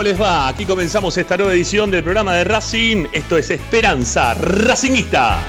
¿Cómo 0.00 0.08
les 0.08 0.18
va? 0.18 0.48
Aquí 0.48 0.64
comenzamos 0.64 1.14
esta 1.18 1.36
nueva 1.36 1.52
edición 1.52 1.90
del 1.90 2.02
programa 2.02 2.32
de 2.32 2.44
Racing. 2.44 3.08
Esto 3.12 3.36
es 3.36 3.50
Esperanza 3.50 4.32
Racingista. 4.32 5.42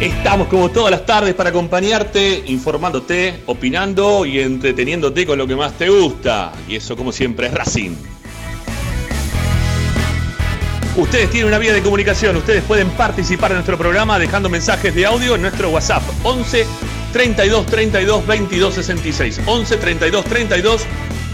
Estamos 0.00 0.48
como 0.48 0.68
todas 0.70 0.90
las 0.90 1.06
tardes 1.06 1.36
para 1.36 1.50
acompañarte, 1.50 2.42
informándote, 2.46 3.44
opinando 3.46 4.26
y 4.26 4.40
entreteniéndote 4.40 5.26
con 5.26 5.38
lo 5.38 5.46
que 5.46 5.54
más 5.54 5.74
te 5.74 5.88
gusta. 5.88 6.50
Y 6.66 6.74
eso 6.74 6.96
como 6.96 7.12
siempre 7.12 7.46
es 7.46 7.54
Racing. 7.54 7.92
Ustedes 10.96 11.30
tienen 11.30 11.46
una 11.46 11.58
vía 11.58 11.72
de 11.72 11.82
comunicación, 11.82 12.36
ustedes 12.36 12.64
pueden 12.64 12.90
participar 12.90 13.52
en 13.52 13.58
nuestro 13.58 13.78
programa 13.78 14.18
dejando 14.18 14.48
mensajes 14.48 14.92
de 14.92 15.06
audio 15.06 15.36
en 15.36 15.42
nuestro 15.42 15.70
WhatsApp 15.70 16.02
11 16.24 16.66
32 17.12 17.66
32 17.66 18.26
22 18.26 18.74
66. 18.74 19.40
11 19.46 19.76
32 19.76 20.24
32 20.24 20.86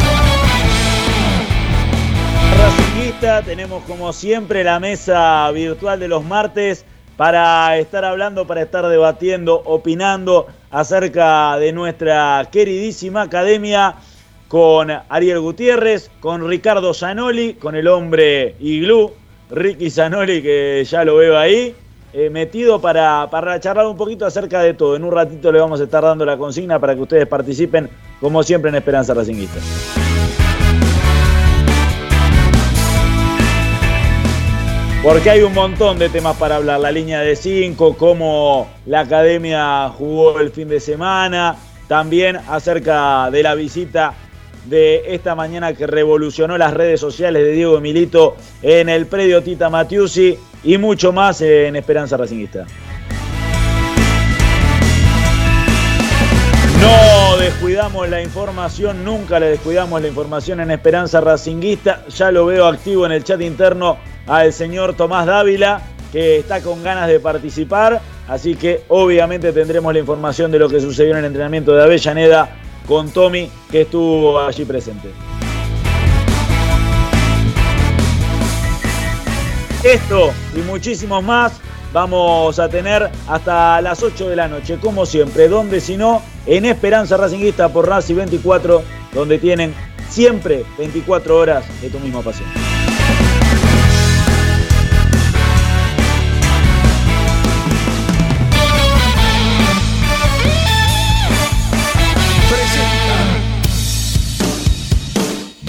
Racinguista, 2.58 3.44
tenemos 3.44 3.84
como 3.84 4.12
siempre 4.12 4.64
la 4.64 4.80
mesa 4.80 5.52
virtual 5.52 6.00
de 6.00 6.08
los 6.08 6.26
martes 6.26 6.84
para 7.16 7.78
estar 7.78 8.04
hablando, 8.04 8.48
para 8.48 8.64
estar 8.64 8.88
debatiendo, 8.88 9.62
opinando 9.66 10.48
acerca 10.72 11.58
de 11.60 11.72
nuestra 11.74 12.50
queridísima 12.52 13.22
academia 13.24 13.94
con 14.48 14.90
Ariel 14.90 15.40
Gutiérrez, 15.40 16.10
con 16.20 16.48
Ricardo 16.48 16.96
Zanoli, 16.96 17.54
con 17.54 17.76
el 17.76 17.88
hombre 17.88 18.56
Iglú, 18.60 19.14
Ricky 19.52 19.92
Zanoli 19.92 20.42
que 20.42 20.84
ya 20.90 21.06
lo 21.06 21.18
veo 21.18 21.38
ahí, 21.38 21.76
eh, 22.20 22.32
metido 22.32 22.82
para, 22.82 23.30
para 23.30 23.60
charlar 23.60 23.86
un 23.86 23.96
poquito 23.96 24.26
acerca 24.26 24.60
de 24.64 24.74
todo. 24.74 24.96
En 24.96 25.04
un 25.04 25.12
ratito 25.12 25.52
le 25.52 25.60
vamos 25.60 25.80
a 25.80 25.84
estar 25.84 26.02
dando 26.04 26.26
la 26.26 26.36
consigna 26.36 26.80
para 26.80 26.96
que 26.96 27.02
ustedes 27.02 27.28
participen, 27.28 27.88
como 28.20 28.42
siempre, 28.42 28.70
en 28.70 28.76
Esperanza 28.76 29.14
Racinguista. 29.14 29.60
Porque 35.04 35.30
hay 35.30 35.44
un 35.44 35.54
montón 35.54 36.00
de 36.00 36.10
temas 36.10 36.36
para 36.38 36.56
hablar. 36.56 36.80
La 36.80 36.92
línea 36.92 37.20
de 37.22 37.36
5, 37.36 37.96
cómo 38.00 38.68
la 38.88 39.02
academia 39.02 39.88
jugó 39.90 40.40
el 40.40 40.50
fin 40.50 40.70
de 40.70 40.80
semana. 40.80 41.56
También 41.88 42.38
acerca 42.50 43.30
de 43.30 43.44
la 43.44 43.54
visita 43.54 44.16
de 44.70 45.16
esta 45.16 45.36
mañana 45.36 45.74
que 45.74 45.88
revolucionó 45.88 46.58
las 46.58 46.74
redes 46.74 47.00
sociales 47.00 47.44
de 47.44 47.52
Diego 47.52 47.80
Milito 47.80 48.36
en 48.62 48.90
el 48.90 49.06
predio 49.08 49.42
Tita 49.42 49.70
Matiusi 49.70 50.38
y 50.64 50.78
mucho 50.78 51.14
más 51.14 51.42
en 51.42 51.76
Esperanza 51.76 52.18
Racingista. 52.18 52.66
No 56.82 57.38
descuidamos 57.38 58.08
la 58.08 58.22
información, 58.22 59.04
nunca 59.04 59.40
le 59.40 59.48
descuidamos 59.48 60.02
la 60.02 60.08
información 60.08 60.60
en 60.60 60.72
Esperanza 60.72 61.22
Racinguista. 61.22 62.06
Ya 62.08 62.32
lo 62.32 62.46
veo 62.46 62.68
activo 62.68 63.06
en 63.06 63.14
el 63.14 63.24
chat 63.24 63.42
interno 63.42 63.98
al 64.28 64.54
señor 64.54 64.94
Tomás 64.94 65.26
Dávila, 65.26 65.82
que 66.12 66.38
está 66.38 66.62
con 66.62 66.84
ganas 66.84 67.08
de 67.08 67.20
participar. 67.20 68.00
Así 68.28 68.56
que 68.56 68.82
obviamente 68.90 69.54
tendremos 69.54 69.92
la 69.92 70.00
información 70.00 70.52
de 70.52 70.60
lo 70.60 70.70
que 70.70 70.80
sucedió 70.80 71.14
en 71.14 71.20
el 71.20 71.26
entrenamiento 71.26 71.74
de 71.74 71.84
Avellaneda 71.84 72.50
con 72.88 73.10
Tommy, 73.12 73.50
que 73.70 73.82
estuvo 73.82 74.40
allí 74.40 74.66
presente. 74.66 75.12
Esto 79.84 80.32
y 80.56 80.60
muchísimos 80.62 81.24
más 81.24 81.54
vamos 81.94 82.60
a 82.60 82.68
tener 82.68 83.10
hasta 83.28 83.82
las 83.82 84.04
8 84.04 84.30
de 84.30 84.36
la 84.36 84.48
noche, 84.48 84.78
como 84.80 85.06
siempre, 85.06 85.48
donde 85.48 85.80
si 85.82 85.98
no, 85.98 86.22
en 86.46 86.66
Esperanza 86.66 87.18
Racinguista 87.18 87.70
por 87.70 87.88
Raci 87.88 88.14
24, 88.14 88.84
donde 89.14 89.38
tienen 89.38 89.74
siempre 90.10 90.66
24 90.78 91.38
horas 91.38 91.66
de 91.82 91.90
tu 91.90 92.00
misma 92.00 92.22
pasión. 92.22 92.77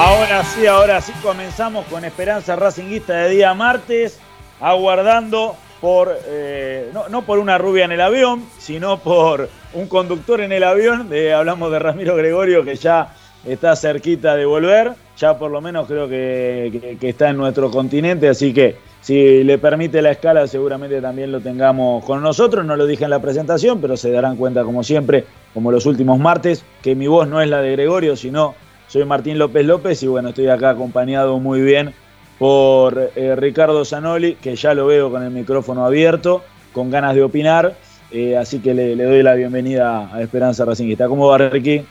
Ahora 0.00 0.44
sí, 0.44 0.64
ahora 0.64 1.00
sí 1.00 1.12
comenzamos 1.24 1.84
con 1.86 2.04
Esperanza 2.04 2.54
Racinguista 2.54 3.14
de 3.14 3.30
día 3.30 3.52
martes, 3.52 4.20
aguardando 4.60 5.56
por, 5.80 6.16
eh, 6.28 6.92
no, 7.10 7.22
por 7.22 7.40
una 7.40 7.58
rubia 7.58 7.84
en 7.84 7.90
el 7.90 8.00
avión, 8.00 8.44
sino 8.58 9.00
por 9.00 9.48
un 9.74 9.88
conductor 9.88 10.40
en 10.40 10.52
el 10.52 10.62
avión. 10.62 11.08
De- 11.08 11.32
hablamos 11.34 11.72
de 11.72 11.80
Ramiro 11.80 12.14
Gregorio, 12.14 12.64
que 12.64 12.76
ya 12.76 13.12
está 13.44 13.74
cerquita 13.74 14.36
de 14.36 14.44
volver, 14.44 14.92
ya 15.16 15.36
por 15.36 15.50
lo 15.50 15.60
menos 15.60 15.88
creo 15.88 16.08
que, 16.08 16.96
está 17.02 17.30
en 17.30 17.36
nuestro 17.38 17.68
continente, 17.68 18.28
así 18.28 18.54
que 18.54 18.76
si 19.00 19.42
le 19.42 19.58
permite 19.58 20.00
la 20.00 20.12
escala 20.12 20.46
seguramente 20.46 21.00
también 21.00 21.32
lo 21.32 21.40
tengamos 21.40 22.04
con 22.04 22.22
nosotros, 22.22 22.64
no 22.64 22.76
lo 22.76 22.86
dije 22.86 23.02
en 23.02 23.10
la 23.10 23.20
presentación, 23.20 23.80
pero 23.80 23.96
se 23.96 24.12
darán 24.12 24.36
cuenta 24.36 24.62
como 24.62 24.84
siempre, 24.84 25.24
como 25.52 25.72
los 25.72 25.86
últimos 25.86 26.20
martes, 26.20 26.64
que 26.82 26.94
mi 26.94 27.08
voz 27.08 27.26
no 27.26 27.42
es 27.42 27.48
la 27.48 27.60
de 27.62 27.72
Gregorio, 27.72 28.14
sino 28.14 28.54
soy 28.88 29.04
Martín 29.04 29.38
López 29.38 29.64
López 29.64 30.02
y 30.02 30.06
bueno, 30.06 30.30
estoy 30.30 30.48
acá 30.48 30.70
acompañado 30.70 31.38
muy 31.38 31.60
bien 31.60 31.94
por 32.38 33.10
eh, 33.14 33.36
Ricardo 33.36 33.84
Zanoli, 33.84 34.34
que 34.36 34.56
ya 34.56 34.74
lo 34.74 34.86
veo 34.86 35.10
con 35.10 35.22
el 35.22 35.30
micrófono 35.30 35.84
abierto, 35.84 36.42
con 36.72 36.90
ganas 36.90 37.14
de 37.14 37.22
opinar, 37.22 37.76
eh, 38.10 38.36
así 38.36 38.60
que 38.60 38.72
le, 38.72 38.96
doy 38.96 39.22
la 39.22 39.34
bienvenida 39.34 40.10
a 40.12 40.22
Esperanza 40.22 40.64
Racinguista. 40.64 41.08
¿Cómo 41.08 41.26
va 41.26 41.38
Ricky? 41.38 41.84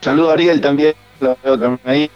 saludo 0.00 0.30
a 0.30 0.32
Ariel 0.34 0.60
también, 0.60 0.94
lo 1.20 1.36
veo 1.42 1.58
también 1.58 1.80
ahí. 1.84 2.10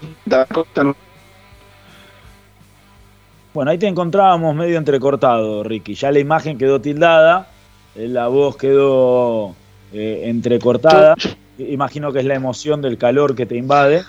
Bueno, 3.55 3.71
ahí 3.71 3.79
te 3.79 3.89
encontrábamos 3.89 4.55
medio 4.55 4.79
entrecortado, 4.79 5.65
Ricky. 5.65 5.95
Ya 5.95 6.13
la 6.13 6.21
imagen 6.21 6.59
quedó 6.59 6.81
tildada, 6.81 7.49
eh, 7.97 8.07
la 8.07 8.29
voz 8.29 8.57
quedó 8.57 9.57
entrecortada. 9.93 11.15
Imagino 11.59 12.13
que 12.13 12.21
es 12.21 12.25
la 12.25 12.35
emoción 12.35 12.83
del 12.83 12.99
calor 12.99 13.35
que 13.35 13.47
te 13.47 13.57
invade. 13.57 14.05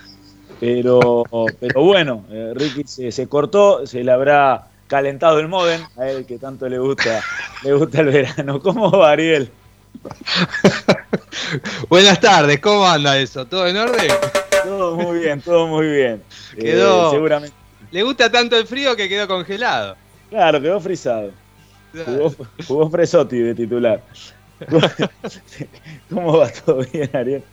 Pero, 0.60 1.24
pero 1.60 1.84
bueno, 1.84 2.26
eh, 2.30 2.52
Ricky 2.54 2.84
se, 2.86 3.28
cortó, 3.28 3.88
se 3.88 4.04
le 4.04 4.12
habrá 4.12 4.68
calentado 4.88 5.40
el 5.40 5.48
modem, 5.48 5.82
a 5.96 6.10
él 6.10 6.26
que 6.26 6.38
tanto 6.38 6.68
le 6.68 6.78
gusta, 6.80 7.22
le 7.64 7.74
gusta 7.74 8.02
el 8.02 8.08
verano. 8.08 8.60
¿Cómo 8.60 8.92
va, 8.92 9.12
Ariel? 9.12 9.50
Buenas 11.90 12.20
tardes, 12.20 12.60
¿cómo 12.60 12.86
anda 12.86 13.18
eso? 13.18 13.46
¿Todo 13.46 13.68
en 13.68 13.78
orden? 13.78 14.12
Todo 14.66 14.98
muy 14.98 15.20
bien, 15.20 15.42
todo 15.42 15.68
muy 15.68 15.88
bien. 15.88 16.22
Quedó. 16.60 17.08
Eh, 17.08 17.12
seguramente. 17.12 17.56
Le 17.92 18.04
gusta 18.04 18.30
tanto 18.30 18.58
el 18.58 18.68
frío 18.68 18.96
que 18.96 19.08
quedó 19.08 19.28
congelado. 19.28 19.96
Claro, 20.30 20.62
quedó 20.62 20.80
frisado. 20.80 21.32
Jugó, 22.06 22.36
jugó 22.68 22.90
Fresotti 22.90 23.40
de 23.40 23.56
titular. 23.56 24.04
¿Cómo 26.10 26.38
va 26.38 26.50
todo 26.50 26.86
bien, 26.92 27.10
Ariel? 27.14 27.44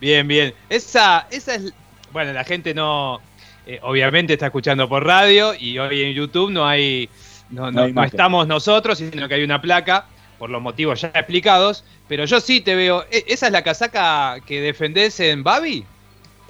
Bien, 0.00 0.26
bien. 0.26 0.54
Esa, 0.68 1.26
esa 1.30 1.54
es 1.54 1.72
bueno, 2.12 2.32
la 2.32 2.44
gente 2.44 2.74
no, 2.74 3.20
eh, 3.66 3.80
obviamente 3.82 4.34
está 4.34 4.46
escuchando 4.46 4.88
por 4.88 5.04
radio 5.04 5.54
y 5.58 5.78
hoy 5.78 6.02
en 6.02 6.12
YouTube 6.14 6.50
no 6.50 6.66
hay, 6.66 7.08
no, 7.50 7.70
estamos 8.04 8.46
nosotros, 8.46 8.98
sino 8.98 9.28
que 9.28 9.34
hay 9.34 9.42
una 9.42 9.60
placa 9.60 10.06
por 10.38 10.50
los 10.50 10.60
motivos 10.60 11.00
ya 11.00 11.08
explicados, 11.08 11.84
pero 12.08 12.24
yo 12.24 12.40
sí 12.40 12.60
te 12.60 12.74
veo, 12.74 13.04
¿e, 13.10 13.24
¿esa 13.28 13.46
es 13.46 13.52
la 13.52 13.62
casaca 13.62 14.38
que 14.46 14.60
defendés 14.60 15.18
en 15.20 15.42
Babi? 15.42 15.84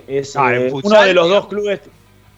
Es 0.08 0.36
ah, 0.36 0.54
eh, 0.54 0.70
uno 0.72 1.02
de 1.02 1.14
los 1.14 1.28
dos 1.28 1.46
clubes, 1.46 1.80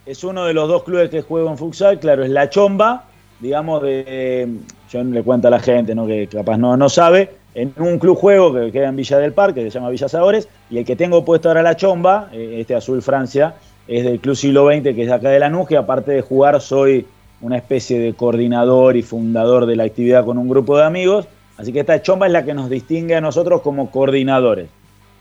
es 0.05 0.23
uno 0.23 0.45
de 0.45 0.53
los 0.53 0.69
dos 0.69 0.83
clubes 0.83 1.09
que 1.11 1.23
juego 1.23 1.51
en 1.51 1.57
futsal, 1.57 1.99
claro, 1.99 2.25
es 2.25 2.31
la 2.31 2.51
chomba, 2.51 3.05
digamos, 3.41 3.83
de, 3.83 4.49
yo 4.95 5.03
le 5.03 5.23
cuento 5.23 5.49
a 5.49 5.51
la 5.51 5.59
gente, 5.59 5.95
¿no? 5.95 6.07
que 6.07 6.29
capaz 6.29 6.57
no, 6.57 6.77
no 6.77 6.89
sabe, 6.89 7.31
en 7.55 7.73
un 7.79 7.99
club 7.99 8.17
juego 8.17 8.55
que 8.55 8.71
queda 8.71 8.89
en 8.89 8.97
Villa 8.97 9.19
del 9.19 9.33
Parque, 9.33 9.65
que 9.65 9.71
se 9.71 9.79
llama 9.79 9.91
Villa 9.91 10.09
Sabores, 10.09 10.49
y 10.71 10.79
el 10.79 10.85
que 10.85 10.95
tengo 10.95 11.25
puesto 11.25 11.49
ahora 11.49 11.63
la 11.63 11.77
chomba, 11.77 12.29
eh, 12.33 12.59
este 12.61 12.77
azul 12.77 13.03
Francia, 13.03 13.55
es 13.89 14.05
del 14.05 14.21
Club 14.21 14.37
Siglo 14.37 14.67
XX, 14.67 14.83
que 14.95 15.03
es 15.03 15.09
de 15.09 15.13
acá 15.13 15.31
de 15.31 15.41
Lanús, 15.41 15.69
que 15.69 15.77
aparte 15.77 16.13
de 16.13 16.23
jugar 16.23 16.61
soy 16.61 17.07
una 17.41 17.57
especie 17.57 17.99
de 17.99 18.15
coordinador 18.15 18.97
y 18.97 19.03
fundador 19.03 19.67
de 19.67 19.77
la 19.77 19.85
actividad 19.85 20.25
con 20.25 20.39
un 20.39 20.49
grupo 20.49 20.79
de 20.79 20.85
amigos, 20.85 21.27
así 21.59 21.73
que 21.73 21.81
esta 21.81 22.01
chomba 22.01 22.27
es 22.27 22.33
la 22.33 22.45
que 22.45 22.55
nos 22.55 22.71
distingue 22.71 23.17
a 23.17 23.21
nosotros 23.21 23.63
como 23.63 23.91
coordinadores. 23.91 24.69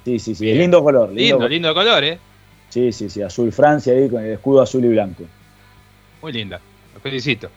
Sí, 0.05 0.19
sí, 0.19 0.35
sí, 0.35 0.53
lindo 0.53 0.83
color. 0.83 1.11
Lindo, 1.11 1.47
lindo, 1.47 1.73
color, 1.73 2.03
¿eh? 2.03 2.19
Sí, 2.69 2.91
sí, 2.91 3.09
sí, 3.09 3.21
azul 3.21 3.51
Francia 3.51 3.93
ahí 3.93 4.09
con 4.09 4.23
el 4.23 4.33
escudo 4.33 4.61
azul 4.61 4.85
y 4.85 4.89
blanco. 4.89 5.23
Muy 6.21 6.31
linda, 6.31 6.59
lo 6.93 6.99
felicito. 6.99 7.49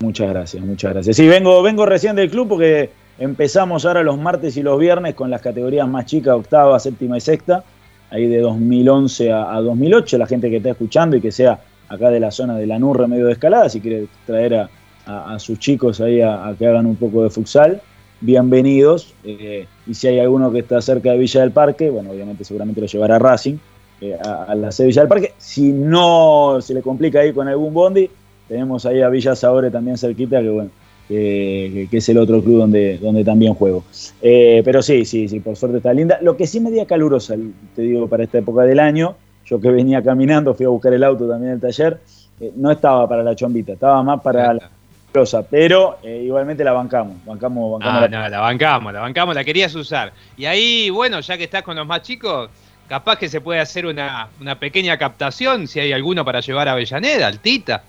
Muchas 0.00 0.30
gracias, 0.30 0.64
muchas 0.64 0.92
gracias. 0.92 1.16
Sí, 1.16 1.28
vengo, 1.28 1.62
vengo 1.62 1.86
recién 1.86 2.16
del 2.16 2.30
club 2.30 2.48
porque 2.48 2.90
Empezamos 3.20 3.84
ahora 3.84 4.02
los 4.02 4.16
martes 4.16 4.56
y 4.56 4.62
los 4.62 4.80
viernes 4.80 5.14
con 5.14 5.28
las 5.28 5.42
categorías 5.42 5.86
más 5.86 6.06
chicas, 6.06 6.34
octava, 6.34 6.80
séptima 6.80 7.18
y 7.18 7.20
sexta, 7.20 7.62
ahí 8.08 8.26
de 8.26 8.38
2011 8.38 9.30
a, 9.30 9.60
2008. 9.60 10.16
La 10.16 10.26
gente 10.26 10.48
que 10.48 10.56
está 10.56 10.70
escuchando 10.70 11.18
y 11.18 11.20
que 11.20 11.30
sea 11.30 11.60
acá 11.90 12.08
de 12.08 12.18
la 12.18 12.30
zona 12.30 12.56
de 12.56 12.66
la 12.66 12.78
Nurre, 12.78 13.06
medio 13.06 13.26
de 13.26 13.32
escalada, 13.32 13.68
si 13.68 13.82
quiere 13.82 14.06
traer 14.24 14.66
a, 15.04 15.38
sus 15.38 15.58
chicos 15.58 16.00
ahí 16.00 16.22
a, 16.22 16.54
que 16.58 16.66
hagan 16.66 16.86
un 16.86 16.96
poco 16.96 17.22
de 17.22 17.28
futsal, 17.28 17.82
bienvenidos. 18.22 19.12
Eh, 19.22 19.66
y 19.86 19.92
si 19.92 20.06
hay 20.06 20.18
alguno 20.18 20.50
que 20.50 20.60
está 20.60 20.80
cerca 20.80 21.12
de 21.12 21.18
Villa 21.18 21.42
del 21.42 21.50
Parque, 21.50 21.90
bueno, 21.90 22.12
obviamente 22.12 22.44
seguramente 22.44 22.80
lo 22.80 22.86
llevará 22.86 23.18
Racing 23.18 23.56
eh, 24.00 24.16
a, 24.24 24.54
la 24.54 24.70
de 24.70 24.86
Villa 24.86 25.02
del 25.02 25.08
Parque. 25.08 25.34
Si 25.36 25.72
no 25.72 26.56
se 26.62 26.72
le 26.72 26.80
complica 26.80 27.20
ahí 27.20 27.34
con 27.34 27.48
algún 27.48 27.74
bondi, 27.74 28.08
tenemos 28.50 28.84
ahí 28.84 29.00
a 29.00 29.08
Villa 29.08 29.36
Sabore 29.36 29.70
también 29.70 29.96
cerquita, 29.96 30.42
que 30.42 30.48
bueno, 30.48 30.70
que, 31.06 31.88
es 31.90 32.08
el 32.08 32.18
otro 32.18 32.42
club 32.42 32.58
donde, 32.58 32.98
donde 32.98 33.22
también 33.22 33.54
juego. 33.54 33.84
Eh, 34.20 34.60
pero 34.64 34.82
sí, 34.82 35.04
sí, 35.04 35.28
sí, 35.28 35.38
por 35.38 35.54
suerte 35.54 35.76
está 35.76 35.94
linda. 35.94 36.18
Lo 36.20 36.36
que 36.36 36.48
sí 36.48 36.58
me 36.58 36.72
dio 36.72 36.84
calurosa, 36.84 37.36
te 37.76 37.82
digo, 37.82 38.08
para 38.08 38.24
esta 38.24 38.38
época 38.38 38.62
del 38.62 38.80
año, 38.80 39.14
yo 39.46 39.60
que 39.60 39.70
venía 39.70 40.02
caminando, 40.02 40.52
fui 40.54 40.66
a 40.66 40.68
buscar 40.68 40.92
el 40.92 41.04
auto 41.04 41.28
también 41.28 41.52
el 41.52 41.60
taller, 41.60 42.00
eh, 42.40 42.50
no 42.56 42.72
estaba 42.72 43.08
para 43.08 43.22
la 43.22 43.36
chombita, 43.36 43.74
estaba 43.74 44.02
más 44.02 44.20
para 44.20 44.52
la 44.52 44.70
calurosa, 45.12 45.44
pero 45.48 45.98
eh, 46.02 46.24
igualmente 46.24 46.64
la 46.64 46.72
bancamos, 46.72 47.24
bancamos, 47.24 47.78
bancamos 47.78 48.02
ah, 48.02 48.08
la... 48.08 48.22
No, 48.22 48.28
la 48.28 48.40
bancamos, 48.40 48.92
la 48.92 49.00
bancamos, 49.00 49.36
la 49.36 49.44
querías 49.44 49.72
usar. 49.76 50.12
Y 50.36 50.46
ahí, 50.46 50.90
bueno, 50.90 51.20
ya 51.20 51.38
que 51.38 51.44
estás 51.44 51.62
con 51.62 51.76
los 51.76 51.86
más 51.86 52.02
chicos, 52.02 52.50
capaz 52.88 53.16
que 53.16 53.28
se 53.28 53.40
puede 53.40 53.60
hacer 53.60 53.86
una, 53.86 54.26
una 54.40 54.58
pequeña 54.58 54.98
captación, 54.98 55.68
si 55.68 55.78
hay 55.78 55.92
alguno 55.92 56.24
para 56.24 56.40
llevar 56.40 56.66
a 56.66 56.72
Avellaneda, 56.72 57.28
Altita. 57.28 57.84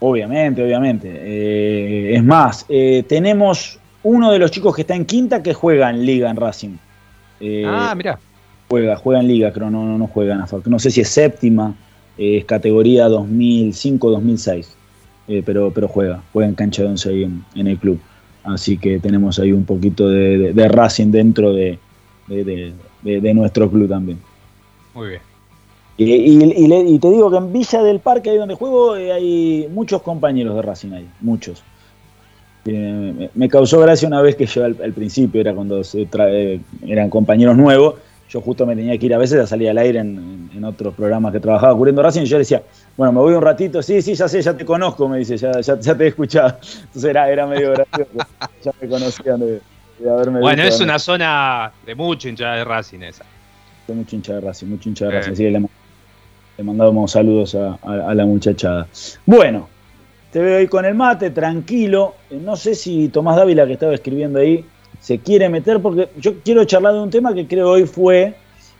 Obviamente, 0.00 0.62
obviamente. 0.62 1.08
Eh, 1.10 2.14
es 2.14 2.22
más, 2.22 2.64
eh, 2.68 3.04
tenemos 3.08 3.78
uno 4.02 4.30
de 4.30 4.38
los 4.38 4.50
chicos 4.50 4.74
que 4.74 4.82
está 4.82 4.94
en 4.94 5.04
quinta 5.04 5.42
que 5.42 5.54
juega 5.54 5.90
en 5.90 6.04
Liga 6.04 6.30
en 6.30 6.36
Racing. 6.36 6.76
Eh, 7.40 7.64
ah, 7.66 7.94
mira. 7.96 8.18
Juega, 8.68 8.96
juega 8.96 9.20
en 9.20 9.28
Liga, 9.28 9.50
pero 9.52 9.70
no, 9.70 9.84
no, 9.84 9.98
no 9.98 10.06
juega 10.06 10.34
en 10.34 10.42
AFAC. 10.42 10.66
No 10.66 10.78
sé 10.78 10.90
si 10.90 11.00
es 11.00 11.08
séptima, 11.08 11.74
es 12.16 12.44
categoría 12.44 13.08
2005-2006. 13.08 14.66
pero, 15.44 15.72
pero 15.72 15.88
juega, 15.88 16.22
juega 16.32 16.48
en 16.48 16.54
cancha 16.54 16.82
de 16.82 16.88
once 16.88 17.08
ahí 17.08 17.24
en, 17.24 17.66
el 17.66 17.78
club. 17.78 17.98
Así 18.44 18.78
que 18.78 18.98
tenemos 19.00 19.38
ahí 19.38 19.52
un 19.52 19.64
poquito 19.64 20.08
de, 20.08 20.68
Racing 20.68 21.10
dentro 21.10 21.52
de, 21.52 21.78
de 22.28 23.34
nuestro 23.34 23.70
club 23.70 23.88
también. 23.88 24.18
Muy 24.94 25.08
bien. 25.08 25.27
Y, 26.00 26.98
te 27.00 27.10
digo 27.10 27.28
que 27.28 27.36
en 27.38 27.52
Villa 27.52 27.82
del 27.82 27.98
Parque, 27.98 28.30
ahí 28.30 28.36
donde 28.36 28.54
juego, 28.54 28.96
eh, 28.96 29.12
hay 29.12 29.68
muchos 29.72 30.00
compañeros 30.00 30.54
de 30.54 30.62
Racing 30.62 30.92
ahí, 30.92 31.08
muchos. 31.20 31.64
Eh, 32.66 33.30
me, 33.34 33.48
causó 33.48 33.80
gracia 33.80 34.06
una 34.06 34.22
vez 34.22 34.36
que 34.36 34.46
yo 34.46 34.64
al, 34.64 34.92
principio, 34.92 35.40
era 35.40 35.54
cuando 35.54 35.82
se 35.82 36.06
eran 36.86 37.10
compañeros 37.10 37.56
nuevos, 37.56 37.96
yo 38.28 38.40
justo 38.40 38.64
me 38.64 38.76
tenía 38.76 38.96
que 38.96 39.06
ir 39.06 39.14
a 39.14 39.18
veces 39.18 39.40
a 39.40 39.46
salir 39.46 39.70
al 39.70 39.78
aire 39.78 39.98
en, 39.98 40.64
otros 40.64 40.94
programas 40.94 41.32
que 41.32 41.40
trabajaba 41.40 41.74
cubriendo 41.74 42.02
Racing, 42.02 42.22
y 42.22 42.26
yo 42.26 42.38
decía, 42.38 42.62
bueno, 42.96 43.12
me 43.12 43.20
voy 43.20 43.34
un 43.34 43.42
ratito, 43.42 43.80
sí, 43.80 44.02
sí, 44.02 44.14
ya 44.14 44.28
sé, 44.28 44.42
ya 44.42 44.56
te 44.56 44.64
conozco, 44.64 45.08
me 45.08 45.18
dice, 45.18 45.36
ya, 45.36 45.52
te 45.52 46.04
he 46.04 46.08
escuchado. 46.08 46.58
Entonces 46.78 47.04
era, 47.04 47.30
era 47.30 47.46
medio 47.46 47.72
gracioso, 47.72 48.10
ya 48.64 48.72
me 48.80 48.88
conocían 48.88 49.40
de, 49.40 49.60
haberme 50.08 50.40
Bueno, 50.40 50.62
es 50.62 50.80
una 50.80 50.98
zona 50.98 51.72
de 51.86 51.94
mucho 51.94 52.28
hincha 52.28 52.52
de 52.52 52.64
Racing 52.64 53.00
esa. 53.00 53.24
Mucho 53.88 54.16
hincha 54.16 54.34
de 54.34 54.40
Racing, 54.42 54.66
mucho 54.66 54.88
hincha 54.88 55.06
de 55.06 55.12
Racing, 55.12 55.32
así 55.32 55.42
que 55.44 55.50
le 55.50 55.60
mandamos 56.62 57.12
saludos 57.12 57.54
a, 57.54 58.14
la 58.14 58.26
muchachada. 58.26 58.86
Bueno, 59.26 59.68
te 60.32 60.40
veo 60.40 60.58
ahí 60.58 60.66
con 60.66 60.84
el 60.84 60.94
mate, 60.94 61.30
tranquilo. 61.30 62.14
Eh, 62.30 62.40
no 62.42 62.56
sé 62.56 62.74
si 62.74 63.08
Tomás 63.08 63.36
Dávila, 63.36 63.66
que 63.66 63.74
estaba 63.74 63.94
escribiendo 63.94 64.38
ahí, 64.38 64.64
se 65.00 65.18
quiere 65.18 65.48
meter, 65.48 65.80
porque 65.80 66.08
yo 66.18 66.40
quiero 66.42 66.64
charlar 66.64 66.94
de 66.94 67.00
un 67.00 67.10
tema 67.10 67.34
que 67.34 67.46
creo 67.46 67.70
hoy 67.70 67.84
fue 67.84 68.34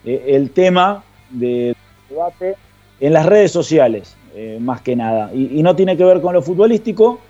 eh, 0.05 0.25
el 0.29 0.51
tema 0.51 1.05
de 1.31 1.75
debate 2.11 2.57
en 3.01 3.13
las 3.13 3.27
redes 3.27 3.53
sociales, 3.53 4.17
eh, 4.35 4.59
más 4.61 4.81
que 4.83 4.97
nada. 4.97 5.33
Y, 5.33 5.63
no 5.63 5.77
tiene 5.77 5.97
que 5.97 6.05
ver 6.05 6.21
con 6.21 6.35
lo 6.35 6.43
futbolístico, 6.43 7.21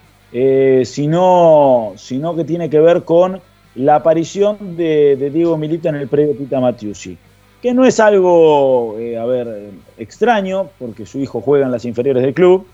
sino, 0.84 1.92
sino 1.96 2.36
que 2.36 2.44
tiene 2.44 2.68
que 2.68 2.80
ver 2.80 3.04
con 3.04 3.40
la 3.74 3.96
aparición 3.96 4.76
de, 4.76 5.30
Diego 5.32 5.56
Milita 5.56 5.88
en 5.88 5.96
el 5.96 6.08
predio 6.08 6.34
Tita 6.34 6.60
Matiusi 6.60 7.16
que 7.62 7.74
no 7.74 7.84
es 7.84 7.98
algo, 8.00 8.96
eh, 8.98 9.18
a 9.18 9.24
ver, 9.24 9.70
extraño, 9.98 10.70
porque 10.78 11.06
su 11.06 11.18
hijo 11.18 11.40
juega 11.40 11.66
en 11.66 11.72
las 11.72 11.84
inferiores 11.84 12.22
del 12.22 12.34
club, 12.34 12.66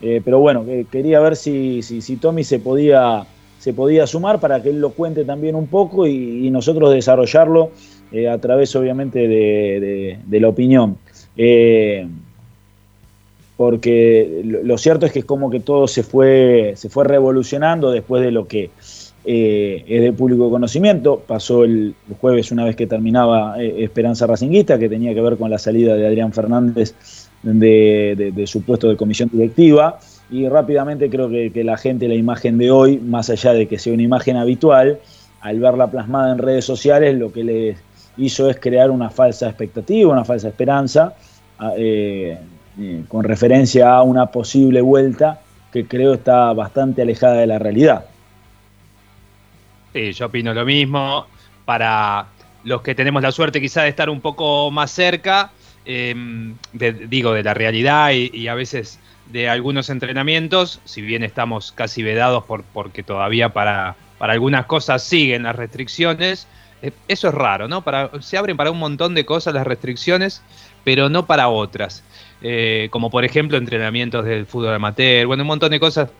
eh, 0.00 0.20
pero 0.24 0.38
bueno, 0.38 0.64
quería 0.90 1.20
ver 1.20 1.34
si, 1.34 1.82
si, 1.82 2.16
Tommy 2.16 2.44
se 2.44 2.60
podía, 2.60 3.26
se 3.58 3.72
podía 3.72 4.06
sumar 4.06 4.38
para 4.38 4.62
que 4.62 4.70
él 4.70 4.80
lo 4.80 4.90
cuente 4.90 5.24
también 5.24 5.56
un 5.56 5.66
poco 5.66 6.06
y, 6.06 6.48
nosotros 6.50 6.92
desarrollarlo 6.92 7.70
eh, 8.12 8.28
a 8.28 8.38
través, 8.38 8.74
obviamente, 8.76 9.26
de, 9.26 10.40
la 10.40 10.48
opinión. 10.48 10.98
porque 13.56 14.42
lo, 14.44 14.78
cierto 14.78 15.06
es 15.06 15.12
que 15.12 15.18
es 15.18 15.24
como 15.24 15.50
que 15.50 15.58
todo 15.58 15.88
se 15.88 16.04
fue, 16.04 16.74
se 16.76 16.88
fue 16.88 17.02
revolucionando 17.04 17.90
después 17.90 18.22
de 18.22 18.30
lo 18.30 18.46
que 18.46 18.70
eh, 19.30 19.84
es 19.86 20.00
de 20.00 20.10
público 20.14 20.48
conocimiento. 20.48 21.22
Pasó 21.26 21.62
el, 21.62 21.94
jueves 22.18 22.50
una 22.50 22.64
vez 22.64 22.76
que 22.76 22.86
terminaba 22.86 23.62
eh, 23.62 23.84
Esperanza 23.84 24.26
Racinguista, 24.26 24.78
que 24.78 24.88
tenía 24.88 25.12
que 25.12 25.20
ver 25.20 25.36
con 25.36 25.50
la 25.50 25.58
salida 25.58 25.96
de 25.96 26.06
Adrián 26.06 26.32
Fernández 26.32 26.94
de, 27.42 28.44
su 28.46 28.62
puesto 28.62 28.88
de 28.88 28.96
comisión 28.96 29.28
directiva. 29.30 29.98
Y 30.30 30.48
rápidamente 30.48 31.10
creo 31.10 31.28
que, 31.28 31.62
la 31.62 31.76
gente, 31.76 32.08
la 32.08 32.14
imagen 32.14 32.56
de 32.56 32.70
hoy, 32.70 32.96
más 33.00 33.28
allá 33.28 33.52
de 33.52 33.68
que 33.68 33.78
sea 33.78 33.92
una 33.92 34.02
imagen 34.02 34.38
habitual, 34.38 34.98
al 35.42 35.60
verla 35.60 35.90
plasmada 35.90 36.32
en 36.32 36.38
redes 36.38 36.64
sociales, 36.64 37.14
lo 37.18 37.30
que 37.30 37.44
les 37.44 37.78
hizo 38.16 38.48
es 38.48 38.58
crear 38.58 38.90
una 38.90 39.10
falsa 39.10 39.46
expectativa, 39.46 40.10
una 40.10 40.24
falsa 40.24 40.48
esperanza, 40.48 41.12
eh, 41.76 42.38
con 43.08 43.24
referencia 43.24 43.94
a 43.94 44.02
una 44.02 44.24
posible 44.30 44.80
vuelta 44.80 45.42
que 45.70 45.86
creo 45.86 46.14
está 46.14 46.50
bastante 46.54 47.02
alejada 47.02 47.34
de 47.34 47.46
la 47.46 47.58
realidad. 47.58 48.06
Sí, 49.92 50.12
yo 50.12 50.26
opino 50.26 50.54
lo 50.54 50.64
mismo. 50.64 51.26
Para 51.64 52.26
los 52.64 52.82
que 52.82 52.94
tenemos 52.94 53.22
la 53.22 53.32
suerte 53.32 53.60
quizá 53.60 53.82
de 53.82 53.88
estar 53.88 54.10
un 54.10 54.20
poco 54.20 54.70
más 54.70 54.90
cerca, 54.90 55.50
em, 55.84 56.56
digo, 56.72 57.32
de 57.32 57.42
la 57.42 57.54
realidad 57.54 58.10
y, 58.12 58.48
a 58.48 58.54
veces 58.54 59.00
de 59.26 59.48
algunos 59.48 59.90
entrenamientos, 59.90 60.80
si 60.84 61.02
bien 61.02 61.22
estamos 61.22 61.72
casi 61.72 62.02
vedados 62.02 62.44
por, 62.44 62.64
porque 62.64 63.02
todavía 63.02 63.50
para, 63.50 63.96
para 64.18 64.32
algunas 64.32 64.66
cosas 64.66 65.02
siguen 65.02 65.42
las 65.42 65.56
restricciones, 65.56 66.46
eh, 66.82 66.92
eso 67.08 67.28
es 67.28 67.34
raro, 67.34 67.68
¿no? 67.68 67.82
Para, 67.82 68.10
se 68.20 68.38
abren 68.38 68.56
para 68.56 68.70
un 68.70 68.78
montón 68.78 69.14
de 69.14 69.24
cosas 69.24 69.54
las 69.54 69.66
restricciones, 69.66 70.42
pero 70.84 71.08
no 71.08 71.26
para 71.26 71.48
otras. 71.48 72.04
Eh, 72.40 72.88
como 72.90 73.10
por 73.10 73.24
ejemplo 73.24 73.58
entrenamientos 73.58 74.24
del 74.24 74.46
fútbol 74.46 74.74
amateur, 74.74 75.26
bueno, 75.26 75.42
un 75.42 75.48
montón 75.48 75.70
de 75.70 75.80
cosas 75.80 76.10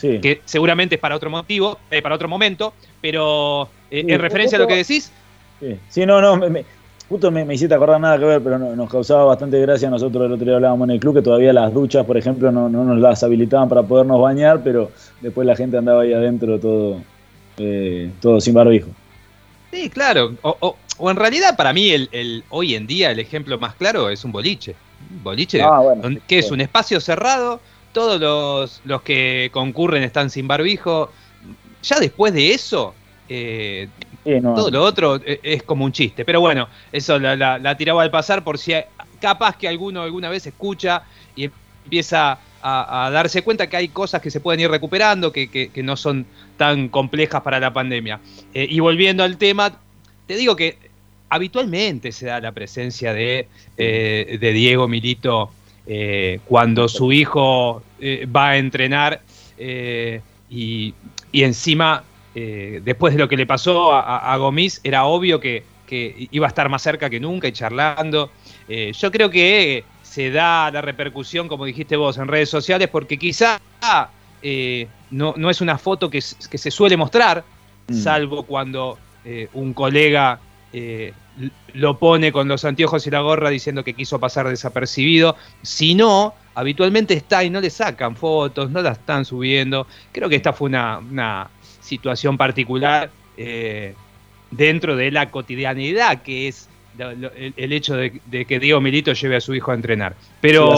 que 0.00 0.40
seguramente 0.44 0.96
es 0.96 1.00
para 1.00 1.16
otro 1.16 1.30
motivo, 1.30 1.78
eh, 1.90 2.02
para 2.02 2.14
otro 2.14 2.28
momento, 2.28 2.74
pero 3.00 3.68
eh, 3.90 4.04
en 4.06 4.18
referencia 4.20 4.58
a 4.58 4.60
lo 4.60 4.66
que 4.66 4.76
decís. 4.76 5.10
Sí, 5.88 6.04
no, 6.04 6.20
no, 6.20 6.38
justo 7.08 7.30
me, 7.30 7.54
hiciste 7.54 7.74
acordar 7.74 8.00
nada 8.00 8.18
que 8.18 8.24
ver, 8.24 8.42
pero 8.42 8.58
nos 8.58 8.90
causaba 8.90 9.24
bastante 9.24 9.60
gracia. 9.60 9.90
Nosotros 9.90 10.26
el 10.26 10.32
otro 10.32 10.44
día 10.44 10.56
hablábamos 10.56 10.88
en 10.88 10.94
el 10.94 11.00
club 11.00 11.14
que 11.14 11.22
todavía 11.22 11.52
las 11.52 11.72
duchas, 11.72 12.04
por 12.04 12.16
ejemplo, 12.16 12.50
no, 12.50 12.68
nos 12.68 12.98
las 12.98 13.22
habilitaban 13.22 13.68
para 13.68 13.82
podernos 13.82 14.20
bañar, 14.20 14.62
pero 14.62 14.90
después 15.20 15.46
la 15.46 15.56
gente 15.56 15.76
andaba 15.78 16.02
ahí 16.02 16.12
adentro 16.12 16.58
todo, 16.58 17.02
eh, 17.58 18.10
todo 18.20 18.40
sin 18.40 18.54
barbijo. 18.54 18.88
Sí, 19.72 19.90
claro. 19.90 20.34
O, 20.42 20.76
en 21.10 21.16
realidad, 21.16 21.56
para 21.56 21.72
mí, 21.72 21.90
el, 21.90 22.44
hoy 22.50 22.74
en 22.74 22.86
día, 22.86 23.10
el 23.10 23.18
ejemplo 23.18 23.58
más 23.58 23.74
claro 23.74 24.08
es 24.08 24.24
un 24.24 24.32
boliche. 24.32 24.76
Un 25.10 25.24
boliche, 25.24 25.60
ah, 25.62 25.82
que 26.26 26.38
es 26.38 26.50
un 26.50 26.60
espacio 26.60 27.00
cerrado 27.00 27.60
todos 27.94 28.20
los, 28.20 28.82
los 28.84 29.00
que 29.00 29.48
concurren 29.52 30.02
están 30.02 30.28
sin 30.28 30.46
barbijo. 30.46 31.10
Ya 31.82 31.98
después 31.98 32.34
de 32.34 32.52
eso, 32.52 32.94
eh, 33.28 33.88
todo 34.22 34.70
lo 34.70 34.82
otro 34.82 35.16
eh, 35.24 35.40
es 35.42 35.62
como 35.62 35.86
un 35.86 35.92
chiste. 35.92 36.26
Pero 36.26 36.40
bueno, 36.40 36.68
eso 36.92 37.18
la, 37.18 37.76
tiraba 37.78 38.02
al 38.02 38.10
pasar 38.10 38.44
por 38.44 38.58
si 38.58 38.74
capaz 39.20 39.56
que 39.56 39.66
alguno 39.66 40.02
alguna 40.02 40.28
vez 40.28 40.46
escucha 40.46 41.04
y 41.34 41.50
empieza 41.84 42.38
a, 42.62 43.10
darse 43.12 43.42
cuenta 43.42 43.68
que 43.68 43.76
hay 43.76 43.88
cosas 43.88 44.20
que 44.20 44.30
se 44.30 44.40
pueden 44.40 44.60
ir 44.60 44.70
recuperando, 44.70 45.32
que, 45.32 45.70
no 45.82 45.96
son 45.96 46.26
tan 46.56 46.88
complejas 46.88 47.42
para 47.42 47.60
la 47.60 47.72
pandemia. 47.72 48.20
Eh, 48.52 48.66
y 48.68 48.80
volviendo 48.80 49.22
al 49.22 49.38
tema, 49.38 49.78
te 50.26 50.36
digo 50.36 50.56
que 50.56 50.78
habitualmente 51.28 52.10
se 52.12 52.26
da 52.26 52.40
la 52.40 52.52
presencia 52.52 53.12
de, 53.12 53.48
de 53.76 54.52
Diego 54.52 54.88
Milito 54.88 55.50
eh, 55.86 56.40
cuando 56.46 56.88
su 56.88 57.12
hijo 57.12 57.82
eh, 58.00 58.26
va 58.34 58.50
a 58.50 58.56
entrenar 58.56 59.20
eh, 59.58 60.22
y, 60.48 60.94
encima, 61.32 62.04
después 62.34 63.12
de 63.12 63.18
lo 63.18 63.28
que 63.28 63.36
le 63.36 63.46
pasó 63.46 63.92
a, 63.92 64.36
Gomis, 64.36 64.80
era 64.82 65.04
obvio 65.04 65.40
que, 65.40 65.64
iba 65.90 66.46
a 66.46 66.48
estar 66.48 66.68
más 66.68 66.82
cerca 66.82 67.08
que 67.10 67.20
nunca 67.20 67.48
y 67.48 67.52
charlando. 67.52 68.30
yo 68.68 69.10
creo 69.12 69.30
que 69.30 69.84
se 70.02 70.30
da 70.30 70.70
la 70.70 70.80
repercusión, 70.80 71.48
como 71.48 71.64
dijiste 71.64 71.96
vos, 71.96 72.18
en 72.18 72.28
redes 72.28 72.50
sociales, 72.50 72.88
porque 72.88 73.18
quizá 73.18 73.60
no, 75.10 75.34
no, 75.36 75.50
es 75.50 75.60
una 75.60 75.76
foto 75.76 76.08
que, 76.08 76.20
se 76.20 76.70
suele 76.70 76.96
mostrar, 76.96 77.44
mm. 77.88 77.94
salvo 77.94 78.44
cuando 78.44 78.98
un 79.54 79.72
colega 79.72 80.38
lo 81.72 81.98
pone 81.98 82.32
con 82.32 82.48
los 82.48 82.64
anteojos 82.64 83.06
y 83.06 83.10
la 83.10 83.20
gorra 83.20 83.50
diciendo 83.50 83.82
que 83.82 83.94
quiso 83.94 84.20
pasar 84.20 84.48
desapercibido. 84.48 85.36
Si 85.62 85.94
no, 85.94 86.34
habitualmente 86.54 87.14
está 87.14 87.42
y 87.44 87.50
no 87.50 87.60
le 87.60 87.70
sacan 87.70 88.16
fotos, 88.16 88.70
no 88.70 88.82
la 88.82 88.92
están 88.92 89.24
subiendo. 89.24 89.86
Creo 90.12 90.28
que 90.28 90.36
esta 90.36 90.52
fue 90.52 90.68
una, 90.68 91.48
situación 91.80 92.38
particular 92.38 93.10
eh, 93.36 93.94
dentro 94.50 94.96
de 94.96 95.10
la 95.10 95.30
cotidianidad 95.30 96.22
que 96.22 96.48
es 96.48 96.70
el, 96.96 97.72
hecho 97.74 97.94
de, 97.94 98.44
que 98.46 98.58
Diego 98.58 98.80
Milito 98.80 99.12
lleve 99.12 99.36
a 99.36 99.40
su 99.40 99.54
hijo 99.54 99.70
a 99.70 99.74
entrenar. 99.74 100.14
Pero 100.40 100.72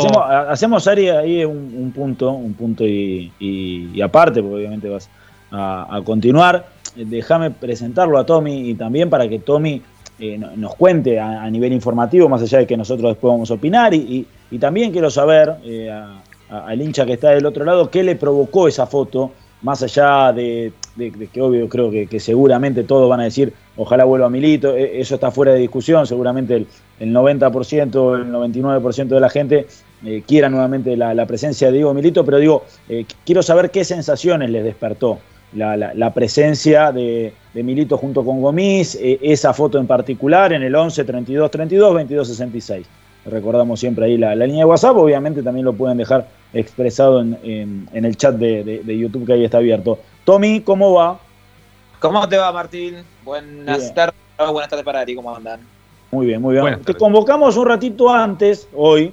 hacemos, 0.48 0.88
ahí 0.88 1.44
un, 1.44 1.92
punto, 1.94 2.32
un 2.32 2.54
punto 2.54 2.84
y, 2.84 4.00
aparte, 4.02 4.42
porque 4.42 4.56
obviamente 4.56 4.88
vas 4.88 5.08
a 5.52 6.00
continuar. 6.04 6.66
Déjame 6.96 7.50
presentarlo 7.50 8.18
a 8.18 8.24
Tommy 8.24 8.70
y 8.70 8.74
también 8.74 9.10
para 9.10 9.28
que 9.28 9.38
Tommy 9.38 9.82
eh, 10.18 10.38
nos 10.38 10.74
cuente 10.76 11.20
a, 11.20 11.48
nivel 11.50 11.74
informativo, 11.74 12.28
más 12.28 12.40
allá 12.40 12.58
de 12.58 12.66
que 12.66 12.76
nosotros 12.76 13.10
después 13.10 13.32
vamos 13.32 13.50
a 13.50 13.54
opinar. 13.54 13.92
Y, 13.92 14.26
también 14.58 14.90
quiero 14.90 15.10
saber 15.10 15.56
eh, 15.64 15.90
al 16.48 16.80
hincha 16.80 17.04
que 17.04 17.14
está 17.14 17.30
del 17.30 17.44
otro 17.44 17.64
lado 17.64 17.90
qué 17.90 18.02
le 18.02 18.16
provocó 18.16 18.68
esa 18.68 18.86
foto, 18.86 19.32
más 19.60 19.82
allá 19.82 20.32
de, 20.32 20.72
que 21.32 21.42
obvio 21.42 21.68
creo 21.68 21.90
que, 21.90 22.20
seguramente 22.20 22.84
todos 22.84 23.10
van 23.10 23.20
a 23.20 23.24
decir, 23.24 23.52
ojalá 23.76 24.04
vuelva 24.04 24.26
a 24.26 24.30
Milito, 24.30 24.74
e, 24.74 25.00
eso 25.00 25.16
está 25.16 25.30
fuera 25.30 25.52
de 25.52 25.58
discusión, 25.58 26.06
seguramente 26.06 26.66
el, 26.98 27.12
90%, 27.12 28.16
el 28.16 28.32
99% 28.32 29.08
de 29.08 29.20
la 29.20 29.28
gente 29.28 29.66
eh, 30.04 30.22
quiera 30.26 30.48
nuevamente 30.48 30.96
la, 30.96 31.26
presencia 31.26 31.66
de 31.66 31.74
Diego 31.74 31.92
Milito, 31.92 32.24
pero 32.24 32.38
digo, 32.38 32.64
quiero 33.26 33.42
saber 33.42 33.70
qué 33.70 33.84
sensaciones 33.84 34.48
les 34.48 34.64
despertó 34.64 35.18
la, 35.52 36.12
presencia 36.12 36.92
de, 36.92 37.32
Milito 37.54 37.96
junto 37.96 38.24
con 38.24 38.40
Gomis, 38.40 38.94
eh, 38.96 39.18
esa 39.22 39.52
foto 39.52 39.78
en 39.78 39.86
particular 39.86 40.52
en 40.52 40.62
el 40.62 40.74
11 40.74 41.04
32 41.04 41.50
32 41.50 41.94
22 41.94 42.28
66. 42.28 42.86
Recordamos 43.26 43.80
siempre 43.80 44.06
ahí 44.06 44.18
la, 44.18 44.34
línea 44.34 44.58
de 44.58 44.64
WhatsApp, 44.66 44.96
obviamente 44.96 45.42
también 45.42 45.64
lo 45.64 45.72
pueden 45.72 45.98
dejar 45.98 46.28
expresado 46.52 47.20
en, 47.20 47.88
el 47.92 48.16
chat 48.16 48.36
de, 48.36 48.82
YouTube 48.86 49.26
que 49.26 49.32
ahí 49.32 49.44
está 49.44 49.58
abierto. 49.58 49.98
Tommy, 50.24 50.60
¿cómo 50.60 50.92
va? 50.92 51.18
¿Cómo 51.98 52.28
te 52.28 52.36
va, 52.36 52.52
Martín? 52.52 52.96
Buenas 53.24 53.92
tardes, 53.94 54.14
buenas 54.38 54.68
tardes 54.68 54.84
para 54.84 55.04
ti, 55.04 55.14
¿cómo 55.14 55.34
andan? 55.34 55.60
Muy 56.12 56.26
bien, 56.26 56.40
muy 56.40 56.54
bien. 56.54 56.82
Te 56.82 56.94
convocamos 56.94 57.56
un 57.56 57.66
ratito 57.66 58.10
antes, 58.10 58.68
hoy, 58.74 59.12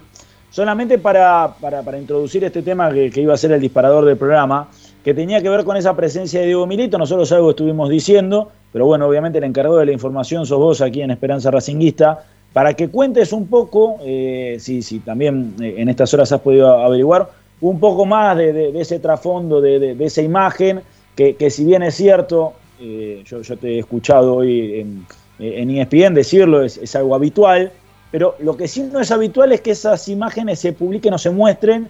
solamente 0.51 0.99
para, 0.99 1.55
para, 1.59 1.97
introducir 1.97 2.43
este 2.43 2.61
tema 2.61 2.91
que, 2.91 3.09
que 3.09 3.21
iba 3.21 3.33
a 3.33 3.37
ser 3.37 3.51
el 3.51 3.61
disparador 3.61 4.05
del 4.05 4.17
programa 4.17 4.67
que 5.03 5.13
tenía 5.13 5.41
que 5.41 5.49
ver 5.49 5.65
con 5.65 5.75
esa 5.75 5.95
presencia 5.95 6.39
de 6.39 6.47
Diego 6.47 6.65
Milito. 6.65 6.97
Nosotros 6.97 7.31
algo 7.31 7.49
estuvimos 7.51 7.89
diciendo, 7.89 8.51
pero 8.71 8.85
bueno, 8.85 9.07
obviamente 9.07 9.37
el 9.37 9.43
encargado 9.43 9.77
de 9.77 9.85
la 9.85 9.91
información 9.91 10.45
sos 10.45 10.57
vos 10.57 10.81
aquí 10.81 11.01
en 11.01 11.11
Esperanza 11.11 11.51
Racinguista, 11.51 12.23
para 12.53 12.73
que 12.73 12.89
cuentes 12.89 13.33
un 13.33 13.47
poco, 13.47 13.97
eh, 14.03 14.57
si, 14.59 14.99
también 14.99 15.55
eh, 15.59 15.75
en 15.77 15.89
estas 15.89 16.13
horas 16.13 16.31
has 16.31 16.39
podido 16.39 16.71
averiguar, 16.71 17.29
un 17.59 17.79
poco 17.79 18.05
más 18.05 18.37
de, 18.37 18.79
ese 18.79 18.99
trasfondo, 18.99 19.59
de, 19.59 19.95
esa 19.99 20.21
imagen, 20.21 20.81
que, 21.15 21.49
si 21.49 21.65
bien 21.65 21.83
es 21.83 21.95
cierto, 21.95 22.53
eh, 22.79 23.23
yo, 23.25 23.41
te 23.57 23.75
he 23.75 23.79
escuchado 23.79 24.35
hoy 24.35 24.79
en, 24.79 25.05
en 25.39 25.69
ESPN 25.69 26.13
decirlo, 26.13 26.63
es, 26.63 26.77
es 26.77 26.95
algo 26.95 27.15
habitual, 27.15 27.71
pero 28.11 28.35
lo 28.39 28.55
que 28.57 28.67
sí 28.67 28.83
no 28.91 28.99
es 28.99 29.11
habitual 29.11 29.51
es 29.53 29.61
que 29.61 29.71
esas 29.71 30.07
imágenes 30.07 30.59
se 30.59 30.73
publiquen 30.73 31.13
o 31.13 31.17
se 31.17 31.29
muestren 31.29 31.89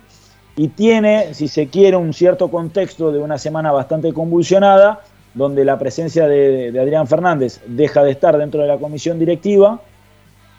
y 0.56 0.68
tiene, 0.70 1.34
si 1.34 1.48
se 1.48 1.68
quiere, 1.68 1.98
un 1.98 2.14
cierto 2.14 2.50
contexto 2.50 3.12
de 3.12 3.20
una 3.20 3.38
semana 3.38 3.72
bastante 3.72 4.14
convulsionada, 4.14 5.02
donde 5.34 5.66
la 5.66 5.80
presencia 5.80 6.28
de, 6.28 6.68
Adrián 6.80 7.08
Fernández 7.08 7.60
deja 7.66 8.04
de 8.04 8.12
estar 8.12 8.38
dentro 8.38 8.62
de 8.62 8.68
la 8.68 8.78
comisión 8.78 9.18
directiva, 9.18 9.82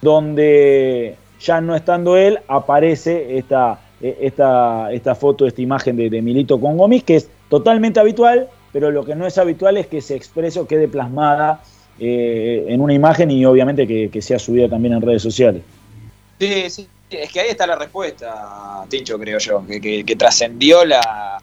donde 0.03 1.17
ya 1.41 1.61
no 1.61 1.77
estando 1.77 2.17
él, 2.17 2.41
aparece 2.49 3.39
esta, 3.39 3.81
esta, 4.01 4.93
esta 4.93 5.15
foto, 5.15 5.47
esta 5.47 5.63
imagen 5.63 5.97
de, 5.97 6.23
Milito 6.23 6.61
con 6.61 6.77
Gomis, 6.77 7.05
que 7.05 7.17
es 7.17 7.29
totalmente 7.49 8.01
habitual, 8.01 8.49
pero 8.73 8.91
lo 8.91 9.05
que 9.05 9.15
no 9.15 9.27
es 9.27 9.39
habitual 9.39 9.77
es 9.77 9.87
que 9.87 10.01
se 10.01 10.17
exprese 10.17 10.59
o 10.59 10.67
quede 10.67 10.89
plasmada 10.89 11.63
eh, 12.01 12.65
en 12.69 12.81
una 12.81 12.95
imagen 12.95 13.31
y 13.31 13.45
obviamente 13.45 13.87
que, 13.87 14.11
que 14.11 14.21
sea 14.21 14.41
subida 14.41 14.69
también 14.69 14.95
en 14.95 15.03
redes 15.03 15.23
sociales. 15.23 15.63
Sí, 16.41 16.69
sí, 16.69 16.89
es 17.17 17.31
que 17.33 17.41
ahí 17.41 17.49
está 17.51 17.67
la 17.67 17.77
respuesta, 17.77 18.85
Tincho, 18.89 19.19
creo 19.19 19.39
yo, 19.39 19.65
que, 19.67 20.17
trascendió 20.19 20.85
la, 20.85 21.41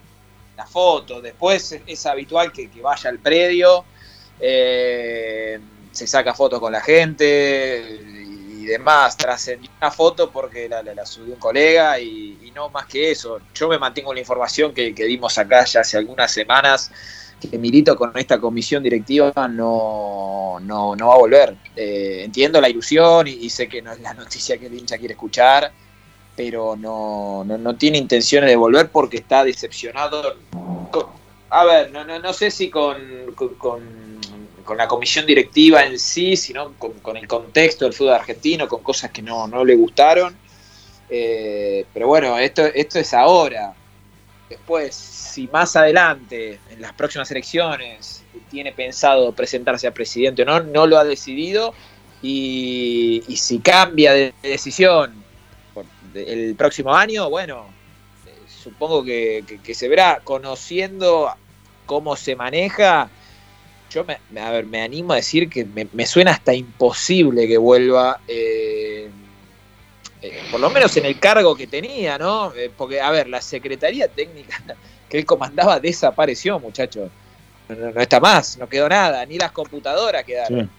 foto. 0.70 1.22
Después 1.22 1.80
es, 1.88 2.06
habitual 2.06 2.52
que, 2.52 2.70
vaya 2.82 3.10
al 3.10 3.18
predio, 3.18 3.84
eh, 4.40 5.60
se 5.92 6.06
saca 6.06 6.36
fotos 6.36 6.60
con 6.60 6.72
la 6.72 6.82
gente 6.82 8.00
y 8.62 8.66
demás. 8.66 9.18
Trascendió 9.18 9.72
una 9.80 9.90
foto 9.90 10.32
porque 10.32 10.70
la, 10.70 11.06
subió 11.06 11.34
un 11.34 11.40
colega 11.40 12.00
y, 12.00 12.52
no 12.54 12.70
más 12.70 12.86
que 12.86 13.12
eso. 13.12 13.40
Yo 13.56 13.70
me 13.70 13.80
mantengo 13.80 14.14
la 14.14 14.20
información 14.20 14.74
que, 14.74 14.92
dimos 14.94 15.38
acá 15.38 15.66
ya 15.66 15.82
hace 15.82 15.98
algunas 15.98 16.32
semanas 16.32 16.92
que 17.50 17.58
Milito 17.58 17.96
con 17.96 18.16
esta 18.18 18.40
comisión 18.40 18.84
directiva 18.84 19.34
no, 19.48 20.60
no, 20.62 20.96
va 20.96 21.14
a 21.14 21.18
volver. 21.18 21.56
Eh, 21.76 22.22
entiendo 22.24 22.62
la 22.62 22.70
ilusión 22.70 23.28
y, 23.28 23.50
sé 23.50 23.68
que 23.68 23.82
no 23.82 23.92
es 23.92 24.00
la 24.00 24.14
noticia 24.14 24.58
que 24.58 24.68
el 24.68 24.78
hincha 24.78 24.98
quiere 24.98 25.14
escuchar, 25.14 25.72
pero 26.36 26.76
no, 26.76 27.44
no, 27.44 27.76
tiene 27.76 27.98
intenciones 27.98 28.50
de 28.50 28.56
volver 28.56 28.90
porque 28.90 29.18
está 29.18 29.44
decepcionado. 29.44 30.36
a 31.50 31.66
ver, 31.66 31.92
no, 31.92 32.04
no, 32.06 32.34
sé 32.34 32.52
si 32.52 32.70
con, 32.70 33.34
con, 33.58 34.02
la 34.78 34.88
comisión 34.88 35.26
directiva 35.26 35.84
en 35.84 36.00
sí, 36.00 36.38
sino 36.38 36.74
con, 36.78 37.18
el 37.18 37.28
contexto 37.28 37.86
del 37.86 37.94
fútbol 37.94 38.14
argentino, 38.14 38.68
con 38.68 38.84
cosas 38.84 39.12
que 39.12 39.22
no, 39.22 39.66
le 39.66 39.76
gustaron. 39.76 40.36
Eh, 41.10 41.86
pero 41.94 42.08
bueno, 42.08 42.38
esto, 42.38 42.64
esto 42.64 43.00
es 43.00 43.14
ahora. 43.14 43.74
Después, 44.52 44.94
si 44.94 45.48
más 45.48 45.78
adelante, 45.78 46.60
en 46.70 46.82
las 46.82 46.92
próximas 46.92 47.32
elecciones, 47.32 48.22
tiene 48.50 48.74
pensado 48.74 49.32
presentarse 49.32 49.88
a 49.88 49.94
presidente 49.94 50.42
o 50.42 50.46
no, 50.46 50.60
no 50.60 50.86
lo 50.86 50.98
ha 50.98 51.06
decidido. 51.06 51.74
Y, 52.22 53.24
si 53.38 53.60
cambia 53.60 54.12
de 54.12 54.34
decisión 54.44 55.24
el 56.14 56.54
próximo 56.56 56.94
año, 56.94 57.30
bueno, 57.30 57.68
supongo 58.62 59.06
que, 59.06 59.62
se 59.74 59.88
verá. 59.88 60.20
Conociendo 60.22 61.34
cómo 61.86 62.18
se 62.18 62.36
maneja, 62.36 63.10
yo 63.90 64.04
me, 64.04 64.20
a 64.38 64.52
ver, 64.52 64.66
me 64.66 64.82
animo 64.82 65.14
a 65.14 65.16
decir 65.16 65.50
que 65.50 65.64
me, 65.64 66.06
suena 66.06 66.32
hasta 66.32 66.54
imposible 66.54 67.48
que 67.48 67.58
vuelva. 67.58 68.20
Eh, 68.28 68.91
eh, 70.22 70.40
por 70.52 70.60
lo 70.60 70.70
menos 70.70 70.96
en 70.98 71.06
el 71.06 71.20
cargo 71.20 71.56
que 71.56 71.68
tenía, 71.68 72.18
¿no? 72.18 72.54
Eh, 72.54 72.72
porque, 72.76 73.02
a 73.02 73.10
ver, 73.10 73.28
la 73.28 73.42
Secretaría 73.42 74.08
Técnica 74.08 74.62
que 75.10 75.18
él 75.18 75.26
comandaba 75.26 75.80
desapareció, 75.80 76.60
muchachos. 76.60 77.10
No, 77.68 78.02
está 78.02 78.20
más, 78.20 78.58
no 78.58 78.68
quedó 78.68 78.90
nada, 78.90 79.26
ni 79.26 79.38
las 79.38 79.52
computadoras 79.52 80.24
quedaron. 80.26 80.70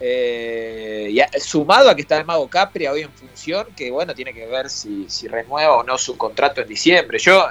Eh, 0.00 1.12
y 1.12 1.40
sumado 1.40 1.88
a 1.88 1.94
que 1.94 2.02
está 2.02 2.18
el 2.18 2.24
Mago 2.24 2.48
Capri 2.48 2.88
hoy 2.88 3.02
en 3.02 3.12
función, 3.12 3.68
que 3.76 3.90
bueno, 3.90 4.14
tiene 4.14 4.34
que 4.34 4.44
ver 4.46 4.68
si, 4.68 5.06
renueva 5.28 5.76
o 5.76 5.82
no 5.84 5.96
su 5.96 6.16
contrato 6.16 6.60
en 6.60 6.68
diciembre. 6.68 7.18
Yo, 7.18 7.46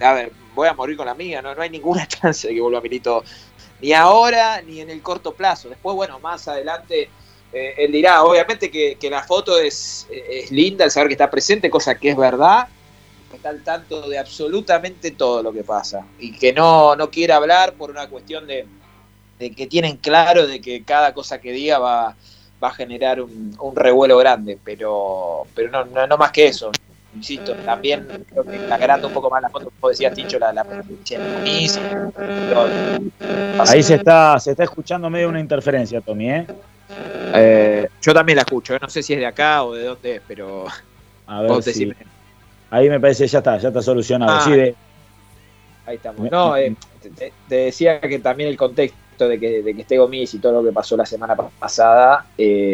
a 0.00 0.12
ver, 0.12 0.32
voy 0.54 0.68
a 0.68 0.74
morir 0.74 0.96
con 0.98 1.06
la 1.06 1.14
mía, 1.14 1.40
no, 1.40 1.54
no 1.54 1.62
hay 1.62 1.70
ninguna 1.70 2.06
chance 2.08 2.46
de 2.46 2.54
que 2.54 2.60
vuelva 2.60 2.80
Milito 2.80 3.24
ni 3.80 3.92
ahora 3.92 4.62
ni 4.62 4.80
en 4.80 4.90
el 4.90 5.02
corto 5.02 5.34
plazo. 5.34 5.68
Después, 5.68 5.96
bueno, 5.96 6.18
más 6.20 6.46
adelante 6.48 7.08
eh, 7.52 7.74
él 7.78 7.92
dirá, 7.92 8.22
obviamente 8.24 8.70
que, 8.70 8.98
la 9.10 9.22
foto 9.22 9.58
es, 9.58 10.06
es, 10.10 10.50
linda, 10.50 10.84
el 10.84 10.90
saber 10.90 11.08
que 11.08 11.14
está 11.14 11.30
presente, 11.30 11.70
cosa 11.70 11.94
que 11.94 12.10
es 12.10 12.16
verdad, 12.16 12.68
que 13.30 13.36
está 13.36 13.48
al 13.48 13.62
tanto 13.62 14.08
de 14.08 14.18
absolutamente 14.18 15.12
todo 15.12 15.42
lo 15.42 15.52
que 15.52 15.64
pasa 15.64 16.06
y 16.18 16.32
que 16.32 16.52
no, 16.52 16.96
no 16.96 17.10
quiere 17.10 17.32
hablar 17.32 17.74
por 17.74 17.90
una 17.90 18.08
cuestión 18.08 18.46
de, 18.46 18.66
que 19.38 19.66
tienen 19.66 19.96
claro 19.96 20.46
de 20.46 20.60
que 20.60 20.82
cada 20.82 21.14
cosa 21.14 21.40
que 21.40 21.52
diga 21.52 21.78
va, 21.78 22.16
va 22.62 22.68
a 22.68 22.74
generar 22.74 23.20
un, 23.20 23.56
revuelo 23.74 24.18
grande, 24.18 24.58
pero, 24.62 25.46
pero 25.54 25.70
no, 25.70 26.06
no, 26.06 26.16
más 26.16 26.32
que 26.32 26.48
eso. 26.48 26.70
Insisto, 27.14 27.54
también 27.64 28.06
creo 28.28 28.44
que 28.44 28.58
agranda 28.70 29.06
un 29.06 29.14
poco 29.14 29.30
más 29.30 29.40
la 29.40 29.48
foto, 29.48 29.72
como 29.80 29.88
decía 29.88 30.12
Ticho, 30.12 30.38
la, 30.38 30.52
la 30.52 30.66
Ahí 33.66 33.82
se 33.82 33.94
está, 33.94 34.38
se 34.38 34.50
está 34.50 34.64
escuchando 34.64 35.08
medio 35.08 35.30
una 35.30 35.40
interferencia, 35.40 36.02
Tommy, 36.02 36.30
¿eh? 36.30 36.46
Eh, 36.88 37.88
yo 38.00 38.14
también 38.14 38.36
la 38.36 38.42
escucho, 38.42 38.74
¿eh? 38.74 38.78
no 38.80 38.88
sé 38.88 39.02
si 39.02 39.14
es 39.14 39.18
de 39.18 39.26
acá 39.26 39.64
o 39.64 39.74
de 39.74 39.84
dónde 39.84 40.16
es, 40.16 40.22
pero. 40.26 40.66
A 41.26 41.42
ver 41.42 41.62
si... 41.62 41.92
Ahí 42.70 42.88
me 42.88 43.00
parece 43.00 43.26
ya 43.26 43.38
está, 43.38 43.58
ya 43.58 43.68
está 43.68 43.82
solucionado. 43.82 44.32
Ah, 44.32 44.74
ahí 45.86 45.96
estamos. 45.96 46.30
No, 46.30 46.56
eh, 46.56 46.74
te, 47.16 47.32
decía 47.48 48.00
que 48.00 48.18
también 48.18 48.48
el 48.48 48.56
contexto 48.56 49.28
de 49.28 49.38
que, 49.38 49.62
de 49.62 49.74
que 49.74 49.82
esté 49.82 49.98
Gomis 49.98 50.34
y 50.34 50.38
todo 50.38 50.60
lo 50.60 50.64
que 50.64 50.72
pasó 50.72 50.96
la 50.96 51.06
semana 51.06 51.36
pasada, 51.36 52.26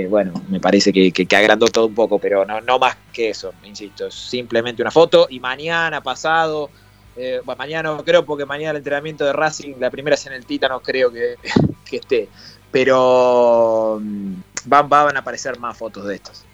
bueno, 0.09 0.33
me 0.49 0.61
parece 0.61 0.93
que, 0.93 1.13
que, 1.13 1.37
agrandó 1.37 1.67
todo 1.67 1.87
un 1.87 1.95
poco, 1.95 2.19
pero 2.19 2.45
no, 2.45 2.61
no 2.61 2.79
más 2.79 2.97
que 3.13 3.31
eso, 3.31 3.53
insisto, 3.65 4.11
simplemente 4.11 4.83
una 4.83 4.91
foto. 4.91 5.27
Y 5.31 5.41
mañana 5.41 6.03
pasado, 6.03 6.71
bueno, 7.15 7.57
mañana 7.57 7.91
no 7.91 8.05
creo, 8.05 8.25
porque 8.25 8.47
mañana 8.47 8.71
el 8.71 8.79
entrenamiento 8.79 9.25
de 9.25 9.33
Racing, 9.35 9.75
la 9.79 9.91
primera 9.91 10.15
es 10.15 10.27
en 10.27 10.33
el 10.33 10.47
Tita, 10.47 10.69
no 10.69 10.81
creo 10.81 11.13
que, 11.13 11.37
que 11.89 11.97
esté 11.97 12.29
pero 12.73 14.01
mm, 14.03 14.33
van, 14.65 14.89
van 14.89 15.17
a 15.17 15.21
aparecer 15.21 15.59
más 15.61 15.77
fotos 15.77 16.07
de 16.07 16.17
estas. 16.17 16.45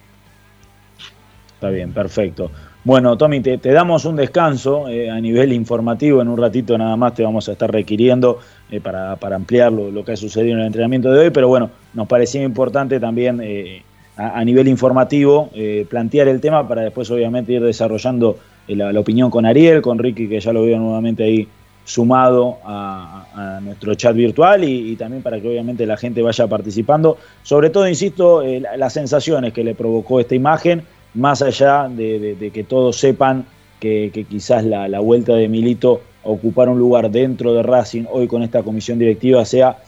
Está 1.55 1.71
bien, 1.71 1.93
perfecto. 1.93 2.51
Bueno, 2.85 3.19
Tommy, 3.19 3.41
te, 3.41 3.59
damos 3.59 4.05
un 4.05 4.17
descanso 4.17 4.89
eh, 4.89 5.11
a 5.11 5.21
nivel 5.21 5.53
informativo. 5.53 6.23
En 6.23 6.29
un 6.29 6.39
ratito 6.39 6.79
nada 6.79 6.97
más 6.97 7.15
te 7.15 7.23
vamos 7.23 7.49
a 7.49 7.53
estar 7.53 7.71
requiriendo 7.71 8.39
eh, 8.71 8.81
para, 8.81 9.19
ampliar 9.35 9.73
lo, 9.73 10.05
que 10.05 10.13
ha 10.13 10.17
sucedido 10.17 10.55
en 10.55 10.61
el 10.61 10.67
entrenamiento 10.67 11.11
de 11.11 11.21
hoy. 11.21 11.31
Pero 11.31 11.49
bueno, 11.49 11.71
nos 11.95 12.07
parecía 12.07 12.43
importante 12.43 13.01
también 13.01 13.41
eh, 13.43 13.83
a, 14.17 14.45
nivel 14.45 14.69
informativo 14.69 15.51
plantear 15.91 16.29
el 16.29 16.41
tema 16.41 16.67
para 16.67 16.83
después, 16.83 17.11
obviamente, 17.11 17.53
ir 17.53 17.63
desarrollando 17.63 18.39
la, 18.69 18.93
la, 18.93 19.01
opinión 19.01 19.31
con 19.31 19.45
Ariel, 19.45 19.83
con 19.83 19.99
Ricky, 19.99 20.29
que 20.29 20.41
ya 20.41 20.53
lo 20.53 20.63
veo 20.63 20.79
nuevamente 20.79 21.25
ahí 21.25 21.49
sumado 21.89 22.59
a, 22.65 23.61
nuestro 23.63 23.95
chat 23.95 24.15
virtual 24.15 24.63
y, 24.63 24.95
también 24.97 25.23
para 25.23 25.41
que 25.41 25.49
obviamente 25.49 25.87
la 25.87 25.97
gente 25.97 26.21
vaya 26.21 26.47
participando. 26.47 27.17
Sobre 27.43 27.71
todo, 27.71 27.89
insisto, 27.89 28.43
eh, 28.43 28.63
las 28.77 28.93
sensaciones 28.93 29.55
que 29.55 29.65
le 29.65 29.75
provocó 29.75 30.21
esta 30.21 30.35
imagen, 30.35 30.83
más 31.15 31.41
allá 31.41 31.89
de, 31.89 32.51
que 32.53 32.65
todos 32.65 32.97
sepan 32.99 33.47
que, 33.81 34.27
quizás 34.29 34.65
la, 34.65 35.01
vuelta 35.01 35.35
de 35.35 35.49
Milito 35.49 36.03
a 36.25 36.29
ocupar 36.29 36.69
un 36.69 36.79
lugar 36.79 37.11
dentro 37.11 37.55
de 37.55 37.63
Racing 37.63 38.05
hoy 38.11 38.27
con 38.27 38.43
esta 38.43 38.63
comisión 38.63 38.99
directiva 38.99 39.45
sea 39.45 39.79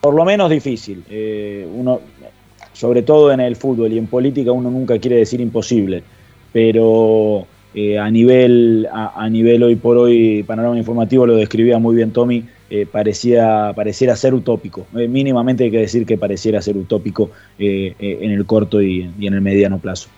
por 0.00 0.14
lo 0.14 0.24
menos 0.24 0.48
difícil. 0.48 1.02
Eh, 1.10 1.66
uno, 1.74 2.00
sobre 2.72 3.02
todo 3.02 3.32
en 3.32 3.40
el 3.40 3.56
fútbol 3.56 3.92
y 3.92 3.98
en 3.98 4.06
política, 4.06 4.52
uno 4.52 4.70
nunca 4.70 4.98
quiere 4.98 5.16
decir 5.16 5.40
imposible, 5.40 6.04
pero 6.52 7.46
eh, 7.74 7.98
a, 7.98 8.10
nivel, 8.10 8.86
a, 8.92 9.28
nivel 9.30 9.62
hoy 9.62 9.76
por 9.76 9.96
hoy, 9.96 10.42
panorama 10.42 10.76
informativo 10.76 11.26
lo 11.26 11.36
describía 11.36 11.78
muy 11.78 11.96
bien 11.96 12.12
Tommy, 12.12 12.44
eh, 12.68 12.86
parecía, 12.90 13.72
pareciera 13.74 14.14
ser 14.14 14.34
utópico. 14.34 14.86
Eh, 14.94 15.08
mínimamente 15.08 15.64
hay 15.64 15.70
que 15.70 15.78
decir 15.78 16.04
que 16.04 16.18
pareciera 16.18 16.60
ser 16.60 16.76
utópico 16.76 17.30
en 17.58 18.30
el 18.30 18.44
corto 18.44 18.82
y, 18.82 19.10
en 19.20 19.34
el 19.34 19.40
mediano 19.40 19.78
plazo. 19.78 20.10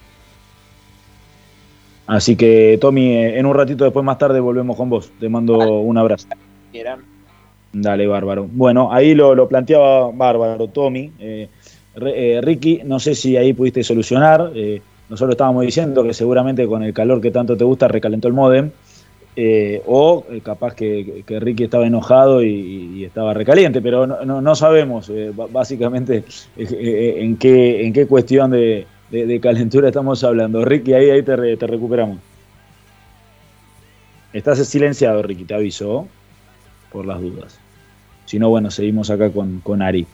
Así 2.07 2.37
que 2.37 2.77
Tommy, 2.81 3.17
en 3.17 3.47
un 3.47 3.55
ratito 3.55 3.85
después 3.85 4.05
más 4.05 4.19
tarde 4.19 4.41
volvemos 4.41 4.77
con 4.77 4.91
vos. 4.91 5.11
Te 5.21 5.29
mando 5.29 5.81
un 5.81 5.97
abrazo. 5.97 6.29
Dale, 7.73 8.07
bárbaro. 8.07 8.49
Bueno, 8.51 8.93
ahí 8.93 9.15
lo, 9.15 9.35
lo 9.35 9.49
planteaba 9.49 10.11
bárbaro 10.11 10.67
Tommy. 10.69 11.13
Ricky, 11.97 12.81
no 12.85 12.99
sé 12.99 13.15
si 13.15 13.37
ahí 13.37 13.53
pudiste 13.53 13.85
solucionar. 13.85 14.51
Nosotros 15.15 15.35
estábamos 15.35 15.65
diciendo 15.65 16.03
que 16.03 16.13
seguramente 16.13 16.67
con 16.67 16.83
el 16.83 16.93
calor 16.93 17.21
que 17.21 17.31
tanto 17.31 17.57
te 17.57 17.63
gusta 17.63 17.87
recalentó 17.87 18.27
el 18.27 18.35
modem. 18.35 18.73
Eh, 19.37 19.81
o 19.87 20.25
eh, 20.29 20.41
capaz 20.41 20.75
que, 20.75 21.23
Ricky 21.29 21.65
estaba 21.65 21.87
enojado 21.87 22.43
y, 22.43 23.05
estaba 23.05 23.33
recaliente, 23.33 23.81
pero 23.81 24.09
no, 24.09 24.55
sabemos 24.57 25.09
eh, 25.11 25.31
básicamente 25.53 26.25
en, 26.57 27.37
qué, 27.37 27.87
en 27.87 27.93
qué 27.93 28.09
cuestión 28.09 28.51
de, 28.51 28.89
calentura 29.41 29.87
estamos 29.87 30.25
hablando. 30.25 30.65
Ricky, 30.65 30.95
ahí, 30.95 31.11
ahí 31.11 31.23
te, 31.23 31.37
recuperamos. 31.37 32.19
Estás 34.33 34.67
silenciado, 34.67 35.23
Ricky, 35.23 35.45
te 35.45 35.55
aviso, 35.55 36.09
por 36.91 37.07
las 37.07 37.21
dudas. 37.21 37.57
Si 38.25 38.41
no, 38.41 38.49
bueno, 38.49 38.69
seguimos 38.73 39.11
acá 39.11 39.31
con, 39.31 39.61
con 39.61 39.81
Ari. 39.81 40.09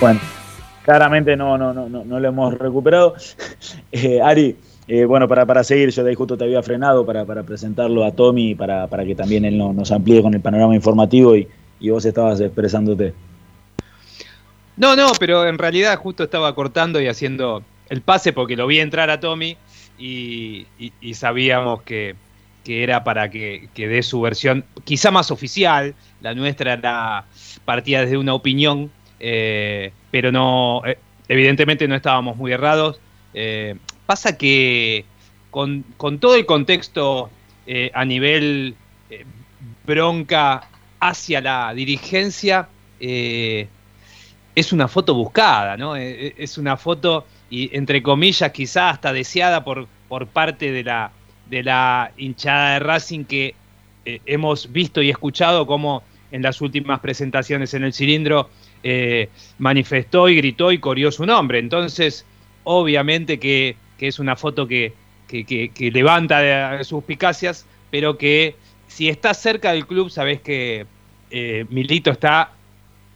Bueno 0.00 0.41
claramente 0.84 1.36
no, 1.36 1.56
no, 1.56 1.72
no, 1.72 1.88
no, 1.88 2.20
lo 2.20 2.28
hemos 2.28 2.58
recuperado. 2.58 3.14
Eh, 3.92 4.20
Ari, 4.22 4.56
eh, 4.88 5.04
bueno, 5.04 5.28
para, 5.28 5.46
para 5.46 5.62
seguir, 5.62 5.90
yo 5.90 6.02
de 6.02 6.10
ahí 6.10 6.16
justo 6.16 6.36
te 6.36 6.44
había 6.44 6.62
frenado 6.62 7.04
para, 7.06 7.24
presentarlo 7.44 8.04
a 8.04 8.12
Tommy, 8.12 8.54
para, 8.54 8.86
para 8.86 9.04
que 9.04 9.14
también 9.14 9.44
él 9.44 9.58
nos 9.58 9.92
amplíe 9.92 10.22
con 10.22 10.34
el 10.34 10.40
panorama 10.40 10.74
informativo 10.74 11.36
y, 11.36 11.46
vos 11.90 12.04
estabas 12.04 12.40
expresándote. 12.40 13.12
No, 14.76 14.96
no, 14.96 15.12
pero 15.20 15.46
en 15.46 15.58
realidad 15.58 15.98
justo 15.98 16.24
estaba 16.24 16.54
cortando 16.54 17.00
y 17.00 17.08
haciendo 17.08 17.62
el 17.90 18.00
pase 18.00 18.32
porque 18.32 18.56
lo 18.56 18.66
vi 18.66 18.80
entrar 18.80 19.10
a 19.10 19.20
Tommy 19.20 19.56
y, 19.98 20.66
sabíamos 21.12 21.82
que, 21.82 22.16
era 22.66 23.04
para 23.04 23.30
que, 23.30 23.68
que 23.74 23.88
dé 23.88 24.02
su 24.02 24.20
versión 24.20 24.64
quizá 24.84 25.10
más 25.10 25.30
oficial. 25.30 25.94
La 26.22 26.34
nuestra 26.34 26.72
era 26.72 27.26
partida 27.64 28.00
desde 28.00 28.16
una 28.16 28.34
opinión 28.34 28.90
eh, 29.24 29.92
pero 30.10 30.32
no, 30.32 30.82
eh, 30.84 30.98
evidentemente 31.28 31.86
no 31.86 31.94
estábamos 31.94 32.36
muy 32.36 32.50
errados. 32.50 33.00
Eh, 33.32 33.76
pasa 34.04 34.36
que 34.36 35.04
con, 35.50 35.84
todo 36.18 36.34
el 36.34 36.44
contexto 36.44 37.30
a 37.94 38.04
nivel 38.04 38.74
bronca 39.86 40.68
hacia 40.98 41.40
la 41.40 41.72
dirigencia, 41.72 42.68
es 42.98 44.72
una 44.72 44.88
foto 44.88 45.14
buscada, 45.14 45.76
¿no? 45.76 45.94
es 45.94 46.58
una 46.58 46.76
foto, 46.76 47.24
y 47.48 47.74
entre 47.76 48.02
comillas, 48.02 48.50
quizás 48.50 48.94
hasta 48.94 49.12
deseada 49.12 49.62
por, 49.62 49.86
por 50.08 50.26
parte 50.26 50.72
de 50.72 50.82
la, 50.82 51.12
de 51.48 51.62
la 51.62 52.10
hinchada 52.16 52.74
de 52.74 52.78
Racing 52.80 53.24
que 53.24 53.54
hemos 54.04 54.72
visto 54.72 55.00
y 55.00 55.10
escuchado 55.10 55.66
cómo 55.66 56.02
en 56.32 56.42
las 56.42 56.60
últimas 56.60 56.98
presentaciones 57.00 57.74
en 57.74 57.84
el 57.84 57.92
cilindro 57.92 58.50
eh, 58.84 59.28
manifestó 59.58 60.28
y 60.28 60.36
gritó 60.36 60.72
y 60.72 60.78
corrió 60.78 61.12
su 61.12 61.24
nombre. 61.24 61.58
Entonces, 61.58 62.26
obviamente 62.64 63.38
que, 63.38 63.76
es 63.98 64.18
una 64.18 64.34
foto 64.34 64.66
que, 64.66 64.92
levanta 65.78 66.82
suspicacias, 66.82 67.64
pero 67.90 68.18
que 68.18 68.56
si 68.88 69.08
estás 69.08 69.40
cerca 69.40 69.72
del 69.72 69.86
club, 69.86 70.10
sabes 70.10 70.40
que 70.40 70.86
eh, 71.30 71.64
Milito 71.70 72.10
está 72.10 72.50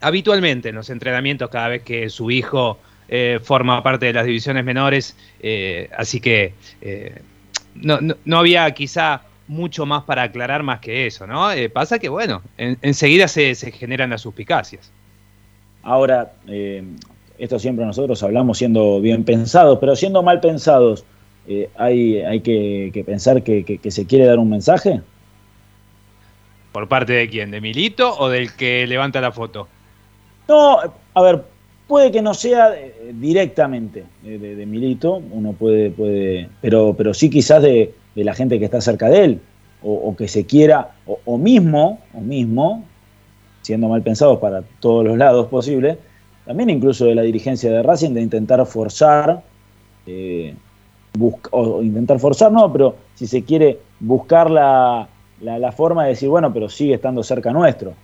habitualmente 0.00 0.68
en 0.68 0.76
los 0.76 0.88
entrenamientos 0.88 1.50
cada 1.50 1.68
vez 1.68 1.82
que 1.82 2.08
su 2.08 2.30
hijo 2.30 2.78
eh, 3.08 3.40
forma 3.42 3.82
parte 3.82 4.06
de 4.06 4.12
las 4.12 4.26
divisiones 4.26 4.64
menores, 4.64 5.16
así 5.98 6.20
que 6.20 6.54
no, 7.74 8.38
había 8.38 8.70
quizá 8.70 9.22
mucho 9.48 9.86
más 9.86 10.04
para 10.04 10.22
aclarar 10.22 10.62
más 10.62 10.78
que 10.78 11.06
eso, 11.08 11.26
¿no? 11.26 11.48
pasa 11.72 11.98
que, 11.98 12.08
bueno, 12.08 12.42
enseguida 12.56 13.26
se, 13.26 13.56
se 13.56 13.72
generan 13.72 14.10
las 14.10 14.22
suspicacias. 14.22 14.92
Ahora, 15.86 16.32
eh, 16.48 16.82
esto 17.38 17.60
siempre 17.60 17.86
nosotros 17.86 18.20
hablamos 18.24 18.58
siendo 18.58 19.00
bien 19.00 19.22
pensados, 19.22 19.78
pero 19.78 19.94
siendo 19.94 20.20
mal 20.20 20.40
pensados, 20.40 21.04
eh, 21.46 21.70
hay, 21.76 22.18
hay 22.22 22.40
que, 22.40 23.04
pensar 23.06 23.44
que, 23.44 23.78
se 23.88 24.04
quiere 24.04 24.26
dar 24.26 24.40
un 24.40 24.50
mensaje. 24.50 25.00
¿Por 26.72 26.88
parte 26.88 27.12
de 27.12 27.28
quién? 27.28 27.52
¿De 27.52 27.60
Milito 27.60 28.18
o 28.18 28.28
del 28.28 28.52
que 28.56 28.84
levanta 28.88 29.20
la 29.20 29.30
foto? 29.30 29.68
No, 30.48 30.80
a 31.14 31.22
ver, 31.22 31.44
puede 31.86 32.10
que 32.10 32.20
no 32.20 32.34
sea 32.34 32.74
eh, 32.74 33.12
directamente 33.14 34.02
de, 34.24 34.66
Milito, 34.66 35.22
uno 35.30 35.52
puede, 35.52 35.92
puede, 35.92 36.48
pero, 36.60 36.94
pero 36.98 37.14
sí 37.14 37.30
quizás 37.30 37.62
de, 37.62 37.94
la 38.16 38.34
gente 38.34 38.58
que 38.58 38.64
está 38.64 38.80
cerca 38.80 39.08
de 39.08 39.24
él, 39.24 39.40
o, 39.84 40.16
que 40.16 40.26
se 40.26 40.46
quiera, 40.46 40.96
o, 41.06 41.20
o 41.24 41.38
mismo, 41.38 42.00
o 42.12 42.20
mismo, 42.20 42.84
siendo 43.66 43.88
mal 43.88 44.00
pensados 44.00 44.38
para 44.38 44.62
todos 44.78 45.04
los 45.04 45.18
lados 45.18 45.48
posibles, 45.48 45.98
también 46.44 46.70
incluso 46.70 47.04
de 47.06 47.16
la 47.16 47.22
dirigencia 47.22 47.68
de 47.68 47.82
Racing 47.82 48.12
de 48.12 48.22
intentar 48.22 48.64
forzar, 48.64 49.42
eh, 50.06 50.54
o 51.50 51.82
intentar 51.82 52.20
forzar 52.20 52.52
no, 52.52 52.72
pero 52.72 52.94
si 53.16 53.26
se 53.26 53.42
quiere 53.42 53.80
buscar 53.98 54.48
la, 54.52 55.08
forma 55.76 56.04
de 56.04 56.10
decir, 56.10 56.28
bueno, 56.28 56.52
pero 56.52 56.68
sigue 56.68 56.94
estando 56.94 57.24
cerca 57.24 57.52
nuestro. 57.52 57.94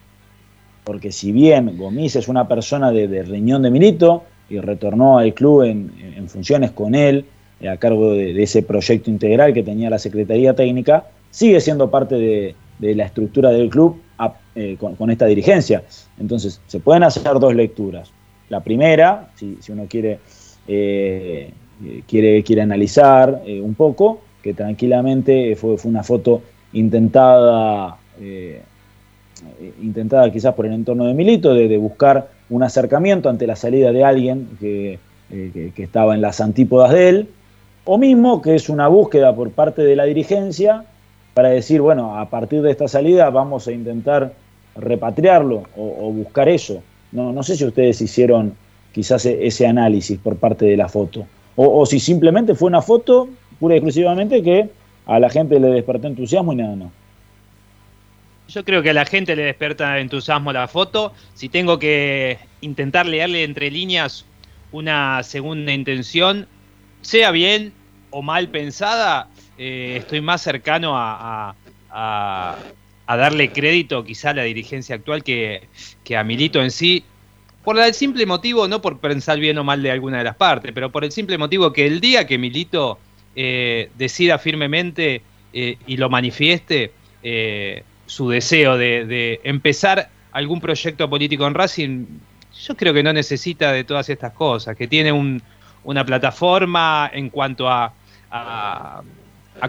Porque 0.82 1.12
si 1.12 1.30
bien 1.30 1.78
Gomis 1.78 2.16
es 2.16 2.26
una 2.26 2.48
persona 2.48 2.90
de, 2.90 3.22
riñón 3.22 3.62
de 3.62 3.70
Milito 3.70 4.24
y 4.50 4.58
retornó 4.58 5.18
al 5.18 5.32
club 5.32 5.62
en, 5.62 6.28
funciones 6.28 6.72
con 6.72 6.96
él, 6.96 7.24
eh, 7.60 7.68
a 7.68 7.76
cargo 7.76 8.14
de, 8.14 8.42
ese 8.42 8.64
proyecto 8.64 9.10
integral 9.10 9.54
que 9.54 9.62
tenía 9.62 9.88
la 9.90 10.00
Secretaría 10.00 10.56
Técnica, 10.56 11.04
sigue 11.30 11.60
siendo 11.60 11.88
parte 11.88 12.16
de, 12.16 12.56
de 12.80 12.96
la 12.96 13.04
estructura 13.04 13.50
del 13.50 13.70
club 13.70 14.00
eh, 14.54 14.76
con, 14.78 15.10
esta 15.10 15.26
dirigencia. 15.26 15.82
Entonces, 16.18 16.60
se 16.66 16.80
pueden 16.80 17.02
hacer 17.02 17.38
dos 17.38 17.54
lecturas. 17.54 18.12
La 18.48 18.60
primera, 18.60 19.30
si, 19.34 19.56
uno 19.70 19.86
quiere, 19.88 20.18
eh, 20.68 21.50
quiere, 22.06 22.42
quiere 22.42 22.62
analizar 22.62 23.42
eh, 23.46 23.60
un 23.60 23.74
poco, 23.74 24.20
que 24.42 24.52
tranquilamente 24.52 25.56
fue, 25.56 25.78
fue 25.78 25.90
una 25.90 26.02
foto 26.02 26.42
intentada, 26.74 27.96
intentada 29.80 30.30
quizás 30.30 30.54
por 30.54 30.66
el 30.66 30.72
entorno 30.72 31.06
de 31.06 31.14
Milito, 31.14 31.54
de, 31.54 31.76
buscar 31.78 32.28
un 32.50 32.62
acercamiento 32.62 33.28
ante 33.28 33.46
la 33.46 33.56
salida 33.56 33.92
de 33.92 34.04
alguien 34.04 34.48
que, 34.58 34.98
que 35.30 35.82
estaba 35.82 36.14
en 36.14 36.20
las 36.20 36.40
antípodas 36.40 36.92
de 36.92 37.08
él, 37.08 37.28
o 37.84 37.98
mismo 37.98 38.42
que 38.42 38.54
es 38.54 38.68
una 38.68 38.88
búsqueda 38.88 39.34
por 39.34 39.50
parte 39.52 39.82
de 39.82 39.96
la 39.96 40.04
dirigencia 40.04 40.84
para 41.34 41.48
decir, 41.48 41.80
bueno, 41.80 42.18
a 42.18 42.28
partir 42.28 42.62
de 42.62 42.70
esta 42.70 42.88
salida 42.88 43.30
vamos 43.30 43.66
a 43.68 43.72
intentar 43.72 44.32
repatriarlo 44.76 45.64
o, 45.76 46.12
buscar 46.12 46.48
eso. 46.48 46.82
No, 47.12 47.32
no 47.32 47.42
sé 47.42 47.56
si 47.56 47.64
ustedes 47.64 48.00
hicieron 48.00 48.54
quizás 48.92 49.26
e, 49.26 49.46
ese 49.46 49.66
análisis 49.66 50.18
por 50.18 50.36
parte 50.36 50.66
de 50.66 50.76
la 50.76 50.88
foto. 50.88 51.26
O, 51.56 51.84
si 51.84 52.00
simplemente 52.00 52.54
fue 52.54 52.68
una 52.68 52.80
foto 52.80 53.28
pura 53.60 53.74
y 53.74 53.78
exclusivamente 53.78 54.42
que 54.42 54.70
a 55.06 55.18
la 55.18 55.28
gente 55.28 55.60
le 55.60 55.68
despertó 55.68 56.06
entusiasmo 56.06 56.52
y 56.52 56.56
nada, 56.56 56.76
no. 56.76 56.92
Yo 58.48 58.64
creo 58.64 58.82
que 58.82 58.90
a 58.90 58.94
la 58.94 59.04
gente 59.04 59.36
le 59.36 59.44
despierta 59.44 59.98
entusiasmo 59.98 60.52
la 60.52 60.68
foto. 60.68 61.12
Si 61.34 61.48
tengo 61.48 61.78
que 61.78 62.38
intentar 62.60 63.06
leerle 63.06 63.44
entre 63.44 63.70
líneas 63.70 64.24
una 64.72 65.22
segunda 65.22 65.72
intención, 65.72 66.46
sea 67.02 67.30
bien 67.30 67.72
o 68.10 68.22
mal 68.22 68.48
pensada, 68.48 69.28
eh, 69.58 69.96
estoy 69.98 70.20
más 70.20 70.42
cercano 70.42 70.92
a, 70.94 71.54
darle 73.06 73.52
crédito 73.52 74.04
quizá 74.04 74.30
a 74.30 74.34
la 74.34 74.42
dirigencia 74.44 74.94
actual 74.94 75.22
que, 75.22 75.68
a 76.16 76.24
Milito 76.24 76.62
en 76.62 76.70
sí, 76.70 77.04
por 77.62 77.78
el 77.78 77.92
simple 77.94 78.24
motivo, 78.24 78.66
no 78.66 78.80
por 78.80 78.98
pensar 78.98 79.38
bien 79.38 79.58
o 79.58 79.64
mal 79.64 79.82
de 79.82 79.90
alguna 79.90 80.18
de 80.18 80.24
las 80.24 80.36
partes, 80.36 80.72
pero 80.72 80.90
por 80.90 81.04
el 81.04 81.12
simple 81.12 81.36
motivo 81.36 81.72
que 81.72 81.86
el 81.86 82.00
día 82.00 82.26
que 82.26 82.38
Milito 82.38 82.98
eh, 83.36 83.90
decida 83.96 84.38
firmemente 84.38 85.22
eh, 85.52 85.76
y 85.86 85.96
lo 85.96 86.08
manifieste 86.08 86.92
su 88.06 88.28
deseo 88.28 88.76
de, 88.76 89.40
empezar 89.44 90.10
algún 90.32 90.60
proyecto 90.60 91.08
político 91.08 91.46
en 91.46 91.54
Racing, 91.54 92.06
yo 92.66 92.76
creo 92.76 92.92
que 92.92 93.02
no 93.02 93.12
necesita 93.12 93.72
de 93.72 93.84
todas 93.84 94.08
estas 94.08 94.32
cosas, 94.32 94.76
que 94.76 94.88
tiene 94.88 95.12
una 95.12 96.04
plataforma 96.04 97.10
en 97.12 97.30
cuanto 97.30 97.68
a, 97.68 97.92
a, 98.32 99.02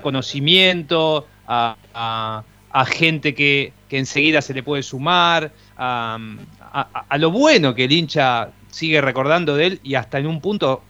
conocimiento, 0.02 1.28
a 1.48 2.44
a 2.74 2.86
gente 2.86 3.36
que, 3.36 3.72
enseguida 3.92 4.42
se 4.42 4.56
le 4.56 4.64
puede 4.64 4.82
sumar, 4.82 5.52
a, 5.78 6.20
lo 7.20 7.30
bueno 7.30 7.76
que 7.76 7.84
el 7.86 7.92
hincha 7.92 8.50
sigue 8.72 9.00
recordando 9.00 9.56
de 9.56 9.68
él 9.68 9.80
y 9.84 9.94
hasta 9.94 10.18
en 10.18 10.26
un 10.26 10.42
punto 10.42 10.82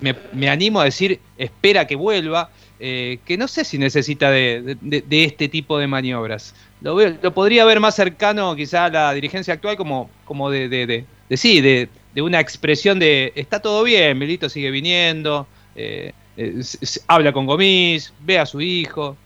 me, 0.00 0.48
animo 0.48 0.80
a 0.80 0.84
decir, 0.84 1.20
espera 1.36 1.86
que 1.86 1.94
vuelva, 1.94 2.50
eh, 2.80 3.20
que 3.24 3.38
no 3.38 3.46
sé 3.46 3.64
si 3.64 3.78
necesita 3.78 4.32
de, 4.32 4.76
este 5.10 5.48
tipo 5.48 5.78
de 5.78 5.86
maniobras. 5.86 6.56
Lo, 6.80 6.98
lo, 6.98 7.32
podría 7.32 7.64
ver 7.64 7.78
más 7.78 7.94
cercano 7.94 8.56
quizá 8.56 8.86
a 8.86 8.90
la 8.90 9.14
dirigencia 9.14 9.54
actual 9.54 9.76
como, 9.76 10.10
como 10.24 10.50
de, 10.50 10.68
de, 10.68 11.36
sí, 11.36 11.60
de, 11.60 11.88
una 12.16 12.40
expresión 12.40 12.98
de 12.98 13.32
está 13.36 13.60
todo 13.60 13.84
bien, 13.84 14.18
Milito 14.18 14.48
sigue 14.48 14.72
viniendo, 14.72 15.46
eh, 15.76 16.12
eh, 16.40 16.62
habla 17.08 17.32
con 17.32 17.46
Gomis, 17.46 18.14
ve 18.20 18.38
a 18.38 18.46
su 18.46 18.60
hijo, 18.60 19.16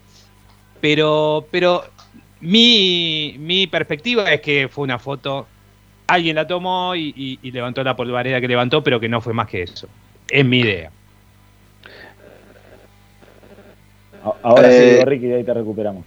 pero, 0.81 1.47
pero 1.51 1.85
mi, 2.41 3.69
perspectiva 3.71 4.33
es 4.33 4.41
que 4.41 4.67
fue 4.69 4.85
una 4.85 4.99
foto, 4.99 5.47
alguien 6.07 6.37
la 6.37 6.47
tomó 6.47 6.97
y, 6.97 7.39
levantó 7.43 7.85
la 7.85 7.95
polvareda 7.95 8.41
que 8.41 8.49
levantó, 8.49 8.83
pero 8.83 8.99
que 8.99 9.11
no 9.11 9.21
fue 9.21 9.35
más 9.35 9.47
que 9.47 9.63
eso. 9.63 9.89
Es 10.27 10.43
mi 10.43 10.61
idea. 10.61 10.91
Ahora 14.43 14.71
sí, 14.71 14.79
eh, 14.79 15.05
Ricky, 15.05 15.27
y 15.27 15.33
ahí 15.33 15.45
te 15.45 15.53
recuperamos. 15.53 16.07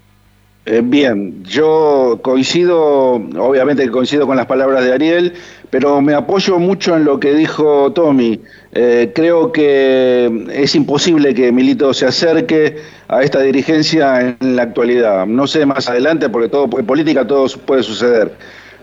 Eh, 0.65 0.81
bien, 0.83 1.43
yo 1.43 2.19
coincido, 2.23 3.13
obviamente 3.13 3.87
coincido 3.91 4.25
con 4.25 4.35
las 4.35 4.47
palabras 4.47 4.83
de 4.83 4.93
Ariel, 4.93 5.33
pero 5.69 6.01
me 6.01 6.15
apoyo 6.15 6.57
mucho 6.57 6.95
en 6.95 7.05
lo 7.05 7.19
que 7.19 7.35
dijo 7.35 7.93
Tommy. 7.93 8.41
Eh, 8.77 9.13
creo 9.15 9.53
que 9.53 10.47
es 10.51 10.75
imposible 10.75 11.33
que 11.33 11.49
Milito 11.53 11.93
se 11.93 12.07
acerque 12.07 12.75
a 13.07 13.23
esta 13.23 13.39
dirigencia 13.39 14.35
en 14.37 14.57
la 14.57 14.63
actualidad. 14.63 15.25
No 15.25 15.47
sé 15.47 15.65
más 15.65 15.87
adelante, 15.87 16.27
porque 16.27 16.49
todo 16.49 16.67
en 16.77 16.85
política 16.85 17.25
todo 17.25 17.47
puede 17.65 17.83
suceder. 17.83 18.33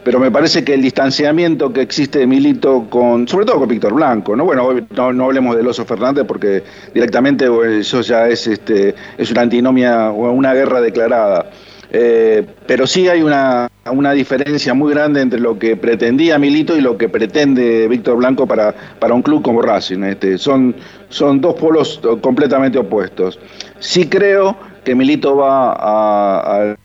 Pero 0.02 0.18
me 0.18 0.30
parece 0.30 0.64
que 0.64 0.72
el 0.72 0.80
distanciamiento 0.80 1.74
que 1.74 1.82
existe 1.82 2.20
de 2.20 2.26
Milito 2.26 2.86
con, 2.88 3.28
sobre 3.28 3.44
todo 3.44 3.58
con 3.58 3.68
Víctor 3.68 3.92
Blanco, 3.92 4.34
no 4.34 4.46
bueno, 4.46 4.68
no, 4.96 5.12
no 5.12 5.24
hablemos 5.26 5.56
de 5.56 5.62
Oso 5.62 5.84
Fernández 5.84 6.24
porque 6.26 6.64
directamente 6.94 7.46
eso 7.78 8.00
ya 8.00 8.28
es 8.28 8.46
este 8.46 8.94
es 9.18 9.30
una 9.30 9.42
antinomia 9.42 10.10
o 10.10 10.32
una 10.32 10.54
guerra 10.54 10.80
declarada. 10.80 11.50
Eh, 11.94 12.46
pero 12.66 12.86
sí 12.86 13.06
hay 13.06 13.22
una, 13.22 13.68
diferencia 14.14 14.72
muy 14.72 14.94
grande 14.94 15.20
entre 15.20 15.38
lo 15.38 15.58
que 15.58 15.76
pretendía 15.76 16.38
Milito 16.38 16.74
y 16.74 16.80
lo 16.80 16.96
que 16.96 17.10
pretende 17.10 17.86
Víctor 17.86 18.16
Blanco 18.16 18.46
para, 18.46 18.74
para 18.98 19.12
un 19.12 19.20
club 19.20 19.42
como 19.42 19.60
Racing. 19.60 20.02
Este, 20.04 20.38
son, 20.38 20.74
son 21.10 21.42
dos 21.42 21.54
polos 21.54 22.00
completamente 22.22 22.78
opuestos. 22.78 23.38
Sí 23.78 24.08
creo 24.08 24.56
que 24.84 24.94
Milito 24.94 25.36
va 25.36 26.60
al 26.60 26.78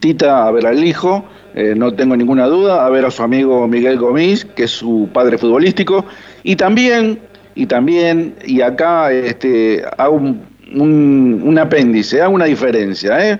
Tita 0.00 0.46
a 0.46 0.50
ver 0.50 0.66
al 0.66 0.82
hijo, 0.82 1.24
eh, 1.54 1.74
no 1.76 1.92
tengo 1.92 2.16
ninguna 2.16 2.46
duda, 2.46 2.86
a 2.86 2.90
ver 2.90 3.04
a 3.04 3.10
su 3.10 3.22
amigo 3.22 3.68
Miguel 3.68 3.98
Gomis, 3.98 4.46
que 4.46 4.64
es 4.64 4.70
su 4.70 5.10
padre 5.12 5.36
futbolístico, 5.36 6.06
y 6.42 6.56
también, 6.56 7.20
y 7.54 7.66
también, 7.66 8.34
y 8.44 8.62
acá 8.62 9.12
este, 9.12 9.84
hago 9.98 10.16
un, 10.16 10.42
un, 10.74 11.42
un 11.44 11.58
apéndice, 11.58 12.22
hago 12.22 12.34
una 12.34 12.46
diferencia, 12.46 13.30
¿eh? 13.30 13.38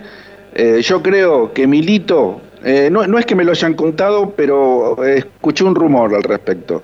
Eh, 0.54 0.80
yo 0.82 1.02
creo 1.02 1.52
que 1.52 1.66
Milito, 1.66 2.40
eh, 2.64 2.88
no, 2.90 3.18
es 3.18 3.26
que 3.26 3.34
me 3.34 3.44
lo 3.44 3.50
hayan 3.50 3.74
contado, 3.74 4.34
pero 4.36 5.02
escuché 5.04 5.64
un 5.64 5.74
rumor 5.74 6.14
al 6.14 6.22
respecto. 6.22 6.82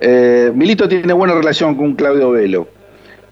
Eh, 0.00 0.52
Milito 0.54 0.88
tiene 0.88 1.12
buena 1.12 1.34
relación 1.34 1.76
con 1.76 1.94
Claudio 1.94 2.32
Velo. 2.32 2.68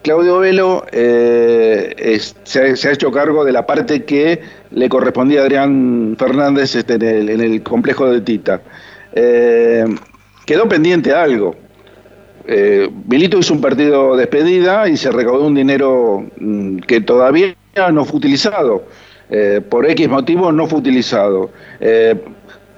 Claudio 0.02 0.38
Velo 0.38 0.84
eh, 0.90 2.18
se, 2.42 2.60
ha, 2.60 2.92
hecho 2.92 3.12
cargo 3.12 3.44
de 3.44 3.52
la 3.52 3.66
parte 3.66 4.04
que 4.04 4.40
le 4.70 4.88
correspondía 4.88 5.40
a 5.40 5.44
Adrián 5.44 6.16
Fernández 6.18 6.74
este, 6.74 6.94
en, 6.94 7.40
el, 7.40 7.62
complejo 7.62 8.10
de 8.10 8.20
Tita. 8.20 8.62
Eh, 9.12 9.84
quedó 10.44 10.68
pendiente 10.68 11.12
algo. 11.12 11.54
Eh, 12.46 12.90
Milito 13.06 13.38
hizo 13.38 13.54
un 13.54 13.60
partido 13.60 14.16
de 14.16 14.22
despedida 14.22 14.88
y 14.88 14.96
se 14.96 15.12
recaudó 15.12 15.46
un 15.46 15.54
dinero 15.54 16.26
mm, 16.38 16.78
que 16.78 17.00
todavía 17.00 17.54
no 17.92 18.04
fue 18.04 18.16
utilizado. 18.16 18.84
Por 19.68 19.88
X 19.90 20.08
motivo 20.08 20.52
no 20.52 20.66
fue 20.66 20.80
utilizado. 20.80 21.50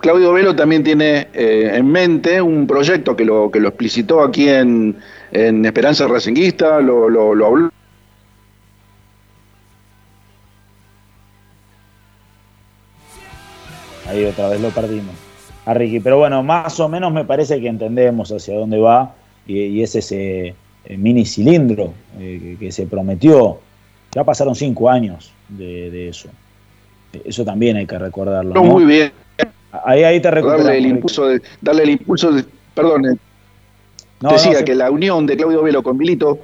Claudio 0.01 0.33
Velo 0.33 0.55
también 0.55 0.85
tiene 0.85 1.29
en 1.33 1.87
mente 1.87 2.41
un 2.41 2.67
proyecto 2.67 3.17
que 3.17 3.25
lo, 3.25 3.51
que 3.51 3.59
lo 3.61 3.69
explicitó 3.69 4.23
aquí 4.23 4.49
en, 4.49 4.97
Esperanza 5.33 6.07
Racinguista, 6.07 6.81
lo, 6.81 7.09
lo, 7.09 7.47
habló. 7.47 7.71
Ahí 14.09 14.25
otra 14.25 14.49
vez 14.49 14.61
lo 14.61 14.69
perdimos 14.71 15.15
a 15.67 15.75
Ricky. 15.75 16.01
Pero 16.01 16.19
bueno, 16.19 16.43
más 16.43 16.79
o 16.81 16.89
menos 16.89 17.13
me 17.13 17.25
parece 17.25 17.61
que 17.61 17.69
entendemos 17.69 18.31
hacia 18.31 18.57
dónde 18.57 18.79
va 18.79 19.15
y, 19.47 19.83
es 19.83 19.95
ese 19.95 20.55
eh, 20.85 20.97
mini 20.97 21.25
cilindro 21.25 21.95
eh, 22.19 22.57
que, 22.59 22.73
se 22.73 22.87
prometió. 22.87 23.59
Ya 24.13 24.25
pasaron 24.25 24.55
cinco 24.55 24.89
años 24.89 25.33
de, 25.49 26.09
eso. 26.09 26.29
Eso 27.25 27.45
también 27.45 27.77
hay 27.77 27.87
que 27.87 27.99
recordarlo. 27.99 28.55
¿no? 28.55 28.65
Muy 28.65 28.85
bien. 28.85 29.13
Ahí, 29.85 30.05
ahí 30.05 30.21
te 30.21 30.31
recuerdo. 30.31 30.65
Darle 30.65 30.79
el 30.79 30.87
impulso, 30.87 31.27
de, 31.27 31.43
darle 31.61 31.83
el 31.83 31.91
impulso 31.91 32.33
de, 32.33 32.45
perdón, 32.75 33.07
eh, 33.07 33.17
Decía 34.31 34.65
que 34.65 34.75
la 34.75 34.91
unión 34.91 35.27
de 35.27 35.37
Claudio 35.37 35.63
Velo 35.63 35.83
con 35.83 35.99
Milito, 35.99 36.39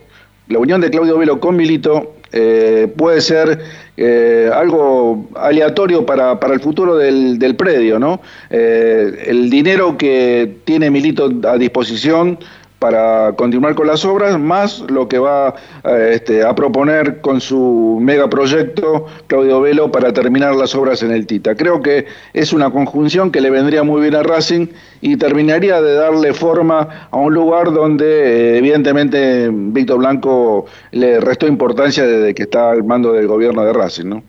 la 0.48 0.58
unión 0.58 0.80
de 0.80 0.90
Claudio 0.90 1.16
Velo 1.16 1.40
con 1.40 1.56
Milito 1.56 2.14
eh, 2.32 2.92
puede 2.96 3.20
ser 3.20 3.60
eh, 3.96 4.50
algo 4.52 5.28
aleatorio 5.36 6.04
para, 6.04 6.38
el 6.52 6.60
futuro 6.60 6.96
del, 6.96 7.54
predio, 7.56 7.98
¿no? 7.98 8.20
Eh, 8.50 9.24
el 9.26 9.48
dinero 9.50 9.96
que 9.96 10.58
tiene 10.64 10.90
Milito 10.90 11.30
a 11.48 11.56
disposición 11.56 12.38
para 12.80 13.34
continuar 13.34 13.74
con 13.74 13.86
las 13.86 14.06
obras, 14.06 14.38
más 14.38 14.80
lo 14.90 15.06
que 15.06 15.18
va 15.18 15.54
eh, 15.84 16.12
este, 16.14 16.42
a 16.42 16.54
proponer 16.54 17.20
con 17.20 17.38
su 17.40 17.98
megaproyecto 18.00 19.04
Claudio 19.26 19.60
Velo 19.60 19.92
para 19.92 20.14
terminar 20.14 20.56
las 20.56 20.74
obras 20.74 21.02
en 21.02 21.12
el 21.12 21.26
Tita. 21.26 21.54
Creo 21.54 21.82
que 21.82 22.06
es 22.32 22.54
una 22.54 22.70
conjunción 22.70 23.30
que 23.30 23.42
le 23.42 23.50
vendría 23.50 23.82
muy 23.82 24.00
bien 24.00 24.14
a 24.14 24.22
Racing 24.22 24.68
y 25.02 25.18
terminaría 25.18 25.82
de 25.82 25.92
darle 25.92 26.32
forma 26.32 27.08
a 27.10 27.16
un 27.18 27.34
lugar 27.34 27.70
donde 27.70 28.06
eh, 28.06 28.58
evidentemente 28.58 29.50
Víctor 29.52 29.98
Blanco 29.98 30.64
le 30.92 31.20
restó 31.20 31.46
importancia 31.46 32.06
desde 32.06 32.34
que 32.34 32.44
está 32.44 32.70
al 32.70 32.82
mando 32.82 33.12
del 33.12 33.26
gobierno 33.26 33.62
de 33.62 33.74
Racing, 33.74 34.06
¿no? 34.06 34.22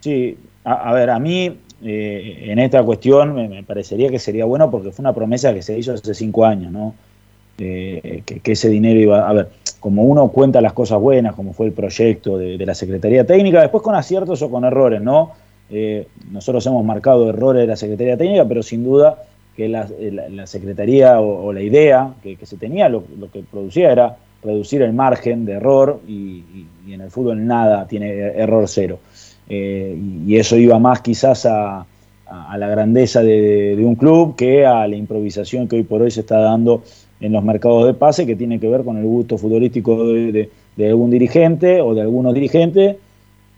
Sí, 0.00 0.38
a, 0.64 0.94
ver, 0.94 1.10
a 1.10 1.18
mí 1.18 1.58
eh, 1.82 2.44
en 2.46 2.58
esta 2.58 2.82
cuestión 2.82 3.34
me, 3.34 3.50
me 3.50 3.62
parecería 3.62 4.08
que 4.08 4.18
sería 4.18 4.46
bueno 4.46 4.70
porque 4.70 4.92
fue 4.92 5.02
una 5.02 5.12
promesa 5.12 5.52
que 5.52 5.60
se 5.60 5.78
hizo 5.78 5.92
hace 5.92 6.14
cinco 6.14 6.46
años, 6.46 6.72
¿no? 6.72 6.94
Que, 7.56 8.22
ese 8.44 8.68
dinero 8.68 9.00
iba. 9.00 9.28
A 9.28 9.32
ver, 9.32 9.48
como 9.80 10.04
uno 10.04 10.28
cuenta 10.28 10.60
las 10.60 10.72
cosas 10.72 11.00
buenas, 11.00 11.34
como 11.34 11.52
fue 11.52 11.66
el 11.66 11.72
proyecto 11.72 12.38
de, 12.38 12.64
la 12.64 12.74
Secretaría 12.74 13.26
Técnica, 13.26 13.60
después 13.60 13.82
con 13.82 13.94
aciertos 13.94 14.40
o 14.42 14.50
con 14.50 14.64
errores, 14.64 15.00
¿no? 15.00 15.32
Eh, 15.70 16.06
nosotros 16.30 16.64
hemos 16.66 16.84
marcado 16.84 17.28
errores 17.28 17.62
de 17.62 17.66
la 17.66 17.76
Secretaría 17.76 18.16
Técnica, 18.16 18.44
pero 18.46 18.62
sin 18.62 18.84
duda 18.84 19.24
que 19.56 19.68
la, 19.68 19.86
Secretaría 20.46 21.20
o, 21.20 21.52
la 21.52 21.60
idea 21.60 22.14
que, 22.22 22.36
se 22.44 22.56
tenía, 22.56 22.88
lo, 22.88 23.04
que 23.32 23.42
producía 23.42 23.92
era 23.92 24.16
reducir 24.42 24.82
el 24.82 24.92
margen 24.92 25.44
de 25.44 25.52
error 25.52 26.00
y, 26.06 26.42
en 26.88 27.00
el 27.00 27.10
fútbol 27.10 27.46
nada 27.46 27.86
tiene 27.86 28.10
error 28.10 28.64
cero. 28.68 28.98
Eh, 29.48 29.96
y, 30.26 30.36
eso 30.36 30.56
iba 30.56 30.78
más 30.78 31.00
quizás 31.00 31.46
a, 31.46 31.86
la 32.56 32.68
grandeza 32.68 33.22
de, 33.22 33.76
un 33.78 33.94
club 33.94 34.34
que 34.34 34.66
a 34.66 34.88
la 34.88 34.96
improvisación 34.96 35.68
que 35.68 35.76
hoy 35.76 35.82
por 35.84 36.02
hoy 36.02 36.10
se 36.10 36.20
está 36.20 36.38
dando 36.38 36.82
en 37.24 37.32
los 37.32 37.42
mercados 37.42 37.86
de 37.86 37.94
pase 37.94 38.26
que 38.26 38.36
tiene 38.36 38.60
que 38.60 38.68
ver 38.68 38.84
con 38.84 38.98
el 38.98 39.04
gusto 39.04 39.38
futbolístico 39.38 40.06
de, 40.06 40.50
algún 40.78 41.10
dirigente 41.10 41.80
o 41.80 41.94
de 41.94 42.02
algunos 42.02 42.34
dirigentes 42.34 42.96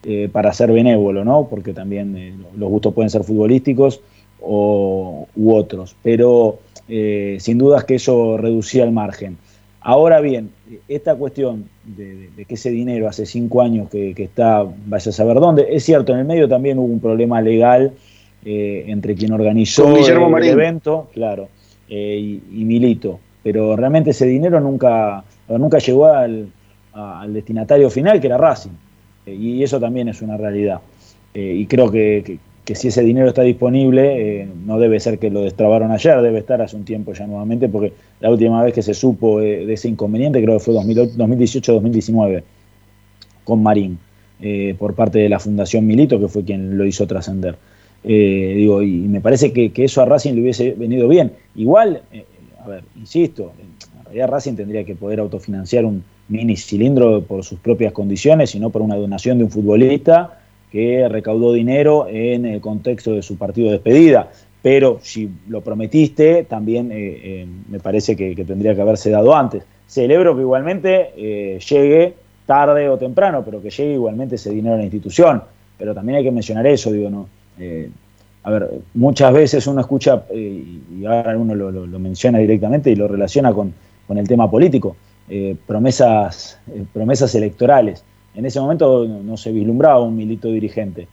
eh, 0.04 0.28
para 0.30 0.52
ser 0.52 0.70
benévolo, 0.70 1.24
¿no? 1.24 1.48
Porque 1.50 1.72
también 1.72 2.16
eh, 2.16 2.32
los 2.56 2.70
gustos 2.70 2.94
pueden 2.94 3.10
ser 3.10 3.24
futbolísticos 3.24 4.00
o, 4.40 5.26
u 5.34 5.52
otros, 5.52 5.96
pero 6.00 6.60
eh, 6.88 7.38
sin 7.40 7.58
dudas 7.58 7.82
que 7.82 7.96
eso 7.96 8.36
reducía 8.36 8.84
el 8.84 8.92
margen. 8.92 9.36
Ahora 9.80 10.20
bien, 10.20 10.50
esta 10.86 11.16
cuestión 11.16 11.64
de, 11.84 12.28
que 12.46 12.54
ese 12.54 12.70
dinero 12.70 13.08
hace 13.08 13.26
cinco 13.26 13.62
años 13.62 13.88
que, 13.90 14.14
está, 14.16 14.64
vaya 14.86 15.10
a 15.10 15.12
saber 15.12 15.40
dónde, 15.40 15.66
es 15.70 15.82
cierto, 15.84 16.12
en 16.12 16.20
el 16.20 16.24
medio 16.24 16.48
también 16.48 16.78
hubo 16.78 16.92
un 16.92 17.00
problema 17.00 17.40
legal 17.40 17.92
entre 18.44 19.16
quien 19.16 19.32
organizó 19.32 19.96
el, 19.96 20.44
evento, 20.44 21.08
claro, 21.12 21.48
y 21.88 22.40
Milito 22.52 23.18
pero 23.46 23.76
realmente 23.76 24.10
ese 24.10 24.26
dinero 24.26 24.58
nunca, 24.58 25.22
nunca 25.46 25.78
llegó 25.78 26.06
al, 26.06 26.50
destinatario 27.28 27.88
final, 27.90 28.20
que 28.20 28.26
era 28.26 28.36
Racing. 28.36 28.72
Eh, 29.24 29.34
y 29.36 29.62
eso 29.62 29.78
también 29.78 30.08
es 30.08 30.20
una 30.20 30.36
realidad. 30.36 30.80
Eh, 31.32 31.54
y 31.58 31.66
creo 31.66 31.88
que, 31.88 32.40
si 32.74 32.88
ese 32.88 33.04
dinero 33.04 33.28
está 33.28 33.42
disponible, 33.42 34.40
eh, 34.40 34.48
no 34.64 34.80
debe 34.80 34.98
ser 34.98 35.20
que 35.20 35.30
lo 35.30 35.42
destrabaron 35.42 35.92
ayer, 35.92 36.20
debe 36.22 36.40
estar 36.40 36.60
hace 36.60 36.74
un 36.74 36.84
tiempo 36.84 37.12
ya 37.12 37.28
nuevamente, 37.28 37.68
porque 37.68 37.92
la 38.18 38.30
última 38.30 38.64
vez 38.64 38.74
que 38.74 38.82
se 38.82 38.94
supo 38.94 39.38
de 39.38 39.72
ese 39.72 39.88
inconveniente 39.88 40.42
creo 40.42 40.58
que 40.58 40.64
fue 40.64 40.74
2018-2019 40.74 42.42
con 43.44 43.62
Marín, 43.62 43.96
por 44.76 44.94
parte 44.94 45.20
de 45.20 45.28
la 45.28 45.38
Fundación 45.38 45.86
Milito, 45.86 46.18
que 46.18 46.26
fue 46.26 46.42
quien 46.42 46.76
lo 46.76 46.84
hizo 46.84 47.06
trascender. 47.06 47.54
digo, 48.02 48.82
y 48.82 49.02
me 49.02 49.20
parece 49.20 49.52
que, 49.52 49.70
que, 49.70 49.84
eso 49.84 50.02
a 50.02 50.04
Racing 50.04 50.34
le 50.34 50.40
hubiese 50.40 50.72
venido 50.72 51.06
bien. 51.06 51.30
Igual, 51.54 52.02
a 52.66 52.68
ver, 52.68 52.84
insisto, 52.96 53.52
en 53.60 54.04
realidad 54.04 54.28
Racing 54.28 54.54
tendría 54.54 54.84
que 54.84 54.96
poder 54.96 55.20
autofinanciar 55.20 55.84
un 55.84 56.02
mini 56.28 56.56
cilindro 56.56 57.22
por 57.22 57.44
sus 57.44 57.60
propias 57.60 57.92
condiciones 57.92 58.54
y 58.54 58.60
no 58.60 58.70
por 58.70 58.82
una 58.82 58.96
donación 58.96 59.38
de 59.38 59.44
un 59.44 59.50
futbolista 59.50 60.40
que 60.72 61.08
recaudó 61.08 61.52
dinero 61.52 62.08
en 62.08 62.44
el 62.44 62.60
contexto 62.60 63.12
de 63.12 63.22
su 63.22 63.38
partido 63.38 63.68
de 63.68 63.74
despedida. 63.74 64.30
Pero 64.62 64.98
si 65.00 65.30
lo 65.48 65.60
prometiste, 65.60 66.44
también 66.44 66.90
eh, 66.90 66.96
eh, 66.96 67.46
me 67.68 67.78
parece 67.78 68.16
que, 68.16 68.34
tendría 68.44 68.74
que 68.74 68.80
haberse 68.80 69.10
dado 69.10 69.34
antes. 69.34 69.62
Celebro 69.86 70.34
que 70.34 70.42
igualmente 70.42 71.12
eh, 71.16 71.60
llegue 71.60 72.14
tarde 72.46 72.88
o 72.88 72.98
temprano, 72.98 73.44
pero 73.44 73.62
que 73.62 73.70
llegue 73.70 73.94
igualmente 73.94 74.34
ese 74.34 74.50
dinero 74.50 74.74
a 74.74 74.78
la 74.78 74.82
institución. 74.82 75.42
Pero 75.78 75.94
también 75.94 76.18
hay 76.18 76.24
que 76.24 76.32
mencionar 76.32 76.66
eso, 76.66 76.90
digo, 76.90 77.10
¿no? 77.10 77.28
A 78.46 78.50
ver, 78.50 78.70
muchas 78.94 79.32
veces 79.32 79.66
uno 79.66 79.80
escucha, 79.80 80.22
eh, 80.30 80.78
y 80.96 81.04
ahora 81.04 81.36
uno 81.36 81.52
lo, 81.52 81.98
menciona 81.98 82.38
directamente 82.38 82.92
y 82.92 82.94
lo 82.94 83.08
relaciona 83.08 83.52
con, 83.52 83.74
el 84.08 84.28
tema 84.28 84.48
político, 84.48 84.94
eh, 85.28 85.56
promesas, 85.66 86.56
eh, 86.72 86.84
promesas 86.92 87.34
electorales. 87.34 88.04
En 88.36 88.46
ese 88.46 88.60
momento 88.60 89.04
no, 89.04 89.36
se 89.36 89.50
vislumbraba 89.50 90.00
un 90.00 90.14
milito 90.14 90.46
dirigente, 90.46 91.08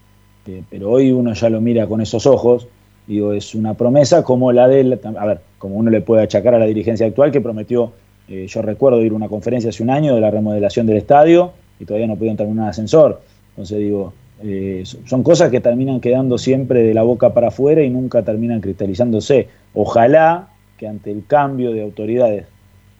pero 0.69 0.91
hoy 0.91 1.11
uno 1.11 1.33
ya 1.33 1.49
lo 1.49 1.59
mira 1.59 1.87
con 1.87 2.01
esos 2.01 2.27
ojos, 2.27 2.67
digo, 3.07 3.33
es 3.33 3.55
una 3.55 3.73
promesa 3.73 4.23
como 4.23 4.51
la 4.51 4.67
de, 4.67 4.99
a 5.17 5.25
ver, 5.25 5.41
como 5.57 5.77
uno 5.77 5.89
le 5.89 6.01
puede 6.01 6.21
achacar 6.21 6.53
a 6.53 6.59
la 6.59 6.65
dirigencia 6.65 7.07
actual 7.07 7.31
que 7.31 7.41
prometió, 7.41 7.93
yo 8.27 8.61
recuerdo 8.61 9.01
ir 9.01 9.11
a 9.11 9.15
una 9.15 9.27
conferencia 9.27 9.71
hace 9.71 9.81
un 9.81 9.89
año 9.89 10.13
de 10.13 10.21
la 10.21 10.29
remodelación 10.29 10.85
del 10.85 10.97
estadio 10.97 11.53
y 11.79 11.85
todavía 11.85 12.05
no 12.05 12.13
entrar 12.13 12.47
en 12.47 12.51
un 12.51 12.59
ascensor. 12.59 13.21
Entonces 13.49 13.79
digo, 13.79 14.13
eh, 14.43 14.83
son 15.05 15.23
cosas 15.23 15.49
que 15.49 15.61
terminan 15.61 16.01
quedando 16.01 16.37
siempre 16.37 16.83
de 16.83 16.93
la 16.93 17.03
boca 17.03 17.33
para 17.33 17.47
afuera 17.47 17.81
y 17.81 17.89
nunca 17.89 18.23
terminan 18.23 18.59
cristalizándose. 18.59 19.47
Ojalá 19.73 20.49
que 20.77 20.87
ante 20.87 21.11
el 21.11 21.25
cambio 21.25 21.71
de 21.71 21.81
autoridades 21.81 22.45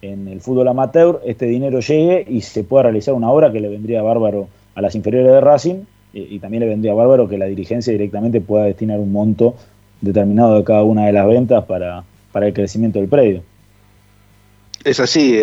en 0.00 0.28
el 0.28 0.40
fútbol 0.40 0.68
amateur 0.68 1.20
este 1.24 1.46
dinero 1.46 1.80
llegue 1.80 2.24
y 2.28 2.40
se 2.40 2.64
pueda 2.64 2.84
realizar 2.84 3.14
una 3.14 3.30
obra 3.30 3.52
que 3.52 3.60
le 3.60 3.68
vendría 3.68 4.02
bárbaro 4.02 4.48
a 4.74 4.80
las 4.80 4.94
inferiores 4.94 5.32
de 5.32 5.40
Racing 5.40 5.76
y, 6.14 6.38
también 6.38 6.62
le 6.62 6.68
vendría 6.68 6.94
bárbaro 6.94 7.28
que 7.28 7.36
la 7.36 7.46
dirigencia 7.46 7.92
directamente 7.92 8.40
pueda 8.40 8.64
destinar 8.64 9.00
un 9.00 9.10
monto 9.10 9.56
determinado 10.00 10.56
de 10.56 10.64
cada 10.64 10.84
una 10.84 11.06
de 11.06 11.12
las 11.12 11.26
ventas 11.26 11.64
para, 11.64 12.04
para 12.30 12.46
el 12.46 12.54
crecimiento 12.54 13.00
del 13.00 13.08
predio. 13.08 13.42
Es 14.84 15.00
así, 15.00 15.36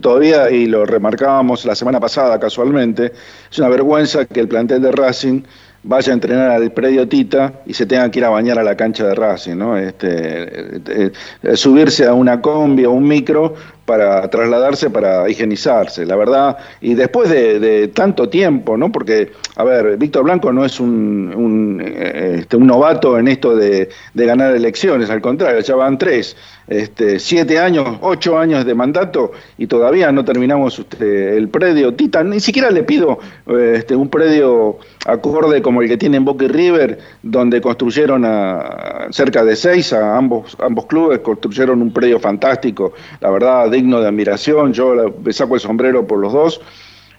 todavía, 0.00 0.50
y 0.50 0.66
lo 0.66 0.84
remarcábamos 0.84 1.64
la 1.64 1.74
semana 1.74 2.00
pasada 2.00 2.38
casualmente, 2.38 3.12
es 3.50 3.58
una 3.58 3.68
vergüenza 3.68 4.24
que 4.24 4.40
el 4.40 4.48
plantel 4.48 4.82
de 4.82 4.92
Racing 4.92 5.42
vaya 5.84 6.12
a 6.12 6.14
entrenar 6.14 6.50
al 6.50 6.70
predio 6.72 7.08
Tita 7.08 7.54
y 7.66 7.74
se 7.74 7.86
tenga 7.86 8.08
que 8.10 8.20
ir 8.20 8.24
a 8.24 8.30
bañar 8.30 8.58
a 8.58 8.62
la 8.62 8.76
cancha 8.76 9.06
de 9.06 9.14
Racing, 9.14 9.56
¿no? 9.56 9.76
Este, 9.76 10.08
eh, 10.08 11.12
eh, 11.42 11.56
subirse 11.56 12.06
a 12.06 12.14
una 12.14 12.40
combi 12.40 12.84
o 12.84 12.92
un 12.92 13.06
micro 13.06 13.54
para 13.84 14.28
trasladarse, 14.30 14.90
para 14.90 15.28
higienizarse, 15.28 16.06
la 16.06 16.14
verdad. 16.14 16.56
Y 16.80 16.94
después 16.94 17.28
de, 17.28 17.88
tanto 17.88 18.28
tiempo, 18.28 18.76
¿no? 18.76 18.92
Porque, 18.92 19.32
a 19.56 19.64
ver, 19.64 19.96
Víctor 19.96 20.22
Blanco 20.22 20.52
no 20.52 20.64
es 20.64 20.78
un, 20.78 21.32
un, 21.34 21.82
eh, 21.84 22.36
este, 22.40 22.56
un 22.56 22.68
novato 22.68 23.18
en 23.18 23.26
esto 23.26 23.56
de, 23.56 23.88
de, 24.14 24.26
ganar 24.26 24.54
elecciones, 24.54 25.10
al 25.10 25.20
contrario, 25.20 25.60
ya 25.60 25.74
van 25.74 25.98
tres 25.98 26.36
este, 26.72 27.18
siete 27.18 27.58
años, 27.58 27.98
ocho 28.00 28.38
años 28.38 28.64
de 28.64 28.74
mandato 28.74 29.32
y 29.58 29.66
todavía 29.66 30.10
no 30.10 30.24
terminamos 30.24 30.78
este, 30.78 31.36
el 31.36 31.48
predio. 31.48 31.94
Tita, 31.94 32.24
ni 32.24 32.40
siquiera 32.40 32.70
le 32.70 32.82
pido 32.82 33.18
este, 33.46 33.94
un 33.94 34.08
predio 34.08 34.78
acorde 35.04 35.60
como 35.60 35.82
el 35.82 35.88
que 35.88 35.98
tiene 35.98 36.16
en 36.16 36.24
Boca 36.24 36.46
y 36.46 36.48
River, 36.48 36.98
donde 37.22 37.60
construyeron 37.60 38.24
a, 38.24 39.08
cerca 39.10 39.44
de 39.44 39.54
seis, 39.54 39.92
a 39.92 40.16
ambos, 40.16 40.56
ambos 40.60 40.86
clubes 40.86 41.18
construyeron 41.18 41.82
un 41.82 41.92
predio 41.92 42.18
fantástico, 42.18 42.94
la 43.20 43.30
verdad, 43.30 43.70
digno 43.70 44.00
de 44.00 44.08
admiración. 44.08 44.72
Yo 44.72 44.94
le 44.94 45.32
saco 45.32 45.54
el 45.54 45.60
sombrero 45.60 46.06
por 46.06 46.18
los 46.18 46.32
dos. 46.32 46.60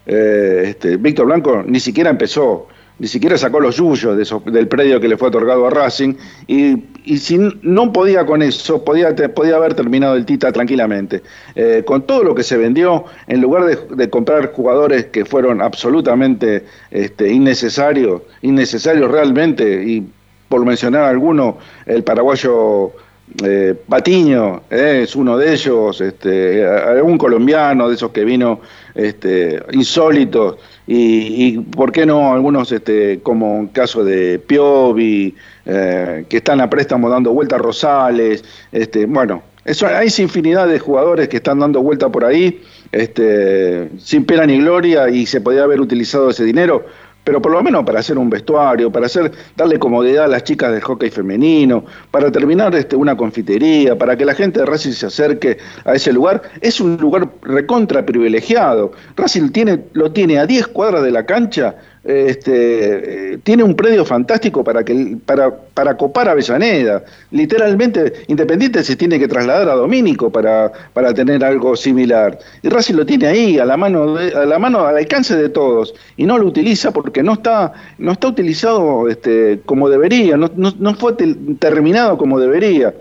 Eh, 0.06 0.64
este, 0.66 0.98
Víctor 0.98 1.28
Blanco 1.28 1.64
ni 1.66 1.80
siquiera 1.80 2.10
empezó 2.10 2.68
ni 3.00 3.08
siquiera 3.08 3.38
sacó 3.38 3.60
los 3.60 3.78
yuyos 3.78 4.18
de 4.18 4.52
del 4.52 4.68
predio 4.68 5.00
que 5.00 5.08
le 5.08 5.18
fue 5.18 5.30
otorgado 5.30 5.66
a 5.68 5.70
Racing, 5.70 6.16
y, 6.48 6.84
si 7.18 7.38
no 7.62 7.92
podía 7.92 8.26
con 8.26 8.42
eso, 8.42 8.84
podía, 8.84 9.14
podía 9.34 9.56
haber 9.56 9.74
terminado 9.74 10.16
el 10.16 10.26
Tita 10.26 10.52
tranquilamente. 10.52 11.22
Eh, 11.56 11.84
con 11.86 12.04
todo 12.04 12.24
lo 12.24 12.36
que 12.36 12.44
se 12.44 12.56
vendió, 12.56 13.06
en 13.28 13.42
lugar 13.42 13.66
de, 13.66 14.10
comprar 14.10 14.54
jugadores 14.54 15.06
que 15.06 15.26
fueron 15.26 15.62
absolutamente 15.62 16.66
este, 16.92 17.32
innecesarios, 17.32 18.22
innecesarios 18.42 19.12
realmente, 19.12 19.84
y 19.84 20.08
por 20.48 20.66
mencionar 20.66 21.04
alguno, 21.04 21.58
el 21.86 22.04
paraguayo 22.04 22.94
eh, 23.42 23.74
Patiño 23.88 24.64
eh, 24.70 25.02
es 25.04 25.16
uno 25.16 25.38
de 25.38 25.54
ellos, 25.54 26.00
este, 26.02 26.66
algún 26.66 27.18
colombiano 27.18 27.90
de 27.90 27.96
esos 27.96 28.12
que 28.12 28.24
vino 28.24 28.62
este, 28.94 29.62
insólitos, 29.72 30.58
y, 30.86 31.58
por 31.60 31.92
qué 31.92 32.06
no 32.06 32.34
algunos, 32.34 32.72
este, 32.72 33.22
como 33.22 33.60
en 33.60 33.68
caso 33.68 34.04
de 34.04 34.38
Piovi, 34.40 35.34
eh, 35.66 36.26
que 36.28 36.38
están 36.38 36.62
a 36.62 36.70
préstamo 36.70 37.10
dando 37.10 37.32
vueltas 37.32 37.60
Rosales, 37.60 38.44
este, 38.72 39.06
bueno, 39.06 39.42
eso, 39.66 39.88
hay 39.88 40.10
infinidad 40.18 40.68
de 40.68 40.78
jugadores 40.78 41.30
que 41.30 41.38
están 41.38 41.60
dando 41.60 41.82
vuelta 41.82 42.10
por 42.10 42.26
ahí, 42.26 42.62
este, 42.92 43.90
sin 43.98 44.26
pena 44.26 44.46
ni 44.46 44.58
gloria, 44.60 45.10
y 45.10 45.26
se 45.26 45.40
podía 45.40 45.64
haber 45.64 45.80
utilizado 45.80 46.30
ese 46.30 46.44
dinero 46.44 46.86
pero 47.24 47.42
por 47.42 47.52
lo 47.52 47.64
menos 47.64 47.84
para 47.86 48.00
hacer 48.00 48.18
un 48.18 48.30
vestuario, 48.30 48.92
para 48.92 49.06
hacer, 49.06 49.32
darle 49.56 49.80
comodidad 49.80 50.26
a 50.26 50.28
las 50.28 50.44
chicas 50.44 50.72
del 50.72 50.82
hockey 50.82 51.10
femenino, 51.10 51.86
para 52.12 52.32
terminar 52.32 52.76
este, 52.76 52.96
una 52.96 53.16
confitería, 53.16 53.98
para 53.98 54.18
que 54.18 54.26
la 54.26 54.36
gente 54.36 54.60
de 54.60 54.66
Racing 54.66 54.92
se 54.92 55.06
acerque 55.06 55.58
a 55.86 55.94
ese 55.94 56.12
lugar. 56.12 56.42
Es 56.62 56.82
un 56.82 56.98
lugar 56.98 57.30
recontra 57.42 58.06
privilegiado. 58.06 58.92
Racing 59.16 59.50
tiene, 59.50 59.86
lo 59.94 60.12
tiene 60.12 60.40
a 60.40 60.46
10 60.46 60.68
cuadras 60.68 61.04
de 61.04 61.12
la 61.12 61.26
cancha 61.26 61.76
este, 62.04 63.40
tiene 63.44 63.64
un 63.64 63.76
predio 63.76 64.04
fantástico 64.04 64.64
para, 64.64 64.84
que, 64.84 65.18
para, 65.26 65.56
para 65.56 65.96
copar 65.96 66.28
Avellaneda. 66.28 67.04
Literalmente, 67.32 68.14
Independiente 68.28 68.84
se 68.84 68.96
tiene 68.96 69.18
que 69.20 69.28
trasladar 69.28 69.70
a 69.70 69.76
Domínico 69.76 70.30
para, 70.30 70.72
para 70.94 71.14
tener 71.14 71.44
algo 71.44 71.76
similar. 71.76 72.38
Y 72.62 72.70
Racing 72.70 72.96
lo 72.96 73.06
tiene 73.06 73.28
ahí, 73.28 73.60
a 73.60 73.66
la 73.66 73.78
mano, 73.78 74.18
a 74.18 74.46
la 74.46 74.60
mano, 74.60 74.86
al 74.86 74.98
alcance 74.98 75.36
de 75.36 75.50
todos, 75.50 75.94
y 76.18 76.26
no 76.26 76.38
lo 76.38 76.48
utiliza 76.48 76.92
porque 76.92 77.24
no 77.24 77.34
está, 77.34 77.74
no 77.98 78.12
está 78.12 78.28
utilizado 78.28 79.08
este, 79.08 79.62
como 79.66 79.90
debería, 79.90 80.36
no, 80.36 80.52
no, 80.56 80.74
no 80.78 80.96
fue 80.96 81.16
terminado 81.60 82.18
como 82.18 82.40
debería. 82.40 82.94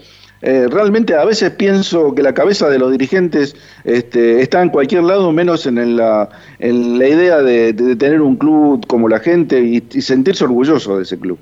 Eh, 0.44 0.66
realmente 0.68 1.14
a 1.14 1.24
veces 1.24 1.52
pienso 1.52 2.12
que 2.16 2.22
la 2.22 2.34
cabeza 2.34 2.68
de 2.68 2.76
los 2.76 2.90
dirigentes 2.90 3.54
este, 3.84 4.42
está 4.42 4.60
en 4.60 4.70
cualquier 4.70 5.04
lado 5.04 5.30
menos 5.30 5.66
en 5.66 5.96
la, 5.96 6.28
en 6.58 6.98
la 6.98 7.08
idea 7.08 7.38
de, 7.38 7.72
tener 7.72 8.20
un 8.20 8.34
club 8.34 8.84
como 8.88 9.08
la 9.08 9.20
gente 9.20 9.60
y, 9.60 10.00
sentirse 10.02 10.42
orgulloso 10.42 10.96
de 10.96 11.04
ese 11.04 11.16
club. 11.16 11.38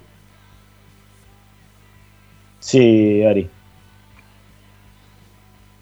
Sí, 2.59 3.25
Ari. 3.25 3.49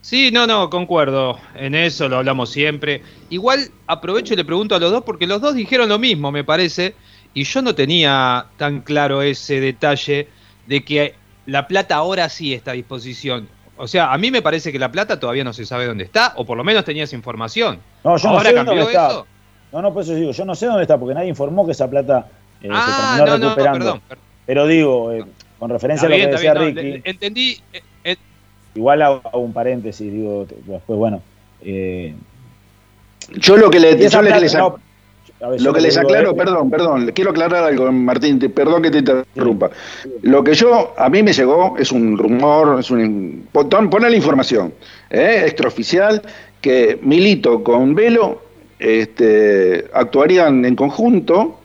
Sí, 0.00 0.30
no, 0.30 0.46
no, 0.46 0.70
concuerdo. 0.70 1.40
En 1.56 1.74
eso 1.74 2.08
lo 2.08 2.18
hablamos 2.18 2.50
siempre. 2.50 3.02
Igual 3.30 3.68
aprovecho 3.88 4.34
y 4.34 4.36
le 4.36 4.44
pregunto 4.44 4.76
a 4.76 4.78
los 4.78 4.92
dos 4.92 5.02
porque 5.02 5.26
los 5.26 5.40
dos 5.40 5.56
dijeron 5.56 5.88
lo 5.88 5.98
mismo, 5.98 6.30
me 6.30 6.44
parece, 6.44 6.94
y 7.34 7.42
yo 7.42 7.62
no 7.62 7.74
tenía 7.74 8.46
tan 8.58 8.80
claro 8.82 9.22
ese 9.22 9.60
detalle 9.60 10.28
de 10.68 10.84
que 10.84 11.14
la 11.48 11.66
plata 11.66 11.96
ahora 11.96 12.28
sí 12.28 12.52
está 12.52 12.72
a 12.72 12.74
disposición. 12.74 13.48
O 13.78 13.88
sea, 13.88 14.12
a 14.12 14.18
mí 14.18 14.30
me 14.30 14.42
parece 14.42 14.70
que 14.70 14.78
la 14.78 14.92
plata 14.92 15.18
todavía 15.18 15.44
no 15.44 15.54
se 15.54 15.64
sabe 15.64 15.86
dónde 15.86 16.04
está, 16.04 16.34
o 16.36 16.44
por 16.44 16.58
lo 16.58 16.64
menos 16.64 16.84
tenía 16.84 17.04
esa 17.04 17.16
información. 17.16 17.78
No, 18.04 18.18
yo 18.18 18.32
no 18.32 18.40
sé 18.40 18.52
dónde 18.52 18.82
está. 18.82 19.24
No, 19.72 19.82
no, 19.82 19.94
por 19.94 20.02
eso 20.02 20.14
digo, 20.14 20.32
yo 20.32 20.44
no 20.44 20.54
sé 20.54 20.66
dónde 20.66 20.82
está, 20.82 20.98
porque 20.98 21.14
nadie 21.14 21.28
informó 21.28 21.64
que 21.64 21.72
esa 21.72 21.88
plata 21.88 22.26
eh, 22.60 22.66
se 22.66 22.70
ah, 22.70 23.14
terminó 23.16 23.38
no, 23.38 23.48
recuperando. 23.48 23.84
No, 23.86 24.00
perdón, 24.00 24.20
Pero 24.44 24.66
digo, 24.66 25.12
eh, 25.12 25.24
con 25.58 25.70
referencia 25.70 26.06
a 26.06 26.10
lo 26.10 26.16
que 26.16 26.26
decía 26.26 26.52
Ricky. 26.52 27.00
entendí. 27.04 27.58
Eh, 28.04 28.16
igual 28.74 29.00
hago, 29.00 29.38
un 29.38 29.54
paréntesis, 29.54 30.12
digo, 30.12 30.46
después, 30.66 30.98
bueno. 30.98 31.22
yo 31.62 33.56
lo 33.56 33.70
que 33.70 33.80
le, 33.80 34.08
yo 34.08 34.20
le, 34.20 34.48
lo 35.40 35.72
que 35.72 35.80
les 35.80 35.96
aclaro, 35.96 36.34
perdón, 36.34 36.68
perdón, 36.70 37.12
quiero 37.14 37.30
aclarar 37.30 37.64
algo, 37.64 37.90
Martín, 37.92 38.38
perdón 38.38 38.82
que 38.82 38.90
te 38.90 38.98
interrumpa. 38.98 39.70
Lo 40.22 40.42
que 40.42 40.54
yo, 40.54 40.94
a 40.96 41.08
mí 41.08 41.22
me 41.22 41.32
llegó, 41.32 41.76
es 41.78 41.92
un 41.92 42.18
rumor, 42.18 42.80
es 42.80 42.90
un... 42.90 43.46
Poner 43.52 44.10
la 44.10 44.16
información, 44.16 44.72
¿eh? 45.10 45.44
extraoficial, 45.46 46.22
que 46.60 46.98
Milito 47.02 47.62
con 47.62 47.94
Velo 47.94 48.42
este, 48.80 49.86
actuarían 49.92 50.64
en 50.64 50.74
conjunto, 50.74 51.60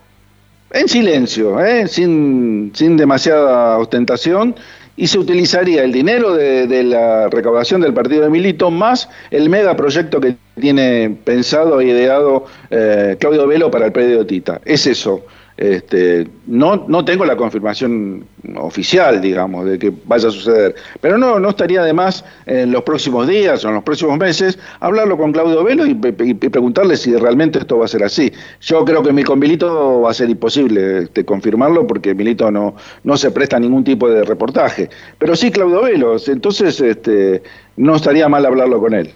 en 0.72 0.88
silencio, 0.88 1.64
¿eh? 1.64 1.88
sin, 1.88 2.72
sin 2.76 2.96
demasiada 2.96 3.78
ostentación, 3.80 4.56
y 4.96 5.08
se 5.08 5.18
utilizaría 5.18 5.84
el 5.84 5.92
dinero 5.92 6.34
de, 6.34 6.84
la 6.84 7.28
recaudación 7.30 7.82
del 7.82 7.94
partido 7.94 8.24
de 8.24 8.30
Milito 8.30 8.70
más 8.70 9.10
el 9.32 9.50
megaproyecto 9.50 10.20
que 10.20 10.36
tiene 10.60 11.18
pensado 11.24 11.82
e 11.82 11.86
ideado 11.88 12.46
eh, 12.70 13.16
Claudio 13.20 13.48
Velo 13.48 13.72
para 13.72 13.88
el 13.88 13.92
predio 13.92 14.20
de 14.20 14.26
Tita. 14.26 14.62
Es 14.66 14.86
eso. 14.86 15.26
Este, 15.56 16.28
no, 16.48 16.86
no 16.88 17.06
tengo 17.06 17.26
la 17.26 17.36
confirmación 17.36 18.26
oficial, 18.58 19.22
digamos, 19.22 19.66
de 19.66 19.78
que 19.78 19.94
vaya 20.06 20.28
a 20.28 20.32
suceder, 20.32 20.76
pero 21.00 21.18
no, 21.18 21.40
no 21.40 21.50
estaría 21.50 21.84
de 21.84 21.94
más 21.94 22.26
en 22.48 22.72
los 22.72 22.82
próximos 22.84 23.28
días 23.28 23.64
o 23.64 23.70
en 23.70 23.76
los 23.76 23.84
próximos 23.84 24.18
meses 24.18 24.58
hablarlo 24.80 25.16
con 25.16 25.32
Claudio 25.32 25.64
Velo 25.64 25.86
y, 25.86 25.94
preguntarle 25.94 26.98
si 26.98 27.16
realmente 27.16 27.60
esto 27.60 27.78
va 27.78 27.86
a 27.86 27.88
ser 27.88 28.04
así. 28.04 28.32
Yo 28.62 28.84
creo 28.84 29.04
que 29.04 29.14
mi 29.14 29.24
con 29.24 29.40
Milito 29.40 30.02
va 30.02 30.12
a 30.12 30.14
ser 30.14 30.30
imposible 30.30 31.04
este, 31.04 31.24
confirmarlo 31.24 31.86
porque 31.86 32.16
Milito 32.16 32.50
no, 32.50 32.76
no 33.04 33.18
se 33.18 33.30
presta 33.30 33.58
a 33.58 33.60
ningún 33.60 33.84
tipo 33.84 34.10
de 34.10 34.24
reportaje, 34.24 34.90
pero 35.20 35.36
sí 35.36 35.52
Claudio 35.52 35.84
Velo, 35.84 36.16
entonces 36.26 36.82
este, 36.82 37.44
no 37.78 37.96
estaría 37.96 38.28
mal 38.28 38.46
hablarlo 38.46 38.80
con 38.80 38.96
él. 38.96 39.12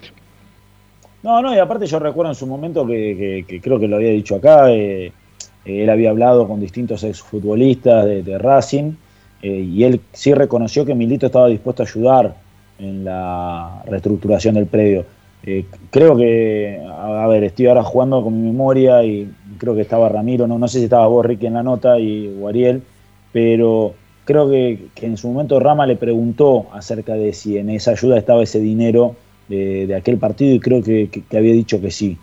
No, 1.22 1.42
no, 1.42 1.52
y 1.52 1.58
aparte 1.58 1.86
yo 1.86 1.98
recuerdo 1.98 2.30
en 2.30 2.36
su 2.36 2.46
momento 2.46 2.86
que, 2.86 3.44
creo 3.60 3.80
que 3.80 3.88
lo 3.88 3.96
había 3.96 4.10
dicho 4.10 4.36
acá. 4.36 4.70
Eh, 4.70 5.12
él 5.68 5.90
había 5.90 6.10
hablado 6.10 6.48
con 6.48 6.60
distintos 6.60 7.04
exfutbolistas 7.04 8.04
de, 8.06 8.22
de 8.22 8.38
Racing 8.38 8.92
eh, 9.42 9.60
y 9.60 9.84
él 9.84 10.00
sí 10.12 10.34
reconoció 10.34 10.84
que 10.84 10.94
Milito 10.94 11.26
estaba 11.26 11.48
dispuesto 11.48 11.82
a 11.82 11.86
ayudar 11.86 12.34
en 12.78 13.04
la 13.04 13.82
reestructuración 13.86 14.54
del 14.54 14.66
predio. 14.66 15.04
Eh, 15.44 15.64
creo 15.90 16.16
que, 16.16 16.84
a, 16.84 17.26
ver, 17.28 17.44
estoy 17.44 17.66
ahora 17.66 17.84
jugando 17.84 18.22
con 18.22 18.40
mi 18.40 18.50
memoria 18.50 19.04
y 19.04 19.30
creo 19.58 19.74
que 19.74 19.82
estaba 19.82 20.08
Ramiro, 20.08 20.46
no, 20.46 20.68
sé 20.68 20.78
si 20.78 20.84
estaba 20.84 21.06
vos, 21.06 21.24
Ricky, 21.24 21.46
en 21.46 21.54
la 21.54 21.62
nota 21.62 21.98
y 21.98 22.36
o 22.40 22.48
Ariel, 22.48 22.82
pero 23.32 23.94
creo 24.24 24.50
que, 24.50 24.88
en 24.96 25.16
su 25.16 25.28
momento 25.28 25.60
Rama 25.60 25.86
le 25.86 25.96
preguntó 25.96 26.66
acerca 26.72 27.14
de 27.14 27.32
si 27.32 27.56
en 27.56 27.70
esa 27.70 27.92
ayuda 27.92 28.18
estaba 28.18 28.42
ese 28.42 28.60
dinero 28.60 29.14
de, 29.48 29.94
aquel 29.96 30.18
partido 30.18 30.54
y 30.54 30.60
creo 30.60 30.82
que 30.82 31.08
había 31.36 31.52
dicho 31.52 31.80
que 31.80 31.90
sí. 31.90 32.18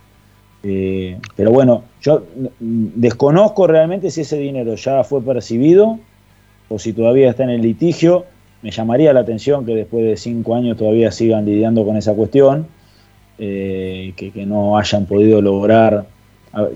Eh, 0.68 1.20
pero 1.36 1.52
bueno, 1.52 1.84
yo 2.02 2.24
desconozco 2.60 3.68
realmente 3.68 4.10
si 4.10 4.22
ese 4.22 4.40
dinero 4.40 4.74
ya 4.74 5.04
fue 5.04 5.22
percibido 5.22 6.00
o 6.70 6.80
si 6.80 6.92
todavía 6.92 7.30
está 7.30 7.44
en 7.44 7.52
el 7.52 7.62
litigio. 7.62 8.26
Me 8.64 8.72
llamaría 8.72 9.14
la 9.14 9.20
atención 9.20 9.64
que 9.64 9.76
después 9.76 10.04
de 10.04 10.18
cinco 10.18 10.56
años 10.56 10.76
todavía 10.76 11.12
sigan 11.12 11.46
lidiando 11.46 11.86
con 11.86 11.98
esa 11.98 12.16
cuestión, 12.16 12.66
eh, 13.38 14.14
que, 14.16 14.46
no 14.48 14.76
hayan 14.76 15.06
podido 15.06 15.40
lograr, 15.40 16.08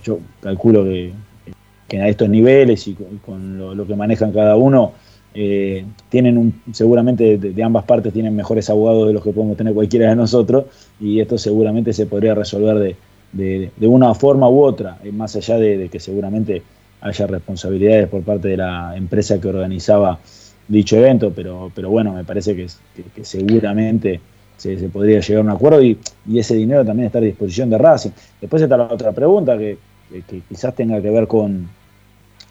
yo 0.03 0.19
calculo 0.39 0.83
que, 0.83 1.13
a 1.99 2.07
estos 2.07 2.29
niveles 2.29 2.87
y 2.87 2.95
con, 3.25 3.75
lo, 3.75 3.87
que 3.87 3.95
manejan 3.95 4.31
cada 4.31 4.55
uno, 4.55 4.91
eh, 5.33 5.83
tienen 6.09 6.37
un, 6.37 6.61
seguramente 6.73 7.39
de, 7.39 7.63
ambas 7.63 7.85
partes 7.85 8.13
tienen 8.13 8.35
mejores 8.35 8.69
abogados 8.69 9.07
de 9.07 9.13
los 9.13 9.23
que 9.23 9.31
podemos 9.31 9.57
tener 9.57 9.73
cualquiera 9.73 10.09
de 10.09 10.15
nosotros 10.15 10.65
y 10.99 11.19
esto 11.19 11.39
seguramente 11.39 11.93
se 11.93 12.05
podría 12.05 12.35
resolver 12.35 12.77
de, 12.77 12.95
de, 13.31 13.71
una 13.81 14.13
forma 14.13 14.49
u 14.49 14.63
otra, 14.63 14.97
eh, 15.03 15.11
más 15.11 15.35
allá 15.35 15.57
de, 15.57 15.89
que 15.89 15.99
seguramente 15.99 16.63
haya 17.01 17.27
responsabilidades 17.27 18.07
por 18.09 18.23
parte 18.23 18.49
de 18.49 18.57
la 18.57 18.95
empresa 18.95 19.39
que 19.39 19.47
organizaba 19.47 20.19
dicho 20.67 20.97
evento, 20.97 21.31
pero, 21.35 21.71
pero 21.73 21.89
bueno, 21.89 22.13
me 22.13 22.23
parece 22.23 22.55
que, 22.55 22.67
seguramente 23.23 24.19
se, 24.57 24.75
podría 24.89 25.19
llegar 25.19 25.41
a 25.41 25.45
un 25.45 25.49
acuerdo 25.49 25.81
y, 25.81 25.97
ese 26.35 26.55
dinero 26.55 26.85
también 26.85 27.07
está 27.07 27.19
a 27.19 27.21
disposición 27.21 27.69
de 27.69 27.77
Racing. 27.77 28.11
Después 28.41 28.61
está 28.61 28.77
la 28.77 28.85
otra 28.85 29.11
pregunta 29.11 29.57
que, 29.57 29.77
quizás 30.49 30.75
tenga 30.75 30.99
que 31.01 31.09
ver 31.11 31.27
con, 31.27 31.69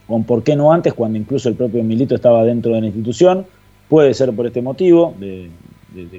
con 0.07 0.25
por 0.25 0.43
qué 0.43 0.55
no 0.57 0.73
antes, 0.73 0.95
cuando 0.95 1.19
incluso 1.19 1.49
el 1.49 1.57
propio 1.57 1.83
Milito 1.83 2.15
estaba 2.15 2.45
dentro 2.45 2.73
de 2.73 2.81
la 2.81 2.87
institución. 2.87 3.47
Puede 3.89 4.15
ser 4.15 4.33
por 4.33 4.47
este 4.47 4.63
motivo, 4.63 5.15
de, 5.19 5.51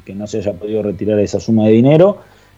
que 0.03 0.15
no 0.15 0.27
se 0.27 0.39
haya 0.39 0.53
podido 0.53 0.83
retirar 0.83 1.19
esa 1.19 1.39
suma 1.39 1.65
de 1.65 1.71
dinero, 1.71 2.17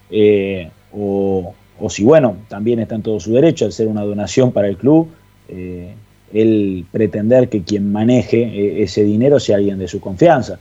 eh, 0.09 0.69
o, 0.93 1.53
si 1.89 2.03
bueno, 2.03 2.37
también 2.47 2.79
está 2.79 2.95
en 2.95 3.01
todo 3.01 3.19
su 3.19 3.33
derecho 3.33 3.65
al 3.65 3.71
ser 3.71 3.87
una 3.87 4.03
donación 4.03 4.51
para 4.51 4.67
el 4.67 4.77
club, 4.77 5.07
eh, 5.49 5.93
el 6.33 6.85
pretender 6.91 7.49
que 7.49 7.63
quien 7.63 7.91
maneje 7.91 8.41
eh, 8.43 8.83
ese 8.83 9.03
dinero 9.03 9.39
sea 9.39 9.57
alguien 9.57 9.79
de 9.79 9.87
su 9.87 9.99
confianza. 9.99 10.59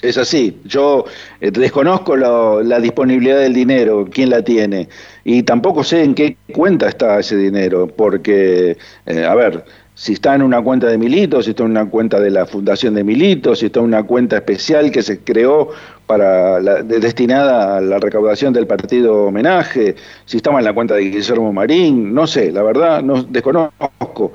Es 0.00 0.16
así, 0.16 0.60
yo 0.64 1.06
eh, 1.40 1.50
desconozco 1.50 2.16
la 2.16 2.78
disponibilidad 2.78 3.40
del 3.40 3.54
dinero, 3.54 4.08
quién 4.12 4.30
la 4.30 4.42
tiene, 4.42 4.88
y 5.24 5.42
tampoco 5.42 5.82
sé 5.82 6.04
en 6.04 6.14
qué 6.14 6.36
cuenta 6.52 6.88
está 6.88 7.18
ese 7.18 7.36
dinero, 7.36 7.88
porque, 7.88 8.76
a 9.06 9.34
ver, 9.34 9.64
si 9.98 10.12
está 10.12 10.36
en 10.36 10.42
una 10.42 10.62
cuenta 10.62 10.86
de 10.86 10.96
Milito, 10.96 11.42
si 11.42 11.50
está 11.50 11.64
en 11.64 11.72
una 11.72 11.90
cuenta 11.90 12.20
de 12.20 12.30
la 12.30 12.46
Fundación 12.46 12.94
de 12.94 13.02
Milito, 13.02 13.56
si 13.56 13.66
está 13.66 13.80
en 13.80 13.86
una 13.86 14.04
cuenta 14.04 14.36
especial 14.36 14.92
que 14.92 15.02
se 15.02 15.18
creó 15.18 15.70
para 16.08 16.58
destinada 16.84 17.76
a 17.76 17.80
la 17.82 17.98
recaudación 17.98 18.54
del 18.54 18.66
partido 18.66 19.26
homenaje, 19.26 19.94
si 20.24 20.38
estaba 20.38 20.58
en 20.58 20.64
la 20.64 20.72
cuenta 20.72 20.94
de 20.94 21.02
Guillermo 21.02 21.52
Marín, 21.52 22.14
no 22.14 22.26
sé, 22.26 22.50
la 22.50 22.62
verdad 22.62 23.02
no 23.02 23.22
desconozco, 23.24 24.32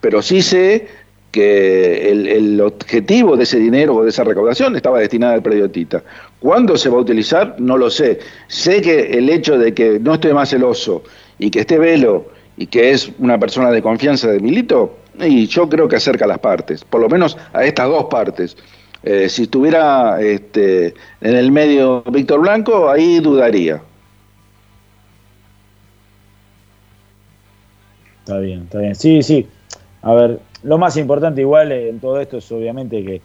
pero 0.00 0.20
sí 0.20 0.42
sé 0.42 0.88
que 1.30 2.10
el, 2.10 2.60
objetivo 2.60 3.36
de 3.36 3.44
ese 3.44 3.60
dinero 3.60 3.94
o 3.94 4.02
de 4.02 4.10
esa 4.10 4.24
recaudación 4.24 4.74
estaba 4.74 4.98
destinada 4.98 5.34
al 5.34 5.42
predio 5.42 5.70
Tita. 5.70 6.02
¿Cuándo 6.40 6.76
se 6.76 6.88
va 6.90 6.96
a 6.98 7.02
utilizar? 7.02 7.54
No 7.58 7.78
lo 7.78 7.88
sé. 7.88 8.18
Sé 8.48 8.82
que 8.82 9.16
el 9.16 9.30
hecho 9.30 9.56
de 9.56 9.72
que 9.72 10.00
no 10.00 10.14
esté 10.14 10.34
más 10.34 10.50
celoso 10.50 11.04
y 11.38 11.52
que 11.52 11.60
esté 11.60 11.78
Velo 11.78 12.26
y 12.56 12.66
que 12.66 12.90
es 12.90 13.12
una 13.20 13.38
persona 13.38 13.70
de 13.70 13.80
confianza 13.80 14.28
de 14.28 14.40
Milito, 14.40 14.98
y 15.20 15.46
yo 15.46 15.68
creo 15.68 15.86
que 15.86 15.96
acerca 15.96 16.26
las 16.26 16.40
partes, 16.40 16.84
por 16.84 17.00
lo 17.00 17.08
menos 17.08 17.38
a 17.52 17.64
estas 17.64 17.88
dos 17.88 18.06
partes. 18.06 18.56
Eh, 19.02 19.28
si 19.28 19.42
estuviera 19.44 20.20
este, 20.20 20.94
en 21.20 21.34
el 21.34 21.50
medio 21.50 22.02
Víctor 22.02 22.40
Blanco, 22.40 22.88
ahí 22.88 23.18
dudaría. 23.18 23.82
Está 28.20 28.38
bien, 28.38 28.62
está 28.62 28.78
bien. 28.78 28.94
Sí, 28.94 29.22
sí. 29.22 29.46
A 30.02 30.14
ver, 30.14 30.40
lo 30.62 30.78
más 30.78 30.96
importante 30.96 31.40
igual 31.40 31.72
en 31.72 31.98
todo 31.98 32.20
esto 32.20 32.38
es 32.38 32.52
obviamente 32.52 33.04
que, 33.04 33.20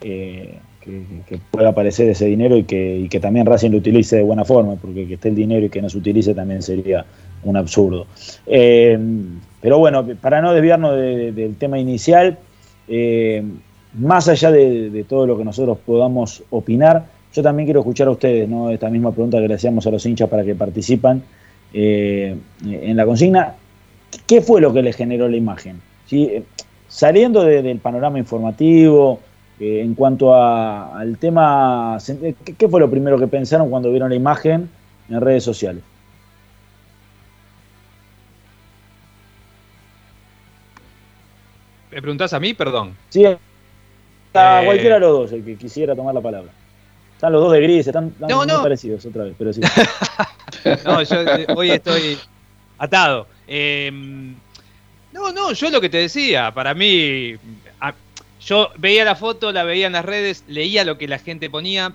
que, 0.00 1.38
pueda 1.50 1.68
aparecer 1.68 2.08
ese 2.08 2.26
dinero 2.26 2.56
y 2.56 2.64
que, 2.64 3.06
que, 3.08 3.20
también 3.20 3.46
Racing 3.46 3.70
lo 3.70 3.78
utilice 3.78 4.16
de 4.16 4.22
buena 4.22 4.44
forma, 4.44 4.76
porque 4.76 5.06
que 5.06 5.14
esté 5.14 5.28
el 5.28 5.36
dinero 5.36 5.66
y 5.66 5.70
que 5.70 5.80
no 5.80 5.88
se 5.88 5.98
utilice 5.98 6.34
también 6.34 6.62
sería 6.62 7.04
un 7.44 7.56
absurdo. 7.56 8.06
Eh, 8.46 8.98
pero 9.60 9.78
bueno, 9.78 10.04
para 10.20 10.42
no 10.42 10.52
desviarnos 10.52 10.96
del 10.96 11.54
tema 11.56 11.78
inicial, 11.78 12.38
eh, 12.88 13.44
más 13.94 14.28
allá 14.28 14.50
de, 14.50 15.04
todo 15.08 15.26
lo 15.26 15.36
que 15.36 15.44
nosotros 15.44 15.78
podamos 15.84 16.42
opinar, 16.50 17.06
yo 17.32 17.42
también 17.42 17.66
quiero 17.66 17.80
escuchar 17.80 18.08
a 18.08 18.12
ustedes, 18.12 18.48
¿no? 18.48 18.70
Esta 18.70 18.90
misma 18.90 19.12
pregunta 19.12 19.40
que 19.40 19.48
le 19.48 19.54
hacíamos 19.54 19.86
a 19.86 19.90
los 19.90 20.04
hinchas 20.04 20.28
para 20.28 20.44
que 20.44 20.54
participan 20.54 21.22
eh, 21.72 22.36
en 22.64 22.96
la 22.96 23.06
consigna. 23.06 23.54
¿Qué 24.26 24.42
fue 24.42 24.60
lo 24.60 24.72
que 24.72 24.82
les 24.82 24.96
generó 24.96 25.28
la 25.28 25.36
imagen? 25.36 25.80
¿Sí? 26.06 26.30
Saliendo 26.88 27.42
del 27.44 27.78
panorama 27.78 28.18
informativo, 28.18 29.20
eh, 29.58 29.80
en 29.80 29.94
cuanto 29.94 30.34
al 30.34 31.16
tema, 31.18 31.96
¿qué, 32.58 32.68
fue 32.68 32.80
lo 32.80 32.90
primero 32.90 33.18
que 33.18 33.26
pensaron 33.26 33.70
cuando 33.70 33.90
vieron 33.90 34.10
la 34.10 34.16
imagen 34.16 34.68
en 35.08 35.20
redes 35.20 35.44
sociales? 35.44 35.82
¿Me 41.92 42.00
preguntás 42.00 42.32
a 42.32 42.40
mí? 42.40 42.54
Perdón. 42.54 42.96
Sí, 43.10 43.24
a 44.34 44.62
eh, 44.62 44.64
cualquiera 44.66 44.94
de 44.96 45.00
los 45.00 45.12
dos, 45.12 45.32
el 45.32 45.44
que 45.44 45.56
quisiera 45.56 45.94
tomar 45.94 46.14
la 46.14 46.20
palabra. 46.20 46.50
Están 47.14 47.32
los 47.32 47.42
dos 47.42 47.52
de 47.52 47.60
gris, 47.60 47.86
están, 47.86 48.12
muy 48.18 48.46
parecidos 48.46 49.04
otra 49.06 49.24
vez, 49.24 49.34
pero 49.38 49.52
sí. 49.52 49.60
no, 50.84 51.02
yo 51.02 51.20
eh, 51.20 51.46
hoy 51.54 51.70
estoy 51.70 52.18
atado. 52.78 53.26
Eh, 53.46 53.90
no, 55.12 55.32
no, 55.32 55.52
yo 55.52 55.70
lo 55.70 55.80
que 55.80 55.88
te 55.88 55.98
decía, 55.98 56.52
para 56.52 56.74
mí, 56.74 57.36
yo 58.46 58.70
veía 58.76 59.04
la 59.04 59.14
foto, 59.14 59.52
la 59.52 59.62
veía 59.62 59.86
en 59.86 59.92
las 59.92 60.04
redes, 60.04 60.44
leía 60.48 60.84
lo 60.84 60.98
que 60.98 61.06
la 61.06 61.18
gente 61.18 61.48
ponía, 61.48 61.94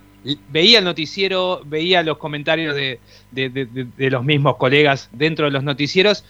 veía 0.50 0.78
el 0.78 0.84
noticiero, 0.84 1.60
veía 1.66 2.02
los 2.02 2.16
comentarios 2.18 2.74
de, 2.74 2.98
los 3.98 4.24
mismos 4.24 4.56
colegas 4.56 5.10
dentro 5.12 5.44
de 5.44 5.50
los 5.50 5.62
noticieros 5.62 6.24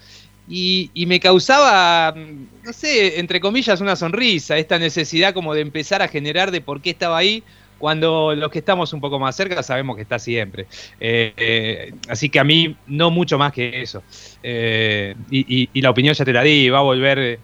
y, 0.48 0.90
me 1.06 1.20
causaba, 1.20 2.14
no 2.14 2.72
sé, 2.72 3.20
entre 3.20 3.40
comillas, 3.40 3.80
una 3.80 3.96
sonrisa, 3.96 4.56
esta 4.56 4.78
necesidad 4.78 5.34
como 5.34 5.54
de 5.54 5.60
empezar 5.60 6.02
a 6.02 6.08
generar 6.08 6.50
de 6.50 6.60
por 6.60 6.80
qué 6.80 6.90
estaba 6.90 7.18
ahí, 7.18 7.42
cuando 7.78 8.34
los 8.34 8.50
que 8.50 8.58
estamos 8.58 8.92
un 8.92 9.00
poco 9.00 9.18
más 9.18 9.36
cerca 9.36 9.62
sabemos 9.62 9.96
que 9.96 10.02
está 10.02 10.18
siempre. 10.18 10.66
Eh, 10.98 11.32
eh, 11.36 11.94
así 12.08 12.28
que 12.28 12.40
a 12.40 12.44
mí 12.44 12.76
no 12.86 13.10
mucho 13.10 13.38
más 13.38 13.52
que 13.52 13.82
eso. 13.82 14.02
Eh, 14.42 15.14
y, 15.30 15.80
la 15.80 15.90
opinión 15.90 16.14
ya 16.14 16.24
te 16.24 16.32
la 16.32 16.42
di, 16.42 16.68
va 16.70 16.78
a 16.78 16.82
volver, 16.82 17.38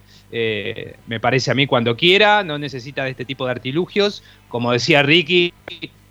me 1.07 1.21
parece 1.21 1.51
a 1.51 1.55
mí, 1.55 1.67
cuando 1.67 1.97
quiera, 1.97 2.43
no 2.43 2.59
necesita 2.59 3.05
de 3.05 3.11
este 3.11 3.25
tipo 3.25 3.45
de 3.45 3.53
artilugios. 3.53 4.23
Como 4.49 4.73
decía 4.73 5.03
Ricky 5.03 5.53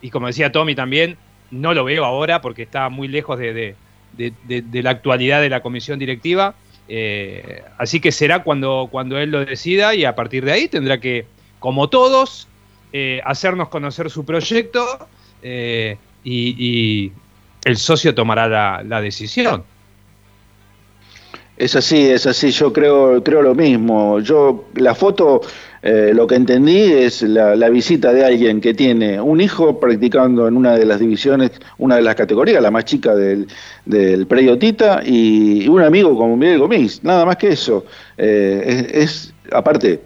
y 0.02 0.10
como 0.10 0.28
decía 0.28 0.52
Tommy 0.52 0.76
también, 0.76 1.18
no 1.52 1.74
lo 1.74 1.84
veo 1.84 2.06
ahora 2.06 2.42
porque 2.42 2.64
está 2.64 2.90
muy 2.90 3.08
lejos 3.08 3.40
de, 3.40 3.76
la 4.18 4.90
actualidad 4.90 5.42
de 5.42 5.50
la 5.50 5.62
comisión 5.62 6.00
directiva. 6.00 6.56
Así 7.78 8.00
que 8.00 8.12
será 8.12 8.44
cuando, 8.44 8.88
cuando 8.92 9.18
él 9.18 9.32
lo 9.32 9.46
decida 9.46 9.96
y 9.96 10.06
a 10.06 10.16
partir 10.16 10.46
de 10.46 10.52
ahí 10.52 10.68
tendrá 10.68 11.00
que, 11.00 11.26
como 11.60 11.90
todos, 11.90 12.48
eh, 12.96 13.22
hacernos 13.26 13.70
conocer 13.70 14.12
su 14.12 14.24
proyecto 14.24 14.86
eh, 15.42 15.98
y, 16.24 17.12
el 17.66 17.78
socio 17.78 18.14
tomará 18.14 18.84
la, 18.84 19.02
decisión. 19.02 19.64
Es 21.58 21.76
así, 21.76 22.06
es 22.10 22.28
así, 22.28 22.52
yo 22.52 22.72
creo, 22.72 23.24
creo 23.24 23.42
lo 23.42 23.56
mismo. 23.56 24.20
Yo, 24.20 24.66
la 24.76 24.94
foto, 24.94 25.42
eh, 25.84 26.12
lo 26.14 26.26
que 26.26 26.36
entendí 26.36 26.82
es 26.82 27.22
la, 27.22 27.70
visita 27.70 28.14
de 28.14 28.26
alguien 28.26 28.62
que 28.62 28.74
tiene 28.74 29.20
un 29.20 29.42
hijo 29.42 29.80
practicando 29.80 30.48
en 30.48 30.58
una 30.58 30.78
de 30.78 30.86
las 30.86 31.00
divisiones, 31.00 31.52
una 31.78 31.98
de 31.98 32.02
las 32.02 32.16
categorías, 32.16 32.62
la 32.62 32.72
más 32.72 32.86
chica 32.86 33.14
del, 33.16 33.48
del 33.86 34.28
y 35.06 35.68
un 35.68 35.82
amigo 35.82 36.18
como 36.18 36.38
Miguel 36.38 36.60
Gomis, 36.60 37.04
nada 37.04 37.26
más 37.26 37.36
que 37.36 37.50
eso. 37.50 37.86
es, 38.18 39.34
aparte, 39.52 40.00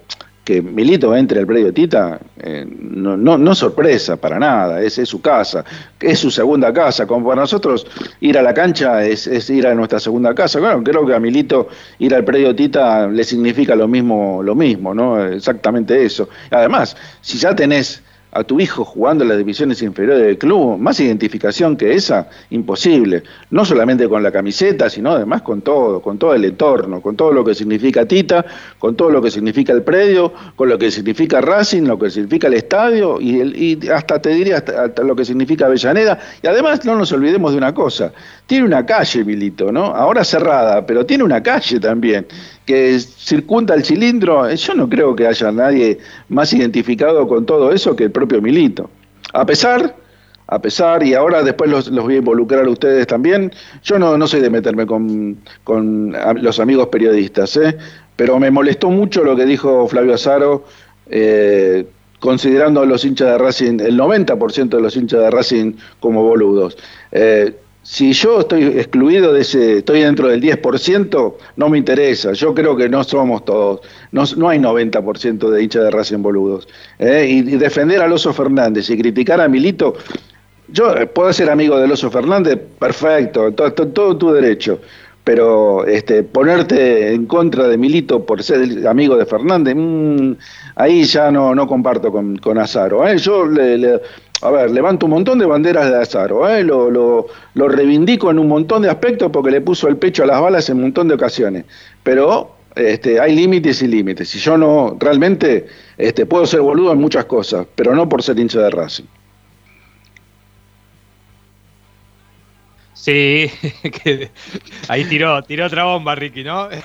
que 0.48 0.62
Milito 0.62 1.14
entre 1.14 1.42
al 1.42 1.46
predio 1.46 1.74
Tita, 1.74 2.22
eh, 2.40 2.66
no, 2.66 3.18
no, 3.18 3.54
sorpresa 3.54 4.16
para 4.16 4.40
nada, 4.40 4.82
es, 4.82 4.98
es, 4.98 5.10
su 5.10 5.20
casa, 5.20 5.66
es 6.00 6.20
su 6.20 6.32
segunda 6.32 6.72
casa, 6.72 7.06
como 7.06 7.28
para 7.28 7.42
nosotros 7.42 7.86
ir 8.22 8.38
a 8.38 8.42
la 8.42 8.54
cancha 8.54 9.04
es, 9.04 9.28
es, 9.28 9.50
ir 9.50 9.68
a 9.68 9.76
nuestra 9.76 10.00
segunda 10.00 10.34
casa, 10.34 10.60
claro, 10.60 10.82
creo 10.82 11.06
que 11.06 11.14
a 11.14 11.20
Milito 11.20 11.68
ir 12.00 12.16
al 12.16 12.24
predio 12.24 12.56
Tita 12.56 13.08
le 13.08 13.26
significa 13.26 13.76
lo 13.76 13.90
mismo, 13.90 14.42
lo 14.42 14.56
mismo, 14.56 14.94
¿no? 14.94 15.22
Exactamente 15.22 16.06
eso. 16.06 16.30
Además, 16.50 16.96
si 17.20 17.38
ya 17.38 17.54
tenés 17.54 18.02
a 18.38 18.44
tu 18.44 18.60
hijo 18.60 18.86
jugando 18.86 19.24
en 19.24 19.30
las 19.30 19.38
divisiones 19.40 19.82
inferiores 19.82 20.24
del 20.24 20.38
club, 20.38 20.78
más 20.78 21.00
identificación 21.00 21.76
que 21.76 21.96
esa, 21.96 22.30
imposible. 22.52 23.24
No 23.50 23.66
solamente 23.66 24.08
con 24.08 24.22
la 24.22 24.32
camiseta, 24.32 24.92
sino 24.92 25.14
además 25.14 25.42
con 25.42 25.62
todo, 25.62 26.04
con 26.04 26.20
todo 26.20 26.36
el 26.36 26.46
entorno, 26.46 27.02
con 27.02 27.16
todo 27.16 27.34
lo 27.34 27.44
que 27.44 27.56
significa 27.56 28.06
Tita, 28.06 28.46
con 28.78 28.96
todo 28.96 29.10
lo 29.10 29.24
que 29.24 29.32
significa 29.32 29.74
el 29.74 29.82
predio, 29.82 30.32
con 30.56 30.70
lo 30.70 30.78
que 30.78 30.92
significa 30.92 31.42
Racing, 31.42 31.84
lo 31.84 31.98
que 31.98 32.12
significa 32.12 32.46
el 32.46 32.54
estadio 32.54 33.20
y, 33.20 33.40
el, 33.40 33.92
hasta 33.92 34.22
te 34.22 34.30
diría 34.30 34.58
hasta, 34.58 35.02
lo 35.02 35.16
que 35.16 35.26
significa 35.26 35.66
Avellaneda. 35.66 36.20
Y 36.44 36.46
además 36.46 36.86
no 36.86 36.96
nos 36.96 37.12
olvidemos 37.12 37.54
de 37.54 37.58
una 37.58 37.74
cosa, 37.74 38.14
tiene 38.46 38.66
una 38.66 38.86
calle 38.86 39.26
Milito, 39.26 39.72
¿no? 39.72 39.86
Ahora 39.86 40.24
cerrada, 40.24 40.86
pero 40.86 41.08
tiene 41.08 41.24
una 41.24 41.42
calle 41.42 41.80
también 41.80 42.28
que 42.68 43.00
circunda 43.00 43.74
el 43.76 43.86
cilindro, 43.86 44.54
yo 44.54 44.74
no 44.76 44.90
creo 44.90 45.16
que 45.16 45.26
haya 45.26 45.54
nadie 45.54 46.00
más 46.28 46.52
identificado 46.52 47.26
con 47.26 47.46
todo 47.46 47.72
eso 47.72 47.96
que 47.96 48.04
el 48.04 48.12
propio 48.12 48.27
Milito. 48.42 48.90
A 49.34 49.46
pesar, 49.46 49.96
a 50.48 50.60
pesar, 50.62 51.04
y 51.04 51.14
ahora 51.14 51.44
después 51.44 51.70
los, 51.70 51.90
voy 51.90 52.16
a 52.16 52.18
involucrar 52.18 52.66
a 52.66 52.70
ustedes 52.70 53.08
también, 53.08 53.52
yo 53.84 54.00
no, 54.00 54.18
no 54.18 54.28
soy 54.28 54.42
de 54.42 54.50
meterme 54.50 54.86
con, 54.86 55.38
los 56.36 56.60
amigos 56.60 56.88
periodistas, 56.88 57.58
¿eh? 57.58 57.78
pero 58.16 58.40
me 58.40 58.52
molestó 58.52 58.90
mucho 58.90 59.24
lo 59.24 59.36
que 59.36 59.46
dijo 59.46 59.88
Flavio 59.88 60.14
Azaro, 60.14 60.66
eh, 61.10 61.86
considerando 62.20 62.82
a 62.82 62.86
los 62.86 63.06
hinchas 63.06 63.28
de 63.32 63.38
Racing, 63.38 63.80
el 63.80 64.00
90% 64.00 64.70
de 64.70 64.82
los 64.82 64.96
hinchas 64.96 65.20
de 65.20 65.32
Racing 65.32 65.74
como 66.00 66.24
boludos. 66.24 66.78
Eh, 67.12 67.54
si 67.90 68.12
yo 68.12 68.42
estoy 68.42 68.66
excluido 68.66 69.32
de 69.32 69.40
ese, 69.40 69.78
estoy 69.78 70.02
dentro 70.02 70.28
del 70.28 70.42
10%, 70.42 71.36
no 71.56 71.70
me 71.70 71.78
interesa. 71.78 72.34
Yo 72.34 72.54
creo 72.54 72.76
que 72.76 72.90
no 72.90 73.02
somos 73.06 73.46
todos, 73.46 73.80
no, 74.12 74.26
no 74.36 74.50
hay 74.50 74.60
90% 74.60 75.50
de 75.50 75.64
hinchas 75.64 75.86
de 75.86 75.92
Racing 75.92 76.22
boludos. 76.22 76.68
¿eh? 77.00 77.26
Y, 77.30 77.42
defender 77.44 78.02
a 78.02 78.08
Loso 78.08 78.34
Fernández 78.34 78.90
y 78.90 78.98
criticar 78.98 79.40
a 79.40 79.48
Milito, 79.48 79.94
yo 80.68 80.94
eh, 80.98 81.08
puedo 81.08 81.32
ser 81.32 81.50
amigo 81.50 81.80
del 81.80 81.90
Oso 81.90 82.12
Fernández, 82.12 82.60
perfecto, 82.78 83.54
todo, 83.54 83.72
todo, 83.72 84.18
tu 84.18 84.34
derecho. 84.34 84.82
Pero 85.24 85.86
este, 85.86 86.24
ponerte 86.24 87.14
en 87.14 87.26
contra 87.26 87.70
de 87.70 87.78
Milito 87.78 88.26
por 88.26 88.44
ser 88.44 88.86
amigo 88.86 89.16
de 89.16 89.26
Fernández, 89.26 89.76
mm, 89.78 90.34
ahí 90.76 91.06
ya 91.06 91.32
no, 91.32 91.56
no 91.56 91.66
comparto 91.68 92.12
con, 92.12 92.36
con 92.36 92.58
Azaro. 92.58 93.08
¿eh? 93.08 93.18
Yo 93.18 93.46
le, 93.46 94.02
a 94.42 94.52
ver, 94.52 94.72
levanto 94.72 95.06
un 95.08 95.14
montón 95.14 95.40
de 95.40 95.46
banderas 95.46 95.90
de 95.90 95.98
Azaro, 95.98 96.48
¿eh? 96.48 96.64
lo, 96.64 96.92
lo, 96.92 97.28
lo 97.54 97.68
reivindico 97.68 98.30
en 98.30 98.40
un 98.40 98.48
montón 98.48 98.84
de 98.84 98.90
aspectos 98.90 99.32
porque 99.32 99.52
le 99.52 99.62
puso 99.62 99.88
el 99.88 99.98
pecho 99.98 100.24
a 100.24 100.28
las 100.28 100.42
balas 100.42 100.70
en 100.70 100.78
un 100.78 100.84
montón 100.84 101.08
de 101.08 101.16
ocasiones. 101.16 101.66
Pero 102.04 102.58
este, 102.76 103.20
hay 103.20 103.36
límites 103.36 103.82
y 103.82 103.88
límites. 103.88 104.34
Y 104.36 104.40
yo 104.40 104.58
no, 104.58 104.96
realmente 105.00 105.68
este, 105.98 106.26
puedo 106.26 106.46
ser 106.46 106.62
boludo 106.62 106.94
en 106.94 107.00
muchas 107.00 107.26
cosas, 107.26 107.66
pero 107.76 107.96
no 107.96 108.08
por 108.08 108.22
ser 108.22 108.38
hincha 108.40 108.60
de 108.60 108.70
Racing. 108.70 109.06
Sí, 112.94 113.50
ahí 114.90 115.06
tiró, 115.06 115.42
tiró 115.44 115.68
otra 115.68 115.86
bomba, 115.86 116.16
Ricky, 116.16 116.44
¿no? 116.44 116.70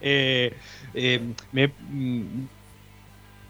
Eh, 0.00 0.52
eh, 0.94 1.20
mm, 1.52 2.44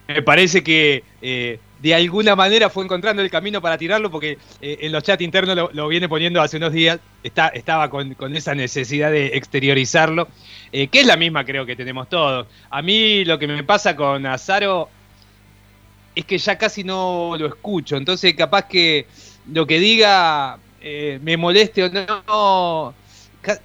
me, 0.08 0.22
parece 0.22 0.62
que 0.62 1.02
eh, 1.22 1.58
de 1.86 1.94
alguna 1.94 2.34
manera 2.34 2.70
fue 2.70 2.84
encontrando 2.84 3.22
el 3.22 3.30
camino 3.30 3.60
para 3.60 3.78
tirarlo, 3.78 4.10
porque 4.10 4.38
en 4.60 4.92
los 4.92 5.02
chats 5.02 5.22
internos 5.22 5.70
lo, 5.72 5.88
viene 5.88 6.08
poniendo 6.08 6.40
hace 6.40 6.56
unos 6.56 6.72
días, 6.72 6.98
está, 7.22 7.48
estaba 7.48 7.90
con, 7.90 8.14
esa 8.34 8.54
necesidad 8.54 9.10
de 9.10 9.28
exteriorizarlo, 9.28 10.28
que 10.72 10.88
es 10.92 11.06
la 11.06 11.16
misma 11.16 11.44
creo 11.44 11.66
que 11.66 11.76
tenemos 11.76 12.08
todos. 12.08 12.46
A 12.70 12.82
mí 12.82 13.24
lo 13.24 13.38
que 13.38 13.46
me 13.46 13.62
pasa 13.64 13.94
con 13.94 14.26
Azaro 14.26 14.88
es 16.14 16.24
que 16.24 16.38
ya 16.38 16.56
casi 16.56 16.82
no 16.82 17.36
lo 17.38 17.46
escucho, 17.46 17.96
entonces 17.96 18.34
capaz 18.34 18.66
que 18.66 19.06
lo 19.52 19.66
que 19.66 19.78
diga 19.78 20.58
eh, 20.80 21.18
me 21.22 21.36
moleste 21.36 21.84
o 21.84 21.90
no, 21.90 22.94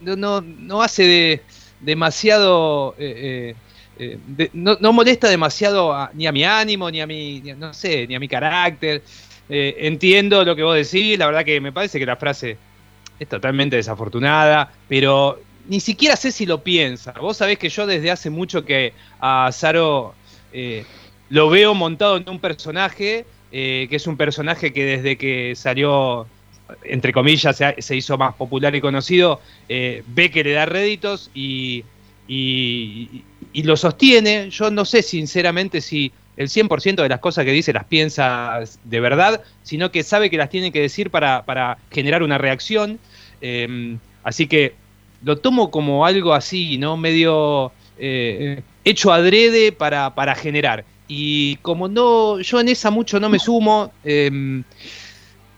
no, 0.01 0.41
no 0.41 0.82
hace 0.82 1.03
de, 1.03 1.41
demasiado, 1.80 2.95
eh, 2.97 3.53
eh, 3.53 3.55
no, 4.53 4.93
molesta 4.93 5.29
demasiado 5.29 6.09
ni 6.13 6.27
a 6.27 6.31
mi 6.31 6.43
ánimo, 6.43 6.89
ni 6.89 7.01
a 7.01 7.07
mi, 7.07 7.41
no 7.57 7.73
sé, 7.73 8.07
ni 8.07 8.15
a 8.15 8.19
mi 8.19 8.27
carácter. 8.27 9.01
entiendo 9.49 10.43
lo 10.43 10.55
que 10.55 10.63
vos 10.63 10.75
decís, 10.75 11.17
la 11.19 11.27
verdad 11.27 11.45
que 11.45 11.59
me 11.61 11.71
parece 11.71 11.99
que 11.99 12.05
la 12.05 12.15
frase 12.15 12.57
es 13.19 13.27
totalmente 13.27 13.75
desafortunada, 13.75 14.71
pero 14.87 15.39
ni 15.67 15.79
siquiera 15.79 16.15
sé 16.15 16.31
si 16.31 16.45
lo 16.45 16.63
piensa. 16.63 17.11
Vos 17.13 17.37
sabés 17.37 17.59
que 17.59 17.69
yo 17.69 17.85
desde 17.85 18.11
hace 18.11 18.29
mucho 18.29 18.65
que 18.65 18.93
a 19.19 19.51
Saro 19.51 20.15
lo 21.29 21.49
veo 21.49 21.73
montado 21.75 22.17
en 22.17 22.27
un 22.27 22.39
personaje, 22.39 23.25
que 23.51 23.89
es 23.91 24.07
un 24.07 24.17
personaje 24.17 24.73
que 24.73 24.85
desde 24.85 25.17
que 25.17 25.53
salió 25.55 26.27
entre 26.83 27.13
comillas, 27.13 27.61
se, 27.79 27.95
hizo 27.95 28.17
más 28.17 28.35
popular 28.35 28.75
y 28.75 28.81
conocido, 28.81 29.41
eh, 29.69 30.03
ve 30.07 30.31
que 30.31 30.43
le 30.43 30.51
da 30.51 30.65
réditos 30.65 31.29
y, 31.33 31.83
lo 33.54 33.78
sostiene. 33.78 34.49
Yo 34.49 34.72
no 34.72 34.86
sé 34.86 35.02
sinceramente 35.02 35.82
si 35.82 36.12
el 36.38 36.47
100% 36.47 36.95
de 37.02 37.10
las 37.10 37.20
cosas 37.20 37.45
que 37.45 37.52
dice 37.52 37.74
las 37.74 37.86
piensa 37.86 38.60
de 38.84 38.99
verdad, 38.99 39.43
sino 39.64 39.91
que 39.91 40.04
sabe 40.04 40.30
que 40.30 40.38
las 40.38 40.49
tiene 40.49 40.72
que 40.72 40.82
decir 40.82 41.10
para, 41.10 41.43
para 41.43 41.78
generar 41.91 42.24
una 42.24 42.38
reacción. 42.38 42.99
Em, 43.41 43.99
así 44.24 44.47
que 44.47 44.74
lo 45.24 45.38
tomo 45.38 45.72
como 45.72 46.06
algo 46.06 46.34
así, 46.34 46.78
¿no? 46.78 46.97
Medio 46.97 47.72
eh, 47.99 48.62
hecho 48.84 49.12
adrede 49.12 49.72
para, 49.72 50.16
para 50.16 50.36
generar. 50.36 50.86
Y 51.08 51.58
como 51.58 51.88
no, 51.88 52.39
yo 52.39 52.60
en 52.60 52.70
esa 52.70 52.89
mucho 52.89 53.20
no 53.20 53.28
me 53.28 53.38
sumo, 53.38 53.91
eh, 54.04 54.64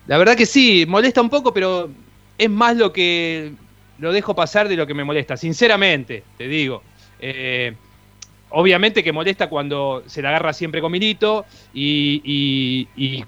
la 0.07 0.17
verdad 0.17 0.35
que 0.35 0.45
sí, 0.45 0.85
molesta 0.87 1.21
un 1.21 1.29
poco, 1.29 1.53
pero 1.53 1.89
es 2.37 2.49
más 2.49 2.75
lo 2.75 2.91
que 2.91 3.53
lo 3.99 4.11
dejo 4.11 4.35
pasar 4.35 4.67
de 4.67 4.75
lo 4.75 4.85
que 4.87 4.93
me 4.93 5.03
molesta, 5.03 5.37
sinceramente, 5.37 6.23
te 6.37 6.47
digo. 6.47 6.83
Eh, 7.25 7.73
obviamente 8.49 9.01
que 9.01 9.13
molesta 9.13 9.47
cuando 9.47 10.03
se 10.07 10.21
la 10.21 10.27
agarra 10.27 10.51
siempre 10.51 10.81
con 10.81 10.91
Milito 10.91 11.45
y, 11.73 12.85
y, 12.97 13.25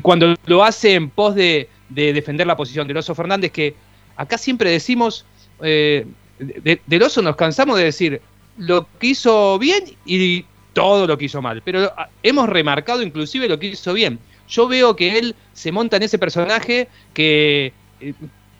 cuando 0.00 0.36
lo 0.46 0.62
hace 0.62 0.94
en 0.94 1.10
pos 1.10 1.34
de, 1.34 1.68
defender 1.88 2.46
la 2.46 2.56
posición 2.56 2.86
del 2.86 2.96
Oso 2.96 3.14
Fernández, 3.14 3.50
que 3.50 3.74
acá 4.16 4.38
siempre 4.38 4.70
decimos, 4.70 5.26
eh, 5.60 6.06
del 6.38 7.02
Oso 7.02 7.20
nos 7.20 7.36
cansamos 7.36 7.76
de 7.76 7.84
decir 7.84 8.22
lo 8.56 8.86
que 8.98 9.08
hizo 9.08 9.58
bien 9.58 9.84
y 10.06 10.44
todo 10.72 11.06
lo 11.06 11.18
que 11.18 11.26
hizo 11.26 11.42
mal, 11.42 11.60
pero 11.62 11.92
hemos 12.22 12.48
remarcado 12.48 13.02
inclusive 13.02 13.48
lo 13.48 13.58
que 13.58 13.66
hizo 13.66 13.92
bien. 13.92 14.18
Yo 14.48 14.66
veo 14.68 14.96
que 14.96 15.18
él 15.18 15.34
se 15.52 15.72
monta 15.72 15.96
en 15.96 16.04
ese 16.04 16.18
personaje 16.18 16.88
que, 17.12 17.72
eh, 18.00 18.14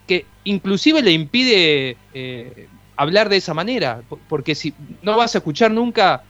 que 0.05 0.25
inclusive 0.43 1.01
le 1.01 1.13
impide 1.13 1.97
hablar 3.01 3.29
de 3.29 3.37
esa 3.37 3.53
manera, 3.53 4.01
porque 4.27 4.55
si 4.55 4.73
no 5.01 5.17
vas 5.17 5.35
a 5.35 5.39
escuchar 5.39 5.71
nunca 5.71 6.23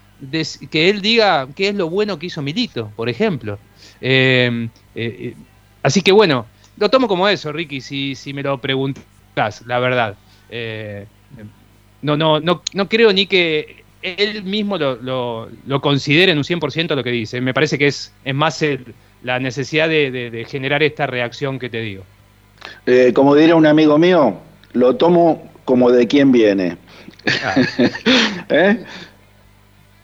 que 0.70 0.90
él 0.90 1.02
diga 1.02 1.48
qué 1.56 1.70
es 1.70 1.76
lo 1.76 1.90
bueno 1.90 2.20
que 2.20 2.28
hizo 2.28 2.42
Milito, 2.42 2.92
por 2.96 3.10
ejemplo. 3.10 3.58
Em, 4.02 4.70
eh, 4.96 5.34
así 5.82 6.02
que 6.02 6.12
bueno, 6.12 6.46
lo 6.78 6.90
tomo 6.90 7.08
como 7.08 7.28
eso, 7.28 7.52
Ricky, 7.52 7.82
si, 7.82 8.16
si 8.16 8.34
me 8.34 8.44
lo 8.44 8.60
preguntas, 8.60 9.64
la 9.66 9.80
verdad. 9.80 10.16
no, 12.02 12.18
no, 12.18 12.40
no, 12.40 12.62
no 12.74 12.90
creo 12.90 13.14
ni 13.14 13.26
que 13.26 13.84
él 14.02 14.44
mismo 14.44 14.78
lo, 14.78 15.50
lo, 15.66 15.82
considere 15.82 16.32
en 16.32 16.38
un 16.38 16.44
100% 16.44 16.96
lo 16.96 17.04
que 17.04 17.12
dice. 17.12 17.42
Me 17.42 17.54
parece 17.54 17.78
que 17.78 17.88
es, 17.88 18.14
es 18.24 18.36
más 18.36 18.64
la 19.24 19.40
necesidad 19.40 19.90
de, 19.90 20.46
generar 20.48 20.84
esta 20.84 21.08
reacción 21.08 21.60
que 21.60 21.70
te 21.70 21.82
digo. 21.82 22.04
Eh, 22.86 23.12
como 23.14 23.36
diría 23.36 23.56
un 23.56 23.66
amigo 23.66 23.98
mío, 23.98 24.38
lo 24.74 24.96
tomo 24.96 25.50
como 25.70 25.92
de 25.92 26.08
quién 26.08 26.32
viene. 26.32 26.78
Ah. 27.46 27.56
¿Eh? 28.50 28.84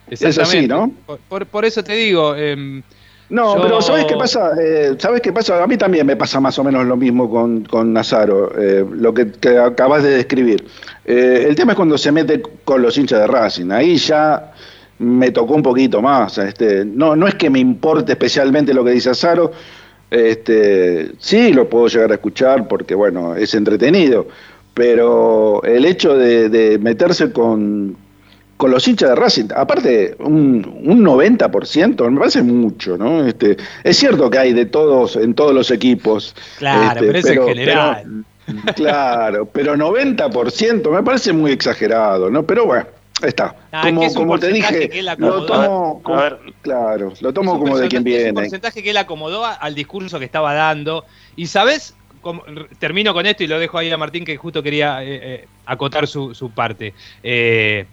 Es 0.08 0.38
así, 0.38 0.68
¿no? 0.68 0.92
Por, 1.28 1.64
eso 1.64 1.82
te 1.82 1.94
digo. 1.94 2.36
Em, 2.36 2.84
no, 3.30 3.60
pero 3.60 3.82
¿sabes 3.82 4.04
qué 4.04 4.14
pasa? 4.14 4.52
Eh, 4.62 4.94
¿Sabes 4.96 5.20
qué 5.20 5.32
pasa? 5.32 5.60
A 5.60 5.66
mí 5.66 5.76
también 5.76 6.06
me 6.06 6.14
pasa 6.14 6.38
más 6.38 6.56
o 6.60 6.62
menos 6.62 6.86
lo 6.86 6.96
mismo 6.96 7.28
con, 7.28 7.64
con 7.64 7.92
Nazaro, 7.92 8.56
eh, 8.56 8.86
lo 8.88 9.12
que, 9.12 9.32
que, 9.32 9.58
acabas 9.58 10.04
de 10.04 10.10
describir. 10.10 10.64
el 11.04 11.56
tema 11.56 11.72
es 11.72 11.76
cuando 11.76 11.98
se 11.98 12.12
mete 12.12 12.40
con 12.64 12.80
los 12.80 12.96
hinchas 12.96 13.18
de 13.18 13.26
Racing. 13.26 13.72
Ahí 13.72 13.96
ya 13.96 14.52
me 15.00 15.32
tocó 15.32 15.54
un 15.54 15.64
poquito 15.64 16.00
más. 16.00 16.38
Este, 16.38 16.84
no, 16.84 17.16
no 17.16 17.26
es 17.26 17.34
que 17.34 17.50
me 17.50 17.58
importe 17.58 18.12
especialmente 18.12 18.72
lo 18.72 18.84
que 18.84 18.92
dice 18.92 19.10
Azaro, 19.10 19.50
este, 20.08 21.10
sí 21.18 21.52
lo 21.52 21.68
puedo 21.68 21.88
llegar 21.88 22.12
a 22.12 22.14
escuchar 22.14 22.68
porque 22.68 22.94
bueno, 22.94 23.34
es 23.34 23.52
entretenido, 23.54 24.28
pero 24.76 25.62
el 25.62 25.86
hecho 25.86 26.18
de, 26.18 26.78
meterse 26.82 27.32
con, 27.32 27.96
con 28.58 28.70
los 28.70 28.86
hinchas 28.86 29.08
de 29.08 29.14
Racing, 29.14 29.48
aparte 29.56 30.14
un, 30.18 30.82
un 30.84 31.02
90%, 31.02 32.10
me 32.10 32.18
parece 32.18 32.42
mucho, 32.42 32.98
¿no? 32.98 33.24
Este, 33.24 33.56
es 33.84 33.96
cierto 33.96 34.28
que 34.28 34.36
hay 34.36 34.52
de 34.52 34.66
todos, 34.66 35.16
en 35.16 35.32
todos 35.32 35.54
los 35.54 35.70
equipos. 35.70 36.36
Claro, 36.58 37.00
este, 37.00 37.06
pero 37.06 37.18
es 37.18 37.26
en 37.26 37.48
general. 37.48 38.24
claro, 38.76 39.46
pero 39.46 39.76
90% 39.76 40.90
me 40.90 41.02
parece 41.02 41.32
muy 41.32 41.52
exagerado, 41.52 42.28
¿no? 42.28 42.42
Pero 42.42 42.66
bueno. 42.66 42.86
Está. 43.22 43.56
Ah, 43.72 43.90
como, 44.14 44.38
te 44.38 44.48
dije, 44.48 44.90
lo 45.16 45.46
tomo, 45.46 46.02
como, 46.02 46.20
claro, 46.60 47.14
lo 47.18 47.32
tomo 47.32 47.58
como 47.58 47.78
de 47.78 47.88
quien 47.88 48.04
viene. 48.04 48.24
Es 48.24 48.28
un 48.28 48.34
porcentaje 48.34 48.82
que 48.82 48.90
él 48.90 48.96
acomodó 48.98 49.42
al 49.42 49.74
discurso 49.74 50.18
que 50.18 50.26
estaba 50.26 50.52
dando. 50.52 51.06
Y 51.34 51.46
sabes, 51.46 51.94
termino 52.78 53.12
con 53.12 53.26
esto 53.26 53.44
y 53.44 53.46
lo 53.46 53.58
dejo 53.58 53.78
ahí 53.78 53.90
a 53.90 53.96
Martín 53.96 54.24
que 54.24 54.36
justo 54.36 54.62
quería 54.62 55.02
eh, 55.02 55.20
eh, 55.22 55.48
acotar 55.66 56.06
su, 56.06 56.50
parte. 56.54 56.94
Eh, 57.22 57.86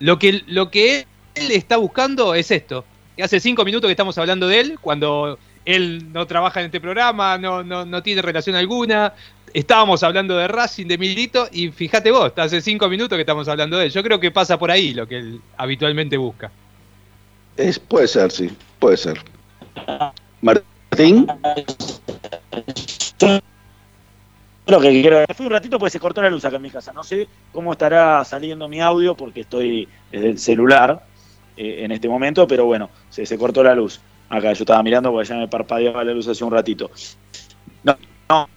lo, 0.00 0.18
que, 0.18 0.42
lo 0.46 0.70
que 0.70 1.06
él 1.34 1.50
está 1.50 1.76
buscando 1.76 2.34
es 2.34 2.50
esto. 2.50 2.84
Hace 3.22 3.40
cinco 3.40 3.64
minutos 3.64 3.88
que 3.88 3.92
estamos 3.92 4.16
hablando 4.18 4.46
de 4.48 4.60
él, 4.60 4.78
cuando 4.80 5.38
él 5.64 6.12
no 6.12 6.26
trabaja 6.26 6.60
en 6.60 6.66
este 6.66 6.80
programa, 6.80 7.38
no, 7.38 7.62
no, 7.62 7.84
no 7.84 8.02
tiene 8.02 8.22
relación 8.22 8.56
alguna, 8.56 9.14
estábamos 9.54 10.02
hablando 10.02 10.36
de 10.36 10.48
Racing, 10.48 10.86
de 10.86 10.98
Milito, 10.98 11.48
y 11.50 11.70
fíjate 11.70 12.10
vos, 12.10 12.32
hace 12.36 12.60
cinco 12.60 12.88
minutos 12.88 13.16
que 13.16 13.22
estamos 13.22 13.48
hablando 13.48 13.78
de 13.78 13.86
él. 13.86 13.92
Yo 13.92 14.02
creo 14.02 14.20
que 14.20 14.30
pasa 14.30 14.58
por 14.58 14.70
ahí 14.70 14.92
lo 14.92 15.08
que 15.08 15.16
él 15.16 15.40
habitualmente 15.56 16.16
busca. 16.16 16.50
Es, 17.56 17.78
puede 17.78 18.06
ser, 18.06 18.30
sí, 18.30 18.50
puede 18.78 18.98
ser. 18.98 19.18
Martín. 20.42 20.75
Lo 24.66 24.80
que 24.80 24.90
quiero 24.90 25.24
fue 25.34 25.46
un 25.46 25.52
ratito 25.52 25.78
porque 25.78 25.90
se 25.90 26.00
cortó 26.00 26.22
la 26.22 26.30
luz 26.30 26.44
acá 26.44 26.56
en 26.56 26.62
mi 26.62 26.70
casa. 26.70 26.92
No 26.92 27.04
sé 27.04 27.28
cómo 27.52 27.72
estará 27.72 28.24
saliendo 28.24 28.68
mi 28.68 28.80
audio 28.80 29.14
porque 29.16 29.42
estoy 29.42 29.88
desde 30.10 30.30
el 30.30 30.38
celular 30.38 31.04
eh, 31.56 31.84
en 31.84 31.92
este 31.92 32.08
momento, 32.08 32.48
pero 32.48 32.64
bueno, 32.66 32.90
se, 33.08 33.24
se 33.26 33.38
cortó 33.38 33.62
la 33.62 33.74
luz. 33.74 34.00
Acá 34.28 34.52
yo 34.52 34.64
estaba 34.64 34.82
mirando 34.82 35.12
porque 35.12 35.28
ya 35.28 35.36
me 35.36 35.46
parpadeaba 35.46 36.02
la 36.02 36.12
luz 36.12 36.26
hace 36.26 36.42
un 36.42 36.50
ratito. 36.50 36.90
No, 37.84 37.96
no, 38.28 38.48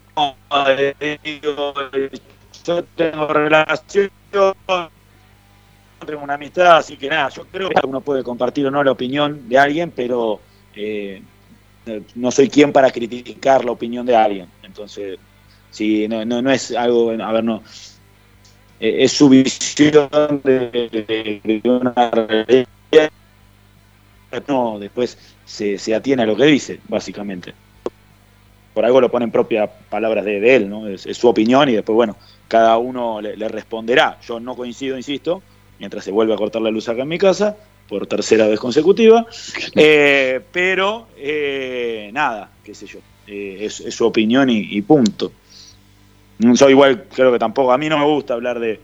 yo 2.65 2.83
tengo 2.95 3.27
relación, 3.27 4.09
tengo 4.31 6.23
una 6.23 6.33
amistad, 6.33 6.77
así 6.77 6.97
que 6.97 7.09
nada, 7.09 7.29
yo 7.29 7.45
creo 7.45 7.69
que 7.69 7.85
uno 7.85 8.01
puede 8.01 8.23
compartir 8.23 8.65
o 8.65 8.71
no 8.71 8.83
la 8.83 8.91
opinión 8.91 9.47
de 9.47 9.57
alguien, 9.59 9.91
pero 9.91 10.39
eh, 10.75 11.21
no 12.15 12.31
soy 12.31 12.49
quien 12.49 12.71
para 12.71 12.91
criticar 12.91 13.65
la 13.65 13.71
opinión 13.71 14.05
de 14.05 14.15
alguien. 14.15 14.47
Entonces, 14.63 15.19
si 15.71 16.07
no, 16.07 16.25
no, 16.25 16.51
es 16.51 16.71
algo, 16.71 17.11
a 17.11 17.31
ver, 17.31 17.43
no, 17.43 17.63
eh, 18.79 19.03
es 19.03 19.11
su 19.11 19.29
visión 19.29 20.41
de, 20.43 21.61
una 21.63 22.11
realidad, 22.11 23.11
no, 24.47 24.79
después 24.79 25.17
se, 25.45 25.77
se, 25.77 25.95
atiene 25.95 26.23
a 26.23 26.25
lo 26.25 26.35
que 26.35 26.45
dice, 26.45 26.79
básicamente. 26.87 27.53
Por 28.73 28.85
algo 28.85 29.01
lo 29.01 29.11
ponen 29.11 29.31
propias 29.31 29.69
palabras 29.89 30.23
de, 30.23 30.55
él, 30.55 30.69
¿no? 30.69 30.87
Es, 30.87 31.01
su 31.01 31.27
opinión 31.27 31.67
y 31.69 31.73
después, 31.73 31.95
bueno, 31.95 32.15
cada 32.47 32.77
uno 32.77 33.19
le, 33.21 33.47
responderá. 33.49 34.19
Yo 34.21 34.39
no 34.39 34.55
coincido, 34.55 34.95
insisto, 34.95 35.41
mientras 35.79 36.03
se 36.03 36.11
vuelve 36.11 36.33
a 36.33 36.37
cortar 36.37 36.61
la 36.61 36.71
luz 36.71 36.87
acá 36.87 37.01
en 37.01 37.07
mi 37.09 37.17
casa, 37.17 37.57
por 37.89 38.07
tercera 38.07 38.47
vez 38.47 38.59
consecutiva, 38.59 39.25
eh, 39.75 40.39
pero 40.51 41.07
eh, 41.17 42.09
nada, 42.13 42.51
qué 42.63 42.73
sé 42.73 42.85
yo, 42.85 42.99
es, 43.27 43.73
su 43.73 44.05
opinión 44.05 44.49
y 44.49 44.81
punto. 44.83 45.31
Yo 46.39 46.69
igual 46.69 47.03
creo 47.13 47.33
que 47.33 47.39
tampoco, 47.39 47.73
a 47.73 47.77
mí 47.77 47.89
no 47.89 47.97
me 47.97 48.05
gusta 48.05 48.33
hablar 48.33 48.59
de, 48.59 48.79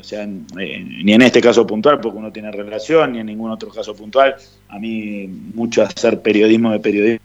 o 0.00 0.02
sea, 0.02 0.26
ni 0.26 1.12
en 1.12 1.22
este 1.22 1.40
caso 1.42 1.66
puntual, 1.66 2.00
porque 2.00 2.16
uno 2.16 2.32
tiene 2.32 2.50
relación, 2.50 3.12
ni 3.12 3.20
en 3.20 3.26
ningún 3.26 3.50
otro 3.50 3.68
caso 3.68 3.94
puntual. 3.94 4.34
A 4.68 4.78
mí 4.78 5.26
mucho 5.54 5.82
hacer 5.82 6.22
periodismo 6.22 6.72
de 6.72 6.80
periodismo. 6.80 7.20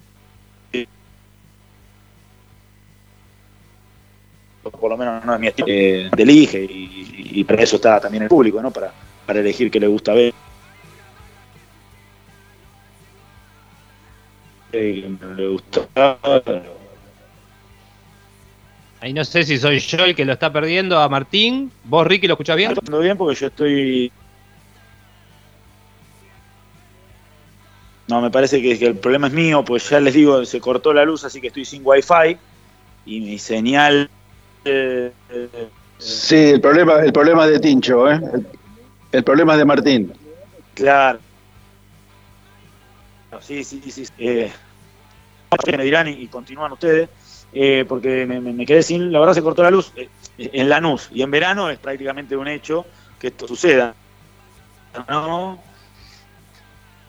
Por 4.63 4.89
lo 4.89 4.97
menos 4.97 5.23
no 5.23 5.33
es 5.35 5.39
mi 5.39 5.47
estilo. 5.47 5.67
Eh, 5.69 6.09
elige 6.17 6.63
y, 6.63 7.39
y, 7.39 7.43
para 7.45 7.63
eso 7.63 7.77
está 7.77 7.99
también 7.99 8.23
el 8.23 8.29
público, 8.29 8.61
¿no? 8.61 8.71
Para, 8.71 8.91
para 9.25 9.39
elegir 9.39 9.71
qué 9.71 9.79
le 9.79 9.87
gusta 9.87 10.13
ver. 10.13 10.33
Le 14.75 15.59
Ahí 19.01 19.13
no 19.13 19.23
sé 19.23 19.43
si 19.43 19.57
soy 19.57 19.79
yo 19.79 20.03
el 20.03 20.15
que 20.15 20.25
lo 20.25 20.33
está 20.33 20.51
perdiendo 20.51 20.97
a 20.99 21.07
Martín. 21.09 21.71
¿Vos, 21.83 22.07
Ricky, 22.07 22.27
lo 22.27 22.33
escuchás 22.33 22.55
bien? 22.55 22.73
Lo 22.89 22.99
bien 22.99 23.17
porque 23.17 23.35
yo 23.35 23.47
estoy. 23.47 24.11
No, 28.07 28.21
me 28.21 28.31
parece 28.31 28.61
que, 28.61 28.73
el 28.85 28.95
problema 28.95 29.27
es 29.27 29.33
mío, 29.33 29.63
pues 29.65 29.89
ya 29.89 29.99
les 29.99 30.13
digo, 30.13 30.43
se 30.45 30.59
cortó 30.59 30.93
la 30.93 31.05
luz, 31.05 31.23
así 31.23 31.41
que 31.41 31.47
estoy 31.47 31.65
sin 31.65 31.81
wifi 31.83 32.37
y 33.05 33.19
mi 33.19 33.39
señal. 33.39 34.09
Eh, 34.63 35.11
sí, 35.97 36.35
el 36.35 36.61
problema, 36.61 36.99
el 36.99 37.13
problema 37.13 37.47
de 37.47 37.59
Tincho, 37.59 38.11
¿eh? 38.11 38.19
El, 39.11 39.23
problema 39.23 39.53
es 39.53 39.59
de 39.59 39.65
Martín. 39.65 40.13
Claro. 40.75 41.19
Sí, 43.41 43.63
sí, 43.63 43.81
sí. 43.91 44.05
Eh, 44.17 44.51
me 45.77 45.83
dirán 45.83 46.07
y 46.07 46.27
continúan 46.27 46.71
ustedes. 46.71 47.09
Eh, 47.57 47.85
porque 47.87 48.25
me, 48.25 48.65
quedé 48.65 48.83
sin, 48.83 49.13
la 49.13 49.19
verdad 49.19 49.33
se 49.33 49.41
cortó 49.41 49.63
la 49.63 49.71
luz 49.71 49.93
eh, 49.95 50.09
en 50.37 50.67
Lanús 50.67 51.09
y 51.13 51.21
en 51.21 51.31
verano 51.31 51.69
es 51.69 51.79
prácticamente 51.79 52.35
un 52.35 52.49
hecho 52.49 52.85
que 53.17 53.27
esto 53.27 53.47
suceda. 53.47 53.95
¿no? 55.07 55.57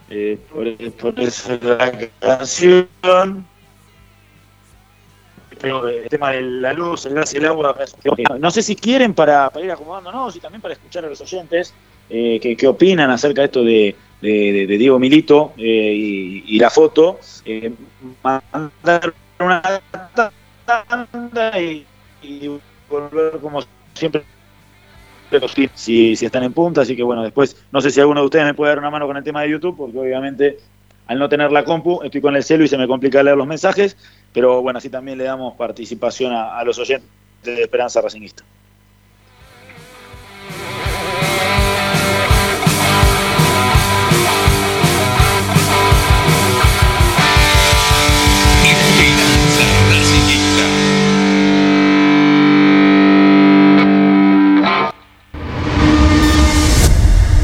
Eh, 0.09 0.39
por, 0.49 1.21
eso 1.21 1.59
la 1.61 2.09
canción. 2.21 3.47
Pero 5.61 5.89
el 5.89 6.09
tema 6.09 6.31
de 6.33 6.43
la 6.43 6.73
luz, 6.73 7.07
el 7.07 7.15
gas 7.15 7.35
y 7.35 7.39
el 7.39 7.47
agua. 7.47 7.75
No 8.39 8.51
sé 8.51 8.63
si 8.63 8.77
quieren 8.77 9.15
para, 9.15 9.51
para 9.51 9.65
ir 9.65 9.73
acomodándonos 9.73 10.37
y 10.37 10.41
también 10.41 10.61
para 10.61 10.75
escuchar 10.75 11.05
a 11.05 11.09
los 11.09 11.21
oyentes 11.21 11.75
eh, 12.09 12.57
qué, 12.57 12.69
opinan 12.69 13.11
acerca 13.11 13.41
de 13.41 13.47
esto 13.47 13.65
de, 13.65 13.97
de, 14.27 14.79
Diego 14.79 14.99
Milito 14.99 15.53
y, 15.57 16.45
y, 16.47 16.59
la 16.59 16.71
foto. 16.71 17.19
mandar 18.23 19.15
una 19.39 19.63
tanda 20.65 21.61
y, 21.61 21.85
volver 22.89 23.39
como 23.41 23.61
siempre 23.95 24.23
si, 25.75 26.17
si 26.17 26.25
están 26.25 26.45
en 26.45 26.53
punta, 26.53 26.83
así 26.83 26.95
que 26.95 27.03
bueno, 27.03 27.23
después 27.23 27.57
no 27.73 27.81
sé 27.81 27.91
si 27.91 28.01
alguno 28.01 28.21
de 28.21 28.27
ustedes 28.27 28.45
me 28.45 28.55
puede 28.55 28.71
dar 28.71 28.79
una 28.79 28.91
mano 28.91 29.07
con 29.07 29.17
el 29.17 29.25
tema 29.25 29.43
de 29.43 29.51
YouTube, 29.51 29.77
porque 29.77 29.99
obviamente 29.99 30.59
al 31.07 31.19
no 31.19 31.29
tener 31.29 31.53
la 31.53 31.65
compu, 31.65 32.03
estoy 32.03 32.21
con 32.21 32.35
el 32.37 32.43
celu 32.43 32.65
y 32.65 32.69
se 32.69 32.79
me 32.79 32.89
complica 32.89 33.23
leer 33.23 33.37
los 33.37 33.47
mensajes, 33.47 33.97
pero 34.33 34.63
bueno, 34.63 34.79
así 34.79 34.89
también 34.89 35.19
le 35.19 35.25
damos 35.25 35.55
participación 35.55 36.33
a, 36.33 36.59
a 36.59 36.65
los 36.65 36.79
oyentes 36.79 37.09
de 37.45 37.63
Esperanza 37.63 38.01
Racingista. 38.01 38.45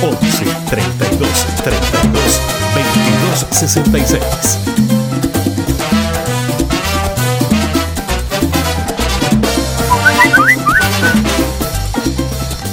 11 0.00 0.44
32 0.70 1.28
32 1.64 2.40
22 2.74 3.46
66. 3.50 4.22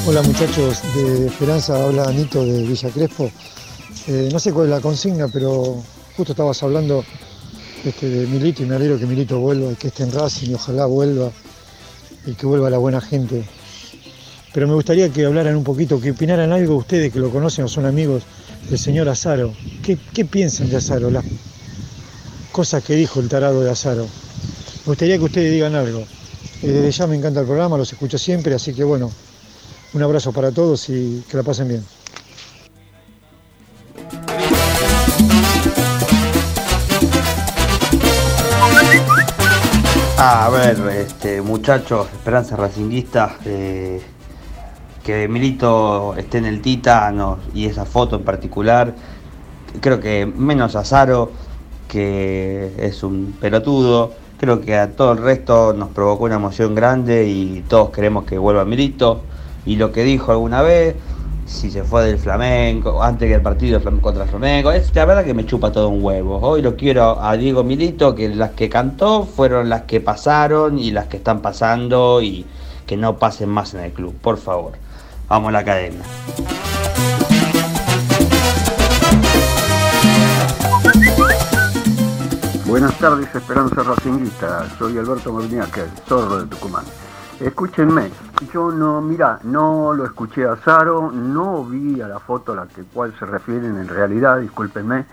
Hola 0.06 0.22
muchachos 0.22 0.82
de 0.94 1.26
Esperanza, 1.26 1.84
habla 1.84 2.04
Anito 2.04 2.46
de 2.46 2.62
Villa 2.62 2.90
Crespo. 2.90 3.32
Eh, 4.06 4.30
no 4.32 4.38
sé 4.38 4.54
cuál 4.54 4.66
es 4.68 4.72
la 4.72 4.82
consigna, 4.82 5.28
pero 5.28 5.82
justo 6.16 6.34
estabas 6.34 6.62
hablando 6.62 7.04
este, 7.84 8.08
de 8.08 8.28
Milito 8.28 8.62
y 8.62 8.68
me 8.68 8.76
alegro 8.76 9.00
que 9.00 9.08
Milito 9.08 9.40
vuelva 9.40 9.72
y 9.72 9.76
que 9.76 9.88
esté 9.88 10.04
en 10.04 10.12
Racing 10.12 10.52
y 10.52 10.54
ojalá 10.54 10.86
vuelva 10.86 11.32
y 12.28 12.34
que 12.34 12.46
vuelva 12.46 12.70
la 12.70 12.78
buena 12.78 13.02
gente 13.02 13.44
pero 14.56 14.70
me 14.70 14.74
gustaría 14.74 15.10
que 15.10 15.26
hablaran 15.26 15.58
un 15.58 15.66
poquito, 15.66 16.00
que 16.00 16.12
opinaran 16.12 16.54
algo 16.54 16.78
ustedes 16.78 17.12
que 17.12 17.20
lo 17.20 17.30
conocen 17.30 17.66
o 17.66 17.68
son 17.68 17.86
amigos 17.86 18.24
del 18.70 18.80
señor 18.80 19.10
Azaro. 19.10 19.54
¿Qué, 19.84 20.24
piensan 20.24 20.70
de 20.70 20.78
Azaro? 20.78 21.12
Las 21.12 21.26
cosas 22.54 22.82
que 22.82 22.96
dijo 22.96 23.20
el 23.20 23.28
tarado 23.28 23.62
de 23.62 23.70
Azaro. 23.70 24.04
Me 24.06 24.92
gustaría 24.92 25.18
que 25.18 25.26
ustedes 25.26 25.52
digan 25.52 25.76
algo. 25.76 26.06
Eh, 26.62 26.68
desde 26.68 26.90
ya 26.90 27.06
me 27.06 27.18
encanta 27.18 27.42
el 27.42 27.46
programa, 27.46 27.78
los 27.78 27.92
escucho 27.92 28.18
siempre, 28.18 28.56
así 28.56 28.74
que 28.74 28.86
bueno, 28.86 29.12
un 29.92 30.02
abrazo 30.02 30.32
para 30.32 30.54
todos 30.54 30.88
y 30.88 31.22
que 31.30 31.36
la 31.36 31.44
pasen 31.44 31.68
bien. 31.68 31.84
A 40.18 40.50
ver, 40.50 40.80
este, 40.96 41.42
muchachos, 41.42 42.08
Esperanza 42.14 42.56
Racinguista, 42.56 43.38
eh, 43.44 44.02
que 45.06 45.28
Milito 45.28 46.16
esté 46.18 46.40
en 46.40 46.46
el 46.46 46.62
Titano 46.62 47.38
y 47.54 47.68
esa 47.68 47.86
foto 47.86 48.16
en 48.16 48.24
particular, 48.24 48.96
creo 49.80 50.00
que 50.00 50.26
menos 50.26 50.76
Azaro, 50.76 51.32
que 51.88 52.74
es 52.80 53.04
un 53.04 53.36
pelotudo, 53.40 54.14
creo 54.40 54.62
que 54.62 54.76
a 54.76 54.94
todo 54.94 55.12
el 55.12 55.20
resto 55.20 55.74
nos 55.74 55.90
provocó 55.90 56.24
una 56.24 56.36
emoción 56.36 56.74
grande 56.74 57.28
y 57.28 57.64
todos 57.70 57.92
queremos 57.92 58.26
que 58.26 58.40
vuelva 58.40 58.66
Milito. 58.66 59.22
Y 59.68 59.76
lo 59.76 59.92
que 59.92 60.04
dijo 60.04 60.32
alguna 60.32 60.64
vez, 60.64 60.96
si 61.46 61.70
se 61.70 61.84
fue 61.84 62.04
del 62.04 62.18
Flamenco, 62.18 63.04
antes 63.04 63.28
que 63.28 63.36
el 63.36 63.42
partido 63.42 63.80
contra 64.02 64.26
Flamengo, 64.26 64.72
es 64.72 64.94
la 64.96 65.06
verdad 65.06 65.24
que 65.24 65.36
me 65.36 65.46
chupa 65.46 65.72
todo 65.72 65.90
un 65.90 66.04
huevo. 66.04 66.40
Hoy 66.42 66.64
lo 66.64 66.76
quiero 66.76 67.22
a 67.22 67.38
Diego 67.38 67.64
Milito, 67.64 68.16
que 68.16 68.30
las 68.30 68.52
que 68.52 68.70
cantó 68.70 69.24
fueron 69.24 69.70
las 69.70 69.84
que 69.84 70.02
pasaron 70.02 70.80
y 70.80 70.90
las 70.90 71.06
que 71.06 71.18
están 71.18 71.42
pasando 71.42 72.24
y 72.24 72.44
que 72.88 72.98
no 72.98 73.18
pasen 73.18 73.50
más 73.50 73.76
en 73.76 73.82
el 73.82 73.92
club, 73.92 74.16
por 74.20 74.38
favor. 74.38 74.85
Vamos 75.28 75.50
a 75.50 75.52
la 75.52 75.60
academia. 75.60 76.02
Buenas 82.68 83.00
tardes, 83.00 83.34
Esperanza 83.34 83.84
Racinguista. 83.84 84.70
Soy 84.78 84.98
Alberto 84.98 85.32
Molinaca, 85.32 85.82
el 85.82 85.90
zorro 86.08 86.40
de 86.40 86.48
Tucumán. 86.48 86.84
Escúchenme, 87.40 88.12
yo 88.54 88.72
no, 88.72 89.02
mira, 89.02 89.40
no 89.44 89.94
lo 89.94 90.06
escuché 90.06 90.46
a 90.46 90.56
Zaro, 90.58 91.12
no 91.12 91.66
vi 91.66 92.00
a 92.02 92.08
la 92.08 92.20
foto 92.20 92.54
a 92.54 92.56
la 92.56 92.68
que 92.68 92.84
cual 92.84 93.14
se 93.18 93.26
refieren 93.26 93.78
en 93.78 93.88
realidad, 93.88 94.40
discúlpenme, 94.40 95.06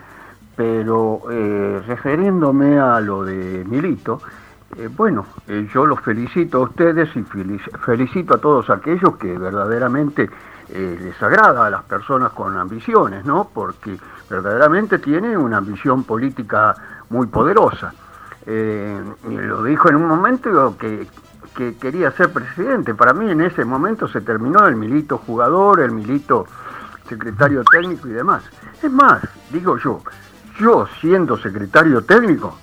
pero 0.55 1.23
eh, 1.31 1.81
refiriéndome 1.85 2.79
a 2.79 2.99
lo 3.01 3.25
de 3.25 3.65
Milito, 3.65 4.21
eh, 4.77 4.89
bueno, 4.95 5.25
eh, 5.47 5.67
yo 5.73 5.85
los 5.85 5.99
felicito 6.01 6.57
a 6.57 6.61
ustedes 6.61 7.09
y 7.15 7.23
felicito 7.23 8.35
a 8.35 8.37
todos 8.37 8.69
aquellos 8.69 9.17
que 9.17 9.37
verdaderamente 9.37 10.29
eh, 10.69 10.99
les 10.99 11.21
agrada 11.21 11.67
a 11.67 11.69
las 11.69 11.83
personas 11.83 12.31
con 12.31 12.57
ambiciones, 12.57 13.25
¿no? 13.25 13.49
Porque 13.53 13.97
verdaderamente 14.29 14.99
tiene 14.99 15.37
una 15.37 15.57
ambición 15.57 16.03
política 16.03 16.73
muy 17.09 17.27
poderosa. 17.27 17.93
lo 18.45 19.63
dijo 19.63 19.89
en 19.89 19.95
un 19.95 20.07
momento 20.07 20.75
que 20.77 21.75
quería 21.75 22.11
ser 22.11 22.31
presidente. 22.31 22.95
Para 22.95 23.13
mí 23.13 23.29
en 23.29 23.41
ese 23.41 23.63
momento 23.63 24.07
se 24.07 24.21
terminó 24.21 24.65
el 24.65 24.75
milito 24.75 25.19
jugador, 25.19 25.81
el 25.81 25.91
milito 25.91 26.47
secretario 27.07 27.63
técnico 27.63 28.07
y 28.07 28.11
demás. 28.11 28.43
Es 28.81 28.91
más, 28.91 29.21
digo 29.51 29.77
yo, 29.77 30.01
yo 30.59 30.87
siendo 30.99 31.37
secretario 31.37 32.03
técnico, 32.03 32.57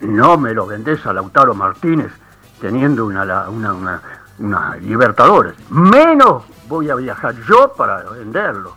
no 0.00 0.38
me 0.38 0.52
lo 0.52 0.66
vendés 0.66 1.04
a 1.06 1.12
Lautaro 1.12 1.54
Martínez 1.54 2.12
teniendo 2.60 3.06
una, 3.06 3.48
una, 3.48 4.02
una, 4.38 4.76
Libertadores. 4.76 5.54
Menos 5.70 6.44
voy 6.68 6.90
a 6.90 6.94
viajar 6.94 7.34
yo 7.48 7.72
para 7.76 8.02
venderlo. 8.10 8.76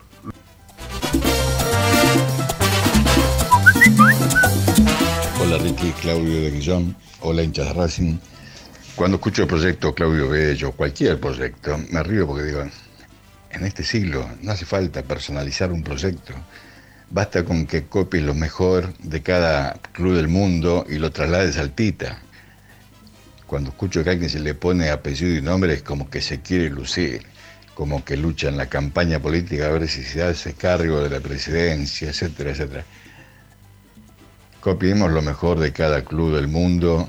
Hola 5.42 5.58
Ricky, 5.58 5.92
Claudio 6.02 6.42
de 6.42 6.52
Guillón. 6.52 6.96
Hola 7.22 7.44
hinchas 7.44 7.76
Racing. 7.76 8.18
Cuando 8.96 9.16
escucho 9.16 9.44
el 9.44 9.48
proyecto 9.48 9.94
Claudio 9.94 10.30
Bello, 10.30 10.72
cualquier 10.74 11.20
proyecto, 11.20 11.78
me 11.90 12.04
río 12.04 12.28
porque 12.28 12.44
digo, 12.44 12.62
en 13.52 13.66
este 13.66 13.84
siglo 13.84 14.28
no 14.42 14.52
hace 14.52 14.66
falta 14.66 15.02
personalizar 15.04 15.72
un 15.72 15.84
proyecto. 15.84 16.34
Basta 17.12 17.44
con 17.44 17.66
que 17.66 17.86
copies 17.86 18.24
lo 18.24 18.36
mejor 18.36 18.94
de 19.00 19.22
cada 19.22 19.74
club 19.94 20.16
del 20.16 20.28
mundo 20.28 20.86
y 20.88 21.00
lo 21.00 21.12
traslades 21.12 21.58
al 21.58 21.72
Tita. 21.72 22.20
Cuando 23.48 23.72
escucho 23.72 24.04
que 24.04 24.12
alguien 24.12 24.30
se 24.30 24.40
le 24.40 24.54
pone 24.54 24.92
apellido 24.92 25.36
y 25.36 25.42
nombre 25.42 25.74
es 25.74 25.82
como 25.82 26.10
que 26.10 26.22
se 26.22 26.42
quiere 26.42 26.70
lucir. 26.70 27.26
como 27.80 28.04
que 28.04 28.18
lucha 28.18 28.50
en 28.50 28.58
la 28.58 28.66
campaña 28.68 29.22
política 29.22 29.68
a 29.68 29.70
ver 29.70 29.88
si 29.88 30.04
se 30.04 30.22
hace 30.22 30.54
cargo 30.54 31.02
de 31.02 31.10
la 31.10 31.22
presidencia, 31.22 32.10
etcétera, 32.10 32.52
etcétera. 32.52 32.84
Copiemos 34.60 35.10
lo 35.14 35.22
mejor 35.22 35.60
de 35.60 35.72
cada 35.72 36.04
club 36.04 36.36
del 36.36 36.50
mundo 36.50 37.08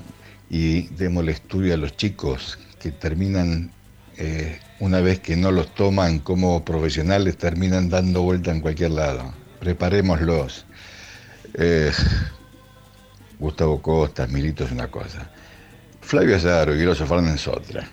y 0.49 0.83
démosle 0.95 1.33
estudio 1.33 1.73
a 1.73 1.77
los 1.77 1.97
chicos 1.97 2.57
que 2.79 2.91
terminan, 2.91 3.69
eh, 4.15 4.59
una 4.79 5.01
vez 5.01 5.19
que 5.19 5.35
no 5.35 5.51
los 5.51 5.75
toman 5.75 6.19
como 6.19 6.63
profesionales, 6.63 7.35
terminan 7.37 7.89
dando 7.89 8.21
vuelta 8.21 8.51
en 8.51 8.61
cualquier 8.61 8.91
lado. 8.91 9.40
Preparémoslos. 9.61 10.65
Eh, 11.53 11.91
Gustavo 13.37 13.79
Costa, 13.79 14.25
Milito 14.25 14.63
es 14.63 14.71
una 14.71 14.89
cosa. 14.89 15.29
Flavio 16.01 16.35
Azaro 16.35 16.75
y 16.75 16.81
Grosso 16.81 17.05
Fernández 17.05 17.47
otra. 17.47 17.87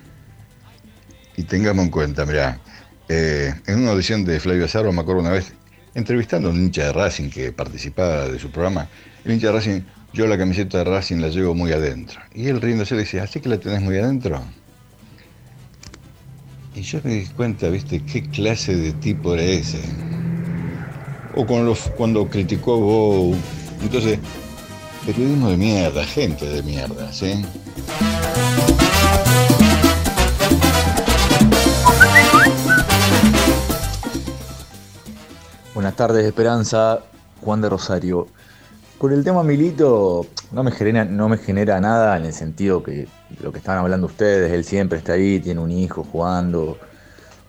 Y 1.37 1.43
tengamos 1.43 1.85
en 1.85 1.91
cuenta, 1.91 2.25
mirá, 2.25 2.59
eh, 3.07 3.55
en 3.67 3.81
una 3.81 3.91
audición 3.91 4.25
de 4.25 4.41
Flavio 4.41 4.65
Azaro, 4.65 4.91
me 4.93 5.03
acuerdo 5.03 5.21
una 5.21 5.31
vez, 5.31 5.53
entrevistando 5.95 6.49
a 6.49 6.53
un 6.53 6.57
hincha 6.57 6.85
de 6.85 6.93
Racing 6.95 7.29
que 7.29 7.53
participaba 7.53 8.29
de 8.29 8.39
su 8.39 8.51
programa, 8.51 8.89
el 9.27 9.33
hincha 9.33 9.49
de 9.49 9.53
Racing, 9.53 9.81
yo 10.15 10.27
la 10.27 10.39
camiseta 10.39 10.79
de 10.79 10.85
Racing 10.85 11.19
la 11.19 11.29
llevo 11.29 11.55
muy 11.55 11.73
adentro. 11.73 12.19
Y 12.35 12.49
él 12.49 12.63
riéndose 12.63 12.95
le 12.95 13.03
decía, 13.03 13.25
¿así 13.25 13.41
que 13.41 13.51
la 13.51 13.61
tenés 13.61 13.83
muy 13.83 13.99
adentro? 13.99 14.43
Y 16.75 16.81
yo 16.81 17.01
me 17.05 17.13
di 17.13 17.27
cuenta, 17.27 17.69
viste, 17.69 18.03
qué 18.05 18.23
clase 18.23 18.75
de 18.75 18.95
tipo 18.95 19.35
era 19.35 19.43
ese. 19.43 19.83
O 21.35 21.47
cuando, 21.47 22.29
criticó 22.29 22.75
a 22.75 22.79
Bow. 22.79 23.37
Entonces, 23.83 24.19
periodismo 25.07 25.51
de 25.51 25.57
mierda, 25.57 26.05
gente 26.05 26.47
de 26.47 26.63
mierda, 26.63 27.13
¿sí? 27.13 27.45
Buenas 35.75 35.95
tardes, 35.95 36.25
Esperanza. 36.25 37.01
Juan 37.41 37.61
de 37.61 37.69
Rosario. 37.69 38.27
Con 38.99 39.13
el 39.13 39.23
tema 39.23 39.45
Milito 39.45 40.27
no 40.51 40.65
me 40.65 40.73
genera, 40.73 41.05
no 41.05 41.29
me 41.29 41.39
genera 41.39 41.81
nada 41.81 42.17
en 42.17 42.25
el 42.25 42.33
sentido 42.33 42.83
que 42.83 43.07
lo 43.41 43.53
que 43.53 43.59
están 43.59 43.79
hablando 43.79 44.09
ustedes, 44.09 44.53
él 44.53 44.65
siempre 44.65 44.99
está 44.99 45.13
ahí, 45.13 45.39
tiene 45.39 45.61
un 45.61 45.71
hijo 45.71 46.03
jugando 46.03 46.79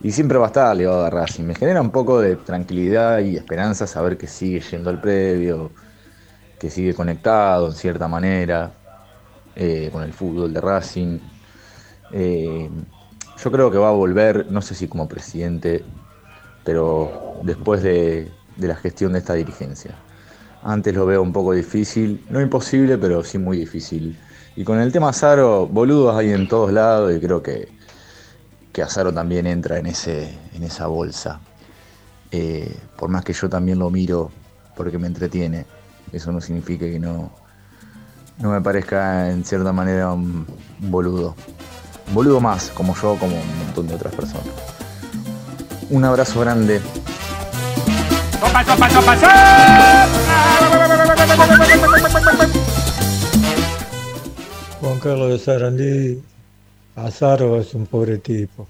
y 0.02 0.12
siempre 0.12 0.38
va 0.38 0.45
a 0.45 0.47
estar 0.47 0.76
ligado 0.76 1.06
a 1.06 1.10
Racing. 1.10 1.43
Me 1.43 1.56
genera 1.56 1.82
un 1.82 1.91
poco 1.91 2.22
de 2.22 2.36
tranquilidad 2.38 3.20
y 3.20 3.36
esperanza 3.36 3.86
saber 3.86 4.18
que 4.18 4.28
sigue 4.28 4.62
yendo 4.62 4.89
al 4.89 5.02
previo, 5.02 5.72
que 6.60 6.70
sigue 6.70 6.93
conectado 6.93 7.68
en 7.68 7.74
cierta 7.74 8.08
manera 8.08 8.72
eh, 9.56 9.89
con 9.91 10.04
el 10.04 10.14
fútbol 10.14 10.54
de 10.54 10.62
Racing. 10.62 11.20
Eh, 12.12 12.70
yo 13.43 13.52
creo 13.52 13.72
que 13.72 13.78
va 13.78 13.89
a 13.89 13.93
volver, 13.93 14.47
no 14.50 14.62
sé 14.62 14.76
si 14.76 14.88
como 14.88 15.08
presidente, 15.08 15.84
pero 16.64 17.39
después 17.43 17.82
de, 17.84 18.32
la 18.58 18.76
gestión 18.76 19.14
de 19.14 19.20
esta 19.20 19.34
dirigencia. 19.34 19.95
Antes 20.62 20.93
lo 20.93 21.06
veo 21.06 21.22
un 21.22 21.32
poco 21.32 21.54
difícil, 21.54 22.26
no 22.30 22.41
imposible, 22.41 22.97
pero 22.97 23.24
sí 23.24 23.38
muy 23.38 23.58
difícil. 23.58 24.18
Y 24.56 24.66
con 24.66 24.80
el 24.80 24.91
tema 24.91 25.10
Azaro, 25.10 25.68
boludos 25.68 26.16
hay 26.18 26.32
en 26.32 26.47
todos 26.50 26.74
lados 26.74 27.16
y 27.16 27.20
creo 27.20 27.41
que, 27.41 27.78
que 28.80 28.84
Azaro 28.84 29.13
también 29.13 29.45
entra 29.45 29.77
en, 29.77 29.88
ese, 29.88 30.34
en 30.53 30.63
esa 30.63 30.88
bolsa. 30.88 31.41
Eh, 32.32 32.73
por 32.95 33.09
más 33.09 33.25
que 33.25 33.34
yo 33.34 33.49
también 33.49 33.77
lo 33.77 33.89
miro 33.89 34.32
porque 34.73 34.97
me 34.97 35.07
entretiene, 35.07 35.65
eso 36.13 36.32
no 36.32 36.39
significa 36.39 36.86
que 36.86 36.97
no, 36.97 37.30
no 38.38 38.51
me 38.51 38.61
parezca 38.61 39.32
en 39.32 39.43
cierta 39.43 39.73
manera 39.73 40.13
un, 40.13 40.47
un 40.82 40.91
boludo. 40.91 41.36
Un 42.07 42.13
boludo 42.13 42.39
más, 42.39 42.69
como 42.69 42.95
yo, 42.95 43.17
como 43.19 43.36
un 43.36 43.57
montón 43.65 43.88
de 43.88 43.95
otras 43.95 44.15
personas. 44.15 44.47
Un 45.89 46.05
abrazo 46.05 46.39
grande. 46.39 46.80
Juan 54.80 54.99
Carlos 55.01 55.32
de 55.32 55.39
Sarandí, 55.39 56.23
Azaro 56.96 57.60
es 57.60 57.74
un 57.74 57.86
pobre 57.86 58.18
tipo. 58.18 58.68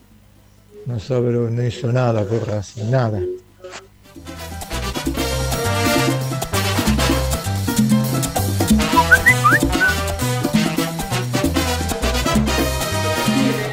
No 0.86 1.00
sabe, 1.00 1.32
no 1.32 1.64
hizo 1.64 1.92
nada 1.92 2.24
por 2.24 2.48
Racing, 2.48 2.90
nada. 2.90 3.22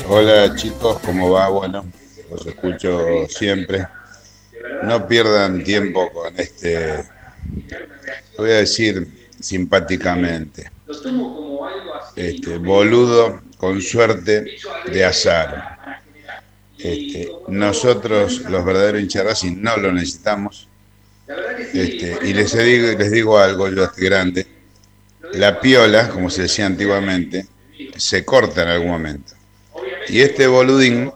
Hola 0.08 0.54
chicos, 0.54 0.98
¿cómo 1.04 1.30
va? 1.30 1.48
Bueno, 1.48 1.84
los 2.30 2.46
escucho 2.46 3.26
siempre. 3.28 3.86
No 4.82 5.06
pierdan 5.06 5.64
tiempo 5.64 6.10
con 6.12 6.38
este, 6.38 7.04
voy 8.38 8.50
a 8.50 8.56
decir 8.56 9.28
simpáticamente, 9.40 10.70
este 12.14 12.58
boludo 12.58 13.40
con 13.56 13.80
suerte 13.80 14.56
de 14.86 15.04
azar. 15.04 16.02
Este, 16.78 17.30
nosotros, 17.48 18.42
los 18.50 18.64
verdaderos 18.64 19.00
hinchas 19.00 19.44
no 19.44 19.76
lo 19.76 19.92
necesitamos. 19.92 20.68
Este, 21.72 22.18
y 22.22 22.34
les 22.34 22.56
digo, 22.56 23.04
digo 23.10 23.38
algo, 23.38 23.68
yo 23.68 23.84
estoy 23.84 24.04
grande. 24.04 24.46
La 25.32 25.60
piola, 25.60 26.08
como 26.08 26.30
se 26.30 26.42
decía 26.42 26.66
antiguamente, 26.66 27.46
se 27.96 28.24
corta 28.24 28.62
en 28.62 28.68
algún 28.68 28.90
momento. 28.90 29.32
Y 30.08 30.20
este 30.20 30.46
boludín 30.46 31.10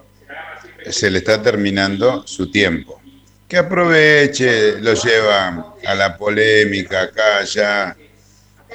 se 0.89 1.09
le 1.09 1.19
está 1.19 1.41
terminando 1.41 2.25
su 2.27 2.51
tiempo. 2.51 3.01
Que 3.47 3.57
aproveche, 3.57 4.79
lo 4.81 4.93
lleva 4.93 5.75
a 5.85 5.95
la 5.95 6.17
polémica 6.17 7.03
acá, 7.03 7.37
allá. 7.39 7.95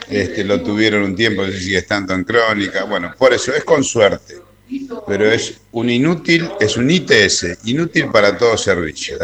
Este, 0.09 0.45
lo 0.45 0.63
tuvieron 0.63 1.03
un 1.03 1.17
tiempo, 1.17 1.43
no 1.43 1.51
sé 1.51 1.61
si 1.61 1.75
es 1.75 1.87
tanto 1.87 2.15
en 2.15 2.25
crónica. 2.25 2.85
Bueno, 2.85 3.13
por 3.19 3.33
eso 3.33 3.53
es 3.53 3.65
con 3.65 3.83
suerte. 3.83 4.37
Pero 5.07 5.31
es 5.31 5.59
un 5.73 5.91
inútil, 5.91 6.49
es 6.61 6.77
un 6.77 6.91
ITS, 6.91 7.59
inútil 7.65 8.11
para 8.11 8.37
todo 8.37 8.57
servicio. 8.57 9.17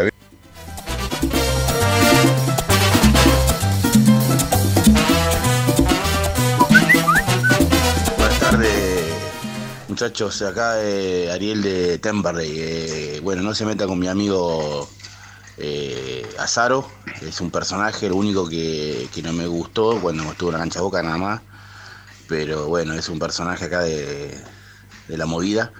Buenas 8.17 8.39
tardes, 8.39 8.71
muchachos. 9.87 10.41
Acá 10.41 10.81
eh, 10.81 11.29
Ariel 11.31 11.61
de 11.61 11.97
Temperley. 11.97 12.53
Eh, 12.55 13.19
bueno, 13.21 13.41
no 13.41 13.53
se 13.53 13.65
meta 13.65 13.85
con 13.85 13.99
mi 13.99 14.07
amigo 14.07 14.89
eh, 15.57 16.27
Azaro. 16.39 16.89
Es 17.21 17.41
un 17.41 17.51
personaje, 17.51 18.09
lo 18.09 18.15
único 18.15 18.47
que, 18.47 19.07
que 19.13 19.21
no 19.21 19.33
me 19.33 19.47
gustó 19.47 19.99
cuando 20.01 20.23
estuvo 20.23 20.49
en 20.49 20.53
la 20.53 20.59
cancha 20.59 20.81
boca 20.81 21.01
nada 21.03 21.17
más. 21.17 21.41
Pero 22.27 22.67
bueno, 22.67 22.93
es 22.93 23.09
un 23.09 23.19
personaje 23.19 23.65
acá 23.65 23.81
de, 23.81 24.37
de 25.07 25.17
la 25.17 25.25
movida. 25.25 25.71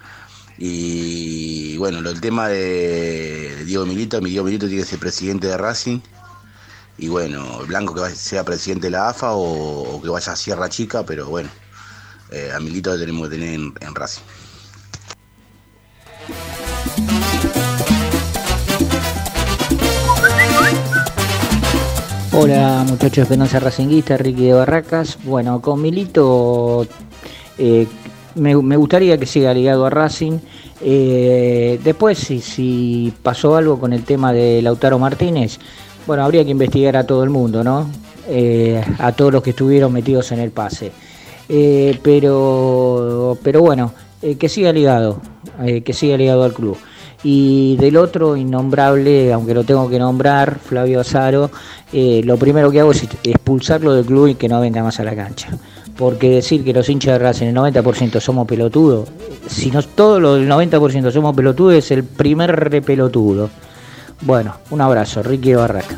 Y 0.58 1.78
bueno, 1.78 2.00
el 2.00 2.22
tema 2.22 2.48
de, 2.48 3.64
Diego 3.66 3.86
Milito, 3.86 4.22
mi 4.22 4.30
Diego 4.30 4.46
Milito 4.46 4.68
tiene 4.68 4.84
que 4.84 4.90
ser 4.90 5.00
presidente 5.00 5.48
de 5.48 5.58
Racing. 5.58 6.00
Y 6.98 7.08
bueno, 7.08 7.60
Blanco 7.66 7.96
que 7.96 8.16
sea 8.16 8.44
presidente 8.44 8.88
de 8.88 8.92
la 8.92 9.10
AFA 9.10 9.32
o, 9.32 10.00
que 10.02 10.10
vaya 10.10 10.34
a 10.34 10.36
Sierra 10.36 10.70
Chica, 10.70 11.04
pero 11.06 11.28
bueno, 11.28 11.50
eh, 12.30 12.52
a 12.56 12.60
Milito 12.60 12.92
lo 12.92 13.00
tenemos 13.00 13.30
que 13.30 13.36
tener 13.36 13.56
en, 13.56 13.74
en 13.82 13.96
Racing. 13.96 14.22
Hola 22.36 22.84
muchachos 22.90 23.20
Esperanza 23.20 23.60
Racinguista, 23.60 24.18
Ricky 24.18 24.46
de 24.46 24.54
Barracas. 24.54 25.20
Bueno, 25.24 25.62
con 25.62 25.80
Milito 25.80 26.88
eh, 27.60 27.88
me, 28.34 28.56
gustaría 28.56 29.20
que 29.20 29.28
siga 29.28 29.54
ligado 29.54 29.86
a 29.86 29.92
Racing. 29.92 30.40
Eh, 30.82 31.80
después, 31.84 32.18
si, 32.18 32.42
si 32.42 33.14
pasó 33.22 33.56
algo 33.56 33.80
con 33.80 33.94
el 33.94 34.04
tema 34.04 34.34
de 34.34 34.64
Lautaro 34.64 34.98
Martínez, 34.98 35.60
bueno, 36.08 36.24
habría 36.24 36.44
que 36.44 36.50
investigar 36.50 36.98
a 36.98 37.06
todo 37.06 37.24
el 37.24 37.30
mundo, 37.30 37.64
¿no? 37.64 37.88
Eh, 38.28 38.82
a 39.00 39.12
todos 39.12 39.32
los 39.32 39.44
que 39.44 39.52
estuvieron 39.52 39.94
metidos 39.94 40.32
en 40.32 40.40
el 40.40 40.50
pase. 40.50 40.92
Eh, 41.48 42.00
pero, 42.02 43.38
pero 43.44 43.62
bueno, 43.62 43.94
eh, 44.22 44.36
que 44.36 44.50
siga 44.50 44.72
ligado, 44.72 45.22
que 45.86 45.94
siga 45.94 46.18
ligado 46.18 46.44
al 46.44 46.54
club. 46.54 46.78
Y 47.24 47.78
del 47.78 47.96
otro 47.98 48.36
innombrable, 48.36 49.32
aunque 49.32 49.54
lo 49.54 49.64
tengo 49.64 49.90
que 49.90 49.98
nombrar, 49.98 50.60
Flavio 50.60 51.00
Azaro, 51.00 51.50
eh, 51.94 52.22
lo 52.26 52.38
primero 52.38 52.70
que 52.70 52.82
hago 52.82 52.92
es 52.92 53.08
expulsarlo 53.24 53.94
del 53.94 54.06
club 54.06 54.28
y 54.28 54.36
que 54.36 54.50
no 54.50 54.60
venga 54.60 54.84
más 54.84 55.00
a 55.00 55.04
la 55.04 55.16
cancha. 55.16 55.50
Porque 55.98 56.30
decir 56.30 56.64
que 56.64 56.74
los 56.74 56.90
hinchas 56.90 57.14
de 57.14 57.20
Racing 57.20 57.48
el 57.48 57.56
90% 57.56 58.20
somos 58.20 58.48
pelotudos, 58.48 59.10
si 59.48 59.72
no 59.72 59.82
todos 59.84 60.22
los 60.22 60.40
del 60.40 60.50
90% 60.50 61.12
somos 61.12 61.36
pelotudos, 61.36 61.76
es 61.76 61.92
el 61.92 62.04
primer 62.04 62.52
repelotudo. 62.52 63.50
Bueno, 64.22 64.56
un 64.72 64.82
abrazo, 64.82 65.22
Ricky 65.22 65.54
Barraca. 65.54 65.98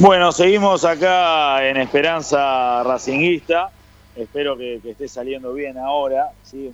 Bueno, 0.00 0.32
seguimos 0.32 0.86
acá 0.86 1.68
en 1.68 1.76
Esperanza 1.76 2.82
Racinguista. 2.82 3.70
Espero 4.16 4.56
que, 4.56 4.80
esté 4.82 5.06
saliendo 5.06 5.52
bien 5.52 5.76
ahora. 5.76 6.30
¿sí? 6.42 6.72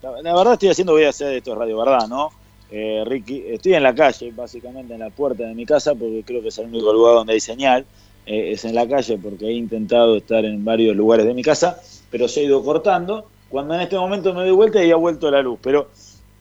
La 0.00 0.34
verdad 0.34 0.54
estoy 0.54 0.70
haciendo, 0.70 0.94
voy 0.94 1.04
a 1.04 1.10
hacer 1.10 1.34
esto 1.34 1.52
es 1.52 1.58
radio, 1.58 1.76
¿verdad? 1.76 2.08
¿No? 2.08 2.30
Eh, 2.70 3.04
Ricky, 3.06 3.44
estoy 3.46 3.74
en 3.74 3.82
la 3.82 3.94
calle, 3.94 4.32
básicamente 4.34 4.94
en 4.94 5.00
la 5.00 5.10
puerta 5.10 5.44
de 5.44 5.54
mi 5.54 5.66
casa, 5.66 5.94
porque 5.94 6.22
creo 6.24 6.40
que 6.40 6.48
es 6.48 6.56
el 6.56 6.68
único 6.68 6.94
lugar 6.94 7.16
donde 7.16 7.34
hay 7.34 7.40
señal. 7.40 7.84
Eh, 8.24 8.52
es 8.52 8.64
en 8.64 8.74
la 8.74 8.88
calle 8.88 9.18
porque 9.18 9.48
he 9.48 9.52
intentado 9.52 10.16
estar 10.16 10.42
en 10.42 10.64
varios 10.64 10.96
lugares 10.96 11.26
de 11.26 11.34
mi 11.34 11.42
casa, 11.42 11.78
pero 12.10 12.26
se 12.26 12.40
ha 12.40 12.44
ido 12.44 12.64
cortando. 12.64 13.26
Cuando 13.50 13.74
en 13.74 13.82
este 13.82 13.98
momento 13.98 14.32
me 14.32 14.40
doy 14.40 14.52
vuelta 14.52 14.82
y 14.82 14.90
ha 14.90 14.96
vuelto 14.96 15.30
la 15.30 15.42
luz. 15.42 15.58
Pero 15.62 15.90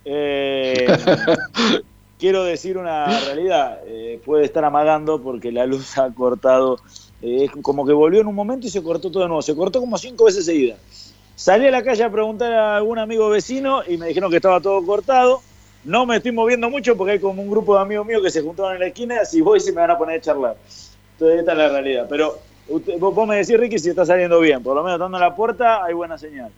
eh, 0.06 0.88
quiero 2.22 2.44
decir 2.44 2.78
una 2.78 3.08
realidad, 3.26 3.80
eh, 3.88 4.22
puede 4.24 4.46
estar 4.46 4.64
amagando 4.64 5.20
porque 5.20 5.52
la 5.52 5.66
luz 5.66 5.98
ha 5.98 6.08
cortado, 6.12 6.78
eh, 7.20 7.46
es 7.46 7.52
como 7.64 7.84
que 7.84 7.94
volvió 7.94 8.22
en 8.22 8.28
un 8.28 8.36
momento 8.36 8.68
y 8.68 8.70
se 8.70 8.84
cortó 8.84 9.10
todo 9.10 9.24
de 9.24 9.28
nuevo, 9.28 9.42
se 9.42 9.56
cortó 9.56 9.80
como 9.80 9.98
cinco 9.98 10.26
veces 10.26 10.46
seguidas. 10.46 10.78
Salí 11.36 11.66
a 11.66 11.72
la 11.72 11.82
calle 11.84 12.04
a 12.04 12.12
preguntar 12.12 12.54
a 12.54 12.78
algún 12.78 13.00
amigo 13.00 13.28
vecino 13.30 13.82
y 13.88 13.98
me 13.98 14.06
dijeron 14.06 14.30
que 14.30 14.36
estaba 14.36 14.62
todo 14.62 14.86
cortado. 14.86 15.42
No 15.84 16.06
me 16.06 16.18
estoy 16.18 16.32
moviendo 16.32 16.70
mucho 16.70 16.96
porque 16.96 17.14
hay 17.14 17.20
como 17.20 17.42
un 17.42 17.50
grupo 17.50 17.74
de 17.74 17.82
amigos 17.82 18.06
míos 18.06 18.22
que 18.22 18.30
se 18.30 18.44
juntaron 18.44 18.74
en 18.74 18.82
la 18.82 18.88
esquina, 18.88 19.26
si 19.26 19.42
voy 19.42 19.60
se 19.60 19.72
me 19.72 19.82
van 19.82 19.90
a 19.90 19.98
poner 19.98 20.20
a 20.20 20.22
charlar. 20.22 20.56
Entonces 21.14 21.40
esta 21.40 21.54
es 21.54 21.58
la 21.58 21.70
realidad. 21.70 22.06
Pero 22.08 22.38
usted- 22.68 23.00
vos, 23.00 23.28
me 23.28 23.38
decís, 23.38 23.60
Ricky, 23.60 23.80
si 23.80 23.90
está 23.90 24.06
saliendo 24.06 24.40
bien. 24.40 24.62
Por 24.62 24.76
lo 24.76 24.84
menos 24.84 25.02
en 25.02 25.20
la 25.20 25.36
puerta 25.36 25.84
hay 25.84 25.96
buena 25.96 26.20
señal. 26.20 26.52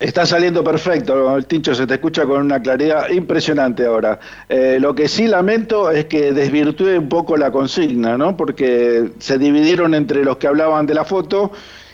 Está 0.00 0.26
saliendo 0.26 0.64
perfecto, 0.64 1.36
el 1.36 1.46
Tincho 1.46 1.74
se 1.74 1.86
te 1.86 1.94
escucha 1.94 2.24
con 2.26 2.40
una 2.42 2.60
claridad 2.60 3.08
impresionante 3.10 3.86
ahora. 3.86 4.18
Eh, 4.48 4.78
lo 4.80 4.94
que 4.94 5.06
sí 5.08 5.28
lamento 5.28 5.90
es 5.90 6.06
que 6.06 6.32
desvirtúe 6.32 6.98
un 6.98 7.08
poco 7.08 7.36
la 7.36 7.52
consigna, 7.52 8.18
¿no? 8.18 8.36
Porque 8.36 9.10
se 9.18 9.38
dividieron 9.38 9.94
entre 9.94 10.24
los 10.24 10.36
que 10.38 10.48
hablaban 10.48 10.86
de 10.86 10.94
la 10.94 11.04
foto 11.04 11.52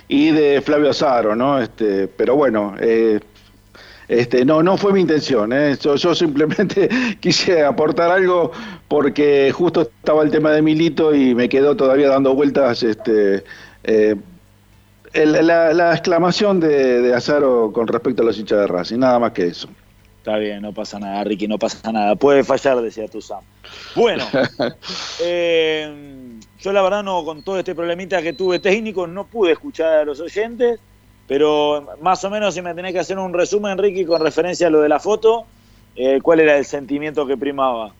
y 0.09 0.31
de 0.31 0.63
Flavio 0.63 0.91
Azaro, 0.91 1.37
¿no? 1.37 1.61
Este, 1.61 2.09
pero 2.09 2.37
bueno, 2.37 2.75
eh, 2.81 3.21
este, 4.09 4.45
no, 4.45 4.61
no 4.61 4.77
fue 4.77 4.93
mi 4.93 5.01
intención, 5.03 5.53
¿eh? 5.53 5.77
yo, 5.81 5.95
yo 5.95 6.17
simplemente 6.17 6.89
quise 7.21 7.63
aportar 7.63 8.11
algo 8.11 8.51
porque 8.89 9.53
justo 9.55 9.83
estaba 9.83 10.25
el 10.25 10.33
tema 10.33 10.51
de 10.51 10.63
Milito 10.63 11.15
y 11.15 11.33
me 11.37 11.49
quedó 11.49 11.77
todavía 11.77 12.09
dando 12.09 12.35
vueltas 12.35 12.83
este, 12.83 13.45
eh, 13.85 14.17
el- 15.13 15.47
la, 15.47 15.73
la 15.73 15.93
exclamación 15.93 16.61
de, 16.61 17.03
de 17.03 17.15
Azaro 17.15 17.73
con 17.73 17.87
respecto 17.87 18.23
a 18.23 18.25
los 18.27 18.39
hinchas 18.39 18.59
de 18.61 18.67
Racing, 18.67 18.99
nada 18.99 19.19
más 19.19 19.33
que 19.33 19.47
eso. 19.47 19.69
Está 20.19 20.37
bien, 20.37 20.61
no 20.61 20.73
pasa 20.73 20.99
nada, 20.99 21.25
Ricky, 21.25 21.49
no 21.49 21.59
pasa 21.59 21.91
nada. 21.93 22.15
Puede 22.15 22.45
fallar, 22.45 22.81
decía 22.83 23.09
tu 23.09 23.23
Sam. 23.23 23.41
Bueno, 23.97 24.25
eh, 25.23 26.39
yo 26.61 26.73
la 26.73 26.83
verdad 26.83 27.03
no, 27.03 27.25
con 27.25 27.43
todo 27.43 27.59
este 27.59 27.75
problemita 27.75 28.21
que 28.23 28.33
tuve 28.33 28.59
técnico, 28.59 29.07
no 29.07 29.27
pude 29.27 29.53
escuchar 29.53 29.99
a 29.99 30.05
los 30.05 30.21
oyentes, 30.21 30.79
pero 31.27 31.89
más 32.01 32.23
o 32.25 32.31
menos 32.31 32.55
si 32.55 32.63
me 32.63 32.75
tenés 32.75 32.93
que 32.93 32.99
hacer 32.99 33.19
un 33.19 33.33
resumen, 33.33 33.79
Ricky, 33.79 34.05
con 34.05 34.21
referencia 34.23 34.67
a 34.67 34.71
lo 34.71 34.81
de 34.81 34.89
la 34.89 35.01
foto, 35.01 35.47
eh, 35.97 36.21
¿cuál 36.23 36.41
era 36.41 36.57
el 36.59 36.65
sentimiento 36.65 37.27
que 37.27 37.37
primaba? 37.37 37.95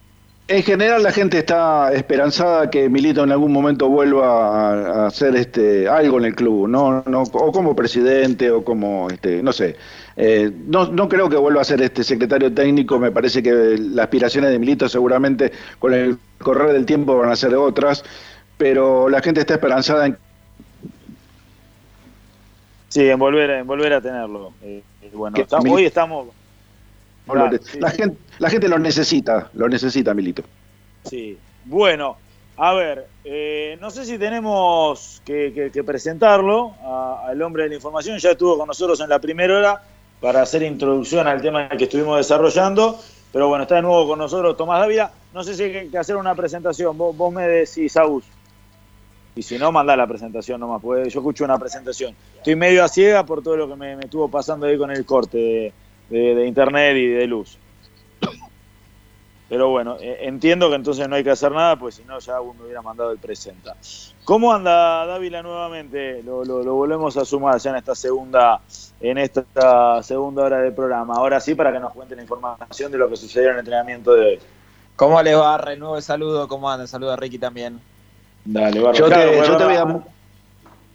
En 0.47 0.63
general 0.63 1.01
la 1.01 1.11
gente 1.13 1.37
está 1.37 1.93
esperanzada 1.93 2.69
que 2.69 2.89
Milito 2.89 3.23
en 3.23 3.31
algún 3.31 3.53
momento 3.53 3.87
vuelva 3.87 5.03
a, 5.03 5.07
hacer 5.07 5.35
este 5.37 5.87
algo 5.87 6.17
en 6.17 6.25
el 6.25 6.35
club, 6.35 6.67
no, 6.67 7.03
no, 7.05 7.21
o 7.21 7.51
como 7.53 7.73
presidente 7.73 8.51
o 8.51 8.63
como 8.63 9.09
este, 9.09 9.41
no 9.41 9.53
sé. 9.53 9.77
Eh, 10.17 10.51
no, 10.67 10.87
no 10.87 11.07
creo 11.07 11.29
que 11.29 11.37
vuelva 11.37 11.61
a 11.61 11.63
ser 11.63 11.81
este 11.81 12.03
secretario 12.03 12.53
técnico, 12.53 12.99
me 12.99 13.11
parece 13.11 13.41
que 13.41 13.51
las 13.51 14.03
aspiraciones 14.03 14.51
de 14.51 14.59
Milito 14.59 14.89
seguramente 14.89 15.53
con 15.79 15.93
el 15.93 16.17
correr 16.39 16.73
del 16.73 16.85
tiempo 16.85 17.17
van 17.17 17.29
a 17.29 17.35
ser 17.37 17.55
otras, 17.55 18.03
pero 18.57 19.07
la 19.07 19.21
gente 19.21 19.39
está 19.39 19.53
esperanzada 19.53 20.05
en 20.07 20.17
Sí, 22.89 23.07
en 23.07 23.17
volver, 23.17 23.49
en 23.51 23.65
volver 23.65 23.93
a 23.93 24.01
tenerlo. 24.01 24.51
Eh, 24.61 24.83
eh, 25.01 25.11
bueno, 25.13 25.37
estamos- 25.37 25.71
hoy 25.71 25.85
estamos... 25.85 26.27
Claro, 27.31 27.57
sí, 27.63 27.79
la 27.79 27.89
gente, 27.91 28.17
la 28.39 28.49
gente 28.49 28.67
lo 28.69 28.79
necesita, 28.79 29.49
lo 29.53 29.67
necesita 29.69 30.13
Milito. 30.13 30.43
Sí. 31.05 31.37
Bueno, 31.65 32.17
a 32.57 32.73
ver, 32.73 33.07
eh, 33.23 33.77
no 33.81 33.89
sé 33.91 34.05
si 34.05 34.17
tenemos 34.17 35.21
que, 35.25 35.51
que- 35.53 35.71
que 35.71 35.83
presentarlo 35.83 36.73
al 37.25 37.41
hombre 37.41 37.63
de 37.63 37.69
la 37.69 37.75
información. 37.75 38.17
Ya 38.19 38.31
estuvo 38.31 38.57
con 38.57 38.67
nosotros 38.67 38.99
en 39.01 39.09
la 39.09 39.19
primera 39.19 39.57
hora 39.57 39.81
para 40.19 40.41
hacer 40.41 40.61
introducción 40.63 41.27
al 41.27 41.41
tema 41.41 41.69
que 41.69 41.85
estuvimos 41.85 42.17
desarrollando. 42.17 42.99
Pero 43.31 43.47
bueno, 43.47 43.63
está 43.63 43.75
de 43.75 43.81
nuevo 43.83 44.07
con 44.07 44.19
nosotros 44.19 44.57
Tomás 44.57 44.81
Dávila. 44.81 45.11
No 45.33 45.43
sé 45.43 45.55
si 45.55 45.63
hay 45.63 45.71
que- 45.71 45.89
que 45.89 45.97
hacer 45.97 46.17
una 46.17 46.35
presentación. 46.35 46.97
Vos, 46.97 47.15
vos 47.15 47.33
me 47.33 47.47
decís, 47.47 47.93
Saúl. 47.93 48.21
Y 49.33 49.41
si 49.43 49.57
no, 49.57 49.71
mandá 49.71 49.95
la 49.95 50.05
presentación 50.05 50.59
nomás, 50.59 50.81
porque 50.81 51.09
yo 51.09 51.19
escucho 51.21 51.45
una 51.45 51.57
presentación. 51.57 52.13
Estoy 52.35 52.55
medio 52.57 52.83
a 52.83 52.89
ciega 52.89 53.25
por 53.25 53.41
todo 53.41 53.55
lo 53.55 53.69
que 53.69 53.75
me, 53.77 53.95
me 53.95 54.03
estuvo 54.03 54.27
pasando 54.27 54.65
ahí 54.65 54.77
con 54.77 54.91
el 54.91 55.05
corte 55.05 55.37
de, 55.37 55.73
de- 56.11 56.35
de 56.35 56.45
internet 56.45 56.95
y 56.97 57.07
de 57.07 57.25
luz. 57.27 57.57
Pero 59.49 59.67
bueno, 59.69 59.97
eh, 59.99 60.19
entiendo 60.21 60.69
que 60.69 60.75
entonces 60.75 61.09
no 61.09 61.15
hay 61.15 61.25
que 61.25 61.31
hacer 61.31 61.51
nada, 61.51 61.75
pues 61.75 61.95
si 61.95 62.05
no 62.05 62.17
ya 62.19 62.39
uno 62.39 62.63
hubiera 62.63 62.81
mandado 62.81 63.11
el 63.11 63.17
presenta. 63.17 63.75
¿Cómo 64.23 64.53
anda 64.53 65.05
Dávila 65.05 65.41
nuevamente? 65.43 66.23
Lo, 66.23 66.45
lo- 66.45 66.63
lo 66.63 66.75
volvemos 66.75 67.17
a 67.17 67.25
sumar 67.25 67.57
ya 67.59 67.71
en 67.71 67.75
esta 67.77 67.93
segunda 67.95 68.61
en 69.01 69.17
esta 69.17 70.01
segunda 70.03 70.43
hora 70.43 70.59
del 70.59 70.73
programa. 70.73 71.15
Ahora 71.15 71.39
sí, 71.41 71.53
para 71.55 71.73
que 71.73 71.79
nos 71.79 71.91
cuente 71.91 72.15
la 72.15 72.21
información 72.21 72.91
de 72.91 72.97
lo 72.97 73.09
que 73.09 73.17
sucedió 73.17 73.47
en 73.49 73.53
el 73.55 73.59
entrenamiento 73.59 74.13
de 74.13 74.25
hoy. 74.25 74.39
¿Cómo 74.95 75.21
les 75.21 75.35
va? 75.35 75.57
Renuevo 75.57 75.97
el 75.97 76.03
saludo. 76.03 76.47
¿Cómo 76.47 76.69
andan? 76.69 76.87
Saludo 76.87 77.11
a 77.11 77.15
Ricky 77.17 77.37
también. 77.39 77.81
Dale, 78.45 78.79
Barba. 78.79 78.97
Yo 78.97 79.05
te- 79.09 79.13
Claro, 79.15 79.43
yo 79.43 79.57
te 79.57 79.63
voy 79.65 80.01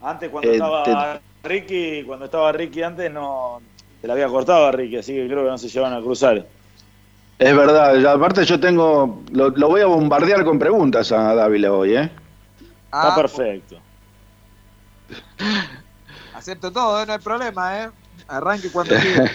Antes 0.02 0.30
cuando 0.30 0.48
Eh, 0.50 0.52
estaba 0.54 1.20
Ricky, 1.42 2.04
cuando 2.04 2.24
estaba 2.26 2.52
Ricky 2.52 2.82
antes 2.82 3.10
no 3.12 3.60
se 4.06 4.08
la 4.08 4.12
había 4.14 4.28
cortado 4.28 4.66
a 4.66 4.70
Ricky, 4.70 4.98
así 4.98 5.12
que 5.12 5.26
creo 5.26 5.42
que 5.42 5.50
no 5.50 5.58
se 5.58 5.68
llevan 5.68 5.92
a 5.92 6.00
cruzar. 6.00 6.46
Es 7.40 7.56
verdad, 7.56 8.06
aparte 8.06 8.44
yo 8.44 8.60
tengo, 8.60 9.24
lo, 9.32 9.48
lo 9.50 9.68
voy 9.68 9.80
a 9.80 9.86
bombardear 9.86 10.44
con 10.44 10.60
preguntas 10.60 11.10
a 11.10 11.34
Dávila 11.34 11.72
hoy, 11.72 11.96
¿eh? 11.96 12.08
Ah, 12.92 13.08
Está 13.08 13.16
perfecto. 13.20 13.80
Acepto 16.34 16.70
todo, 16.70 17.02
¿eh? 17.02 17.06
no 17.06 17.14
hay 17.14 17.18
problema, 17.18 17.82
¿eh? 17.82 17.90
Arranque 18.28 18.70
cuando 18.70 18.94
quiera. 19.00 19.28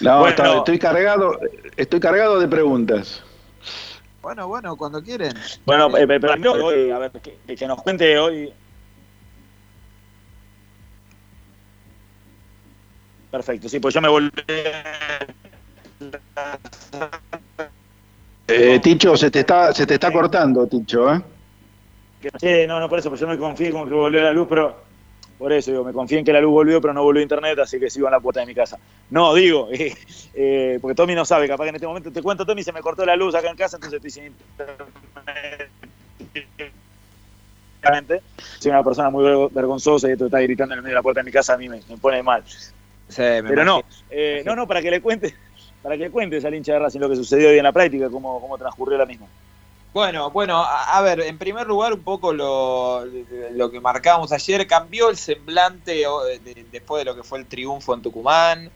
No, 0.00 0.20
Bueno. 0.20 0.28
está- 0.30 0.56
estoy 0.56 0.78
cargado, 0.78 1.38
estoy 1.76 2.00
cargado 2.00 2.40
de 2.40 2.48
preguntas. 2.48 3.22
Bueno, 4.22 4.48
bueno, 4.48 4.76
cuando 4.76 5.02
quieren. 5.02 5.34
Bueno, 5.66 5.94
eh, 5.98 6.06
pero 6.06 6.32
primero 6.32 6.64
hoy, 6.64 6.90
a 6.90 6.98
ver, 6.98 7.10
que, 7.22 7.54
que 7.54 7.66
nos 7.66 7.82
cuente 7.82 8.18
hoy. 8.18 8.50
Perfecto, 13.36 13.68
sí, 13.68 13.80
pues 13.80 13.92
yo 13.92 14.00
me 14.00 14.08
volví. 14.08 14.30
Eh, 18.48 18.80
Ticho, 18.82 19.14
se 19.14 19.30
te 19.30 19.40
está, 19.40 19.74
se 19.74 19.86
te 19.86 19.92
está 19.94 20.10
cortando, 20.10 20.66
Ticho, 20.66 21.12
¿eh? 21.12 21.20
Sí, 22.40 22.66
no, 22.66 22.80
no, 22.80 22.88
por 22.88 22.98
eso, 22.98 23.10
pues 23.10 23.20
yo 23.20 23.28
me 23.28 23.36
confié 23.36 23.72
con 23.72 23.86
que 23.86 23.94
volvió 23.94 24.22
la 24.22 24.32
luz, 24.32 24.46
pero 24.48 24.74
por 25.36 25.52
eso 25.52 25.70
digo, 25.70 25.84
me 25.84 25.92
confié 25.92 26.18
en 26.18 26.24
que 26.24 26.32
la 26.32 26.40
luz 26.40 26.50
volvió, 26.50 26.80
pero 26.80 26.94
no 26.94 27.02
volvió 27.02 27.20
internet, 27.22 27.58
así 27.58 27.78
que 27.78 27.90
sigo 27.90 28.06
en 28.06 28.12
la 28.12 28.20
puerta 28.20 28.40
de 28.40 28.46
mi 28.46 28.54
casa. 28.54 28.78
No, 29.10 29.34
digo, 29.34 29.68
eh, 29.72 29.94
eh, 30.32 30.78
porque 30.80 30.94
Tommy 30.94 31.14
no 31.14 31.26
sabe, 31.26 31.46
capaz 31.46 31.64
que 31.64 31.68
en 31.70 31.74
este 31.74 31.86
momento 31.86 32.10
te 32.10 32.22
cuento, 32.22 32.46
Tommy, 32.46 32.62
se 32.62 32.72
me 32.72 32.80
cortó 32.80 33.04
la 33.04 33.16
luz 33.16 33.34
acá 33.34 33.50
en 33.50 33.56
casa, 33.56 33.76
entonces 33.76 33.98
estoy 33.98 34.10
sin 34.12 34.24
internet. 34.24 35.70
Soy 38.58 38.70
una 38.70 38.82
persona 38.82 39.10
muy 39.10 39.48
vergonzosa 39.50 40.08
y 40.08 40.12
esto 40.12 40.26
está 40.26 40.40
gritando 40.40 40.74
en 40.74 40.78
el 40.78 40.82
medio 40.82 40.94
de 40.94 40.98
la 40.98 41.02
puerta 41.02 41.20
de 41.20 41.24
mi 41.24 41.32
casa 41.32 41.54
a 41.54 41.56
mí 41.56 41.68
me, 41.68 41.80
pone 42.00 42.22
mal. 42.22 42.42
Pero 43.14 43.64
no, 43.64 43.82
eh, 44.10 44.42
no, 44.44 44.56
no, 44.56 44.66
para 44.66 44.82
que 44.82 44.90
le 44.90 45.00
cuente, 45.00 45.34
para 45.82 45.96
que 45.96 46.04
le 46.04 46.10
cuentes 46.10 46.44
al 46.44 46.54
hincha 46.54 46.72
de 46.72 46.78
Racing 46.80 47.00
lo 47.00 47.08
que 47.08 47.16
sucedió 47.16 47.48
hoy 47.48 47.58
en 47.58 47.64
la 47.64 47.72
práctica, 47.72 48.10
cómo, 48.10 48.40
cómo 48.40 48.58
transcurrió 48.58 48.98
la 48.98 49.06
misma. 49.06 49.26
Bueno, 49.92 50.30
bueno, 50.30 50.62
a, 50.62 51.00
ver, 51.00 51.20
en 51.20 51.38
primer 51.38 51.66
lugar 51.66 51.94
un 51.94 52.02
poco 52.02 52.32
lo, 52.32 53.06
lo 53.52 53.70
que 53.70 53.80
marcábamos 53.80 54.30
ayer, 54.30 54.66
cambió 54.66 55.08
el 55.08 55.16
semblante 55.16 56.04
después 56.70 57.00
de 57.00 57.04
lo 57.06 57.16
que 57.16 57.22
fue 57.22 57.38
el 57.38 57.46
triunfo 57.46 57.94
en 57.94 58.02
Tucumán. 58.02 58.70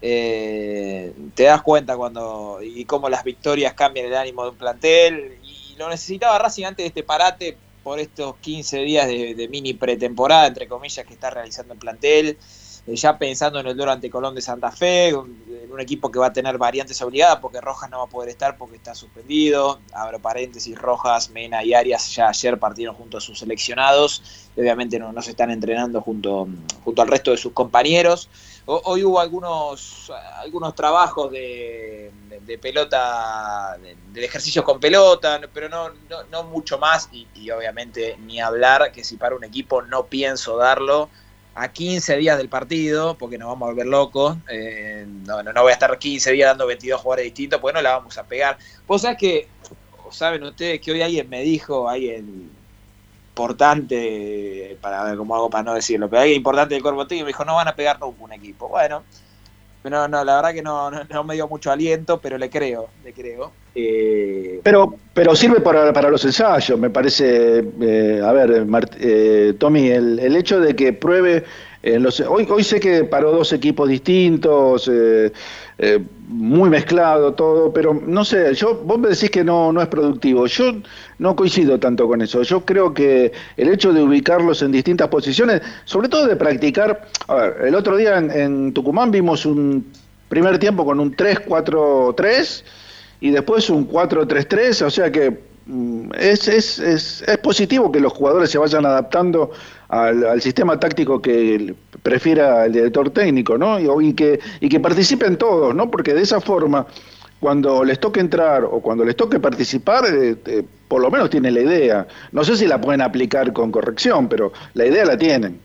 Eh, 0.00 1.12
te 1.34 1.42
das 1.44 1.62
cuenta 1.62 1.96
cuando 1.96 2.58
y 2.62 2.84
cómo 2.86 3.08
las 3.08 3.22
victorias 3.22 3.74
cambian 3.74 4.06
el 4.06 4.16
ánimo 4.16 4.44
de 4.44 4.50
un 4.50 4.56
plantel 4.56 5.38
y 5.44 5.76
lo 5.76 5.88
necesitaba 5.90 6.38
Racing 6.38 6.64
antes 6.64 6.84
de 6.84 6.88
este 6.88 7.02
parate 7.02 7.56
por 7.82 8.00
estos 8.00 8.36
15 8.36 8.78
días 8.78 9.06
de, 9.06 9.48
mini 9.50 9.74
pretemporada, 9.74 10.46
entre 10.46 10.68
comillas, 10.68 11.04
que 11.04 11.14
está 11.14 11.30
realizando 11.30 11.74
el 11.74 11.80
plantel, 11.80 12.38
eh, 12.86 12.96
ya 12.96 13.18
pensando 13.18 13.60
en 13.60 13.66
el 13.66 13.76
duelo 13.76 13.92
ante 13.92 14.10
Colón 14.10 14.34
de 14.34 14.42
Santa 14.42 14.70
Fe, 14.70 15.08
en 15.08 15.70
un 15.70 15.80
equipo 15.80 16.10
que 16.10 16.18
va 16.18 16.26
a 16.26 16.32
tener 16.32 16.58
variantes 16.58 17.00
obligadas 17.02 17.38
porque 17.40 17.60
Rojas 17.60 17.90
no 17.90 17.98
va 17.98 18.04
a 18.04 18.08
poder 18.08 18.28
estar 18.28 18.56
porque 18.56 18.76
está 18.76 18.94
suspendido, 18.94 19.80
abro 19.92 20.18
paréntesis, 20.18 20.76
Rojas, 20.76 21.30
Mena 21.30 21.64
y 21.64 21.74
Arias 21.74 22.14
ya 22.14 22.28
ayer 22.28 22.58
partieron 22.58 22.94
junto 22.94 23.18
a 23.18 23.20
sus 23.20 23.38
seleccionados, 23.38 24.50
obviamente 24.56 24.98
no, 24.98 25.12
no 25.12 25.22
se 25.22 25.30
están 25.30 25.50
entrenando 25.50 26.00
junto, 26.00 26.48
junto 26.84 27.02
al 27.02 27.08
resto 27.08 27.30
de 27.30 27.36
sus 27.36 27.52
compañeros. 27.52 28.28
Hoy 28.64 29.02
hubo 29.02 29.18
algunos, 29.18 30.12
algunos 30.36 30.76
trabajos 30.76 31.32
de, 31.32 32.12
pelota, 32.60 33.76
de, 34.12 34.24
ejercicios 34.24 34.64
con 34.64 34.78
pelota, 34.78 35.40
pero 35.52 35.68
no, 35.68 35.90
no, 36.30 36.44
mucho 36.44 36.78
más 36.78 37.08
y, 37.12 37.50
obviamente 37.50 38.16
ni 38.24 38.40
hablar 38.40 38.92
que 38.92 39.02
si 39.02 39.16
para 39.16 39.34
un 39.34 39.42
equipo 39.42 39.82
no 39.82 40.06
pienso 40.06 40.56
darlo 40.56 41.10
a 41.54 41.68
15 41.68 42.16
días 42.16 42.38
del 42.38 42.48
partido, 42.48 43.16
porque 43.18 43.38
nos 43.38 43.48
vamos 43.48 43.66
a 43.66 43.70
volver 43.70 43.86
locos, 43.86 44.36
eh, 44.48 45.06
no, 45.26 45.42
no, 45.42 45.62
voy 45.62 45.70
a 45.70 45.74
estar 45.74 45.96
15 45.98 46.32
días 46.32 46.50
dando 46.50 46.66
22 46.66 47.00
jugadores 47.00 47.24
distintos, 47.26 47.60
porque 47.60 47.74
no 47.74 47.82
la 47.82 47.92
vamos 47.92 48.16
a 48.16 48.24
pegar. 48.24 48.56
Vos 48.86 49.02
sabés 49.02 49.18
que, 49.18 49.48
saben 50.10 50.42
ustedes 50.44 50.80
que 50.80 50.92
hoy 50.92 51.02
alguien 51.02 51.28
me 51.28 51.42
dijo, 51.42 51.88
alguien 51.88 52.50
importante, 53.28 54.76
para 54.80 55.04
ver 55.04 55.16
cómo 55.16 55.34
hago 55.34 55.48
para 55.48 55.64
no 55.64 55.74
decirlo, 55.74 56.08
pero 56.08 56.22
alguien 56.22 56.38
importante 56.38 56.74
del 56.74 56.82
cuerpo 56.82 57.06
técnico 57.06 57.24
me 57.24 57.30
dijo, 57.30 57.44
no 57.44 57.54
van 57.54 57.68
a 57.68 57.74
pegar 57.74 57.98
nunca 57.98 58.22
un 58.22 58.32
equipo. 58.32 58.68
Bueno, 58.68 59.02
no, 59.90 60.08
no, 60.08 60.24
la 60.24 60.36
verdad 60.36 60.52
que 60.52 60.62
no, 60.62 60.90
no, 60.90 61.24
me 61.24 61.34
dio 61.34 61.48
mucho 61.48 61.70
aliento, 61.70 62.20
pero 62.20 62.38
le 62.38 62.48
creo, 62.48 62.88
le 63.04 63.12
creo. 63.12 63.52
Eh, 63.74 64.60
pero, 64.62 64.94
pero 65.14 65.34
sirve 65.34 65.60
para, 65.60 65.92
para 65.92 66.10
los 66.10 66.24
ensayos, 66.24 66.78
me 66.78 66.90
parece. 66.90 67.64
Eh, 67.80 68.20
a 68.24 68.32
ver, 68.32 68.66
eh, 69.00 69.54
Tommy, 69.58 69.88
el, 69.88 70.18
el, 70.18 70.36
hecho 70.36 70.60
de 70.60 70.76
que 70.76 70.92
pruebe. 70.92 71.44
Los, 71.82 72.20
hoy, 72.20 72.46
hoy 72.48 72.62
sé 72.62 72.78
que 72.78 73.04
paró 73.04 73.32
dos 73.32 73.52
equipos 73.52 73.88
distintos, 73.88 74.90
muy 76.28 76.70
mezclado 76.70 77.34
todo, 77.34 77.72
pero 77.72 77.92
no 77.94 78.24
sé, 78.24 78.54
yo 78.54 78.76
vos 78.76 78.98
me 78.98 79.08
decís 79.08 79.30
que 79.30 79.44
no, 79.44 79.72
no 79.72 79.82
es 79.82 79.88
productivo. 79.88 80.46
Yo 80.46 80.74
no 81.18 81.36
coincido 81.36 81.78
tanto 81.78 82.06
con 82.08 82.22
eso. 82.22 82.42
Yo 82.42 82.64
creo 82.64 82.94
que 82.94 83.32
el 83.56 83.68
hecho 83.68 83.92
de 83.92 84.02
ubicarlos 84.02 84.62
en 84.62 84.72
distintas 84.72 85.08
posiciones, 85.08 85.60
sobre 85.84 86.08
todo 86.08 86.26
de 86.26 86.36
practicar. 86.36 87.08
A 87.28 87.34
ver, 87.34 87.56
el 87.66 87.74
otro 87.74 87.96
día 87.96 88.18
en, 88.18 88.30
en 88.30 88.72
Tucumán 88.72 89.10
vimos 89.10 89.44
un 89.44 89.86
primer 90.28 90.58
tiempo 90.58 90.84
con 90.84 90.98
un 90.98 91.14
3-4-3 91.14 92.62
y 93.20 93.30
después 93.30 93.68
un 93.70 93.88
4-3-3, 93.88 94.86
o 94.86 94.90
sea 94.90 95.12
que 95.12 95.51
es, 96.18 96.48
es, 96.48 96.78
es, 96.78 97.22
es, 97.22 97.38
positivo 97.38 97.92
que 97.92 98.00
los 98.00 98.12
jugadores 98.12 98.50
se 98.50 98.58
vayan 98.58 98.84
adaptando 98.84 99.50
al, 99.88 100.40
sistema 100.40 100.78
táctico 100.78 101.22
que 101.22 101.74
prefiera 102.02 102.66
el 102.66 102.72
director 102.72 103.10
técnico, 103.10 103.56
¿no? 103.56 103.78
Y, 104.00 104.14
que, 104.14 104.40
y 104.60 104.68
que 104.68 104.80
participen 104.80 105.36
todos, 105.36 105.74
¿no? 105.74 105.90
Porque 105.90 106.14
de 106.14 106.22
esa 106.22 106.40
forma, 106.40 106.86
cuando 107.38 107.84
les 107.84 108.00
toque 108.00 108.20
entrar 108.20 108.64
o 108.64 108.80
cuando 108.80 109.04
les 109.04 109.16
toque 109.16 109.38
participar, 109.38 110.04
eh, 110.06 110.36
eh, 110.46 110.64
por 110.88 111.00
lo 111.00 111.10
menos 111.10 111.30
tienen 111.30 111.54
la 111.54 111.60
idea. 111.60 112.06
No 112.32 112.42
sé 112.44 112.56
si 112.56 112.66
la 112.66 112.80
pueden 112.80 113.00
aplicar 113.00 113.52
con 113.52 113.70
corrección, 113.70 114.28
pero 114.28 114.52
la 114.74 114.86
idea 114.86 115.04
la 115.04 115.16
tienen. 115.16 115.60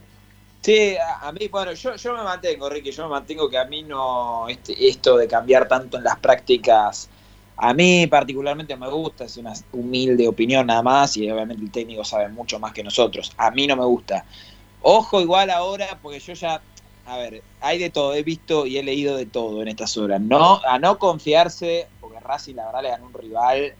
Sí, 0.60 0.96
a, 1.22 1.32
mí, 1.32 1.48
bueno, 1.48 1.72
yo, 1.72 1.94
yo 1.96 2.14
me 2.14 2.22
mantengo, 2.22 2.68
Ricky, 2.68 2.90
yo 2.90 3.04
me 3.04 3.10
mantengo 3.10 3.48
que 3.48 3.58
a 3.58 3.64
mí 3.64 3.82
no, 3.82 4.48
este, 4.48 4.88
esto 4.88 5.16
de 5.16 5.28
cambiar 5.28 5.68
tanto 5.68 5.98
en 5.98 6.04
las 6.04 6.18
prácticas 6.18 7.08
a 7.60 7.74
mí 7.74 8.06
particularmente 8.06 8.76
me 8.76 8.88
gusta, 8.88 9.24
es 9.24 9.36
una 9.36 9.52
humilde 9.72 10.28
opinión 10.28 10.68
nada 10.68 10.80
más 10.80 11.16
y 11.16 11.28
obviamente 11.28 11.64
el 11.64 11.72
técnico 11.72 12.04
sabe 12.04 12.28
mucho 12.28 12.60
más 12.60 12.72
que 12.72 12.84
nosotros. 12.84 13.32
A 13.36 13.50
mí 13.50 13.66
no 13.66 13.76
me 13.76 13.84
gusta. 13.84 14.24
Ojo 14.80 15.20
igual 15.20 15.50
ahora, 15.50 15.98
porque 16.00 16.20
yo 16.20 16.34
ya, 16.34 16.62
a 17.04 17.16
ver, 17.16 17.42
hay 17.60 17.78
de 17.80 17.90
todo, 17.90 18.14
he 18.14 18.22
visto 18.22 18.64
y 18.64 18.78
he 18.78 18.82
leído 18.84 19.16
de 19.16 19.26
todo 19.26 19.60
en 19.60 19.66
estas 19.66 19.96
horas. 19.96 20.20
No, 20.20 20.60
a 20.64 20.78
no 20.78 21.00
confiarse, 21.00 21.88
porque 22.00 22.20
Racing 22.20 22.54
la 22.54 22.66
verdad 22.66 22.82
le 22.82 22.90
ganó 22.90 23.06
un 23.06 23.14
rival 23.14 23.74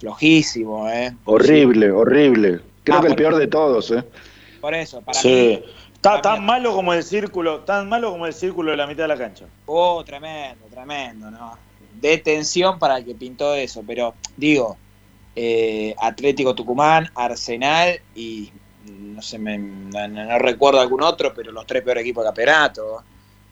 flojísimo, 0.00 0.88
¿eh? 0.88 1.14
Horrible, 1.26 1.90
horrible. 1.90 2.62
Creo 2.82 2.98
ah, 2.98 3.02
que 3.02 3.08
el 3.08 3.14
peor 3.14 3.36
de 3.36 3.46
todos, 3.46 3.90
¿eh? 3.90 4.04
Por 4.62 4.74
eso, 4.74 5.02
para 5.02 5.20
sí. 5.20 5.62
Está 5.92 6.22
tan 6.22 6.46
malo 6.46 6.72
como 6.74 6.94
el 6.94 7.02
círculo, 7.02 7.60
tan 7.60 7.90
malo 7.90 8.10
como 8.10 8.26
el 8.26 8.32
círculo 8.32 8.70
de 8.70 8.78
la 8.78 8.86
mitad 8.86 9.04
de 9.04 9.08
la 9.08 9.18
cancha. 9.18 9.44
Oh, 9.66 10.02
tremendo, 10.02 10.64
tremendo, 10.70 11.30
¿no? 11.30 11.65
De 12.00 12.18
tensión 12.18 12.78
para 12.78 12.98
el 12.98 13.04
que 13.04 13.14
pintó 13.14 13.54
eso, 13.54 13.82
pero 13.86 14.14
digo, 14.36 14.76
eh, 15.34 15.94
Atlético 15.98 16.54
Tucumán, 16.54 17.10
Arsenal 17.14 18.00
y 18.14 18.50
no 18.86 19.22
sé, 19.22 19.38
no, 19.38 20.38
recuerdo 20.38 20.80
algún 20.80 21.02
otro, 21.02 21.32
pero 21.34 21.52
los 21.52 21.66
tres 21.66 21.82
peores 21.82 22.02
equipos 22.02 22.24
de 22.24 22.28
campeonato. 22.28 23.02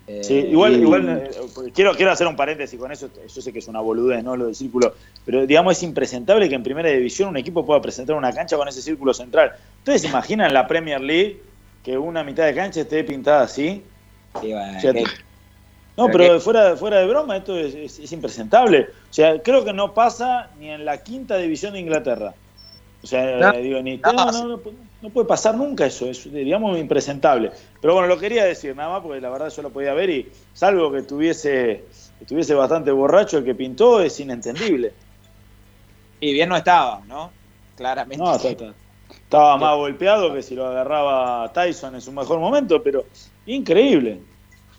Eh, 0.07 0.23
sí, 0.23 0.35
igual, 0.35 0.75
igual 0.81 1.09
eh, 1.09 1.31
quiero, 1.75 1.95
quiero 1.95 2.13
hacer 2.13 2.27
un 2.27 2.37
paréntesis 2.37 2.79
con 2.79 2.93
eso, 2.93 3.09
yo 3.27 3.41
sé 3.41 3.53
que 3.53 3.59
es 3.59 3.69
una 3.69 3.81
boludez, 3.81 4.23
¿no? 4.23 4.37
Lo 4.37 4.47
del 4.47 4.55
círculo, 4.55 4.95
pero 5.25 5.47
digamos 5.47 5.79
es 5.79 5.83
impresentable 5.83 6.49
que 6.49 6.55
en 6.55 6.63
primera 6.63 6.91
división 6.91 7.31
un 7.31 7.39
equipo 7.39 7.65
pueda 7.65 7.81
presentar 7.81 8.15
una 8.15 8.33
cancha 8.33 8.57
con 8.57 8.69
ese 8.69 8.83
círculo 8.83 9.15
central. 9.15 9.53
¿Ustedes 9.79 10.03
se 10.03 10.09
imaginan 10.09 10.53
la 10.53 10.67
Premier 10.67 11.01
League 11.01 11.41
que 11.83 11.97
una 11.97 12.23
mitad 12.23 12.45
de 12.45 12.55
cancha 12.55 12.83
esté 12.83 13.03
pintada 13.05 13.45
así? 13.45 13.83
Sí, 14.41 14.53
no, 15.97 16.09
pero 16.09 16.41
fuera, 16.41 16.77
fuera 16.77 16.99
de 16.99 17.07
broma, 17.07 17.37
esto 17.37 17.57
es, 17.57 18.13
impresentable. 18.13 18.89
O 19.11 19.13
sea, 19.13 19.41
creo 19.41 19.65
que 19.65 19.73
no 19.73 19.95
pasa 19.95 20.51
ni 20.59 20.71
en 20.71 20.85
la 20.85 21.03
quinta 21.03 21.37
división 21.37 21.75
de 21.75 21.81
Inglaterra. 21.81 22.35
O 23.03 23.07
sea, 23.07 23.53
digo, 23.53 23.81
ni, 23.83 23.99
no, 23.99 24.61
no, 25.03 25.11
puede 25.11 25.29
pasar 25.29 25.55
nunca 25.57 25.87
eso, 25.87 26.07
es, 26.07 26.33
digamos, 26.33 26.79
impresentable. 26.79 27.53
Pero 27.81 27.95
bueno, 27.95 28.09
lo 28.09 28.19
quería 28.19 28.45
decir 28.45 28.75
nada 28.75 28.91
más, 28.91 29.03
porque 29.03 29.21
la 29.21 29.29
verdad 29.29 29.53
yo 29.55 29.63
lo 29.63 29.71
podía 29.71 29.93
ver 29.93 30.11
y 30.11 30.33
salvo 30.55 30.91
que 30.91 31.03
tuviese, 31.03 31.85
estuviese 32.21 32.55
bastante 32.55 32.91
borracho 32.91 33.39
el 33.39 33.45
que 33.45 33.55
pintó, 33.55 34.01
es 34.01 34.19
inentendible. 34.19 34.93
Y 36.19 36.33
bien 36.33 36.49
no 36.49 36.57
estaba, 36.57 37.03
¿no? 37.07 37.31
Claramente. 37.77 38.25
No, 38.25 38.35
estaba 38.35 39.57
más 39.59 39.77
golpeado 39.77 40.33
que 40.33 40.43
si 40.43 40.55
lo 40.55 40.67
agarraba 40.67 41.53
Tyson 41.53 41.95
en 41.95 42.01
su 42.01 42.11
mejor 42.11 42.41
momento, 42.41 42.83
pero 42.83 43.05
increíble. 43.47 44.21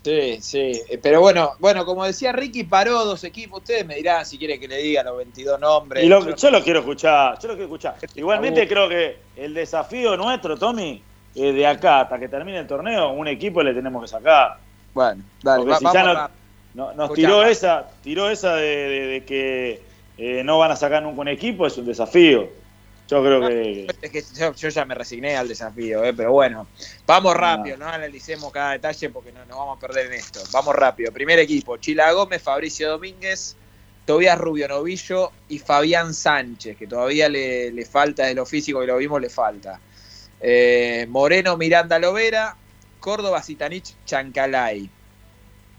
Sí, 0.06 0.38
sí, 0.40 0.82
eh, 0.88 1.00
pero 1.02 1.20
bueno, 1.20 1.54
bueno, 1.58 1.84
como 1.84 2.04
decía 2.04 2.30
Ricky, 2.30 2.62
paró 2.62 3.04
dos 3.04 3.24
equipos. 3.24 3.58
Ustedes 3.58 3.84
me 3.84 3.96
dirán 3.96 4.24
si 4.24 4.38
quieren 4.38 4.60
que 4.60 4.68
le 4.68 4.76
diga 4.76 5.02
los 5.02 5.16
22 5.16 5.58
nombres. 5.58 6.06
yo, 6.06 6.50
lo 6.50 6.62
quiero 6.62 6.78
escuchar, 6.78 7.36
yo 7.40 7.48
lo 7.48 7.54
quiero 7.54 7.64
escuchar. 7.64 7.96
Igualmente 8.14 8.68
creo 8.68 8.88
que 8.88 9.16
el 9.34 9.52
desafío 9.52 10.16
nuestro, 10.16 10.56
Tommy, 10.56 11.02
de 11.34 11.66
acá 11.66 12.02
hasta 12.02 12.20
que 12.20 12.28
termine 12.28 12.58
el 12.58 12.68
torneo, 12.68 13.10
un 13.10 13.26
equipo 13.26 13.64
le 13.64 13.74
tenemos 13.74 14.00
que 14.00 14.06
sacar. 14.06 14.58
Bueno, 14.94 15.24
dale, 15.42 15.64
Porque 15.64 15.78
si 15.78 15.92
ya 15.92 16.30
nos 16.74 17.12
tiró 17.12 17.42
esa, 17.44 17.88
tiró 18.04 18.30
esa 18.30 18.54
de, 18.54 19.24
que 19.26 19.82
eh, 20.18 20.44
no 20.44 20.58
van 20.58 20.70
a 20.70 20.76
sacar 20.76 21.02
nunca 21.02 21.20
un 21.20 21.28
equipo, 21.28 21.66
es 21.66 21.76
un 21.78 21.86
desafío. 21.86 22.48
Yo 23.08 23.22
creo 23.22 23.48
que. 23.48 23.86
yo, 24.56 24.68
ya 24.68 24.84
me 24.84 24.94
resigné 24.94 25.36
al 25.36 25.46
desafío, 25.46 26.02
¿eh? 26.04 26.12
pero 26.12 26.32
bueno. 26.32 26.66
Vamos 27.06 27.36
rápido, 27.36 27.76
no 27.76 27.86
analicemos 27.86 28.52
cada 28.52 28.72
detalle 28.72 29.10
porque 29.10 29.30
no 29.32 29.44
nos 29.44 29.56
vamos 29.56 29.78
a 29.78 29.80
perder 29.80 30.06
en 30.06 30.14
esto. 30.14 30.40
Vamos 30.52 30.74
rápido. 30.74 31.12
Primer 31.12 31.38
equipo: 31.38 31.76
Chila 31.76 32.10
Gómez, 32.12 32.42
Fabricio 32.42 32.90
Domínguez, 32.90 33.56
Tobias 34.04 34.36
Rubio 34.38 34.66
Novillo 34.66 35.30
y 35.48 35.58
Fabián 35.58 36.14
Sánchez, 36.14 36.76
que 36.76 36.86
todavía 36.88 37.28
le, 37.28 37.84
falta 37.84 38.26
de 38.26 38.34
lo 38.34 38.44
físico 38.44 38.80
que 38.80 38.86
lo 38.86 38.96
vimos, 38.96 39.20
le 39.20 39.30
falta. 39.30 39.80
Eh, 40.40 41.06
Moreno 41.08 41.56
Miranda 41.56 41.98
Lovera, 42.00 42.56
Córdoba 42.98 43.40
Zitanich 43.42 43.94
Chancalay. 44.04 44.90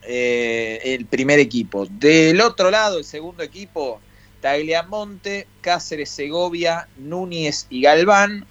Eh, 0.03 0.79
el 0.83 1.05
primer 1.05 1.39
equipo. 1.39 1.85
Del 1.89 2.39
otro 2.39 2.71
lado, 2.71 2.99
el 2.99 3.03
segundo 3.03 3.43
equipo, 3.43 3.99
Tagliamonte, 4.41 5.47
Cáceres, 5.61 6.09
Segovia, 6.09 6.87
Núñez 6.97 7.67
y 7.69 7.81
Galván, 7.81 8.45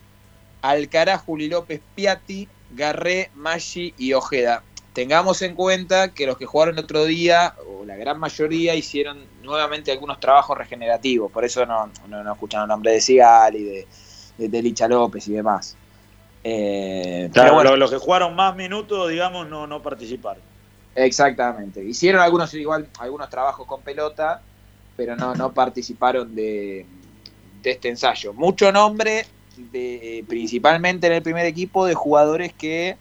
Alcará, 0.63 1.19
Juli 1.19 1.49
López, 1.49 1.81
Piatti, 1.95 2.49
Garré, 2.73 3.31
Maggi 3.35 3.95
y 3.97 4.13
Ojeda. 4.13 4.63
Tengamos 4.93 5.43
en 5.43 5.55
cuenta 5.55 6.15
que 6.15 6.27
los 6.27 6.39
que 6.39 6.47
jugaron 6.47 6.79
el 6.79 6.85
otro 6.85 7.05
día, 7.05 7.55
o 7.69 7.85
la 7.85 7.97
gran 7.97 8.19
mayoría, 8.19 8.75
hicieron 8.75 9.25
nuevamente 9.43 9.93
algunos 9.93 10.19
trabajos 10.19 10.57
regenerativos. 10.57 11.31
Por 11.31 11.45
eso 11.45 11.67
no, 11.67 11.91
no, 12.09 12.33
escuchan 12.33 12.63
el 12.63 12.69
nombre 12.69 12.93
de 12.93 13.01
Sigal 13.01 13.57
y 13.57 13.65
de, 13.65 13.87
de, 14.39 14.63
Licha 14.63 14.89
López 14.89 15.29
y 15.29 15.33
demás. 15.33 15.77
Eh, 16.43 17.29
pero 17.35 17.55
bueno, 17.55 17.77
los 17.77 17.91
que 17.91 17.99
jugaron 17.99 18.35
más 18.35 18.57
minutos, 18.57 19.11
digamos, 19.11 19.47
no, 19.49 19.67
no 19.67 19.83
participaron. 19.83 20.43
Exactamente. 20.95 21.85
Hicieron 21.85 22.23
algunos 22.23 22.55
igual 22.55 22.89
algunos 22.99 23.29
trabajos 23.29 23.67
con 23.67 23.83
pelota, 23.83 24.41
pero 24.97 25.17
no, 25.17 25.35
no 25.35 25.53
participaron 25.53 26.35
de, 26.35 26.87
de 27.63 27.71
este 27.71 27.89
ensayo. 27.89 28.33
Mucho 28.33 28.73
nombre, 28.73 29.27
de, 29.57 30.25
principalmente 30.29 31.07
en 31.07 31.15
el 31.15 31.23
primer 31.23 31.47
equipo, 31.47 31.87
de 31.87 31.95
jugadores 31.95 32.53
que, 32.53 32.97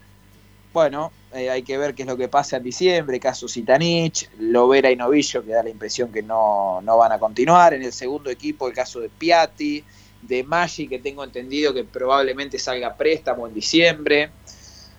bueno, 0.72 1.12
eh, 1.32 1.50
hay 1.50 1.62
que 1.62 1.76
ver 1.78 1.94
qué 1.94 2.02
es 2.02 2.08
lo 2.08 2.16
que 2.16 2.28
pasa 2.28 2.56
en 2.56 2.62
diciembre, 2.62 3.20
caso 3.20 3.48
Sitanich, 3.48 4.28
Lovera 4.38 4.90
y 4.90 4.96
Novillo, 4.96 5.44
que 5.44 5.52
da 5.52 5.62
la 5.62 5.70
impresión 5.70 6.12
que 6.12 6.22
no, 6.22 6.80
no 6.82 6.96
van 6.96 7.12
a 7.12 7.18
continuar. 7.18 7.74
En 7.74 7.82
el 7.82 7.92
segundo 7.92 8.30
equipo, 8.30 8.68
el 8.68 8.74
caso 8.74 9.00
de 9.00 9.08
Piatti, 9.08 9.84
de 10.22 10.42
Maggi, 10.42 10.88
que 10.88 10.98
tengo 10.98 11.22
entendido 11.24 11.72
que 11.74 11.84
probablemente 11.84 12.58
salga 12.58 12.96
préstamo 12.96 13.46
en 13.46 13.54
diciembre. 13.54 14.30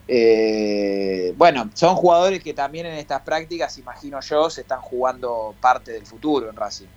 Eh, 0.08 1.34
bueno, 1.36 1.70
son 1.74 1.96
jugadores 1.96 2.42
que 2.42 2.54
también 2.54 2.86
en 2.86 2.94
estas 2.94 3.22
prácticas, 3.22 3.78
imagino 3.78 4.20
yo, 4.22 4.50
se 4.50 4.62
están 4.62 4.80
jugando 4.80 5.54
parte 5.60 5.92
del 5.92 6.06
futuro 6.06 6.50
en 6.50 6.56
Racing. 6.56 6.88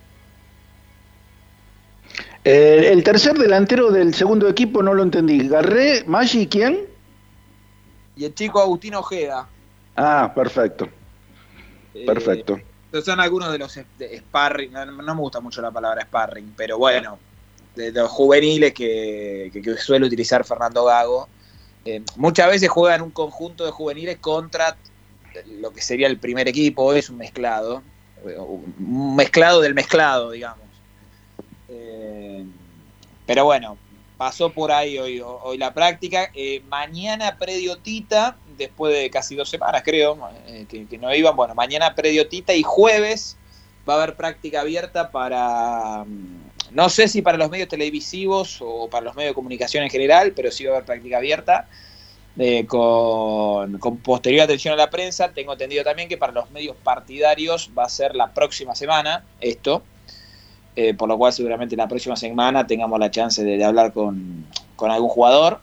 Eh, 2.44 2.88
el 2.92 3.02
tercer 3.02 3.36
delantero 3.36 3.90
del 3.90 4.14
segundo 4.14 4.48
equipo 4.48 4.82
no 4.82 4.94
lo 4.94 5.02
entendí. 5.02 5.48
Garré, 5.48 6.04
Maggi, 6.06 6.46
¿quién? 6.46 6.86
Y 8.16 8.24
el 8.24 8.34
chico 8.34 8.60
Agustín 8.60 8.94
Ojeda. 8.94 9.48
Ah, 9.96 10.32
perfecto. 10.34 10.88
Eh, 11.94 12.06
perfecto. 12.06 12.60
son 13.04 13.18
algunos 13.18 13.50
de 13.50 13.58
los 13.58 13.72
sparring, 13.72 14.72
no, 14.72 14.86
me 14.86 15.20
gusta 15.20 15.40
mucho 15.40 15.60
la 15.60 15.72
palabra 15.72 16.02
sparring, 16.02 16.54
pero 16.56 16.78
bueno, 16.78 17.18
de 17.74 17.90
los 17.90 18.08
juveniles 18.08 18.72
que, 18.72 19.50
que 19.52 19.76
suele 19.76 20.06
utilizar 20.06 20.44
Fernando 20.44 20.84
Gago 20.84 21.28
eh, 21.84 22.02
muchas 22.16 22.48
veces 22.48 22.68
juegan 22.68 23.02
un 23.02 23.10
conjunto 23.10 23.64
de 23.64 23.70
juveniles 23.70 24.18
contra 24.18 24.76
lo 25.46 25.72
que 25.72 25.80
sería 25.80 26.08
el 26.08 26.18
primer 26.18 26.48
equipo, 26.48 26.92
es 26.92 27.08
un 27.08 27.16
mezclado, 27.16 27.82
un 28.78 29.16
mezclado 29.16 29.60
del 29.60 29.74
mezclado, 29.74 30.32
digamos. 30.32 30.66
Eh, 31.68 32.44
pero 33.26 33.44
bueno, 33.44 33.78
pasó 34.16 34.50
por 34.50 34.72
ahí 34.72 34.98
hoy, 34.98 35.22
hoy 35.22 35.56
la 35.56 35.72
práctica. 35.72 36.30
Eh, 36.34 36.62
mañana 36.68 37.38
prediotita, 37.38 38.36
después 38.58 38.92
de 38.92 39.08
casi 39.08 39.36
dos 39.36 39.48
semanas 39.48 39.82
creo, 39.84 40.18
que, 40.68 40.86
que, 40.86 40.98
no 40.98 41.14
iban, 41.14 41.36
bueno, 41.36 41.54
mañana 41.54 41.94
prediotita 41.94 42.52
y 42.52 42.62
jueves 42.62 43.36
va 43.88 43.94
a 43.94 44.02
haber 44.02 44.16
práctica 44.16 44.60
abierta 44.60 45.10
para 45.10 46.04
no 46.72 46.88
sé 46.88 47.08
si 47.08 47.22
para 47.22 47.38
los 47.38 47.50
medios 47.50 47.68
televisivos 47.68 48.58
o 48.60 48.88
para 48.88 49.04
los 49.04 49.16
medios 49.16 49.30
de 49.30 49.34
comunicación 49.34 49.84
en 49.84 49.90
general, 49.90 50.32
pero 50.34 50.50
sí 50.50 50.64
va 50.64 50.72
a 50.72 50.74
haber 50.76 50.86
práctica 50.86 51.16
abierta. 51.18 51.68
Eh, 52.38 52.64
con, 52.66 53.78
posterior 54.02 54.44
atención 54.44 54.72
a 54.74 54.76
la 54.76 54.88
prensa, 54.88 55.32
tengo 55.32 55.52
entendido 55.52 55.82
también 55.82 56.08
que 56.08 56.16
para 56.16 56.32
los 56.32 56.50
medios 56.50 56.76
partidarios 56.76 57.70
va 57.76 57.84
a 57.84 57.88
ser 57.88 58.14
la 58.14 58.32
próxima 58.32 58.74
semana 58.74 59.24
esto, 59.40 59.82
eh, 60.76 60.94
por 60.94 61.08
lo 61.08 61.18
cual 61.18 61.32
seguramente 61.32 61.76
la 61.76 61.88
próxima 61.88 62.16
semana 62.16 62.66
tengamos 62.66 62.98
la 63.00 63.10
chance 63.10 63.42
de, 63.42 63.62
hablar 63.64 63.92
con, 63.92 64.46
algún 64.78 65.08
jugador. 65.08 65.60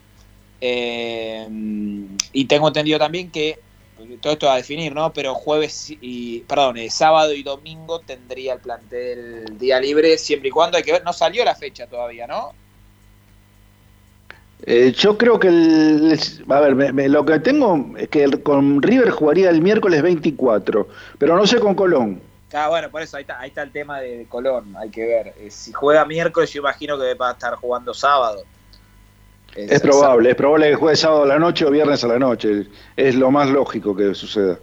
Eh, 0.60 1.48
y 2.34 2.45
tengo 2.45 2.68
entendido 2.68 2.99
también 2.99 3.32
que 3.32 3.60
todo 4.22 4.34
esto 4.34 4.48
va 4.48 4.53
a 4.53 4.57
definir, 4.57 4.94
¿no? 4.94 5.11
Pero 5.14 5.34
jueves 5.34 5.91
y, 6.02 6.40
perdón, 6.41 6.78
eh, 6.78 6.90
sábado 6.90 7.34
y 7.34 7.44
domingo 7.44 7.99
tendría 7.99 8.53
el 8.53 8.60
plantel 8.60 9.57
día 9.57 9.80
libre, 9.80 10.18
siempre 10.18 10.49
y 10.49 10.52
cuando 10.52 10.78
hay 10.78 10.84
que 10.84 10.94
ver, 10.94 11.03
no 11.03 11.14
salió 11.14 11.44
la 11.44 11.56
fecha 11.56 11.88
todavía, 11.88 12.28
¿no? 12.28 12.53
Eh, 14.64 14.91
yo 14.98 15.18
creo 15.18 15.40
que, 15.40 15.49
el, 15.49 16.19
a 16.49 16.60
ver, 16.60 17.10
lo 17.10 17.26
que 17.26 17.40
tengo 17.40 17.94
es 17.98 18.10
que 18.10 18.26
con 18.41 18.82
River 18.82 19.11
jugaría 19.11 19.49
el 19.49 19.61
miércoles 19.61 20.02
24, 20.02 20.88
pero 21.18 21.38
no 21.38 21.45
sé 21.45 21.60
con 21.60 21.76
Colón. 21.76 22.22
Ah, 22.53 22.69
bueno, 22.69 22.90
por 22.90 23.02
eso 23.02 23.18
ahí 23.18 23.22
está, 23.22 23.40
ahí 23.40 23.49
está 23.49 23.61
el 23.61 23.72
tema 23.72 23.99
de 23.99 24.26
Colón, 24.30 24.76
hay 24.78 24.90
que 24.90 25.06
ver. 25.06 25.34
Eh, 25.38 25.52
si 25.52 25.74
juega 25.74 26.06
miércoles, 26.06 26.52
yo 26.52 26.61
imagino 26.61 26.98
que 26.98 27.14
va 27.14 27.30
a 27.30 27.34
estar 27.34 27.56
jugando 27.56 27.94
sábado. 27.94 28.44
Es, 29.57 29.81
probable, 29.81 30.29
es 30.29 30.35
probable 30.35 30.69
que 30.69 30.75
juegue 30.75 30.95
sábado 30.95 31.23
a 31.23 31.25
la 31.25 31.39
noche 31.39 31.65
o 31.65 31.71
viernes 31.71 32.03
a 32.03 32.07
la 32.07 32.19
noche. 32.19 32.67
Es 32.95 33.15
lo 33.15 33.31
más 33.31 33.49
lógico 33.49 33.95
que 33.95 34.13
suceda. 34.13 34.59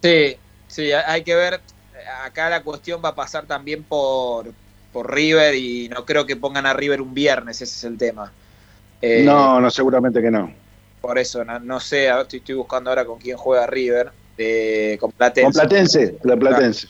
Sí, 0.00 0.36
sí, 0.68 0.92
hay 0.92 1.24
que 1.24 1.34
ver. 1.34 1.60
Acá 2.24 2.48
la 2.48 2.62
cuestión 2.62 3.00
va 3.04 3.10
a 3.10 3.14
pasar 3.16 3.46
también 3.46 3.82
por, 3.82 4.46
por 4.92 5.12
River 5.12 5.56
y 5.56 5.88
no 5.88 6.04
creo 6.04 6.24
que 6.24 6.36
pongan 6.36 6.66
a 6.66 6.72
River 6.72 7.02
un 7.02 7.12
viernes, 7.14 7.60
ese 7.60 7.76
es 7.76 7.84
el 7.84 7.98
tema. 7.98 8.32
Eh, 9.02 9.24
no, 9.24 9.60
no, 9.60 9.70
seguramente 9.70 10.22
que 10.22 10.30
no. 10.30 10.52
Por 11.00 11.18
eso, 11.18 11.44
no, 11.44 11.80
sé, 11.80 12.08
estoy, 12.08 12.38
estoy, 12.38 12.54
buscando 12.54 12.90
ahora 12.90 13.04
con 13.04 13.18
quién 13.18 13.36
juega 13.36 13.66
River. 13.66 14.12
Eh, 14.36 14.96
con 15.00 15.10
Platense. 15.10 15.44
Con 15.44 15.52
Platense, 15.52 16.18
la 16.22 16.36
Platense. 16.36 16.88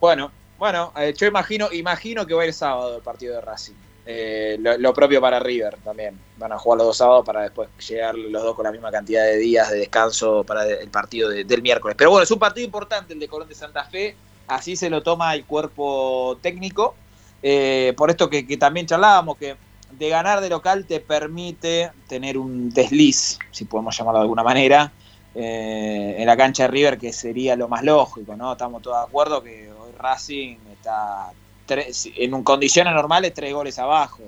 Bueno, 0.00 0.30
bueno, 0.58 0.92
eh, 0.96 1.14
yo 1.14 1.26
imagino, 1.26 1.70
imagino 1.72 2.26
que 2.26 2.32
va 2.32 2.42
a 2.42 2.46
ir 2.46 2.54
sábado 2.54 2.96
el 2.96 3.02
partido 3.02 3.34
de 3.34 3.42
Racing. 3.42 3.74
Eh, 4.08 4.56
lo, 4.60 4.94
propio 4.94 5.20
para 5.20 5.40
River 5.40 5.78
también. 5.82 6.18
Van 6.38 6.52
a 6.52 6.58
jugar 6.58 6.78
los 6.78 6.86
dos 6.86 6.96
sábados 6.96 7.26
para 7.26 7.42
después 7.42 7.68
llegar 7.88 8.14
los 8.14 8.42
dos 8.42 8.54
con 8.54 8.64
la 8.64 8.70
misma 8.70 8.92
cantidad 8.92 9.24
de 9.24 9.36
días 9.36 9.68
de 9.70 9.78
descanso 9.78 10.44
para 10.44 10.64
el 10.64 10.88
partido 10.90 11.28
del 11.28 11.62
miércoles. 11.62 11.96
Pero 11.98 12.10
bueno, 12.10 12.22
es 12.22 12.30
un 12.30 12.38
partido 12.38 12.64
importante 12.64 13.14
el 13.14 13.18
de 13.18 13.26
Colón 13.26 13.48
de 13.48 13.56
Santa 13.56 13.84
Fe. 13.84 14.14
Así 14.46 14.76
se 14.76 14.90
lo 14.90 15.02
toma 15.02 15.34
el 15.34 15.44
cuerpo 15.44 16.38
técnico. 16.40 16.94
Eh, 17.42 17.94
por 17.96 18.10
esto 18.10 18.30
que, 18.30 18.44
también 18.56 18.86
charlábamos, 18.86 19.38
que 19.38 19.56
de 19.90 20.08
ganar 20.08 20.40
de 20.40 20.50
local 20.50 20.86
te 20.86 21.00
permite 21.00 21.90
tener 22.08 22.38
un 22.38 22.70
desliz, 22.70 23.38
si 23.50 23.64
podemos 23.64 23.96
llamarlo 23.96 24.20
de 24.20 24.22
alguna 24.22 24.44
manera, 24.44 24.92
eh, 25.34 26.16
en 26.18 26.26
la 26.26 26.36
cancha 26.36 26.64
de 26.64 26.68
River, 26.68 26.98
que 26.98 27.12
sería 27.12 27.56
lo 27.56 27.66
más 27.68 27.82
lógico, 27.82 28.36
¿no? 28.36 28.52
Estamos 28.52 28.82
todos 28.82 28.98
de 28.98 29.04
acuerdo 29.04 29.42
que 29.42 29.70
hoy 29.70 29.92
Racing 29.98 30.56
está 30.72 31.32
en 31.68 32.42
condiciones 32.42 32.94
normales 32.94 33.32
tres 33.34 33.52
goles 33.52 33.78
abajo. 33.78 34.22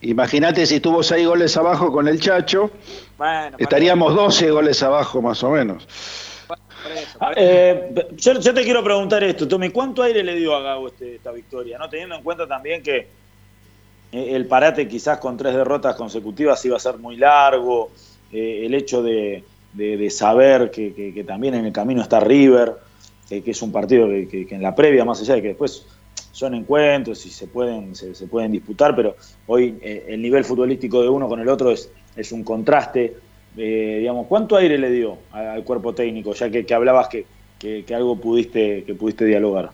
Imagínate 0.00 0.66
si 0.66 0.80
tuvo 0.80 1.02
seis 1.02 1.26
goles 1.26 1.56
abajo 1.56 1.90
con 1.90 2.08
el 2.08 2.20
Chacho, 2.20 2.70
estaríamos 3.58 4.14
12 4.14 4.50
goles 4.50 4.82
abajo 4.82 5.22
más 5.22 5.42
o 5.42 5.50
menos. 5.50 5.86
Ah, 7.20 7.32
eh, 7.36 7.90
yo, 8.16 8.54
te 8.54 8.62
quiero 8.62 8.84
preguntar 8.84 9.24
esto, 9.24 9.48
Tommy, 9.48 9.70
¿cuánto 9.70 10.02
aire 10.02 10.22
le 10.22 10.34
dio 10.34 10.54
a 10.54 10.60
Gago 10.60 10.88
este, 10.88 11.14
esta 11.14 11.32
victoria? 11.32 11.78
¿no? 11.78 11.88
Teniendo 11.88 12.16
en 12.16 12.22
cuenta 12.22 12.46
también 12.46 12.82
que 12.82 13.08
eh, 14.12 14.28
el 14.36 14.46
parate 14.46 14.86
quizás 14.86 15.18
con 15.18 15.36
tres 15.36 15.54
derrotas 15.54 15.96
consecutivas 15.96 16.64
iba 16.64 16.76
a 16.76 16.80
ser 16.80 16.98
muy 16.98 17.16
largo, 17.16 17.90
eh, 18.32 18.62
el 18.66 18.74
hecho 18.74 19.02
de, 19.02 19.42
saber 20.10 20.70
que, 20.70 21.24
también 21.26 21.54
en 21.54 21.66
el 21.66 21.72
camino 21.72 22.02
está 22.02 22.20
River, 22.20 22.74
que, 23.28 23.42
es 23.50 23.62
un 23.62 23.72
partido 23.72 24.06
que, 24.08 24.46
en 24.50 24.62
la 24.62 24.74
previa, 24.74 25.04
más 25.04 25.20
allá 25.20 25.34
de 25.34 25.42
que 25.42 25.48
después 25.48 25.86
son 26.32 26.54
encuentros 26.54 27.24
y 27.26 27.30
se 27.30 27.46
pueden, 27.46 27.94
se, 27.94 28.26
pueden 28.26 28.52
disputar, 28.52 28.94
pero 28.96 29.16
hoy 29.46 29.78
eh, 29.80 30.06
el 30.08 30.20
nivel 30.20 30.44
futbolístico 30.44 31.00
de 31.00 31.08
uno 31.08 31.28
con 31.28 31.40
el 31.40 31.48
otro 31.48 31.70
es, 31.70 31.88
es 32.16 32.32
un 32.32 32.42
contraste. 32.42 33.16
Eh, 33.56 33.98
digamos, 34.00 34.26
¿cuánto 34.26 34.56
aire 34.56 34.76
le 34.76 34.90
dio 34.90 35.18
al, 35.30 35.62
cuerpo 35.62 35.94
técnico, 35.94 36.34
ya 36.34 36.50
que, 36.50 36.74
hablabas 36.74 37.08
que, 37.08 37.24
algo 37.94 38.16
pudiste, 38.16 38.84
que 38.84 38.94
pudiste 38.94 39.24
dialogar? 39.24 39.70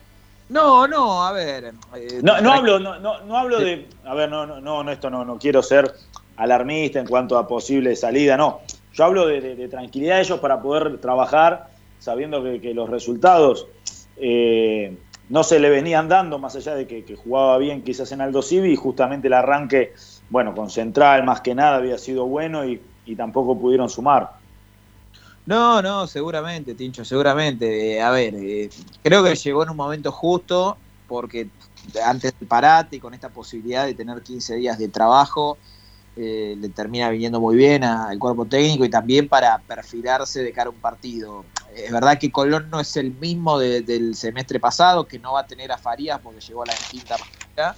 No, 0.51 0.86
no, 0.86 1.24
a 1.24 1.32
ver. 1.32 1.72
Eh, 1.97 2.20
no, 2.22 2.40
no 2.40 2.52
hablo, 2.52 2.78
no, 2.78 2.98
no, 2.98 3.39
hablo 3.39 3.60
de. 3.60 3.86
A 4.05 4.14
ver, 4.14 4.28
no, 4.28 4.44
no, 4.44 4.60
no, 4.60 4.90
esto 4.90 5.09
no, 5.09 5.24
no 5.24 5.39
quiero 5.39 5.62
ser 5.62 5.94
alarmista 6.36 7.01
en 7.01 7.06
cuanto 7.06 7.39
a 7.39 7.48
posible 7.48 7.97
salida, 7.97 8.36
no. 8.36 8.60
Yo 8.93 9.05
hablo 9.05 9.27
de, 9.27 9.40
de 9.40 9.68
tranquilidad 9.68 10.16
de 10.16 10.22
ellos 10.22 10.40
para 10.40 10.60
poder 10.60 10.98
trabajar 10.98 11.68
sabiendo 12.01 12.43
que, 12.43 12.74
los 12.74 12.90
resultados 12.90 13.68
eh, 14.16 14.97
no 15.28 15.44
se 15.44 15.60
le 15.60 15.70
venían 15.70 16.09
dando, 16.09 16.40
más 16.40 16.56
allá 16.56 16.74
de 16.74 16.89
que, 16.89 17.14
jugaba 17.14 17.59
bien 17.59 17.82
quizás 17.82 18.10
en 18.10 18.20
Aldo 18.20 18.43
Civi, 18.43 18.72
y 18.72 18.77
justamente 18.77 19.28
el 19.28 19.35
arranque, 19.35 19.93
bueno, 20.28 20.55
con 20.55 20.70
Central 20.70 21.22
más 21.24 21.40
que 21.40 21.55
nada 21.55 21.77
había 21.77 21.98
sido 21.98 22.27
bueno 22.27 22.64
y, 22.64 22.81
tampoco 23.16 23.59
pudieron 23.59 23.89
sumar. 23.89 24.35
No, 25.44 25.82
no, 25.82 26.06
seguramente, 26.06 26.77
Tincho, 26.77 27.05
seguramente. 27.05 27.97
Eh, 27.97 28.01
a 28.01 28.12
ver, 28.12 28.36
eh, 28.36 28.70
creo 29.02 29.24
que 29.24 29.35
llegó 29.35 29.64
en 29.64 29.70
un 29.70 29.77
momento 29.77 30.12
justo, 30.12 30.77
porque 31.09 31.48
antes 32.06 32.39
del 32.39 32.47
parate 32.47 32.97
y 32.97 33.01
con 33.01 33.14
esta 33.14 33.28
posibilidad 33.28 33.85
de 33.85 33.94
tener 33.94 34.22
15 34.22 34.55
días 34.55 34.78
de 34.78 34.86
trabajo, 34.86 35.59
eh, 36.23 36.55
le 36.59 36.69
termina 36.69 37.09
viniendo 37.09 37.41
muy 37.41 37.57
bien 37.57 37.83
al 37.83 38.19
cuerpo 38.19 38.45
técnico 38.45 38.85
y 38.85 38.91
también 38.91 39.27
para 39.27 39.57
perfilarse 39.59 40.43
de 40.43 40.53
cara 40.53 40.69
a 40.69 40.71
un 40.71 40.79
partido. 40.79 41.47
Es 41.75 41.91
verdad 41.91 42.19
que 42.19 42.31
Colón 42.31 42.69
no 42.69 42.79
es 42.79 42.95
el 42.99 43.15
mismo 43.15 43.59
del 43.59 44.15
semestre 44.15 44.61
pasado, 44.61 45.07
que 45.07 45.19
no 45.19 45.33
va 45.33 45.41
a 45.41 45.47
tener 45.47 45.73
a 45.73 45.79
Farías 45.79 46.21
porque 46.21 46.41
llegó 46.41 46.63
a 46.65 46.67
la 46.67 46.75
quinta 46.91 47.17
manera, 47.17 47.75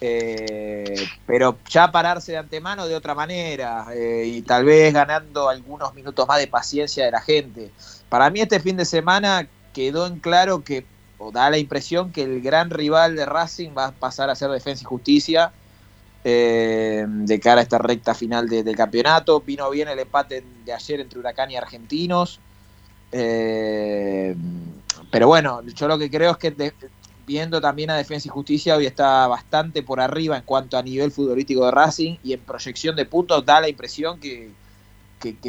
eh, 0.00 0.94
pero 1.26 1.58
ya 1.68 1.90
pararse 1.90 2.30
de 2.30 2.38
antemano 2.38 2.86
de 2.86 2.94
otra 2.94 3.16
manera 3.16 3.86
eh, 3.92 4.26
y 4.26 4.42
tal 4.42 4.64
vez 4.64 4.94
ganando 4.94 5.48
algunos 5.48 5.92
minutos 5.92 6.28
más 6.28 6.38
de 6.38 6.46
paciencia 6.46 7.04
de 7.04 7.10
la 7.10 7.20
gente. 7.20 7.72
Para 8.08 8.30
mí 8.30 8.40
este 8.40 8.60
fin 8.60 8.76
de 8.76 8.84
semana 8.84 9.48
quedó 9.72 10.06
en 10.06 10.20
claro 10.20 10.62
que, 10.62 10.86
o 11.18 11.32
da 11.32 11.50
la 11.50 11.58
impresión 11.58 12.12
que 12.12 12.22
el 12.22 12.42
gran 12.42 12.70
rival 12.70 13.16
de 13.16 13.26
Racing 13.26 13.70
va 13.76 13.86
a 13.86 13.92
pasar 13.92 14.30
a 14.30 14.36
ser 14.36 14.50
Defensa 14.50 14.82
y 14.82 14.86
Justicia 14.86 15.52
eh, 16.24 17.04
de 17.08 17.40
cara 17.40 17.60
a 17.60 17.64
esta 17.64 17.78
recta 17.78 18.14
final 18.14 18.48
del 18.48 18.76
campeonato. 18.76 19.40
Vino 19.40 19.68
bien 19.70 19.88
el 19.88 19.98
empate 19.98 20.44
de 20.64 20.72
ayer 20.72 21.00
entre 21.00 21.18
Huracán 21.18 21.50
y 21.50 21.56
Argentinos. 21.56 22.40
Eh, 23.10 24.34
pero 25.10 25.28
bueno, 25.28 25.62
yo 25.62 25.88
lo 25.88 25.98
que 25.98 26.10
creo 26.10 26.32
es 26.32 26.36
que 26.38 26.72
viendo 27.26 27.60
también 27.60 27.90
a 27.90 27.96
Defensa 27.96 28.28
y 28.28 28.30
Justicia, 28.30 28.76
hoy 28.76 28.86
está 28.86 29.26
bastante 29.26 29.82
por 29.82 30.00
arriba 30.00 30.36
en 30.36 30.42
cuanto 30.42 30.78
a 30.78 30.82
nivel 30.82 31.10
futbolístico 31.10 31.64
de 31.66 31.70
Racing 31.70 32.16
y 32.22 32.32
en 32.32 32.40
proyección 32.40 32.96
de 32.96 33.04
puntos 33.04 33.44
da 33.44 33.60
la 33.60 33.68
impresión 33.68 34.18
que, 34.18 34.50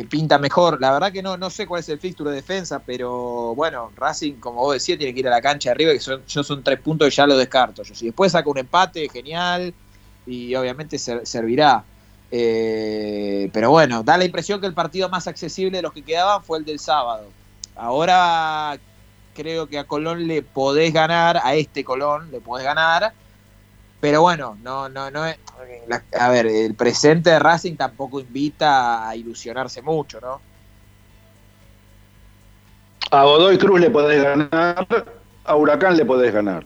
pinta 0.10 0.38
mejor. 0.38 0.80
La 0.80 0.92
verdad 0.92 1.12
que 1.12 1.24
no, 1.24 1.36
no 1.36 1.50
sé 1.50 1.66
cuál 1.66 1.80
es 1.80 1.90
el 1.90 2.00
fixture 2.00 2.30
de 2.30 2.36
defensa, 2.38 2.80
pero 2.86 3.56
bueno, 3.56 3.92
Racing, 3.96 4.34
como 4.34 4.62
vos 4.62 4.74
decías, 4.74 5.00
tiene 5.00 5.14
que 5.14 5.22
ir 5.22 5.28
a 5.28 5.32
la 5.32 5.42
cancha 5.42 5.70
de 5.70 5.72
arriba, 5.72 5.94
que 5.94 6.00
son, 6.00 6.24
yo 6.28 6.44
son 6.44 6.64
tres 6.64 6.80
puntos 6.80 7.08
y 7.08 7.12
ya 7.12 7.26
lo 7.26 7.38
descarto. 7.38 7.82
Yo, 7.84 7.96
si 7.96 8.08
después 8.08 8.32
saca 8.32 8.50
un 8.50 8.60
empate, 8.60 9.10
genial, 9.10 9.74
y 10.26 10.54
obviamente 10.56 10.98
servirá. 10.98 11.84
Eh, 12.32 13.50
pero 13.54 13.70
bueno, 13.70 14.02
da 14.04 14.18
la 14.18 14.26
impresión 14.26 14.60
que 14.60 14.66
el 14.66 14.74
partido 14.74 15.08
más 15.10 15.28
accesible 15.28 15.78
de 15.78 15.84
los 15.84 15.94
que 15.94 16.02
quedaban 16.02 16.44
fue 16.44 16.58
el 16.58 16.66
del 16.66 16.80
sábado. 16.80 17.28
Ahora 17.76 18.78
creo 19.36 19.68
que 19.68 19.80
a 19.80 19.84
Colón 19.86 20.28
le 20.28 20.42
podés 20.42 20.94
ganar, 20.94 21.40
a 21.44 21.56
este 21.56 21.84
Colón 21.84 22.32
le 22.32 22.40
podés 22.40 22.66
ganar, 22.66 23.14
pero 24.00 24.22
bueno, 24.22 24.58
no, 24.64 24.90
no, 24.90 25.12
no 25.12 25.26
es, 25.26 25.38
a 26.20 26.30
ver, 26.30 26.46
el 26.48 26.76
presente 26.76 27.30
de 27.30 27.40
Racing 27.40 27.76
tampoco 27.76 28.20
invita 28.20 29.08
a 29.08 29.16
ilusionarse 29.16 29.82
mucho, 29.82 30.20
¿no? 30.20 30.42
A 33.12 33.24
Godoy 33.24 33.58
Cruz 33.58 33.80
le 33.80 33.90
podés 33.90 34.24
ganar, 34.24 34.88
a 35.46 35.56
Huracán 35.56 35.96
le 35.96 36.06
podés 36.06 36.34
ganar. 36.34 36.64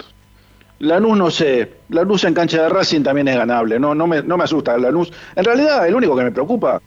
Lanús 0.79 1.17
no 1.17 1.31
sé, 1.31 1.73
Lanús 1.89 2.23
en 2.23 2.33
cancha 2.33 2.63
de 2.63 2.69
Racing 2.69 3.01
también 3.01 3.27
es 3.27 3.35
ganable, 3.35 3.79
no, 3.79 3.95
no, 3.95 4.05
me, 4.05 4.21
no 4.21 4.37
me 4.37 4.43
asusta 4.43 4.77
Lanús. 4.77 5.11
En 5.35 5.43
realidad, 5.43 5.87
el 5.87 5.95
único 5.95 6.15
que 6.15 6.23
me 6.23 6.31
preocupa, 6.31 6.81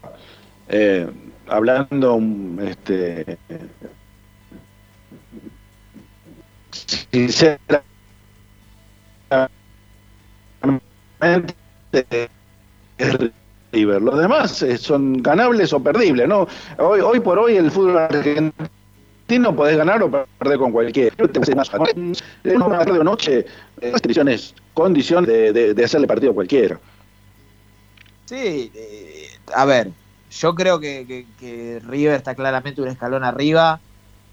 eh, 0.69 1.09
hablando 1.49 2.21
este, 2.63 3.39
sinceramente 6.71 7.85
es 12.99 13.19
River. 13.73 14.03
Los 14.03 14.19
demás 14.19 14.63
eh, 14.63 14.77
son 14.79 15.23
ganables 15.23 15.73
o 15.73 15.83
perdibles, 15.83 16.29
¿no? 16.29 16.47
Hoy, 16.79 17.01
hoy 17.01 17.21
por 17.21 17.39
hoy 17.39 17.57
el 17.57 17.71
fútbol 17.71 17.99
argentino 17.99 18.53
podés 19.55 19.77
ganar 19.77 20.03
o 20.03 20.11
perder 20.11 20.59
con 20.59 20.73
cualquiera. 20.73 21.15
En 22.45 22.63
una 22.63 22.79
tarde 22.79 22.99
o 22.99 23.05
noche, 23.05 23.47
restricciones, 23.81 24.55
condición 24.75 25.25
de, 25.25 25.53
de, 25.53 25.85
hacerle 25.85 26.07
partido 26.07 26.33
a 26.33 26.35
cualquiera. 26.35 26.79
Sí, 28.27 28.71
eh, 28.75 29.29
a 29.55 29.65
ver, 29.65 29.91
yo 30.31 30.55
creo 30.55 30.81
que, 30.81 31.27
River 31.87 32.15
está 32.15 32.35
claramente 32.35 32.81
un 32.81 32.89
escalón 32.89 33.25
arriba. 33.25 33.81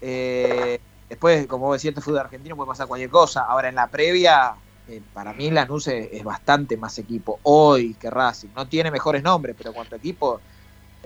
Eh, 0.00 0.80
Después, 1.08 1.46
como 1.46 1.66
vos 1.66 1.76
decías, 1.76 1.96
el 1.96 2.02
fútbol 2.02 2.20
argentino 2.20 2.54
puede 2.54 2.68
pasar 2.68 2.86
cualquier 2.86 3.10
cosa. 3.10 3.42
Ahora, 3.42 3.68
en 3.68 3.74
la 3.74 3.86
previa, 3.86 4.54
eh, 4.88 5.00
para 5.14 5.32
mí 5.32 5.50
Lanús 5.50 5.88
es, 5.88 6.08
es, 6.12 6.22
bastante 6.22 6.76
más 6.76 6.98
equipo 6.98 7.40
hoy 7.44 7.94
que 7.94 8.10
Racing. 8.10 8.48
No 8.54 8.68
tiene 8.68 8.90
mejores 8.90 9.22
nombres, 9.22 9.54
pero 9.56 9.72
cuanto 9.72 9.96
equipo, 9.96 10.36
eh, 10.38 10.40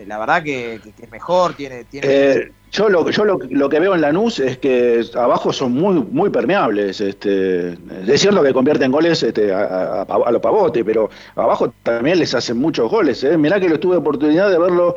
la 0.07 0.19
verdad 0.19 0.43
que, 0.43 0.75
es 0.75 1.11
mejor. 1.11 1.55
tiene, 1.55 1.85
tiene... 1.85 2.07
Eh, 2.09 2.53
yo 2.71 2.89
lo, 2.89 3.09
yo 3.11 3.25
lo, 3.25 3.39
lo, 3.51 3.69
que 3.69 3.81
veo 3.81 3.95
en 3.95 4.01
Lanús 4.01 4.41
es 4.41 4.57
que 4.57 5.05
abajo 5.15 5.53
son 5.53 5.73
muy 5.73 5.95
muy 6.11 6.31
permeables. 6.31 7.01
Este, 7.01 7.77
es 8.07 8.21
cierto 8.21 8.43
que 8.43 8.53
convierten 8.53 8.91
goles 8.91 9.23
este, 9.23 9.53
a, 9.53 10.03
a, 10.03 10.31
los 10.31 10.41
pavotes, 10.41 10.83
pero 10.85 11.11
abajo 11.35 11.73
también 11.83 12.19
les 12.19 12.35
hacen 12.35 12.57
muchos 12.57 12.91
goles. 12.91 13.23
¿eh? 13.25 13.37
Mirá 13.37 13.61
que 13.61 13.69
lo 13.69 13.79
tuve 13.79 13.97
oportunidad 13.97 14.51
de 14.51 14.59
verlo 14.59 14.97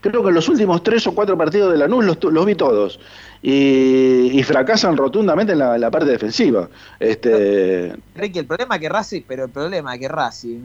creo 0.00 0.22
que 0.22 0.28
en 0.28 0.34
los 0.34 0.48
últimos 0.48 0.82
tres 0.82 1.06
o 1.06 1.14
cuatro 1.14 1.36
partidos 1.36 1.72
de 1.72 1.78
Lanús 1.78 2.04
los, 2.04 2.22
los 2.22 2.46
vi 2.46 2.54
todos 2.54 3.00
y, 3.42 4.42
fracasan 4.42 4.96
rotundamente 4.96 5.52
en 5.52 5.58
la, 5.58 5.90
parte 5.90 6.10
defensiva. 6.10 6.68
Este... 6.98 7.94
Ricky, 8.14 8.40
el 8.40 8.46
problema 8.46 8.76
es 8.76 8.80
que 8.80 8.88
Racing, 8.88 9.22
pero 9.26 9.44
el 9.44 9.50
problema 9.50 9.94
es 9.94 10.00
que 10.00 10.08
Racing 10.08 10.60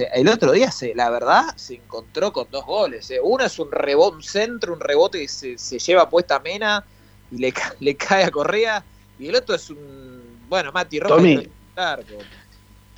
eh, 0.00 0.08
el 0.14 0.28
otro 0.28 0.52
día, 0.52 0.70
se, 0.70 0.94
la 0.94 1.10
verdad, 1.10 1.44
se 1.56 1.74
encontró 1.74 2.32
con 2.32 2.46
dos 2.50 2.64
goles. 2.64 3.10
Eh. 3.10 3.18
Uno 3.22 3.44
es 3.44 3.58
un 3.58 3.70
rebote, 3.70 4.16
un 4.16 4.22
centro, 4.22 4.74
un 4.74 4.80
rebote 4.80 5.20
que 5.20 5.28
se, 5.28 5.78
lleva 5.78 6.08
puesta 6.08 6.36
a 6.36 6.40
Mena 6.40 6.84
y 7.30 7.38
le, 7.38 7.54
le, 7.80 7.96
cae 7.96 8.24
a 8.24 8.30
Correa. 8.30 8.84
Y 9.18 9.28
el 9.28 9.36
otro 9.36 9.54
es 9.54 9.70
un, 9.70 10.22
bueno, 10.48 10.72
Mati 10.72 11.00
Rojas. 11.00 11.16
Tommy, 11.16 11.48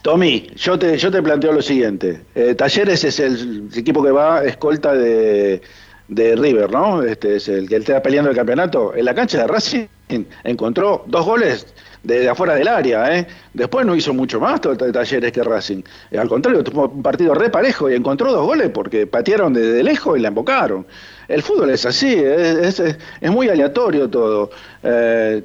Tommy, 0.03 0.51
yo 0.57 0.79
te, 0.79 0.97
yo 0.97 1.11
te 1.11 1.23
planteo 1.23 1.53
lo 1.53 1.63
siguiente. 1.63 2.23
Eh, 2.35 2.55
Talleres 2.55 3.05
es 3.05 3.21
el 3.21 3.69
equipo 3.75 4.03
que 4.03 4.11
va 4.11 4.45
escolta 4.45 4.95
de, 4.95 5.61
de 6.09 6.37
River, 6.37 6.71
¿no? 6.71 7.03
Este 7.03 7.37
es 7.37 7.49
el 7.49 7.69
que 7.69 7.77
está 7.77 8.03
peleando 8.03 8.31
el 8.31 8.37
campeonato. 8.37 8.95
En 8.95 9.05
la 9.05 9.15
cancha 9.15 9.39
de 9.39 9.47
Racing 9.47 9.87
encontró 10.45 11.05
dos 11.07 11.25
goles 11.25 11.67
de, 12.03 12.29
afuera 12.29 12.55
del 12.55 12.69
área, 12.69 13.17
¿eh? 13.17 13.27
Después 13.53 13.85
no 13.87 13.95
hizo 13.95 14.15
mucho 14.15 14.41
más 14.41 14.61
el 14.65 14.93
talleres 14.93 15.33
que 15.33 15.43
Racing. 15.43 15.83
Eh, 16.11 16.19
al 16.19 16.29
contrario, 16.29 16.65
tuvo 16.65 16.89
un 16.89 17.03
partido 17.03 17.35
re 17.35 17.51
parejo 17.51 17.91
y 17.91 17.95
encontró 17.95 18.33
dos 18.33 18.47
goles 18.47 18.71
porque 18.71 19.07
patearon 19.07 19.53
desde 19.53 19.83
lejos 19.83 20.19
y 20.19 20.23
la 20.23 20.29
embocaron. 20.29 20.87
El 21.29 21.43
fútbol 21.43 21.71
es 21.71 21.87
así, 21.87 22.15
es, 22.15 22.81
es, 22.81 23.31
muy 23.31 23.49
aleatorio 23.49 24.09
todo. 24.09 24.51
Eh, 24.83 25.43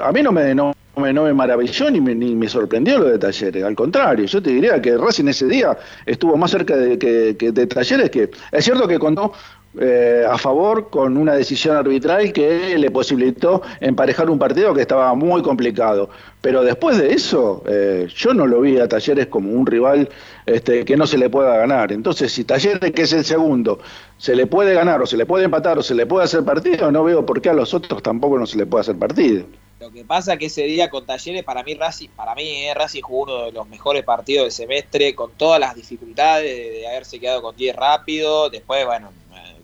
a 0.00 0.12
mí 0.12 0.22
no 0.22 0.32
me, 0.32 0.54
no, 0.54 0.74
me, 0.96 1.34
maravilló 1.34 1.90
ni 1.90 2.00
me, 2.00 2.14
ni 2.14 2.34
me 2.34 2.48
sorprendió 2.48 2.98
lo 2.98 3.06
de 3.06 3.18
Talleres. 3.18 3.64
Al 3.64 3.74
contrario, 3.74 4.24
yo 4.26 4.42
te 4.42 4.50
diría 4.50 4.80
que 4.80 4.96
Racing 4.96 5.26
ese 5.28 5.46
día 5.46 5.76
estuvo 6.06 6.36
más 6.36 6.50
cerca 6.50 6.76
de, 6.76 6.98
que, 6.98 7.36
que 7.38 7.52
de 7.52 7.66
Talleres 7.66 8.10
que... 8.10 8.30
Es 8.52 8.64
cierto 8.64 8.86
que 8.88 8.98
contó 8.98 9.32
eh, 9.78 10.24
a 10.28 10.38
favor 10.38 10.88
con 10.88 11.16
una 11.16 11.34
decisión 11.34 11.76
arbitral 11.76 12.32
que 12.32 12.76
le 12.78 12.90
posibilitó 12.90 13.62
emparejar 13.80 14.30
un 14.30 14.38
partido 14.38 14.74
que 14.74 14.80
estaba 14.80 15.14
muy 15.14 15.42
complicado. 15.42 16.08
Pero 16.40 16.62
después 16.64 16.98
de 16.98 17.12
eso, 17.12 17.62
eh, 17.66 18.08
yo 18.14 18.32
no 18.32 18.46
lo 18.46 18.60
vi 18.60 18.78
a 18.78 18.88
Talleres 18.88 19.26
como 19.26 19.50
un 19.50 19.66
rival 19.66 20.08
este, 20.46 20.84
que 20.84 20.96
no 20.96 21.06
se 21.06 21.18
le 21.18 21.28
pueda 21.28 21.56
ganar. 21.56 21.92
Entonces, 21.92 22.32
si 22.32 22.44
Talleres, 22.44 22.92
que 22.92 23.02
es 23.02 23.12
el 23.12 23.24
segundo, 23.24 23.78
se 24.16 24.34
le 24.34 24.46
puede 24.46 24.72
ganar 24.74 25.02
o 25.02 25.06
se 25.06 25.16
le 25.16 25.26
puede 25.26 25.44
empatar 25.44 25.78
o 25.78 25.82
se 25.82 25.94
le 25.94 26.06
puede 26.06 26.24
hacer 26.24 26.44
partido, 26.44 26.90
no 26.90 27.04
veo 27.04 27.26
por 27.26 27.40
qué 27.40 27.50
a 27.50 27.54
los 27.54 27.74
otros 27.74 28.02
tampoco 28.02 28.38
no 28.38 28.46
se 28.46 28.56
le 28.56 28.66
puede 28.66 28.82
hacer 28.82 28.96
partido. 28.96 29.44
Lo 29.80 29.92
que 29.92 30.04
pasa 30.04 30.36
que 30.36 30.46
ese 30.46 30.62
día 30.62 30.90
con 30.90 31.06
Talleres, 31.06 31.44
para 31.44 31.62
mí 31.62 31.74
Racing, 31.74 32.08
para 32.08 32.34
mí 32.34 32.64
eh, 32.64 32.74
Racing 32.74 33.02
jugó 33.02 33.22
uno 33.22 33.44
de 33.44 33.52
los 33.52 33.68
mejores 33.68 34.02
partidos 34.02 34.44
del 34.44 34.52
semestre, 34.52 35.14
con 35.14 35.30
todas 35.32 35.60
las 35.60 35.76
dificultades 35.76 36.44
de, 36.44 36.88
haberse 36.88 37.20
quedado 37.20 37.42
con 37.42 37.56
10 37.56 37.76
rápido. 37.76 38.50
Después, 38.50 38.84
bueno, 38.84 39.10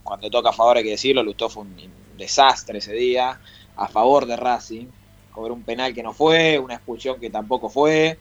cuando 0.05 0.31
toca 0.31 0.51
a 0.51 0.53
favor 0.53 0.77
hay 0.77 0.85
que 0.85 0.91
decirlo, 0.91 1.23
Lustó 1.25 1.49
fue 1.49 1.63
un 1.63 1.75
desastre 2.17 2.79
ese 2.79 2.93
día, 2.93 3.41
a 3.75 3.89
favor 3.89 4.27
de 4.27 4.37
Racing, 4.37 4.87
cobró 5.33 5.55
un 5.55 5.63
penal 5.63 5.93
que 5.95 6.03
no 6.03 6.13
fue, 6.13 6.59
una 6.59 6.75
expulsión 6.75 7.19
que 7.19 7.31
tampoco 7.31 7.69
fue, 7.69 8.19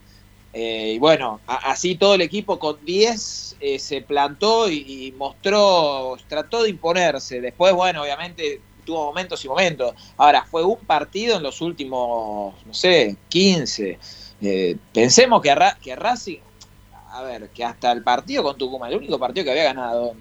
eh, 0.53 0.93
y 0.95 0.99
bueno, 0.99 1.41
así 1.45 1.95
todo 1.95 2.15
el 2.15 2.21
equipo 2.21 2.57
con 2.57 2.83
10 2.83 3.57
eh, 3.59 3.79
se 3.79 4.01
plantó 4.01 4.69
y, 4.69 5.13
mostró, 5.17 6.15
trató 6.27 6.63
de 6.63 6.69
imponerse, 6.69 7.41
después 7.41 7.73
bueno, 7.73 8.03
obviamente 8.03 8.61
tuvo 8.85 9.05
momentos 9.05 9.43
y 9.43 9.47
momentos, 9.49 9.93
ahora 10.17 10.45
fue 10.45 10.63
un 10.63 10.77
partido 10.77 11.37
en 11.37 11.43
los 11.43 11.61
últimos, 11.61 12.55
no 12.65 12.73
sé, 12.73 13.17
15, 13.29 13.99
eh, 14.41 14.77
pensemos 14.93 15.41
que, 15.41 15.55
que 15.81 15.95
Racing, 15.95 16.39
a 17.11 17.21
ver, 17.23 17.49
que 17.49 17.63
hasta 17.63 17.91
el 17.91 18.03
partido 18.03 18.41
con 18.41 18.57
Tucumán, 18.57 18.91
el 18.91 18.97
único 18.97 19.19
partido 19.19 19.43
que 19.43 19.51
había 19.51 19.65
ganado 19.65 20.15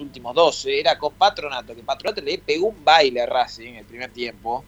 últimos 0.00 0.34
dos, 0.34 0.66
era 0.66 0.98
con 0.98 1.14
Patronato, 1.14 1.74
que 1.74 1.82
Patronato 1.82 2.20
le 2.20 2.38
pegó 2.38 2.68
un 2.68 2.84
baile 2.84 3.22
a 3.22 3.26
Racing 3.26 3.68
en 3.68 3.76
el 3.76 3.84
primer 3.84 4.10
tiempo 4.10 4.64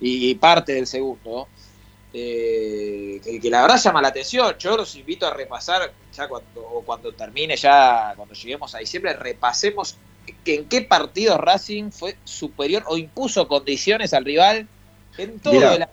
y 0.00 0.34
parte 0.36 0.74
del 0.74 0.86
segundo, 0.86 1.48
eh, 2.12 3.20
que, 3.22 3.50
la 3.50 3.62
verdad 3.62 3.80
llama 3.82 4.02
la 4.02 4.08
atención. 4.08 4.54
Yo 4.58 4.76
los 4.76 4.94
invito 4.96 5.26
a 5.26 5.34
repasar, 5.34 5.92
ya 6.14 6.28
cuando, 6.28 6.82
cuando 6.86 7.12
termine, 7.12 7.56
ya 7.56 8.12
cuando 8.16 8.34
lleguemos 8.34 8.74
a 8.74 8.78
diciembre, 8.78 9.12
repasemos 9.14 9.96
que 10.44 10.54
en 10.54 10.68
qué 10.68 10.82
partido 10.82 11.38
Racing 11.38 11.90
fue 11.90 12.16
superior 12.24 12.84
o 12.86 12.96
impuso 12.96 13.48
condiciones 13.48 14.12
al 14.12 14.24
rival 14.24 14.68
en 15.16 15.40
todo 15.40 15.54
el 15.54 15.82
año 15.82 15.88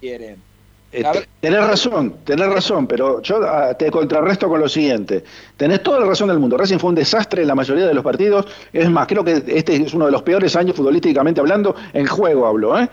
quieren. 0.00 0.47
Eh, 0.90 1.04
tenés 1.40 1.66
razón, 1.66 2.16
tenés 2.24 2.48
razón, 2.48 2.86
pero 2.86 3.20
yo 3.20 3.40
ah, 3.46 3.74
te 3.74 3.90
contrarresto 3.90 4.48
con 4.48 4.60
lo 4.60 4.68
siguiente. 4.68 5.22
Tenés 5.56 5.82
toda 5.82 6.00
la 6.00 6.06
razón 6.06 6.28
del 6.28 6.38
mundo. 6.38 6.56
Racing 6.56 6.78
fue 6.78 6.90
un 6.90 6.96
desastre 6.96 7.42
en 7.42 7.48
la 7.48 7.54
mayoría 7.54 7.86
de 7.86 7.94
los 7.94 8.02
partidos. 8.02 8.46
Es 8.72 8.88
más, 8.90 9.06
creo 9.06 9.22
que 9.22 9.42
este 9.48 9.76
es 9.76 9.92
uno 9.92 10.06
de 10.06 10.12
los 10.12 10.22
peores 10.22 10.56
años 10.56 10.76
futbolísticamente 10.76 11.40
hablando, 11.40 11.74
en 11.92 12.06
juego 12.06 12.46
hablo, 12.46 12.78
¿eh? 12.78 12.88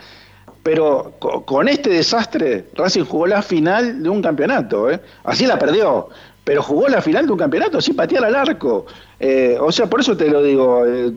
Pero 0.62 1.14
con 1.20 1.68
este 1.68 1.92
desastre, 1.92 2.66
Racing 2.74 3.04
jugó 3.04 3.28
la 3.28 3.44
final 3.44 4.02
de 4.02 4.10
un 4.10 4.22
campeonato, 4.22 4.90
¿eh? 4.90 5.00
Así 5.24 5.46
la 5.46 5.60
perdió, 5.60 6.10
pero 6.44 6.64
jugó 6.64 6.88
la 6.88 7.02
final 7.02 7.28
de 7.28 7.32
un 7.32 7.38
campeonato, 7.38 7.78
así 7.78 7.94
patear 7.94 8.26
al 8.26 8.36
arco. 8.36 8.88
Eh, 9.20 9.58
o 9.60 9.72
sea, 9.72 9.86
por 9.86 10.00
eso 10.00 10.18
te 10.18 10.28
lo 10.30 10.42
digo. 10.42 10.86
Eh, 10.86 11.14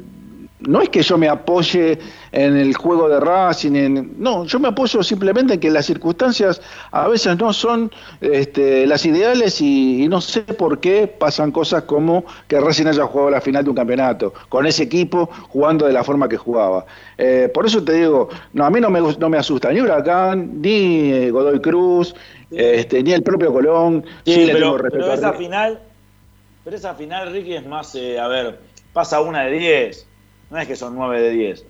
no 0.60 0.82
es 0.82 0.88
que 0.88 1.02
yo 1.02 1.16
me 1.18 1.28
apoye 1.28 1.98
en 2.32 2.56
el 2.56 2.74
juego 2.76 3.08
de 3.08 3.20
Racing, 3.20 3.74
en, 3.74 4.14
no, 4.18 4.44
yo 4.44 4.58
me 4.58 4.68
apoyo 4.68 5.02
simplemente 5.02 5.54
en 5.54 5.60
que 5.60 5.70
las 5.70 5.86
circunstancias 5.86 6.60
a 6.90 7.06
veces 7.08 7.38
no 7.38 7.52
son 7.52 7.92
este, 8.20 8.86
las 8.86 9.06
ideales 9.06 9.60
y, 9.60 10.06
no 10.08 10.20
sé 10.20 10.42
por 10.42 10.80
qué 10.80 11.06
pasan 11.06 11.52
cosas 11.52 11.84
como 11.84 12.24
que 12.48 12.60
Racing 12.60 12.86
haya 12.86 13.06
jugado 13.06 13.30
la 13.30 13.40
final 13.40 13.64
de 13.64 13.70
un 13.70 13.76
campeonato, 13.76 14.32
con 14.48 14.66
ese 14.66 14.84
equipo 14.84 15.30
jugando 15.48 15.86
de 15.86 15.92
la 15.92 16.02
forma 16.02 16.28
que 16.28 16.36
jugaba. 16.36 16.86
Eh, 17.16 17.50
por 17.52 17.66
eso 17.66 17.82
te 17.84 17.92
digo, 17.92 18.28
no, 18.52 18.64
a 18.64 18.70
mí 18.70 18.80
no 18.80 18.90
me, 18.90 19.00
no 19.00 19.28
me 19.28 19.38
asusta 19.38 19.72
ni 19.72 19.80
Huracán, 19.80 20.60
ni 20.60 21.12
eh, 21.12 21.30
Godoy 21.30 21.60
Cruz, 21.60 22.14
este, 22.50 23.02
ni 23.02 23.12
el 23.12 23.22
propio 23.22 23.52
Colón. 23.52 24.04
Sí, 24.24 24.48
pero, 24.52 24.76
esa 25.12 25.32
final, 25.34 25.80
pero 26.64 26.76
esa 26.76 26.94
final, 26.94 27.32
Ricky, 27.32 27.54
es 27.54 27.66
más, 27.66 27.94
eh, 27.94 28.18
a 28.18 28.26
ver, 28.26 28.58
pasa 28.92 29.20
una 29.20 29.42
de 29.42 29.52
10 29.52 30.07
no 30.50 30.58
es 30.58 30.66
que 30.66 30.76
son 30.76 30.94
9 30.94 31.20
de 31.20 31.30
10. 31.30 31.64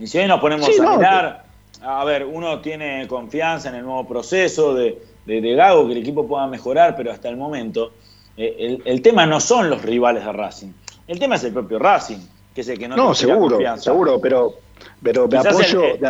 Y 0.00 0.06
si 0.06 0.18
hoy 0.18 0.26
nos 0.26 0.40
ponemos 0.40 0.68
a 0.78 0.96
mirar, 0.96 1.44
a 1.82 2.04
ver, 2.04 2.24
uno 2.24 2.60
tiene 2.60 3.06
confianza 3.06 3.68
en 3.68 3.76
el 3.76 3.84
nuevo 3.84 4.06
proceso 4.06 4.74
de, 4.74 5.02
de, 5.26 5.54
Gago, 5.54 5.86
que 5.86 5.92
el 5.92 5.98
equipo 5.98 6.26
pueda 6.26 6.46
mejorar, 6.46 6.96
pero 6.96 7.12
hasta 7.12 7.28
el 7.28 7.36
momento, 7.36 7.92
eh, 8.36 8.78
el, 8.84 9.02
tema 9.02 9.26
no 9.26 9.40
son 9.40 9.70
los 9.70 9.82
rivales 9.82 10.24
de 10.24 10.32
Racing. 10.32 10.72
El 11.06 11.18
tema 11.18 11.36
es 11.36 11.44
el 11.44 11.52
propio 11.52 11.78
Racing, 11.78 12.18
que 12.54 12.62
es 12.62 12.68
el 12.68 12.78
que 12.78 12.88
no, 12.88 12.96
no 12.96 13.14
seguro, 13.14 13.58
seguro, 13.78 14.20
pero, 14.20 14.54
pero 15.02 15.28
me 15.28 15.38
apoyo. 15.38 15.84
Eh, 15.84 16.00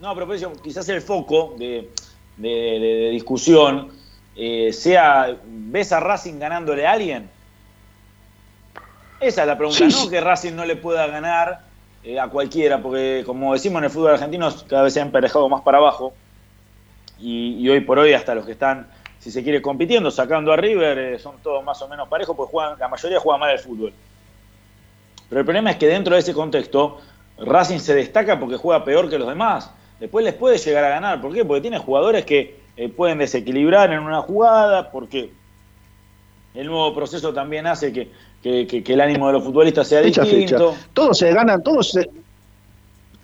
no, 0.00 0.14
pero 0.14 0.28
quizás 0.62 0.88
el 0.88 1.00
foco 1.00 1.54
de, 1.58 1.88
discusión 3.12 3.88
eh, 4.34 4.72
sea, 4.72 5.36
¿ves 5.44 5.92
a 5.92 6.00
Racing 6.00 6.38
ganándole 6.38 6.86
a 6.86 6.92
alguien? 6.92 7.30
Esa 9.22 9.42
es 9.42 9.46
la 9.46 9.56
pregunta, 9.56 9.86
no 9.86 10.10
que 10.10 10.20
Racing 10.20 10.54
no 10.54 10.64
le 10.64 10.74
pueda 10.74 11.06
ganar 11.06 11.60
eh, 12.02 12.18
a 12.18 12.26
cualquiera, 12.26 12.82
porque 12.82 13.22
como 13.24 13.52
decimos 13.52 13.78
en 13.78 13.84
el 13.84 13.90
fútbol 13.90 14.10
argentino, 14.14 14.52
cada 14.68 14.82
vez 14.82 14.94
se 14.94 14.98
ha 14.98 15.04
emparejado 15.04 15.48
más 15.48 15.62
para 15.62 15.78
abajo. 15.78 16.12
Y, 17.20 17.68
hoy 17.68 17.80
por 17.82 18.00
hoy, 18.00 18.14
hasta 18.14 18.34
los 18.34 18.44
que 18.44 18.50
están, 18.50 18.88
si 19.20 19.30
se 19.30 19.44
quiere, 19.44 19.62
compitiendo, 19.62 20.10
sacando 20.10 20.52
a 20.52 20.56
River, 20.56 20.98
eh, 20.98 21.18
son 21.20 21.36
todos 21.40 21.62
más 21.62 21.80
o 21.82 21.88
menos 21.88 22.08
parejos, 22.08 22.34
porque 22.34 22.50
juegan, 22.50 22.76
la 22.80 22.88
mayoría 22.88 23.20
juega 23.20 23.38
mal 23.38 23.50
el 23.52 23.60
fútbol. 23.60 23.92
Pero 25.28 25.38
el 25.38 25.44
problema 25.44 25.70
es 25.70 25.76
que 25.76 25.86
dentro 25.86 26.14
de 26.14 26.20
ese 26.20 26.34
contexto, 26.34 27.00
Racing 27.38 27.78
se 27.78 27.94
destaca 27.94 28.40
porque 28.40 28.56
juega 28.56 28.84
peor 28.84 29.08
que 29.08 29.18
los 29.18 29.28
demás. 29.28 29.70
Después 30.00 30.24
les 30.24 30.34
puede 30.34 30.58
llegar 30.58 30.82
a 30.82 30.88
ganar. 30.88 31.20
¿Por 31.20 31.32
qué? 31.32 31.44
Porque 31.44 31.60
tiene 31.60 31.78
jugadores 31.78 32.24
que 32.24 32.58
eh, 32.76 32.88
pueden 32.88 33.18
desequilibrar 33.18 33.92
en 33.92 34.00
una 34.00 34.20
jugada, 34.20 34.90
porque 34.90 35.30
el 36.54 36.66
nuevo 36.66 36.92
proceso 36.92 37.32
también 37.32 37.68
hace 37.68 37.92
que 37.92 38.10
que, 38.42 38.84
el 38.86 39.00
ánimo 39.00 39.28
de 39.28 39.34
los 39.34 39.44
futbolistas 39.44 39.88
sea 39.88 40.00
distinto. 40.02 40.74
Todos 40.92 41.18
se 41.18 41.32
ganan, 41.32 41.62
todos 41.62 41.92
se, 41.92 42.10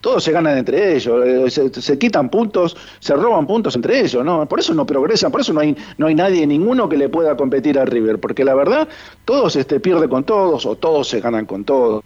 todos 0.01 0.23
se 0.23 0.31
ganan 0.31 0.59
entre 0.59 0.97
ellos, 0.97 1.59
eh, 1.59 1.71
se, 1.81 1.99
quitan 1.99 2.31
puntos, 2.31 2.77
se 3.01 3.15
roban 3.15 3.47
puntos 3.47 3.75
entre 3.75 4.01
ellos, 4.01 4.25
¿no? 4.25 4.47
Por 4.47 4.61
eso 4.61 4.73
no 4.75 4.87
progresan, 4.87 5.33
por 5.33 5.41
eso 5.41 5.53
no 5.53 5.61
hay, 5.61 5.77
no 5.97 6.07
hay 6.07 6.15
nadie, 6.15 6.47
ninguno 6.47 6.89
que 6.89 6.97
le 6.97 7.09
pueda 7.09 7.37
competir 7.37 7.79
a 7.79 7.85
River, 7.85 8.19
porque 8.19 8.45
la 8.45 8.55
verdad, 8.55 8.89
todos 9.25 9.57
este, 9.57 9.81
pierden 9.81 10.09
con 10.09 10.25
todos 10.25 10.67
o 10.67 10.77
todos 10.77 11.09
se 11.09 11.21
ganan 11.21 11.47
con 11.47 11.65
todos. 11.65 12.05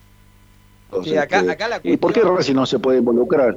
Este, 1.05 1.29
¿Y 1.85 1.97
por 1.97 2.13
qué 2.13 2.21
Racing 2.21 2.55
no 2.55 2.67
se 2.67 2.79
puede 2.79 2.99
involucrar? 2.99 3.57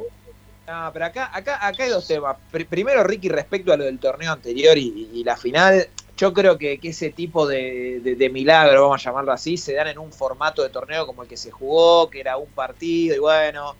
No, 0.67 0.89
pero 0.93 1.05
acá, 1.05 1.29
acá, 1.33 1.65
acá 1.65 1.83
hay 1.83 1.89
dos 1.89 2.07
temas. 2.07 2.37
Primero, 2.69 3.03
Ricky, 3.03 3.29
respecto 3.29 3.71
a 3.73 3.77
lo 3.77 3.83
del 3.83 3.99
torneo 3.99 4.31
anterior 4.31 4.77
y 4.77 5.21
la 5.23 5.37
final, 5.37 5.85
yo 6.17 6.33
creo 6.33 6.57
que, 6.57 6.79
ese 6.81 7.09
tipo 7.09 7.45
de, 7.45 8.29
milagro, 8.31 8.83
vamos 8.83 9.01
a 9.01 9.09
llamarlo 9.09 9.31
así, 9.31 9.57
se 9.57 9.73
dan 9.73 9.87
en 9.87 9.99
un 9.99 10.13
formato 10.13 10.63
de 10.63 10.69
torneo 10.69 11.05
como 11.05 11.23
el 11.23 11.29
que 11.29 11.37
se 11.37 11.51
jugó, 11.51 12.09
que 12.09 12.21
era 12.21 12.37
un 12.37 12.47
partido 12.47 13.15
y 13.15 13.19
bueno, 13.19 13.75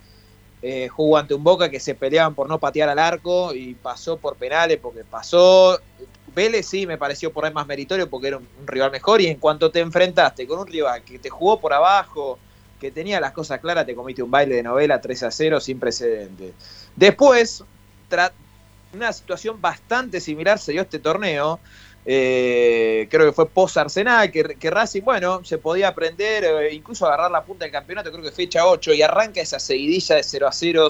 eh, 0.62 0.90
jugó 0.90 1.18
ante 1.18 1.34
un 1.34 1.44
Boca 1.44 1.70
que 1.70 1.80
se 1.80 1.95
peleaban 1.95 2.36
por 2.36 2.49
no 2.49 2.60
patear 2.60 2.90
al 2.90 2.99
arco 2.99 3.53
y 3.53 3.76
pasó 3.76 4.18
por 4.18 4.36
penales 4.36 4.80
porque 4.82 5.03
pasó. 5.03 5.80
Vélez 6.34 6.66
sí 6.68 6.86
me 6.86 6.98
pareció 6.98 7.32
por 7.32 7.45
ahí 7.45 7.53
más 7.53 7.66
meritorio 7.66 8.10
porque 8.10 8.28
era 8.28 8.38
un, 8.38 8.48
rival 8.66 8.91
mejor 8.91 9.22
y 9.22 9.28
en 9.28 9.38
cuanto 9.38 9.72
te 9.72 9.80
enfrentaste 9.80 10.45
con 10.45 10.60
un 10.60 10.68
rival 10.68 11.03
que 11.03 11.18
te 11.18 11.30
jugó 11.30 11.62
por 11.62 11.72
abajo, 11.72 12.38
que 12.82 12.91
tenía 12.91 13.22
las 13.22 13.32
cosas 13.32 13.62
claras, 13.62 13.86
te 13.86 13.95
comiste 13.95 14.22
un 14.22 14.32
baile 14.32 14.56
de 14.56 14.64
novela 14.64 14.99
3 14.99 15.24
a 15.24 15.32
0 15.32 15.62
sin 15.62 15.80
precedentes. 15.80 16.53
Después, 16.98 17.64
una 18.94 19.14
situación 19.14 19.62
bastante 19.62 20.20
similar 20.20 20.60
se 20.60 20.74
dio 20.74 20.82
este 20.82 20.99
torneo 20.99 21.62
eh, 22.07 23.07
creo 23.10 23.26
que 23.26 23.32
fue 23.32 23.49
post 23.49 23.77
Arsenal, 23.77 24.32
que, 24.32 24.69
Racing, 24.69 25.02
bueno, 25.02 25.44
se 25.44 25.57
podía 25.57 25.88
aprender, 25.88 26.44
eh, 26.44 26.73
incluso 26.73 27.07
agarrar 27.07 27.32
la 27.32 27.44
punta 27.44 27.65
del 27.65 27.72
campeonato, 27.72 28.11
creo 28.11 28.23
que 28.23 28.32
fecha 28.32 28.68
8, 28.68 28.94
y 28.94 29.02
arranca 29.02 29.41
esa 29.41 29.57
seguidilla 29.57 30.15
de 30.15 30.23
0 30.23 30.48
a 30.48 30.52
0, 30.52 30.90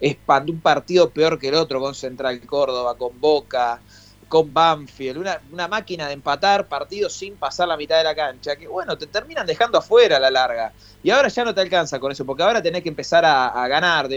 espantó 0.00 0.52
un 0.52 0.60
partido 0.60 1.10
peor 1.10 1.38
que 1.38 1.48
el 1.48 1.54
otro 1.54 1.80
con 1.80 1.94
Central 1.94 2.40
Córdoba, 2.40 2.96
con 2.96 3.20
Boca, 3.20 3.80
con 4.26 4.52
Banfield, 4.52 5.18
una, 5.52 5.68
máquina 5.68 6.08
de 6.08 6.14
empatar 6.14 6.66
partidos 6.66 7.12
sin 7.12 7.36
pasar 7.36 7.68
la 7.68 7.76
mitad 7.76 7.96
de 7.96 8.04
la 8.04 8.14
cancha, 8.16 8.56
que 8.56 8.66
bueno, 8.66 8.98
te 8.98 9.06
terminan 9.06 9.46
dejando 9.46 9.78
afuera 9.78 10.16
a 10.16 10.20
la 10.20 10.30
larga. 10.30 10.72
Y 11.04 11.10
ahora 11.10 11.28
ya 11.28 11.44
no 11.44 11.54
te 11.54 11.60
alcanza 11.60 12.00
con 12.00 12.10
eso, 12.10 12.26
porque 12.26 12.42
ahora 12.42 12.60
tenés 12.60 12.82
que 12.82 12.88
empezar 12.88 13.24
a, 13.24 13.66
ganar. 13.68 14.08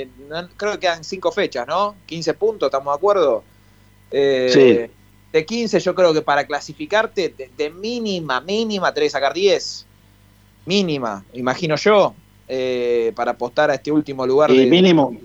Creo 0.57 0.73
que 0.73 0.79
quedan 0.79 1.03
5 1.03 1.31
fechas, 1.31 1.67
¿no? 1.67 1.95
15 2.07 2.33
puntos, 2.33 2.67
¿estamos 2.67 2.93
de 2.93 2.97
acuerdo? 2.97 3.43
Eh, 4.09 4.49
sí 4.89 5.00
de 5.31 5.45
15 5.45 5.79
yo 5.79 5.95
creo 5.95 6.13
que 6.13 6.21
para 6.21 6.45
clasificarte 6.45 7.33
de, 7.57 7.69
mínima, 7.69 8.41
mínima, 8.41 8.93
tenés 8.93 9.11
que 9.11 9.17
sacar 9.17 9.33
10. 9.33 9.85
Mínima, 10.65 11.23
imagino 11.33 11.75
yo, 11.75 12.13
eh, 12.47 13.11
para 13.15 13.31
apostar 13.31 13.71
a 13.71 13.75
este 13.75 13.91
último 13.91 14.25
lugar. 14.27 14.51
Y 14.51 14.67
mínimo. 14.67 15.17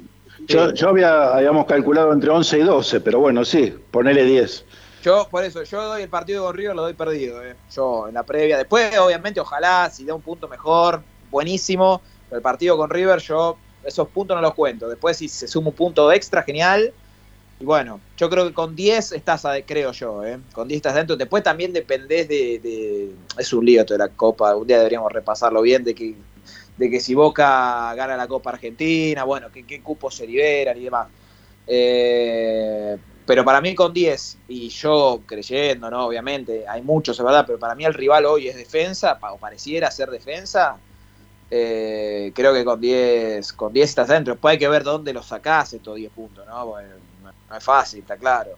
Yo, 0.46 0.72
yo 0.72 0.90
había, 0.90 1.34
habíamos 1.34 1.66
calculado 1.66 2.12
entre 2.12 2.30
11 2.30 2.58
y 2.58 2.62
12, 2.62 3.00
pero 3.00 3.20
bueno, 3.20 3.44
sí, 3.44 3.74
ponele 3.90 4.24
10. 4.24 4.64
Yo, 5.02 5.28
por 5.30 5.44
eso, 5.44 5.62
yo 5.62 5.82
doy 5.82 6.02
el 6.02 6.08
partido 6.08 6.44
con 6.44 6.56
River, 6.56 6.74
lo 6.74 6.82
doy 6.82 6.94
perdido. 6.94 7.40
Eh. 7.44 7.54
Yo 7.72 8.08
en 8.08 8.14
la 8.14 8.22
previa. 8.22 8.58
Después, 8.58 8.96
obviamente, 8.98 9.40
ojalá, 9.40 9.88
si 9.90 10.04
da 10.04 10.14
un 10.14 10.22
punto 10.22 10.48
mejor, 10.48 11.02
buenísimo. 11.30 12.00
Pero 12.28 12.38
el 12.38 12.42
partido 12.42 12.76
con 12.76 12.90
River, 12.90 13.20
yo 13.20 13.56
esos 13.84 14.08
puntos 14.08 14.34
no 14.34 14.40
los 14.40 14.54
cuento. 14.54 14.88
Después, 14.88 15.16
si 15.16 15.28
se 15.28 15.46
suma 15.46 15.68
un 15.68 15.74
punto 15.74 16.10
extra, 16.10 16.42
genial. 16.42 16.92
Y 17.58 17.64
bueno, 17.64 18.00
yo 18.18 18.28
creo 18.28 18.46
que 18.46 18.52
con 18.52 18.76
10 18.76 19.12
estás, 19.12 19.46
creo 19.66 19.92
yo, 19.92 20.24
¿eh? 20.24 20.38
con 20.52 20.68
10 20.68 20.76
estás 20.76 20.94
dentro. 20.94 21.16
Después 21.16 21.42
también 21.42 21.72
dependés 21.72 22.28
de, 22.28 23.14
Es 23.38 23.52
un 23.52 23.64
lío 23.64 23.84
toda 23.86 24.06
la 24.06 24.08
Copa, 24.08 24.54
un 24.54 24.66
día 24.66 24.78
deberíamos 24.78 25.10
repasarlo 25.10 25.62
bien, 25.62 25.82
de 25.82 25.94
que, 25.94 26.14
de 26.76 26.90
que 26.90 27.00
si 27.00 27.14
Boca 27.14 27.94
gana 27.94 28.16
la 28.16 28.28
Copa 28.28 28.50
Argentina, 28.50 29.24
bueno, 29.24 29.50
qué, 29.52 29.64
qué 29.66 29.80
cupos 29.80 30.16
se 30.16 30.26
liberan 30.26 30.76
y 30.76 30.84
demás. 30.84 31.08
Eh, 31.66 32.98
pero 33.26 33.44
para 33.44 33.60
mí 33.60 33.74
con 33.74 33.92
10, 33.92 34.38
y 34.48 34.68
yo 34.68 35.22
creyendo, 35.26 35.90
¿no? 35.90 36.06
Obviamente, 36.06 36.64
hay 36.68 36.82
muchos, 36.82 37.18
es 37.18 37.24
verdad, 37.24 37.44
pero 37.46 37.58
para 37.58 37.74
mí 37.74 37.84
el 37.84 37.94
rival 37.94 38.24
hoy 38.26 38.48
es 38.48 38.54
defensa, 38.56 39.18
o 39.32 39.38
pareciera 39.38 39.90
ser 39.90 40.10
defensa. 40.10 40.76
Eh, 41.50 42.32
creo 42.34 42.52
que 42.52 42.64
con 42.64 42.80
10 42.80 43.52
con 43.52 43.72
10 43.72 43.88
estás 43.88 44.08
dentro. 44.08 44.34
Después 44.34 44.52
hay 44.52 44.58
que 44.58 44.68
ver 44.68 44.84
dónde 44.84 45.12
los 45.12 45.26
sacás 45.26 45.72
estos 45.72 45.96
10 45.96 46.12
puntos, 46.12 46.46
¿no? 46.46 46.74
No 47.50 47.56
es 47.56 47.64
fácil, 47.64 48.00
está 48.00 48.16
claro. 48.16 48.50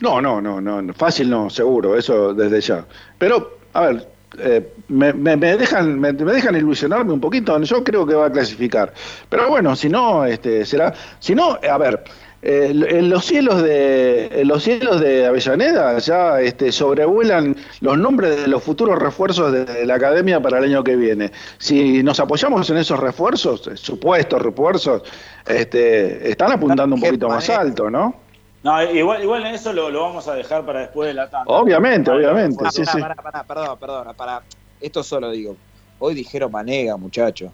No, 0.00 0.20
no, 0.20 0.40
no, 0.40 0.60
no, 0.60 0.94
fácil 0.94 1.28
no, 1.28 1.50
seguro, 1.50 1.96
eso 1.96 2.32
desde 2.32 2.60
ya. 2.60 2.84
Pero, 3.18 3.58
a 3.72 3.80
ver, 3.80 4.08
eh, 4.38 4.74
me, 4.88 5.12
dejan, 5.36 5.98
me, 5.98 6.12
dejan 6.12 6.54
ilusionarme 6.54 7.12
un 7.12 7.20
poquito, 7.20 7.60
yo 7.62 7.82
creo 7.82 8.06
que 8.06 8.14
va 8.14 8.26
a 8.26 8.32
clasificar. 8.32 8.92
Pero 9.28 9.48
bueno, 9.48 9.74
si 9.74 9.88
no, 9.88 10.24
este, 10.24 10.64
será, 10.64 10.94
si 11.18 11.34
no, 11.34 11.58
a 11.68 11.78
ver, 11.78 12.04
eh, 12.40 12.72
en 12.90 13.10
los 13.10 13.24
cielos 13.24 13.62
de 13.62 14.42
los 14.44 14.62
cielos 14.62 15.00
de 15.00 15.26
Avellaneda 15.26 15.98
ya 15.98 16.40
este, 16.40 16.70
sobrevuelan 16.70 17.56
los 17.80 17.98
nombres 17.98 18.40
de 18.40 18.46
los 18.46 18.62
futuros 18.62 18.96
refuerzos 18.96 19.52
de, 19.52 19.84
la 19.84 19.94
academia 19.94 20.40
para 20.40 20.58
el 20.58 20.64
año 20.64 20.84
que 20.84 20.94
viene. 20.94 21.32
Si 21.58 22.02
nos 22.02 22.20
apoyamos 22.20 22.70
en 22.70 22.76
esos 22.76 23.00
refuerzos, 23.00 23.66
eh, 23.66 23.76
supuestos 23.76 24.40
refuerzos, 24.40 25.02
este, 25.44 26.30
están 26.30 26.52
apuntando 26.52 26.94
un 26.94 27.00
poquito 27.00 27.28
más 27.28 27.50
alto, 27.50 27.90
¿no? 27.90 28.14
No, 28.62 28.82
igual, 28.82 29.22
igual 29.22 29.46
en 29.46 29.54
eso 29.54 29.72
lo, 29.72 29.90
vamos 30.00 30.28
a 30.28 30.34
dejar 30.34 30.64
para 30.64 30.80
después 30.80 31.08
de 31.08 31.14
la 31.14 31.28
tanda. 31.28 31.52
Obviamente, 31.52 32.10
obviamente. 32.10 32.64
sí, 32.70 32.84
sí. 32.84 32.98
perdón, 33.46 33.78
perdón, 33.78 34.14
para, 34.16 34.42
esto 34.80 35.02
solo 35.02 35.30
digo. 35.30 35.56
Hoy 36.00 36.14
dijeron 36.14 36.52
Manega, 36.52 36.96
muchacho. 36.96 37.52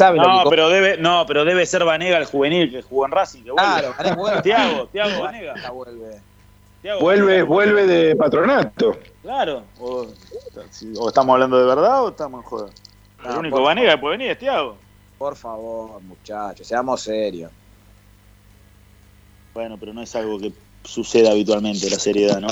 No, 0.00 0.38
lo 0.38 0.44
que 0.44 0.50
pero 0.50 0.68
debe, 0.68 0.96
no, 0.98 1.24
pero 1.26 1.44
debe 1.44 1.66
ser 1.66 1.84
Vanega 1.84 2.18
el 2.18 2.24
juvenil 2.24 2.70
que 2.70 2.82
jugó 2.82 3.06
en 3.06 3.12
Racing. 3.12 3.42
Que. 3.42 3.50
Claro, 3.50 3.94
vuelve. 4.16 4.42
Tiago, 4.42 4.86
Tiago 4.88 5.22
Vanega. 5.22 5.54
Vuelve. 5.70 6.20
vuelve, 7.00 7.42
vuelve 7.42 7.86
de 7.86 8.16
patronato. 8.16 8.96
Claro. 9.22 9.64
O, 9.80 10.06
estamos 11.08 11.34
hablando 11.34 11.58
de 11.58 11.64
verdad 11.64 12.04
o 12.04 12.10
estamos 12.10 12.42
en 12.42 12.48
joda. 12.48 12.70
el 13.24 13.38
único 13.38 13.62
Vanega 13.62 13.92
que 13.92 13.98
puede 13.98 14.16
venir 14.18 14.30
es 14.32 14.38
Tiago. 14.38 14.76
Por 15.18 15.36
favor, 15.36 16.02
muchachos, 16.02 16.66
seamos 16.66 17.02
serios. 17.02 17.50
Bueno, 19.54 19.76
pero 19.78 19.92
no 19.92 20.02
es 20.02 20.14
algo 20.16 20.38
que 20.38 20.52
suceda 20.82 21.30
habitualmente, 21.30 21.88
la 21.88 21.98
seriedad, 21.98 22.40
¿no? 22.40 22.48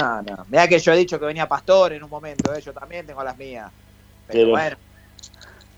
No, 0.00 0.22
no. 0.22 0.46
Mira 0.48 0.68
que 0.68 0.78
yo 0.78 0.92
he 0.92 0.96
dicho 0.96 1.18
que 1.18 1.26
venía 1.26 1.46
Pastor 1.46 1.92
en 1.92 2.02
un 2.02 2.10
momento, 2.10 2.54
¿eh? 2.54 2.62
yo 2.62 2.72
también 2.72 3.06
tengo 3.06 3.22
las 3.22 3.36
mías. 3.36 3.70
Pero, 4.28 4.50
bueno, 4.50 4.76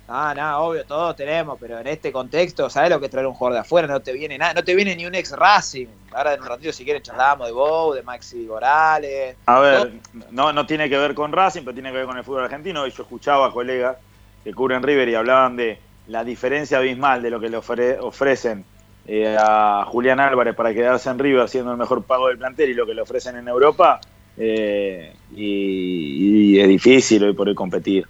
Ah, 0.06 0.35
no, 0.36 0.59
obvio, 0.59 0.85
todos 0.85 1.16
tenemos, 1.16 1.59
pero 1.59 1.78
en 1.78 1.86
este 1.86 2.12
contexto, 2.12 2.68
¿sabes 2.68 2.90
lo 2.90 3.01
que 3.01 3.09
traer 3.09 3.26
un 3.26 3.32
jugador 3.32 3.55
de 3.55 3.60
afuera? 3.60 3.89
No 3.89 4.01
te 4.01 4.12
viene 4.12 4.36
nada, 4.36 4.52
no 4.52 4.62
te 4.62 4.74
viene 4.74 4.94
ni 4.94 5.06
un 5.06 5.14
ex 5.14 5.32
Racing. 5.32 5.86
Ahora 6.12 6.35
en 6.35 6.43
un 6.43 6.47
ratito, 6.47 6.72
si 6.72 6.85
quieren, 6.85 7.02
charlamos 7.02 7.47
de 7.47 7.52
Bow, 7.52 7.94
de 7.94 8.02
Maxi 8.02 8.44
Morales. 8.47 9.36
A 9.47 9.60
ver, 9.60 9.93
no, 10.31 10.52
no 10.52 10.66
tiene 10.66 10.90
que 10.90 10.98
ver 10.98 11.14
con 11.14 11.32
Racing, 11.32 11.62
pero 11.62 11.72
tiene 11.72 11.90
que 11.90 11.97
ver 11.97 12.06
con 12.06 12.18
el 12.18 12.24
fútbol 12.24 12.44
argentino. 12.44 12.86
Yo 12.86 13.02
escuchaba 13.02 13.47
a 13.47 13.51
colegas 13.51 13.97
que 14.43 14.52
cubren 14.52 14.82
River 14.82 15.09
y 15.09 15.14
hablaban 15.14 15.56
de 15.56 15.78
la 16.09 16.22
diferencia 16.22 16.78
abismal 16.78 17.22
de 17.22 17.31
lo 17.31 17.40
que 17.40 17.48
le 17.48 17.56
ofrecen 17.56 18.64
eh, 19.06 19.36
a 19.39 19.85
Julián 19.86 20.20
Álvarez 20.20 20.55
para 20.55 20.74
quedarse 20.74 21.09
en 21.09 21.18
River 21.18 21.43
haciendo 21.43 21.72
el 21.72 21.78
mejor 21.78 22.02
pago 22.05 22.28
del 22.28 22.39
plantel 22.39 22.70
y 22.70 22.74
lo 22.74 22.86
que 22.86 22.94
le 22.94 23.01
ofrecen 23.01 23.36
en 23.36 23.48
Europa. 23.48 24.01
Eh, 24.36 25.14
y, 25.35 26.56
y, 26.56 26.60
es 26.60 26.68
difícil 26.68 27.24
hoy 27.24 27.32
por 27.32 27.48
hoy 27.48 27.55
competir. 27.55 28.06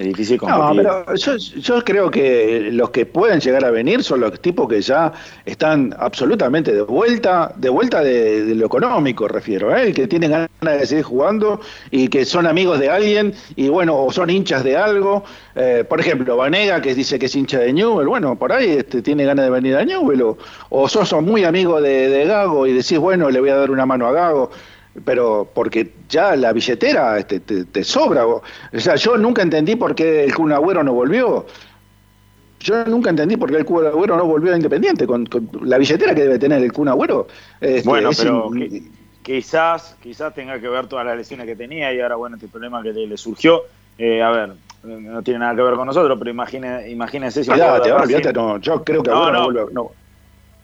Es 0.00 0.06
difícil 0.06 0.38
competir. 0.38 0.82
No, 0.82 1.04
pero 1.04 1.36
yo, 1.36 1.84
creo 1.84 2.10
que 2.10 2.70
los 2.72 2.88
que 2.88 3.04
pueden 3.04 3.38
llegar 3.38 3.66
a 3.66 3.70
venir 3.70 4.02
son 4.02 4.20
los 4.20 4.40
tipos 4.40 4.66
que 4.66 4.80
ya 4.80 5.12
están 5.44 5.94
absolutamente 5.98 6.72
de 6.72 6.80
vuelta, 6.80 7.52
de 7.56 7.68
vuelta 7.68 8.02
de, 8.02 8.54
lo 8.54 8.64
económico, 8.64 9.28
refiero, 9.28 9.76
¿eh? 9.76 9.92
que 9.92 10.06
tienen 10.06 10.30
ganas 10.30 10.80
de 10.80 10.86
seguir 10.86 11.04
jugando 11.04 11.60
y 11.90 12.08
que 12.08 12.24
son 12.24 12.46
amigos 12.46 12.80
de 12.80 12.88
alguien 12.88 13.34
y 13.56 13.68
bueno, 13.68 14.02
o 14.02 14.10
son 14.10 14.30
hinchas 14.30 14.64
de 14.64 14.74
algo. 14.74 15.22
Eh, 15.54 15.84
por 15.86 16.00
ejemplo, 16.00 16.34
Vanega, 16.34 16.80
que 16.80 16.94
dice 16.94 17.18
que 17.18 17.26
es 17.26 17.36
hincha 17.36 17.58
de 17.58 17.70
Newell, 17.70 18.08
bueno, 18.08 18.36
por 18.36 18.54
ahí 18.54 18.70
este, 18.70 19.02
tiene 19.02 19.26
ganas 19.26 19.44
de 19.44 19.50
venir 19.50 19.76
a 19.76 19.84
Newell, 19.84 20.22
o, 20.22 20.38
o 20.70 20.88
sos, 20.88 21.12
muy 21.22 21.44
amigo 21.44 21.78
de, 21.82 22.08
de 22.08 22.24
Gago 22.24 22.66
y 22.66 22.72
decís, 22.72 22.98
bueno, 22.98 23.28
le 23.28 23.38
voy 23.38 23.50
a 23.50 23.56
dar 23.56 23.70
una 23.70 23.84
mano 23.84 24.06
a 24.06 24.12
Gago 24.12 24.50
pero 25.04 25.48
porque 25.54 25.92
ya 26.08 26.34
la 26.36 26.52
billetera 26.52 27.18
este, 27.18 27.40
te, 27.40 27.84
sobra. 27.84 28.26
O 28.26 28.42
sea, 28.74 28.96
yo 28.96 29.16
nunca 29.16 29.42
entendí 29.42 29.76
por 29.76 29.94
qué 29.94 30.24
el 30.24 30.34
Kun 30.34 30.52
Agüero 30.52 30.82
no 30.82 30.92
volvió. 30.92 31.46
Yo 32.58 32.84
nunca 32.84 33.10
entendí 33.10 33.36
por 33.36 33.50
qué 33.50 33.58
el 33.58 33.64
Kun 33.64 33.86
Agüero 33.86 34.16
no 34.16 34.26
volvió 34.26 34.52
a 34.52 34.56
Independiente, 34.56 35.06
con, 35.06 35.28
la 35.62 35.78
billetera 35.78 36.14
que 36.14 36.22
debe 36.22 36.38
tener 36.38 36.62
el 36.62 36.72
Kun 36.72 36.88
Agüero. 36.88 37.28
Este, 37.60 37.88
bueno, 37.88 38.10
pero 38.16 38.50
quizás, 39.22 39.96
quizás 40.02 40.34
tenga 40.34 40.58
que 40.60 40.68
ver 40.68 40.86
todas 40.86 41.06
las 41.06 41.16
lesiones 41.16 41.46
que 41.46 41.56
tenía 41.56 41.92
y 41.92 42.00
ahora, 42.00 42.16
bueno, 42.16 42.36
este 42.36 42.48
problema 42.48 42.82
que 42.82 42.92
le, 42.92 43.16
surgió. 43.16 43.62
Eh, 43.96 44.22
a 44.22 44.30
ver, 44.30 44.52
no 44.82 45.22
tiene 45.22 45.40
nada 45.40 45.54
que 45.54 45.62
ver 45.62 45.74
con 45.74 45.86
nosotros, 45.86 46.18
pero 46.18 46.30
imagine, 46.30 46.90
imagínense 46.90 47.44
si... 47.44 47.50
no, 47.50 48.58
yo 48.58 48.82
creo 48.82 49.02
que 49.02 49.10
Agüero 49.10 49.32
no, 49.32 49.44
vuelve... 49.44 49.72
No. 49.72 49.90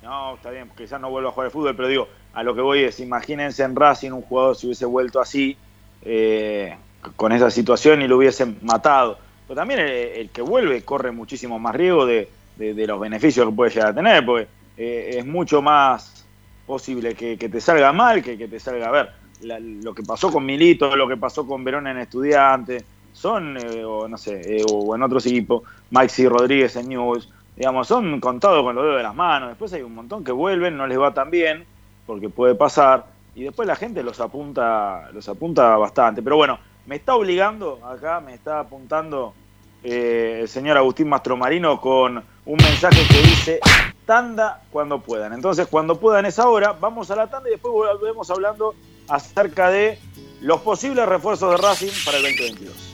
no, 0.03 0.35
está 0.35 0.51
bien, 0.51 0.71
quizás 0.77 1.01
no 1.01 1.11
vuelva 1.11 1.29
a 1.29 1.33
jugar 1.33 1.47
al 1.47 1.53
fútbol, 1.53 1.77
pero 1.77 1.89
digo, 1.89 2.09
a 2.37 2.43
lo 2.43 2.55
que 2.55 2.61
voy 2.61 2.81
es, 2.81 3.01
imagínense 3.01 3.63
en 3.63 3.75
Racing 3.75 4.11
un 4.11 4.21
jugador 4.21 4.57
si 4.57 4.67
hubiese 4.67 4.85
vuelto 4.85 5.21
así, 5.21 5.57
eh, 6.03 6.77
con 7.17 7.33
esa 7.33 7.51
situación 7.51 8.03
y 8.03 8.09
lo 8.09 8.19
hubiesen 8.19 8.59
matado. 8.61 9.17
Pero 9.49 9.59
también 9.59 9.81
el, 9.81 10.29
que 10.29 10.43
vuelve 10.43 10.83
corre 10.83 11.13
muchísimo 11.13 11.59
más 11.59 11.75
riesgo 11.75 12.05
de, 12.05 12.29
los 12.59 13.01
beneficios 13.01 13.49
que 13.49 13.57
puede 13.57 13.71
llegar 13.71 13.89
a 13.89 13.95
tener, 13.95 14.27
porque 14.27 14.49
eh, 14.77 15.15
es 15.17 15.25
mucho 15.25 15.63
más 15.63 16.27
posible 16.67 17.15
que, 17.15 17.39
te 17.39 17.59
salga 17.59 17.91
mal 17.95 18.23
que 18.23 18.37
que 18.37 18.49
te 18.49 18.61
salga 18.61 18.89
a 18.89 18.91
ver. 18.91 19.13
lo 19.41 19.95
que 19.95 20.03
pasó 20.03 20.31
con 20.31 20.45
Milito, 20.45 20.95
lo 20.95 21.09
que 21.09 21.17
pasó 21.17 21.47
con 21.47 21.65
Verón 21.65 21.87
en 21.87 21.97
Estudiante, 21.97 22.85
son, 23.15 23.57
eh, 23.57 23.83
o 23.83 24.09
no 24.09 24.19
sé, 24.19 24.63
o 24.71 24.95
en 24.95 25.03
otros 25.03 25.25
equipos, 25.25 25.63
Maxi 25.91 26.29
Rodríguez 26.29 26.77
en 26.77 26.91
News, 26.91 27.31
digamos, 27.57 27.89
son 27.89 28.21
contados 28.21 28.63
con 28.63 28.75
los 28.75 28.85
dedos 28.85 28.99
de 28.99 29.05
las 29.05 29.15
manos. 29.15 29.49
Después 29.49 29.73
hay 29.73 29.81
un 29.81 29.95
montón 29.95 30.23
que 30.23 30.33
vuelven, 30.33 30.77
no 30.77 30.87
les 30.87 31.01
va 31.01 31.15
tan 31.15 31.31
bien 31.31 31.65
porque 32.07 32.29
puede 32.29 32.55
pasar, 32.55 33.07
y 33.35 33.43
después 33.43 33.69
la 33.69 33.77
gente 33.77 34.03
los 34.03 34.19
apunta, 34.21 35.11
los 35.13 35.29
apunta 35.29 35.77
bastante. 35.77 36.23
Pero 36.23 36.37
bueno, 36.37 36.59
me 36.87 36.97
está 36.97 37.15
obligando, 37.15 37.81
acá 37.85 38.21
me 38.21 38.33
está 38.33 38.61
apuntando 38.61 39.35
eh, 39.83 40.39
el 40.43 40.49
señor 40.49 40.77
Agustín 40.79 41.09
Mastromarino 41.09 41.81
con 41.81 42.17
un 42.47 42.57
mensaje 42.57 43.07
que 43.09 43.23
dice 43.23 43.61
tanda 44.07 44.63
cuando 44.71 45.01
puedan. 45.01 45.33
Entonces, 45.33 45.67
cuando 45.67 46.01
puedan 46.01 46.25
es 46.25 46.39
ahora, 46.39 46.73
vamos 46.73 47.11
a 47.11 47.17
la 47.17 47.29
tanda 47.29 47.49
y 47.49 47.53
después 47.53 47.75
volvemos 47.75 48.31
hablando 48.31 48.75
acerca 49.09 49.69
de 49.69 49.99
los 50.41 50.61
posibles 50.63 51.07
refuerzos 51.07 51.51
de 51.51 51.57
Racing 51.59 52.05
para 52.05 52.17
el 52.19 52.23
2022. 52.23 52.93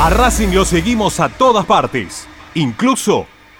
A 0.00 0.10
Racing 0.10 0.48
lo 0.48 0.64
seguimos 0.64 1.20
a 1.20 1.28
todas 1.28 1.66
partes, 1.66 2.26
incluso 2.54 3.26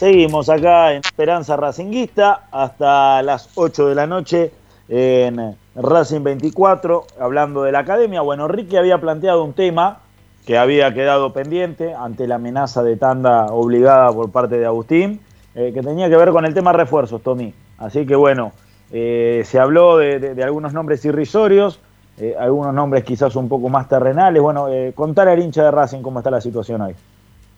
Seguimos 0.00 0.48
acá 0.48 0.94
en 0.94 1.02
Esperanza 1.04 1.58
Racinguista 1.58 2.44
hasta 2.50 3.22
las 3.22 3.50
8 3.54 3.86
de 3.86 3.94
la 3.94 4.06
noche 4.06 4.50
en 4.88 5.54
Racing 5.74 6.22
24, 6.22 7.04
hablando 7.20 7.64
de 7.64 7.72
la 7.72 7.80
academia. 7.80 8.22
Bueno, 8.22 8.48
Ricky 8.48 8.78
había 8.78 8.98
planteado 8.98 9.44
un 9.44 9.52
tema 9.52 9.98
que 10.46 10.56
había 10.56 10.94
quedado 10.94 11.34
pendiente 11.34 11.92
ante 11.92 12.26
la 12.26 12.36
amenaza 12.36 12.82
de 12.82 12.96
tanda 12.96 13.48
obligada 13.52 14.10
por 14.10 14.30
parte 14.30 14.58
de 14.58 14.64
Agustín, 14.64 15.20
eh, 15.54 15.70
que 15.74 15.82
tenía 15.82 16.08
que 16.08 16.16
ver 16.16 16.30
con 16.30 16.46
el 16.46 16.54
tema 16.54 16.72
refuerzos, 16.72 17.22
Tommy. 17.22 17.52
Así 17.76 18.06
que 18.06 18.16
bueno, 18.16 18.52
eh, 18.92 19.42
se 19.44 19.58
habló 19.58 19.98
de, 19.98 20.42
algunos 20.42 20.72
nombres 20.72 21.04
irrisorios, 21.04 21.78
eh, 22.16 22.34
algunos 22.40 22.72
nombres 22.72 23.04
quizás 23.04 23.36
un 23.36 23.50
poco 23.50 23.68
más 23.68 23.86
terrenales. 23.86 24.40
Bueno, 24.40 24.66
contar 24.94 25.28
al 25.28 25.40
hincha 25.40 25.62
de 25.62 25.70
Racing 25.70 26.00
cómo 26.00 26.20
está 26.20 26.30
la 26.30 26.40
situación 26.40 26.80
hoy. 26.80 26.94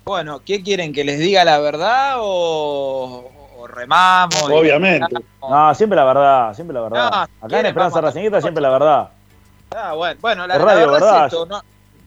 Bueno, 0.04 0.40
¿qué 0.44 0.62
quieren? 0.62 0.92
¿Que 0.92 1.04
les 1.04 1.18
diga 1.18 1.44
la 1.44 1.58
verdad 1.60 2.16
o, 2.18 3.30
o 3.58 3.66
remamos? 3.66 4.42
Obviamente. 4.50 5.14
No, 5.40 5.74
siempre 5.74 5.96
la 5.96 6.04
verdad, 6.04 6.54
siempre 6.54 6.74
la 6.74 6.80
verdad. 6.82 7.10
No, 7.10 7.46
Acá 7.46 7.60
en 7.60 7.66
Esperanza 7.66 7.94
vamos 7.94 7.96
a- 7.96 8.00
Racinguista 8.02 8.40
siempre 8.40 8.62
la 8.62 8.70
verdad. 8.70 9.08
Ah, 9.74 9.94
bueno, 9.94 10.18
bueno, 10.20 10.46
la, 10.46 10.58
radio, 10.58 10.90
verdad, 10.90 10.92
¿verdad? 10.92 11.26
es 11.26 11.32
esto, 11.32 11.46
¿no? 11.46 11.62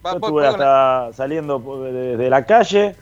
Va- 0.05 0.11
Yo 0.11 0.17
estuve 0.17 0.43
la- 0.43 0.49
hasta 0.49 1.13
saliendo 1.17 1.59
desde 1.91 2.29
la 2.29 2.45
calle, 2.45 2.95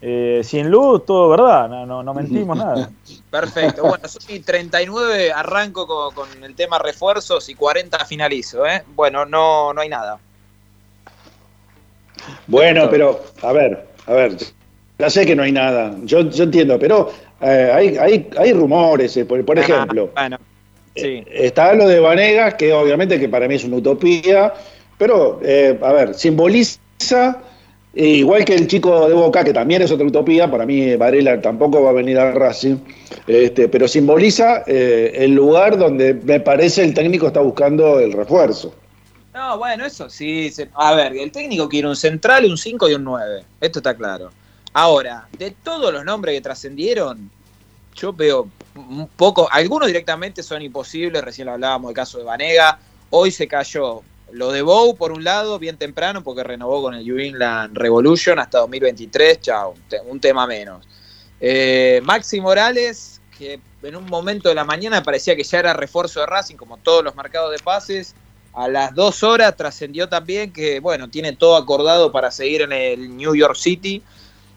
eh, 0.00 0.40
sin 0.42 0.70
luz, 0.70 1.04
todo 1.06 1.28
verdad, 1.28 1.68
no, 1.68 1.86
no, 1.86 2.02
no 2.02 2.14
mentimos 2.14 2.56
nada. 2.58 2.90
Perfecto. 3.30 3.82
Bueno, 3.82 4.08
soy 4.08 4.40
39, 4.40 5.30
arranco 5.32 5.86
con, 5.86 6.14
con 6.14 6.42
el 6.42 6.54
tema 6.56 6.78
refuerzos 6.78 7.48
y 7.48 7.54
40 7.54 8.04
finalizo, 8.06 8.66
¿eh? 8.66 8.82
Bueno, 8.88 9.24
no, 9.24 9.72
no 9.72 9.80
hay 9.82 9.88
nada. 9.88 10.18
Bueno, 12.46 12.88
pero, 12.90 13.20
a 13.42 13.52
ver, 13.52 13.86
a 14.08 14.12
ver, 14.14 14.36
ya 14.98 15.10
sé 15.10 15.24
que 15.26 15.36
no 15.36 15.42
hay 15.44 15.52
nada, 15.52 15.94
yo, 16.04 16.28
yo 16.30 16.44
entiendo, 16.44 16.78
pero 16.78 17.10
eh, 17.40 17.70
hay, 17.72 17.96
hay, 17.98 18.28
hay 18.36 18.52
rumores, 18.52 19.16
eh, 19.16 19.24
por, 19.24 19.44
por 19.44 19.58
ejemplo, 19.58 20.10
Ah, 20.16 20.22
bueno, 20.28 20.38
sí. 20.96 21.24
está 21.30 21.72
lo 21.74 21.86
de 21.86 22.00
Vanegas, 22.00 22.54
que 22.54 22.72
obviamente 22.72 23.20
que 23.20 23.28
para 23.28 23.46
mí 23.46 23.54
es 23.54 23.64
una 23.64 23.76
utopía, 23.76 24.52
pero, 24.98 25.40
eh, 25.44 25.78
a 25.80 25.92
ver, 25.92 26.14
simboliza, 26.14 26.80
eh, 27.94 28.04
igual 28.06 28.44
que 28.44 28.54
el 28.54 28.66
chico 28.66 29.08
de 29.08 29.14
Boca, 29.14 29.44
que 29.44 29.52
también 29.52 29.82
es 29.82 29.90
otra 29.92 30.06
utopía, 30.06 30.50
para 30.50 30.66
mí 30.66 30.96
Varela 30.96 31.40
tampoco 31.40 31.82
va 31.82 31.90
a 31.90 31.92
venir 31.92 32.18
a 32.18 32.32
Racing, 32.32 32.76
este, 33.26 33.68
pero 33.68 33.86
simboliza 33.86 34.64
eh, 34.66 35.12
el 35.14 35.34
lugar 35.34 35.78
donde 35.78 36.14
me 36.14 36.40
parece 36.40 36.82
el 36.82 36.94
técnico 36.94 37.28
está 37.28 37.40
buscando 37.40 38.00
el 38.00 38.12
refuerzo. 38.12 38.74
No, 39.34 39.58
bueno, 39.58 39.84
eso 39.84 40.08
sí. 40.10 40.50
se- 40.50 40.70
a 40.74 40.94
ver, 40.94 41.16
el 41.16 41.30
técnico 41.30 41.68
quiere 41.68 41.88
un 41.88 41.96
central, 41.96 42.44
un 42.46 42.58
5 42.58 42.88
y 42.88 42.94
un 42.94 43.04
9. 43.04 43.44
Esto 43.60 43.78
está 43.78 43.94
claro. 43.96 44.30
Ahora, 44.72 45.28
de 45.38 45.50
todos 45.50 45.92
los 45.92 46.04
nombres 46.04 46.34
que 46.34 46.40
trascendieron, 46.40 47.30
yo 47.94 48.12
veo 48.12 48.48
un 48.74 49.08
poco. 49.08 49.48
Algunos 49.50 49.86
directamente 49.88 50.42
son 50.42 50.62
imposibles. 50.62 51.22
Recién 51.22 51.46
lo 51.46 51.52
hablábamos 51.52 51.88
del 51.88 51.96
caso 51.96 52.18
de 52.18 52.24
Vanega. 52.24 52.78
Hoy 53.10 53.30
se 53.30 53.48
cayó 53.48 54.02
lo 54.32 54.52
de 54.52 54.62
Bow 54.62 54.94
por 54.96 55.12
un 55.12 55.24
lado, 55.24 55.58
bien 55.58 55.76
temprano, 55.78 56.22
porque 56.22 56.44
renovó 56.44 56.82
con 56.82 56.94
el 56.94 57.04
New 57.04 57.18
England 57.18 57.76
Revolution 57.76 58.38
hasta 58.38 58.58
2023. 58.58 59.40
Chao, 59.40 59.70
un, 59.70 59.82
te- 59.88 60.00
un 60.00 60.20
tema 60.20 60.46
menos. 60.46 60.86
Eh, 61.40 62.00
Maxi 62.04 62.40
Morales, 62.40 63.20
que 63.36 63.60
en 63.82 63.96
un 63.96 64.04
momento 64.06 64.48
de 64.48 64.54
la 64.54 64.64
mañana 64.64 65.02
parecía 65.02 65.34
que 65.36 65.44
ya 65.44 65.58
era 65.60 65.72
refuerzo 65.72 66.20
de 66.20 66.26
Racing, 66.26 66.56
como 66.56 66.76
todos 66.78 67.02
los 67.04 67.14
mercados 67.14 67.52
de 67.52 67.58
pases. 67.58 68.14
A 68.58 68.66
las 68.66 68.92
dos 68.92 69.22
horas 69.22 69.54
trascendió 69.54 70.08
también 70.08 70.52
que, 70.52 70.80
bueno, 70.80 71.08
tiene 71.08 71.32
todo 71.36 71.54
acordado 71.54 72.10
para 72.10 72.32
seguir 72.32 72.62
en 72.62 72.72
el 72.72 73.16
New 73.16 73.36
York 73.36 73.54
City. 73.54 74.02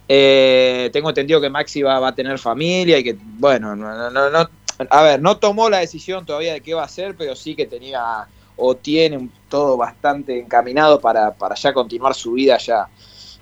Eh, 0.07 0.89
tengo 0.91 1.09
entendido 1.09 1.39
que 1.39 1.51
Maxi 1.51 1.83
va, 1.83 2.07
a 2.07 2.15
tener 2.15 2.39
familia 2.39 2.97
y 2.97 3.03
que, 3.03 3.15
bueno, 3.15 3.75
no, 3.75 4.09
no- 4.09 4.29
no- 4.31 4.49
a 4.89 5.03
ver, 5.03 5.21
no 5.21 5.37
tomó 5.37 5.69
la 5.69 5.77
decisión 5.77 6.25
todavía 6.25 6.53
de 6.53 6.61
qué 6.61 6.73
va 6.73 6.81
a 6.81 6.85
hacer, 6.85 7.15
pero 7.15 7.35
sí 7.35 7.55
que 7.55 7.67
tenía 7.67 8.27
o 8.55 8.75
tiene 8.75 9.29
todo 9.47 9.77
bastante 9.77 10.39
encaminado 10.39 10.99
para, 10.99 11.35
para 11.35 11.53
ya 11.53 11.71
continuar 11.71 12.15
su 12.15 12.31
vida 12.31 12.57
ya. 12.57 12.87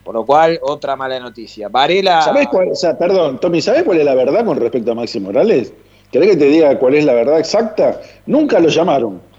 Por 0.03 0.13
lo 0.13 0.25
cual, 0.25 0.59
otra 0.61 0.97
mala 0.97 1.17
noticia. 1.21 1.69
Varela. 1.69 2.21
¿Sabés 2.21 2.49
cuál, 2.49 2.67
o 2.69 2.75
sea, 2.75 2.97
perdón, 2.97 3.39
Tommy, 3.39 3.61
¿sabés 3.61 3.83
cuál 3.83 3.99
es 3.99 4.05
la 4.05 4.13
verdad 4.13 4.43
con 4.43 4.59
respecto 4.59 4.91
a 4.91 4.95
Maxi 4.95 5.21
Morales? 5.21 5.71
¿Querés 6.11 6.31
que 6.31 6.35
te 6.37 6.45
diga 6.45 6.77
cuál 6.77 6.95
es 6.95 7.05
la 7.05 7.13
verdad 7.13 7.39
exacta? 7.39 8.01
Nunca 8.25 8.59
lo 8.59 8.67
llamaron. 8.67 9.29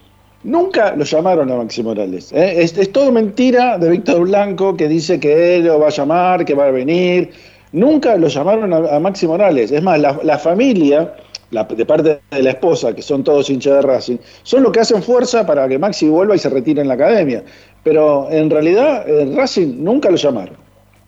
Nunca 0.43 0.97
lo 0.97 1.05
llamaron 1.05 1.51
a 1.51 1.57
Maxi 1.57 1.83
Morales. 1.83 2.33
¿eh? 2.33 2.63
Es, 2.63 2.93
todo 2.93 3.13
mentira 3.13 3.77
de 3.79 3.91
Víctor 3.91 4.21
Blanco 4.21 4.77
que 4.77 4.89
dice 4.89 5.21
que 5.21 5.57
él 5.57 5.65
lo 5.65 5.79
va 5.79 5.89
a 5.89 5.91
llamar, 5.91 6.45
que 6.45 6.55
va 6.55 6.67
a 6.67 6.71
venir. 6.71 7.33
Nunca 7.73 8.17
lo 8.17 8.29
llamaron 8.29 8.73
a, 8.73 8.99
Maxi 8.99 9.27
Morales. 9.27 9.71
Es 9.71 9.83
más, 9.83 9.99
la, 9.99 10.19
la 10.23 10.39
familia 10.39 11.15
la- 11.51 11.65
de 11.65 11.85
parte 11.85 12.21
de 12.31 12.43
la 12.43 12.51
esposa, 12.51 12.95
que 12.95 13.03
son 13.03 13.23
todos 13.23 13.51
hinchas 13.51 13.75
de 13.75 13.83
Racing, 13.83 14.17
son 14.43 14.63
los 14.63 14.73
que 14.73 14.81
hacen 14.81 15.03
fuerza 15.03 15.47
para 15.47 15.69
que 15.69 15.79
Maxi 15.79 16.09
vuelva 16.09 16.35
y 16.35 16.39
se 16.39 16.49
retire 16.49 16.81
en 16.81 16.89
la 16.89 16.95
academia. 16.95 17.45
Pero 17.83 18.31
en 18.31 18.51
realidad 18.51 19.09
eh, 19.09 19.33
Racing 19.37 19.83
nunca 19.83 20.11
lo 20.11 20.17
llamaron. 20.17 20.57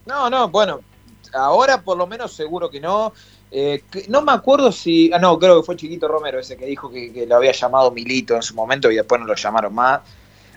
No, 0.06 0.28
no, 0.28 0.48
bueno, 0.48 0.80
ahora 1.32 1.80
por 1.80 1.96
lo 1.96 2.06
menos 2.06 2.32
seguro 2.32 2.68
que 2.70 2.80
no. 2.80 3.12
Eh, 3.54 3.82
no 4.08 4.22
me 4.22 4.32
acuerdo 4.32 4.72
si. 4.72 5.12
Ah, 5.12 5.18
no, 5.18 5.38
creo 5.38 5.60
que 5.60 5.66
fue 5.66 5.76
Chiquito 5.76 6.08
Romero 6.08 6.38
ese 6.40 6.56
que 6.56 6.64
dijo 6.64 6.90
que, 6.90 7.12
que 7.12 7.26
lo 7.26 7.36
había 7.36 7.52
llamado 7.52 7.90
Milito 7.90 8.34
en 8.34 8.42
su 8.42 8.54
momento 8.54 8.90
y 8.90 8.96
después 8.96 9.20
no 9.20 9.26
lo 9.26 9.34
llamaron 9.34 9.74
más. 9.74 10.00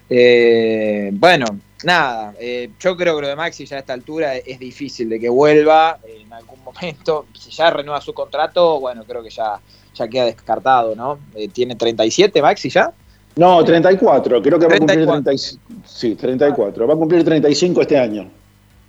Eh, 0.10 1.10
bueno, 1.14 1.46
nada, 1.84 2.34
eh, 2.40 2.70
yo 2.80 2.96
creo 2.96 3.16
que 3.16 3.22
lo 3.24 3.28
de 3.28 3.36
Maxi 3.36 3.66
ya 3.66 3.78
a 3.78 3.80
esta 3.80 3.94
altura 3.94 4.36
es 4.36 4.60
difícil 4.60 5.10
de 5.10 5.20
que 5.20 5.30
vuelva 5.30 6.00
en 6.06 6.32
algún 6.32 6.64
momento. 6.64 7.26
Si 7.34 7.52
ya 7.52 7.70
renueva 7.70 8.02
su 8.02 8.14
contrato, 8.14 8.80
bueno, 8.80 9.04
creo 9.04 9.22
que 9.22 9.30
ya, 9.30 9.60
ya 9.94 10.08
queda 10.08 10.26
descartado, 10.26 10.96
¿no? 10.96 11.20
Eh, 11.36 11.48
¿Tiene 11.50 11.76
37 11.76 12.42
Maxi 12.42 12.70
ya? 12.70 12.92
No, 13.36 13.64
34, 13.64 14.42
creo 14.42 14.58
que 14.58 14.66
va 14.66 14.76
a 14.76 14.78
cumplir 14.78 15.06
34. 15.06 15.24
35. 15.24 15.62
Sí, 15.86 16.16
34. 16.16 16.88
Va 16.88 16.94
a 16.94 16.98
cumplir 16.98 17.24
35 17.24 17.82
este 17.82 17.98
año. 17.98 18.30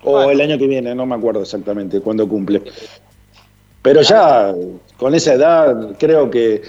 O 0.05 0.31
el 0.31 0.41
año 0.41 0.57
que 0.57 0.69
viene, 0.69 0.95
no 0.95 1.05
me 1.05 1.16
acuerdo 1.16 1.43
exactamente 1.43 2.01
cuándo 2.01 2.28
cumple. 2.28 2.62
Pero 3.87 4.03
ya 4.03 4.53
con 4.97 5.15
esa 5.15 5.35
edad, 5.35 5.97
creo 5.97 6.29
que. 6.29 6.61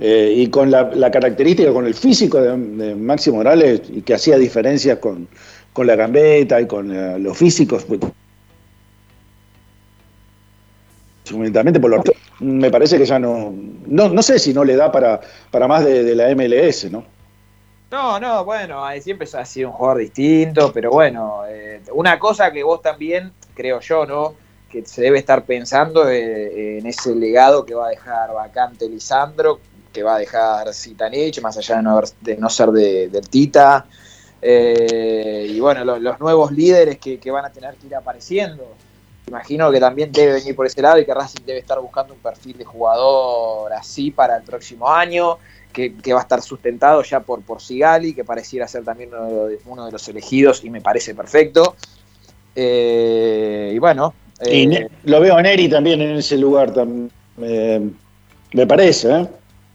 eh, 0.00 0.34
y 0.36 0.48
con 0.48 0.68
la, 0.68 1.08
característica, 1.12 1.72
con 1.72 1.86
el 1.86 1.94
físico 1.94 2.40
de, 2.40 2.56
de 2.56 2.96
Maxi 2.96 3.30
Morales, 3.30 3.82
y 3.88 4.02
que 4.02 4.14
hacía 4.14 4.36
diferencias 4.36 4.98
con, 4.98 5.28
con 5.72 5.86
la 5.86 5.94
gambeta 5.94 6.60
y 6.60 6.66
con 6.66 6.90
eh, 6.90 7.20
los 7.20 7.38
físicos, 7.38 7.84
pues, 7.84 8.00
por 11.30 11.88
lo 11.88 12.02
me 12.40 12.68
parece 12.68 12.98
que 12.98 13.06
ya 13.06 13.20
no, 13.20 13.54
no. 13.86 14.08
No 14.08 14.20
sé 14.20 14.40
si 14.40 14.52
no 14.52 14.64
le 14.64 14.74
da 14.74 14.90
para, 14.90 15.20
para 15.52 15.68
más 15.68 15.84
de, 15.84 16.16
la 16.16 16.34
MLS, 16.34 16.90
¿no? 16.90 17.04
No, 17.92 18.18
no, 18.18 18.44
bueno, 18.44 18.82
siempre 19.00 19.28
ha 19.32 19.44
sido 19.44 19.68
un 19.68 19.74
jugador 19.76 20.00
distinto, 20.00 20.72
pero 20.72 20.90
bueno, 20.90 21.44
eh, 21.48 21.80
una 21.92 22.18
cosa 22.18 22.50
que 22.50 22.64
vos 22.64 22.82
también, 22.82 23.30
creo 23.54 23.78
yo, 23.78 24.04
¿no? 24.04 24.43
Que 24.74 24.84
se 24.84 25.02
debe 25.02 25.20
estar 25.20 25.44
pensando 25.44 26.10
eh, 26.10 26.78
en 26.78 26.86
ese 26.86 27.14
legado 27.14 27.64
que 27.64 27.76
va 27.76 27.86
a 27.86 27.90
dejar 27.90 28.34
vacante 28.34 28.88
Lisandro, 28.88 29.60
que 29.92 30.02
va 30.02 30.16
a 30.16 30.18
dejar 30.18 30.74
Zitanich, 30.74 31.40
más 31.40 31.56
allá 31.56 31.80
de 32.20 32.36
no, 32.36 32.50
ser 32.50 32.70
de- 32.70 33.22
Tita. 33.30 33.86
Eh, 34.42 35.46
y 35.48 35.60
bueno, 35.60 35.84
lo- 35.84 36.00
los 36.00 36.18
nuevos 36.18 36.50
líderes 36.50 36.98
que, 36.98 37.30
van 37.30 37.44
a 37.44 37.50
tener 37.50 37.76
que 37.76 37.86
ir 37.86 37.94
apareciendo. 37.94 38.66
Imagino 39.28 39.70
que 39.70 39.78
también 39.78 40.10
debe 40.10 40.32
venir 40.32 40.56
por 40.56 40.66
ese 40.66 40.82
lado 40.82 40.98
y 40.98 41.04
que 41.04 41.14
Racing 41.14 41.44
debe 41.46 41.60
estar 41.60 41.78
buscando 41.78 42.12
un 42.12 42.18
perfil 42.18 42.58
de 42.58 42.64
jugador 42.64 43.72
así 43.74 44.10
para 44.10 44.38
el 44.38 44.42
próximo 44.42 44.90
año, 44.90 45.38
que, 45.72 45.94
va 46.12 46.18
a 46.18 46.22
estar 46.22 46.42
sustentado 46.42 47.00
ya 47.04 47.20
por, 47.20 47.42
por 47.42 47.62
Sigali, 47.62 48.12
que 48.12 48.24
pareciera 48.24 48.66
ser 48.66 48.82
también 48.82 49.10
uno 49.14 49.46
de, 49.46 49.60
uno 49.66 49.86
de 49.86 49.92
los 49.92 50.08
elegidos 50.08 50.64
y 50.64 50.70
me 50.70 50.80
parece 50.80 51.14
perfecto. 51.14 51.76
Eh, 52.56 53.70
y 53.72 53.78
bueno. 53.78 54.12
Eh, 54.40 54.56
Y 54.56 54.66
Ne- 54.66 54.88
lo 55.04 55.20
veo 55.20 55.36
a 55.36 55.42
Neri 55.42 55.68
también 55.68 56.00
en 56.00 56.16
ese 56.16 56.36
lugar, 56.38 56.72
tam- 56.72 57.08
eh, 57.38 57.80
me 58.52 58.66
parece, 58.66 59.10
¿eh? 59.20 59.28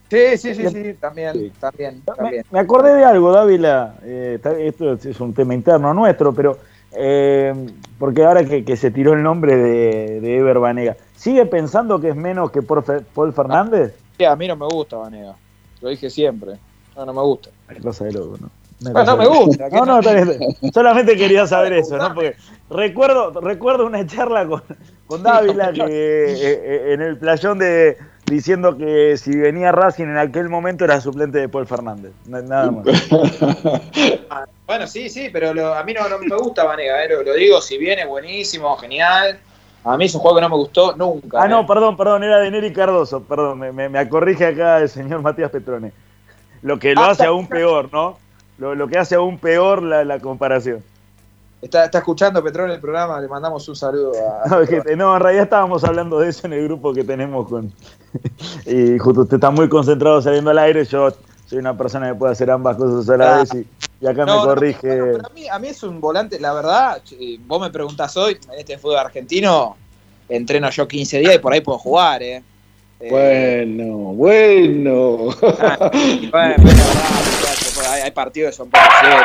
sí, 0.09 0.37
sí, 0.37 0.55
sí, 0.55 0.67
sí, 0.69 0.93
también, 0.99 1.51
también, 1.59 2.03
Me, 2.07 2.15
también. 2.15 2.43
me 2.51 2.59
acordé 2.59 2.95
de 2.95 3.05
algo, 3.05 3.31
Dávila. 3.31 3.95
eh, 4.03 4.39
esto 4.59 4.93
es 4.93 5.19
un 5.19 5.33
tema 5.33 5.53
interno 5.53 5.93
nuestro, 5.93 6.33
pero 6.33 6.57
eh, 6.95 7.53
porque 7.99 8.23
ahora 8.23 8.43
que, 8.43 8.63
que 8.65 8.75
se 8.75 8.91
tiró 8.91 9.13
el 9.13 9.21
nombre 9.21 9.55
de, 9.55 10.21
de 10.21 10.37
Ever 10.37 10.59
Banega, 10.59 10.97
¿sigue 11.15 11.45
pensando 11.45 11.99
que 11.99 12.09
es 12.09 12.15
menos 12.15 12.51
que 12.51 12.61
por 12.61 12.83
Fe- 12.83 13.01
Paul 13.13 13.33
Fernández? 13.33 13.95
Sí, 14.17 14.25
a 14.25 14.35
mí 14.35 14.47
no 14.47 14.55
me 14.55 14.65
gusta 14.65 14.97
Vanega. 14.97 15.35
Lo 15.81 15.89
dije 15.89 16.09
siempre. 16.09 16.53
No, 16.95 17.05
no 17.05 17.13
me 17.13 17.21
gusta. 17.21 17.49
Cosa 17.81 18.05
de 18.05 18.13
loco, 18.13 18.37
¿no? 18.41 18.49
Bueno, 18.81 19.03
no 19.03 19.17
me 19.17 19.27
gusta, 19.27 19.69
No, 19.69 19.79
no, 19.79 19.85
no- 19.85 19.99
está 19.99 20.13
bien. 20.13 20.55
solamente 20.73 21.17
quería 21.17 21.45
saber 21.45 21.73
eso, 21.73 21.97
¿no? 21.97 22.13
Porque 22.13 22.35
recuerdo, 22.69 23.31
recuerdo 23.41 23.85
una 23.85 24.05
charla 24.07 24.45
con, 24.47 24.63
con 25.05 25.21
Dávila 25.21 25.73
que, 25.73 25.81
eh, 25.85 26.61
eh, 26.63 26.93
en 26.93 27.01
el 27.01 27.17
playón 27.17 27.59
de 27.59 27.97
diciendo 28.25 28.77
que 28.77 29.17
si 29.17 29.35
venía 29.35 29.71
Racing 29.71 30.05
en 30.05 30.17
aquel 30.17 30.47
momento 30.49 30.85
era 30.85 31.01
suplente 31.01 31.39
de 31.39 31.49
Paul 31.49 31.67
Fernández. 31.67 32.13
Na- 32.27 32.41
Nada 32.41 32.71
más. 32.71 32.85
Ah, 34.29 34.45
Bueno, 34.67 34.85
sí, 34.87 35.09
sí, 35.09 35.29
pero 35.33 35.53
lo- 35.53 35.73
a 35.73 35.83
mí 35.83 35.93
no, 35.93 36.07
no 36.07 36.19
me 36.19 36.35
gusta 36.37 36.63
Vanega, 36.63 37.03
eh, 37.03 37.09
lo, 37.09 37.23
lo 37.23 37.33
digo, 37.33 37.59
si 37.61 37.77
viene 37.77 38.05
buenísimo, 38.05 38.77
genial. 38.77 39.39
A 39.83 39.97
mí 39.97 40.05
es 40.05 40.13
un 40.13 40.21
juego 40.21 40.35
que 40.37 40.41
no 40.41 40.49
me 40.49 40.55
gustó 40.55 40.95
nunca. 40.95 41.41
Ah, 41.41 41.47
eh. 41.47 41.49
no, 41.49 41.65
perdón, 41.65 41.97
perdón, 41.97 42.23
era 42.23 42.37
de 42.39 42.51
Neri 42.51 42.71
Cardoso, 42.71 43.23
perdón, 43.23 43.59
me, 43.59 43.71
me, 43.71 43.89
me 43.89 44.07
corrige 44.07 44.45
acá 44.45 44.77
el 44.77 44.89
señor 44.89 45.21
Matías 45.21 45.49
Petrone. 45.49 45.91
Lo 46.61 46.77
que 46.77 46.93
lo 46.93 47.01
Ah, 47.01 47.09
hace 47.11 47.25
aún 47.25 47.47
peor, 47.47 47.89
¿no? 47.91 48.19
Lo, 48.59 48.75
lo 48.75 48.87
que 48.87 48.97
hace 48.97 49.15
aún 49.15 49.37
peor 49.37 49.81
la, 49.81 50.03
la 50.03 50.19
comparación. 50.19 50.83
Está, 51.61 51.85
está 51.85 51.97
escuchando 51.97 52.41
Petrón 52.43 52.71
el 52.71 52.79
programa, 52.79 53.19
le 53.19 53.27
mandamos 53.27 53.67
un 53.67 53.75
saludo 53.75 54.11
a. 54.45 54.47
No, 54.49 54.65
que- 54.65 54.95
no, 54.95 55.15
en 55.15 55.21
realidad 55.21 55.43
estábamos 55.45 55.83
hablando 55.83 56.19
de 56.19 56.29
eso 56.29 56.47
en 56.47 56.53
el 56.53 56.63
grupo 56.65 56.93
que 56.93 57.03
tenemos 57.03 57.47
con. 57.49 57.71
y 58.65 58.97
justo 58.97 59.21
usted 59.21 59.35
está 59.35 59.49
muy 59.51 59.67
concentrado 59.67 60.21
saliendo 60.21 60.51
al 60.51 60.59
aire. 60.59 60.85
Yo 60.85 61.09
soy 61.47 61.57
una 61.57 61.75
persona 61.77 62.07
que 62.09 62.15
puede 62.15 62.31
hacer 62.33 62.49
ambas 62.51 62.77
cosas 62.77 63.09
a 63.09 63.17
la 63.17 63.35
Ah. 63.35 63.39
vez 63.39 63.53
y, 63.55 63.67
y 64.01 64.07
acá 64.07 64.25
No, 64.25 64.35
me 64.35 64.39
no, 64.41 64.45
corrige. 64.45 64.99
A 65.01 65.29
mí, 65.33 65.47
a 65.49 65.59
mí 65.59 65.67
es 65.67 65.83
un 65.83 65.99
volante, 65.99 66.39
la 66.39 66.53
verdad, 66.53 67.01
vos 67.45 67.59
me 67.61 67.69
preguntás 67.71 68.15
hoy, 68.17 68.37
en 68.53 68.59
este 68.59 68.77
fútbol 68.77 68.97
argentino, 68.99 69.75
entreno 70.29 70.69
yo 70.69 70.87
15 70.87 71.19
días 71.19 71.35
y 71.35 71.39
por 71.39 71.51
ahí 71.53 71.59
puedo 71.61 71.77
jugar, 71.77 72.21
¿eh? 72.23 72.41
Eh, 73.01 73.09
Bueno, 73.09 74.13
bueno. 74.13 75.29
Ah, 75.61 75.89
y 75.93 76.29
bueno, 76.29 76.55
hay, 78.01 78.11
partidos 78.11 78.51
que 78.51 78.57
son 78.57 78.69
poco 78.69 78.85
serios. 79.01 79.23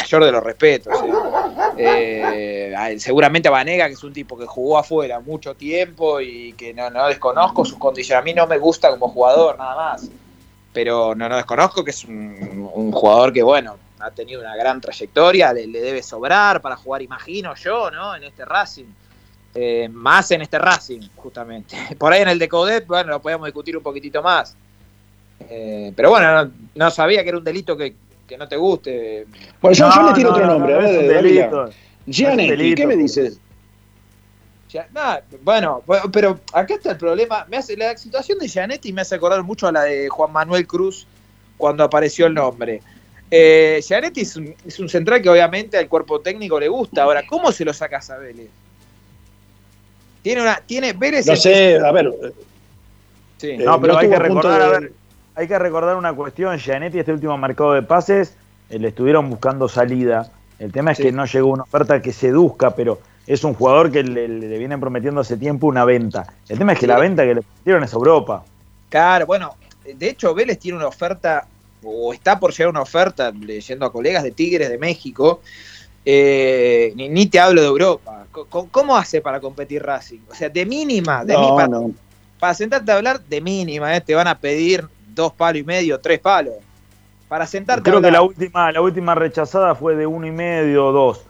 Mayor 0.00 0.24
de 0.24 0.32
los 0.32 0.44
respetos. 0.44 0.94
eh. 1.76 2.52
Eh, 2.74 2.98
seguramente 2.98 3.48
Vanega, 3.48 3.86
que 3.86 3.94
es 3.94 4.04
un 4.04 4.12
tipo 4.12 4.36
que 4.38 4.46
jugó 4.46 4.78
afuera 4.78 5.20
mucho 5.20 5.54
tiempo 5.54 6.20
y 6.20 6.52
que 6.54 6.74
no, 6.74 6.90
no 6.90 7.06
desconozco 7.06 7.64
sus 7.64 7.78
condiciones. 7.78 8.22
A 8.22 8.24
mí 8.24 8.34
no 8.34 8.46
me 8.46 8.58
gusta 8.58 8.90
como 8.90 9.08
jugador, 9.08 9.58
nada 9.58 9.76
más. 9.76 10.08
Pero 10.72 11.14
no, 11.14 11.28
no 11.28 11.36
desconozco 11.36 11.84
que 11.84 11.90
es 11.90 12.04
un, 12.04 12.90
jugador 12.92 13.32
que, 13.32 13.42
bueno, 13.42 13.76
ha 14.00 14.10
tenido 14.10 14.40
una 14.40 14.56
gran 14.56 14.80
trayectoria, 14.80 15.52
le, 15.52 15.66
debe 15.66 16.02
sobrar 16.02 16.60
para 16.60 16.76
jugar, 16.76 17.02
imagino 17.02 17.54
yo, 17.54 17.90
¿no? 17.90 18.16
En 18.16 18.24
este 18.24 18.44
Racing. 18.44 18.86
Eh, 19.54 19.88
más 19.92 20.30
en 20.30 20.42
este 20.42 20.58
Racing, 20.58 21.08
justamente. 21.14 21.76
Por 21.98 22.12
ahí 22.12 22.22
en 22.22 22.28
el 22.28 22.38
de 22.38 22.48
Coudet, 22.48 22.86
bueno, 22.86 23.10
lo 23.10 23.20
podemos 23.20 23.46
discutir 23.46 23.76
un 23.76 23.82
poquitito 23.82 24.22
más. 24.22 24.56
Eh, 25.50 25.92
pero 25.94 26.10
bueno, 26.10 26.44
no, 26.44 26.50
no 26.74 26.90
sabía 26.90 27.22
que 27.22 27.28
era 27.30 27.38
un 27.38 27.44
delito 27.44 27.76
que, 27.76 27.94
que 28.26 28.36
no 28.36 28.48
te 28.48 28.56
guste. 28.56 29.26
Bueno, 29.60 29.74
yo, 29.76 29.90
yo 29.94 30.02
le 30.08 30.12
tiro 30.14 30.30
no, 30.30 30.34
otro 30.36 30.46
no, 30.46 30.52
nombre, 30.54 30.72
no, 30.74 30.78
a 30.80 30.82
ver, 30.82 31.22
delito. 31.22 31.70
Gianetti. 32.06 32.74
¿qué 32.74 32.86
me 32.86 32.96
dices? 32.96 33.38
Ya, 34.70 34.88
bueno, 35.42 35.82
bu- 35.86 36.10
pero 36.10 36.40
acá 36.52 36.74
está 36.74 36.92
el 36.92 36.96
problema. 36.96 37.44
Me 37.50 37.58
hace, 37.58 37.76
la 37.76 37.96
situación 37.96 38.38
de 38.38 38.48
Gianetti 38.48 38.92
me 38.92 39.02
hace 39.02 39.14
acordar 39.14 39.42
mucho 39.42 39.66
a 39.68 39.72
la 39.72 39.82
de 39.82 40.08
Juan 40.08 40.32
Manuel 40.32 40.66
Cruz 40.66 41.06
cuando 41.58 41.84
apareció 41.84 42.26
el 42.26 42.34
nombre. 42.34 42.80
Eh, 43.30 43.80
Gianetti 43.86 44.22
es 44.22 44.36
un, 44.36 44.54
es 44.66 44.78
un 44.80 44.88
central 44.88 45.20
que 45.20 45.28
obviamente 45.28 45.76
al 45.76 45.88
cuerpo 45.88 46.20
técnico 46.20 46.58
le 46.58 46.68
gusta. 46.68 47.02
Ahora, 47.02 47.22
¿cómo 47.26 47.52
se 47.52 47.64
lo 47.66 47.72
sacas 47.74 48.08
a 48.10 48.16
Vélez? 48.16 48.48
Tiene 50.22 50.40
una, 50.42 50.56
tiene 50.56 50.92
Vélez. 50.94 51.26
No 51.26 51.36
sé, 51.36 51.76
a 51.78 51.92
ver. 51.92 52.10
Sí. 53.38 53.50
eh, 53.50 53.58
No, 53.58 53.80
pero 53.80 53.98
hay 53.98 54.08
que 54.08 54.18
recordar, 54.18 54.62
a 54.62 54.68
ver, 54.68 54.92
hay 55.42 55.48
que 55.48 55.58
recordar 55.58 55.96
una 55.96 56.12
cuestión. 56.14 56.56
Gianetti, 56.58 56.98
este 56.98 57.12
último 57.12 57.36
mercado 57.36 57.72
de 57.72 57.82
pases, 57.82 58.34
eh, 58.70 58.78
le 58.78 58.88
estuvieron 58.88 59.28
buscando 59.28 59.68
salida. 59.68 60.30
El 60.58 60.72
tema 60.72 60.92
es 60.92 60.96
Sí. 60.98 61.04
que 61.04 61.12
no 61.12 61.24
llegó 61.26 61.48
una 61.50 61.64
oferta 61.64 62.00
que 62.00 62.12
seduzca, 62.12 62.74
pero 62.74 63.00
es 63.26 63.42
un 63.44 63.54
jugador 63.54 63.90
que 63.90 64.02
le, 64.02 64.28
le 64.28 64.58
vienen 64.58 64.80
prometiendo 64.80 65.20
hace 65.20 65.36
tiempo 65.36 65.66
una 65.66 65.84
venta. 65.84 66.26
El 66.48 66.58
tema 66.58 66.72
es 66.72 66.78
que 66.78 66.86
Sí. 66.86 66.88
la 66.92 66.98
venta 66.98 67.22
que 67.24 67.34
le 67.34 67.42
prometieron 67.42 67.84
es 67.84 67.92
Europa. 67.92 68.44
Claro, 68.88 69.26
bueno, 69.26 69.54
de 69.84 70.08
hecho 70.08 70.34
Vélez 70.34 70.58
tiene 70.58 70.78
una 70.78 70.86
oferta, 70.88 71.46
o 71.82 72.12
está 72.12 72.38
por 72.38 72.52
llegar 72.52 72.68
una 72.70 72.82
oferta, 72.82 73.32
leyendo 73.32 73.84
a 73.86 73.92
colegas 73.92 74.22
de 74.22 74.30
Tigres 74.30 74.68
de 74.68 74.78
México, 74.78 75.40
eh, 76.04 76.92
ni, 76.96 77.08
ni 77.08 77.26
te 77.26 77.40
hablo 77.40 77.60
de 77.60 77.66
Europa. 77.68 78.26
¿Cómo 78.70 78.96
hace 78.96 79.20
para 79.20 79.40
competir 79.40 79.82
Racing? 79.82 80.20
O 80.30 80.34
sea, 80.34 80.48
de 80.48 80.64
mínima, 80.66 81.24
de 81.24 81.34
No, 81.34 81.40
mí- 81.40 81.48
para, 81.56 81.68
no. 81.68 81.90
para 82.38 82.54
sentarte 82.54 82.90
a 82.92 82.96
hablar, 82.96 83.20
de 83.20 83.40
mínima, 83.40 83.94
eh, 83.96 84.00
te 84.00 84.14
van 84.14 84.26
a 84.26 84.38
pedir 84.38 84.84
dos 85.14 85.32
palos 85.32 85.60
y 85.60 85.64
medio, 85.64 86.00
tres 86.00 86.18
palos. 86.20 86.54
Para 87.28 87.46
sentarte 87.46 87.82
Creo 87.84 87.98
a 87.98 88.02
que 88.02 88.10
la 88.10 88.22
última, 88.22 88.70
la 88.72 88.80
última 88.80 89.14
rechazada 89.14 89.74
fue 89.74 89.96
de 89.96 90.06
uno 90.06 90.26
y 90.26 90.30
medio 90.30 90.86
o 90.86 90.92
dos. 90.92 91.22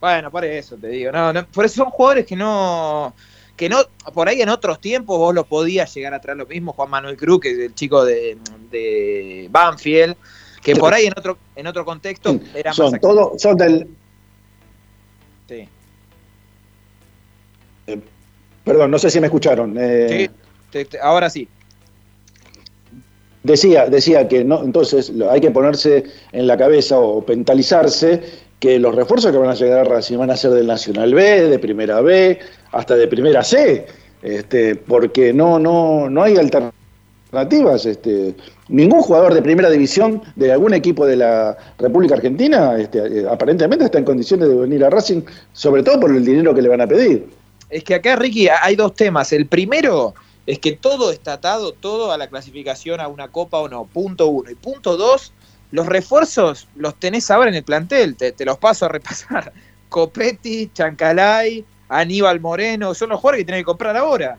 Bueno, 0.00 0.30
por 0.30 0.44
eso 0.44 0.76
te 0.76 0.88
digo, 0.88 1.12
no, 1.12 1.32
no, 1.32 1.46
por 1.46 1.64
eso 1.64 1.76
son 1.76 1.90
jugadores 1.90 2.26
que 2.26 2.34
no, 2.36 3.14
que 3.56 3.68
no, 3.68 3.78
por 4.12 4.28
ahí 4.28 4.40
en 4.42 4.48
otros 4.48 4.80
tiempos 4.80 5.16
vos 5.18 5.34
lo 5.34 5.44
podías 5.44 5.92
llegar 5.94 6.12
a 6.14 6.20
traer 6.20 6.38
lo 6.38 6.46
mismo, 6.46 6.72
Juan 6.72 6.90
Manuel 6.90 7.16
Cruz, 7.16 7.40
que 7.40 7.50
es 7.52 7.58
el 7.58 7.74
chico 7.74 8.04
de, 8.04 8.36
de 8.70 9.48
Banfield, 9.50 10.16
que 10.62 10.74
por 10.76 10.92
ahí 10.94 11.06
en 11.06 11.12
otro, 11.16 11.38
en 11.56 11.66
otro 11.66 11.84
contexto 11.84 12.38
era 12.54 12.72
Son 12.72 12.92
más 12.92 13.00
todos, 13.00 13.40
son 13.40 13.56
del. 13.56 13.88
Sí. 15.48 15.68
Perdón, 18.64 18.90
no 18.90 18.98
sé 18.98 19.10
si 19.10 19.20
me 19.20 19.26
escucharon. 19.26 19.76
eh, 19.78 20.30
Te- 20.70 20.84
te- 20.84 21.00
ahora 21.00 21.28
sí. 21.28 21.48
Decía, 23.42 23.86
decía 23.86 24.28
que 24.28 24.44
no, 24.44 24.62
entonces 24.62 25.12
hay 25.28 25.40
que 25.40 25.50
ponerse 25.50 26.04
en 26.30 26.46
la 26.46 26.56
cabeza 26.56 26.98
o 26.98 27.24
mentalizarse 27.26 28.22
que 28.60 28.78
los 28.78 28.94
refuerzos 28.94 29.32
que 29.32 29.38
van 29.38 29.50
a 29.50 29.54
llegar 29.54 29.80
a 29.80 29.84
Racing 29.84 30.18
van 30.18 30.30
a 30.30 30.36
ser 30.36 30.52
del 30.52 30.68
Nacional 30.68 31.12
B, 31.12 31.48
de 31.48 31.58
Primera 31.58 32.00
B, 32.00 32.38
hasta 32.70 32.94
de 32.94 33.08
Primera 33.08 33.42
C, 33.42 33.86
este, 34.22 34.76
porque 34.76 35.32
no, 35.32 35.58
no, 35.58 36.08
no 36.08 36.22
hay 36.22 36.36
alternativas. 36.36 37.86
Este, 37.86 38.36
ningún 38.68 39.00
jugador 39.00 39.34
de 39.34 39.42
Primera 39.42 39.68
División 39.68 40.22
de 40.36 40.52
algún 40.52 40.74
equipo 40.74 41.04
de 41.04 41.16
la 41.16 41.56
República 41.78 42.14
Argentina 42.14 42.78
este, 42.78 43.26
aparentemente 43.28 43.86
está 43.86 43.98
en 43.98 44.04
condiciones 44.04 44.48
de 44.48 44.54
venir 44.54 44.84
a 44.84 44.90
Racing, 44.90 45.22
sobre 45.52 45.82
todo 45.82 45.98
por 45.98 46.14
el 46.14 46.24
dinero 46.24 46.54
que 46.54 46.62
le 46.62 46.68
van 46.68 46.82
a 46.82 46.86
pedir. 46.86 47.26
Es 47.68 47.82
que 47.82 47.96
acá, 47.96 48.14
Ricky, 48.14 48.46
hay 48.48 48.76
dos 48.76 48.94
temas. 48.94 49.32
El 49.32 49.46
primero 49.46 50.14
es 50.46 50.58
que 50.58 50.72
todo 50.72 51.12
está 51.12 51.34
atado, 51.34 51.72
todo 51.72 52.12
a 52.12 52.18
la 52.18 52.28
clasificación 52.28 53.00
a 53.00 53.08
una 53.08 53.28
copa 53.28 53.58
o 53.58 53.68
no. 53.68 53.84
Punto 53.84 54.26
uno. 54.26 54.50
Y 54.50 54.54
punto 54.54 54.96
dos, 54.96 55.32
los 55.70 55.86
refuerzos 55.86 56.68
los 56.74 56.96
tenés 56.96 57.30
ahora 57.30 57.50
en 57.50 57.56
el 57.56 57.62
plantel. 57.62 58.16
Te, 58.16 58.34
los 58.44 58.58
paso 58.58 58.86
a 58.86 58.88
repasar. 58.88 59.52
Copetti, 59.88 60.70
Chancalay, 60.72 61.64
Aníbal 61.88 62.40
Moreno, 62.40 62.94
son 62.94 63.10
los 63.10 63.20
jugadores 63.20 63.42
que 63.42 63.46
tenés 63.46 63.60
que 63.60 63.66
comprar 63.66 63.96
ahora. 63.96 64.38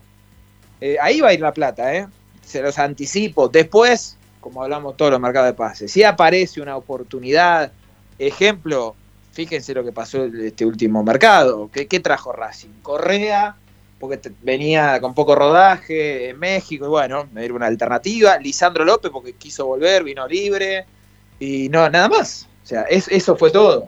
Eh, 0.81 0.97
ahí 1.01 1.21
va 1.21 1.29
a 1.29 1.33
ir 1.33 1.39
la 1.39 1.53
plata, 1.53 1.95
¿eh? 1.95 2.07
Se 2.41 2.61
los 2.61 2.77
anticipo. 2.79 3.47
Después, 3.47 4.17
como 4.41 4.63
hablamos 4.63 4.97
todos 4.97 5.11
los 5.11 5.21
mercados 5.21 5.47
de 5.47 5.53
pases, 5.53 5.91
si 5.91 6.03
aparece 6.03 6.59
una 6.59 6.75
oportunidad, 6.75 7.71
ejemplo, 8.17 8.95
fíjense 9.31 9.73
lo 9.73 9.85
que 9.85 9.91
pasó 9.91 10.25
este 10.25 10.65
último 10.65 11.03
mercado. 11.03 11.69
¿Qué, 11.71 11.87
qué 11.87 11.99
trajo 11.99 12.33
Racing? 12.33 12.81
Correa, 12.81 13.55
porque 14.09 14.31
venía 14.41 14.99
con 14.99 15.13
poco 15.13 15.33
rodaje 15.33 16.29
en 16.29 16.39
México, 16.39 16.85
y 16.85 16.89
bueno, 16.89 17.27
era 17.37 17.53
una 17.53 17.67
alternativa. 17.67 18.37
Lisandro 18.37 18.83
López, 18.83 19.09
porque 19.11 19.33
quiso 19.33 19.65
volver, 19.65 20.03
vino 20.03 20.27
libre, 20.27 20.85
y 21.39 21.69
no, 21.69 21.89
nada 21.89 22.09
más. 22.09 22.47
O 22.63 22.65
sea, 22.67 22.81
es- 22.83 23.07
eso 23.07 23.35
fue 23.37 23.49
todo. 23.51 23.87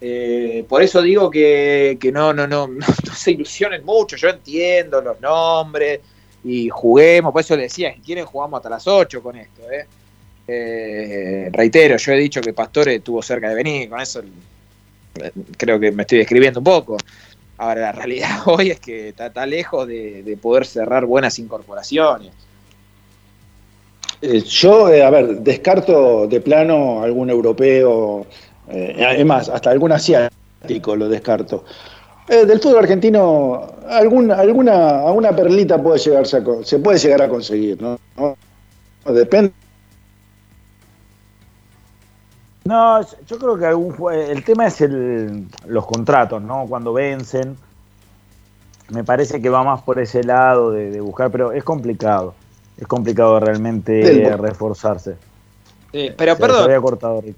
Eh, 0.00 0.64
por 0.68 0.82
eso 0.82 1.00
digo 1.02 1.30
que, 1.30 1.96
que 2.00 2.10
no, 2.12 2.32
no, 2.32 2.46
no, 2.46 2.66
no, 2.68 2.86
se 3.14 3.32
ilusionen 3.32 3.84
mucho. 3.84 4.16
Yo 4.16 4.28
entiendo 4.28 5.00
los 5.00 5.20
nombres 5.20 6.00
y 6.44 6.68
juguemos. 6.68 7.32
Por 7.32 7.40
eso 7.40 7.56
les 7.56 7.70
decía, 7.72 7.92
si 7.94 8.00
quieren 8.00 8.24
jugamos 8.26 8.58
hasta 8.58 8.70
las 8.70 8.86
8 8.86 9.22
con 9.22 9.36
esto. 9.36 9.62
¿eh? 9.70 9.86
Eh, 10.46 11.48
reitero, 11.52 11.96
yo 11.96 12.12
he 12.12 12.16
dicho 12.18 12.40
que 12.40 12.52
Pastore 12.52 12.96
estuvo 12.96 13.22
cerca 13.22 13.48
de 13.48 13.54
venir. 13.56 13.88
Con 13.88 14.00
eso 14.00 14.22
eh, 15.20 15.30
creo 15.56 15.78
que 15.80 15.92
me 15.92 16.02
estoy 16.02 16.18
describiendo 16.18 16.60
un 16.60 16.64
poco. 16.64 16.96
Ahora, 17.62 17.80
la 17.82 17.92
realidad 17.92 18.40
hoy 18.46 18.70
es 18.70 18.80
que 18.80 19.10
está, 19.10 19.26
está 19.26 19.46
lejos 19.46 19.86
de, 19.86 20.24
de 20.24 20.36
poder 20.36 20.66
cerrar 20.66 21.06
buenas 21.06 21.38
incorporaciones. 21.38 22.32
Eh, 24.20 24.40
yo, 24.40 24.88
eh, 24.88 25.02
a 25.02 25.10
ver, 25.10 25.38
descarto 25.38 26.26
de 26.26 26.40
plano 26.40 27.02
algún 27.02 27.30
europeo, 27.30 28.26
eh, 28.68 29.04
además, 29.06 29.48
hasta 29.48 29.70
algún 29.70 29.92
asiático 29.92 30.96
lo 30.96 31.08
descarto. 31.08 31.64
Eh, 32.28 32.46
del 32.46 32.58
fútbol 32.58 32.80
argentino, 32.80 33.74
algún, 33.88 34.32
alguna, 34.32 35.06
alguna 35.06 35.34
perlita 35.34 35.80
puede 35.80 35.98
llegarse 35.98 36.38
a 36.38 36.42
se 36.64 36.80
puede 36.80 36.98
llegar 36.98 37.22
a 37.22 37.28
conseguir. 37.28 37.80
¿No? 37.80 37.98
Depende. 39.06 39.52
No, 42.64 43.00
yo 43.26 43.38
creo 43.38 43.58
que 43.58 43.66
algún 43.66 43.94
el 44.12 44.44
tema 44.44 44.66
es 44.66 44.80
el, 44.80 45.46
los 45.66 45.86
contratos, 45.86 46.40
¿no? 46.42 46.66
Cuando 46.68 46.92
vencen. 46.92 47.56
Me 48.90 49.04
parece 49.04 49.40
que 49.40 49.48
va 49.48 49.64
más 49.64 49.82
por 49.82 49.98
ese 49.98 50.22
lado 50.22 50.70
de, 50.70 50.90
de 50.90 51.00
buscar, 51.00 51.30
pero 51.30 51.52
es 51.52 51.64
complicado. 51.64 52.34
Es 52.76 52.86
complicado 52.86 53.40
realmente 53.40 54.36
reforzarse. 54.36 55.16
Sí, 55.92 56.10
pero 56.16 56.34
Se- 56.34 56.40
perdón. 56.40 56.64
Había 56.64 56.80
cortado, 56.80 57.20
Rick. 57.20 57.36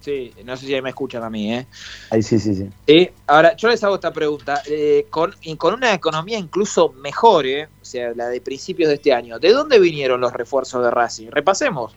Sí, 0.00 0.32
no 0.44 0.56
sé 0.56 0.66
si 0.66 0.82
me 0.82 0.88
escuchan 0.88 1.22
a 1.22 1.30
mí, 1.30 1.54
¿eh? 1.54 1.66
Ahí 2.10 2.22
sí, 2.22 2.38
sí, 2.40 2.56
sí. 2.56 2.68
Sí, 2.88 3.10
ahora 3.28 3.54
yo 3.54 3.68
les 3.68 3.82
hago 3.84 3.94
esta 3.94 4.12
pregunta. 4.12 4.60
eh, 4.66 5.06
con, 5.10 5.32
y 5.42 5.54
con 5.56 5.74
una 5.74 5.92
economía 5.94 6.38
incluso 6.38 6.92
mejor, 6.94 7.46
¿eh? 7.46 7.68
o 7.80 7.84
sea, 7.84 8.12
la 8.14 8.28
de 8.28 8.40
principios 8.40 8.88
de 8.88 8.96
este 8.96 9.12
año, 9.12 9.38
¿de 9.38 9.52
dónde 9.52 9.78
vinieron 9.78 10.20
los 10.20 10.32
refuerzos 10.32 10.82
de 10.82 10.90
Racing? 10.90 11.28
Repasemos. 11.30 11.94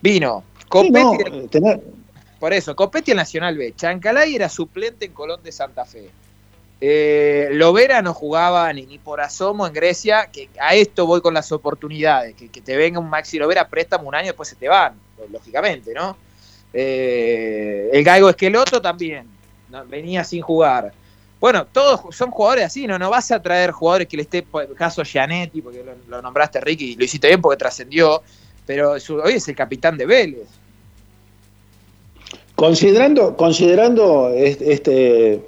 Vino 0.00 0.42
Copetti, 0.68 1.60
no, 1.60 1.80
por 2.38 2.52
eso, 2.52 2.76
Copetti 2.76 3.12
en 3.12 3.16
Nacional 3.16 3.56
B, 3.56 3.74
Chancalay 3.74 4.34
era 4.34 4.48
suplente 4.48 5.06
en 5.06 5.12
Colón 5.12 5.42
de 5.42 5.52
Santa 5.52 5.84
Fe. 5.84 6.10
Eh, 6.78 7.48
Lovera 7.52 8.02
no 8.02 8.12
jugaba 8.12 8.70
ni, 8.72 8.84
ni 8.84 8.98
por 8.98 9.20
asomo 9.22 9.66
en 9.66 9.72
Grecia, 9.72 10.28
que 10.30 10.50
a 10.60 10.74
esto 10.74 11.06
voy 11.06 11.22
con 11.22 11.32
las 11.32 11.50
oportunidades, 11.50 12.34
que, 12.34 12.50
que 12.50 12.60
te 12.60 12.76
venga 12.76 13.00
un 13.00 13.08
Maxi 13.08 13.38
Lovera 13.38 13.66
préstamo 13.68 14.08
un 14.08 14.14
año, 14.14 14.26
después 14.26 14.48
se 14.48 14.56
te 14.56 14.68
van, 14.68 14.94
lógicamente, 15.32 15.94
¿no? 15.94 16.16
Eh, 16.74 17.88
el 17.92 18.04
Gaigo 18.04 18.28
Esqueloto 18.28 18.82
también, 18.82 19.26
¿no? 19.70 19.86
venía 19.86 20.22
sin 20.22 20.42
jugar. 20.42 20.92
Bueno, 21.40 21.66
todos 21.66 22.14
son 22.14 22.30
jugadores 22.30 22.66
así, 22.66 22.86
¿no? 22.86 22.98
No 22.98 23.08
vas 23.08 23.30
a 23.30 23.40
traer 23.40 23.70
jugadores 23.70 24.08
que 24.08 24.18
le 24.18 24.24
esté, 24.24 24.42
por 24.42 24.64
el 24.64 24.74
caso 24.74 25.02
Gianetti, 25.02 25.62
porque 25.62 25.82
lo, 25.82 25.94
lo 26.08 26.20
nombraste 26.20 26.60
Ricky, 26.60 26.92
y 26.92 26.96
lo 26.96 27.04
hiciste 27.04 27.28
bien 27.28 27.40
porque 27.40 27.56
trascendió, 27.56 28.22
pero 28.66 28.92
hoy 28.92 29.32
es 29.34 29.48
el 29.48 29.54
capitán 29.56 29.96
de 29.96 30.06
Vélez. 30.06 30.48
Considerando, 32.54 33.36
considerando 33.36 34.30
est- 34.34 34.62
este, 34.62 35.40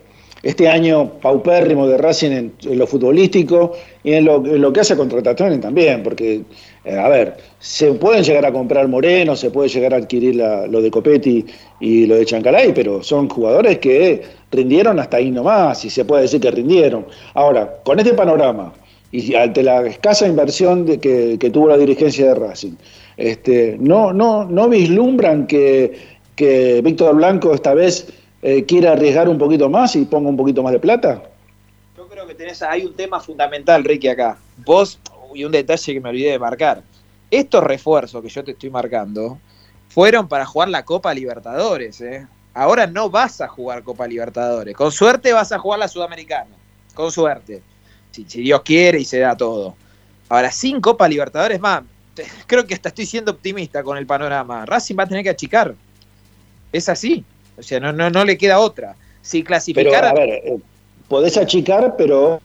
este 0.43 0.69
año 0.69 1.15
paupérrimo 1.21 1.87
de 1.87 1.97
Racing 1.97 2.31
en, 2.31 2.53
lo 2.79 2.87
futbolístico 2.87 3.73
y 4.05 4.13
en 4.13 4.27
lo, 4.27 4.39
lo 4.41 4.73
que 4.73 4.81
hace 4.81 4.95
contrataciones 4.95 5.61
también, 5.61 6.03
porque, 6.03 6.43
eh, 6.85 6.99
a 6.99 7.09
ver, 7.09 7.37
se 7.59 7.93
pueden 7.93 8.23
llegar 8.23 8.45
a 8.45 8.53
comprar 8.53 8.87
Moreno, 8.89 9.35
se 9.37 9.51
puede 9.51 9.71
llegar 9.71 9.95
a 9.95 9.97
adquirir 9.97 10.37
lo 10.37 10.83
de 10.83 10.91
Copetti 10.91 11.47
y 11.81 12.07
lo 12.07 12.15
de 12.17 12.27
Chancalay, 12.27 12.75
pero 12.75 13.03
son 13.03 13.29
jugadores 13.29 13.79
que 13.79 14.23
rindieron 14.53 15.01
hasta 15.01 15.17
ahí 15.17 15.31
nomás, 15.31 15.83
y 15.87 15.91
se 15.91 16.05
puede 16.05 16.23
decir 16.23 16.41
que 16.41 16.51
rindieron. 16.51 17.07
Ahora, 17.35 17.79
con 17.85 17.99
este 17.99 18.13
panorama 18.13 18.75
y 19.11 19.35
ante 19.35 19.63
la 19.63 19.87
escasa 19.87 20.27
inversión 20.27 20.85
de 20.85 20.99
que, 20.99 21.51
tuvo 21.51 21.69
la 21.69 21.79
dirigencia 21.79 22.27
de 22.27 22.35
Racing, 22.35 22.75
este, 23.17 23.77
no, 23.81 24.13
no, 24.13 24.45
no 24.45 24.69
vislumbran 24.69 25.47
que, 25.47 25.99
que 26.37 26.81
Víctor 26.83 27.17
Blanco 27.17 27.55
esta 27.55 27.75
vez 27.75 28.09
eh, 28.43 28.65
quiera 28.65 28.93
arriesgar 28.93 29.29
un 29.29 29.39
poquito 29.39 29.69
más 29.69 29.97
y 29.97 30.05
ponga 30.05 30.29
un 30.29 30.37
poquito 30.37 30.63
más 30.63 30.73
de 30.73 30.79
plata. 30.79 31.23
Yo 31.97 32.07
creo 32.07 32.27
que 32.27 32.35
tenés, 32.35 32.63
hay 32.63 32.85
un 32.85 32.95
tema 32.95 33.19
fundamental, 33.19 33.83
Ricky, 33.83 34.09
acá. 34.09 34.39
Vos, 34.65 35.01
y 35.35 35.45
un 35.45 35.53
detalle 35.53 35.95
que 35.95 36.01
me 36.01 36.11
olvidé 36.11 36.33
de 36.33 36.39
marcar. 36.39 36.83
Estos 37.31 37.63
refuerzos 37.65 38.23
que 38.23 38.29
yo 38.29 38.45
te 38.45 38.53
estoy 38.53 38.71
marcando 38.71 39.39
fueron 39.89 40.29
para 40.29 40.47
jugar 40.47 40.69
la 40.69 40.85
Copa 40.85 41.13
Libertadores, 41.13 42.01
¿eh? 42.01 42.27
Ahora 42.55 42.87
no 42.87 43.11
vas 43.11 43.41
a 43.41 43.49
jugar 43.49 43.83
Copa 43.83 44.07
Libertadores. 44.07 44.75
Con 44.75 44.91
suerte 44.91 45.33
vas 45.33 45.53
a 45.53 45.59
jugar 45.59 45.79
la 45.79 45.89
Sudamericana. 45.89 46.51
Con 46.95 47.13
suerte. 47.13 47.63
Si, 48.11 48.25
si 48.29 48.41
Dios 48.43 48.63
quiere 48.63 49.01
y 49.01 49.05
se 49.05 49.19
da 49.19 49.37
todo. 49.37 49.75
Ahora, 50.29 50.51
sin 50.51 50.81
Copa 50.81 51.09
Libertadores, 51.09 51.61
más, 51.61 51.83
creo 52.47 52.67
que 52.67 52.75
hasta 52.75 52.91
estoy 52.91 53.07
siendo 53.07 53.33
optimista 53.33 53.83
con 53.83 53.97
el 53.97 54.07
panorama. 54.07 54.67
Racing 54.67 54.97
va 54.99 55.05
a 55.05 55.07
tener 55.07 55.23
que 55.23 55.31
achicar. 55.31 55.75
Es 56.73 56.89
así. 56.89 57.25
O 57.59 57.63
sea, 57.63 57.81
no, 57.81 57.93
no, 57.93 58.11
no 58.11 58.25
le 58.25 58.37
queda 58.37 58.59
otra. 58.59 58.95
Si 59.23 59.39
Pero, 59.39 59.49
clasificara. 59.49 60.11
a 60.11 60.15
ver, 60.15 60.29
eh, 60.29 60.59
podés 61.09 61.37
achicar, 61.37 61.97
pero 61.97 62.41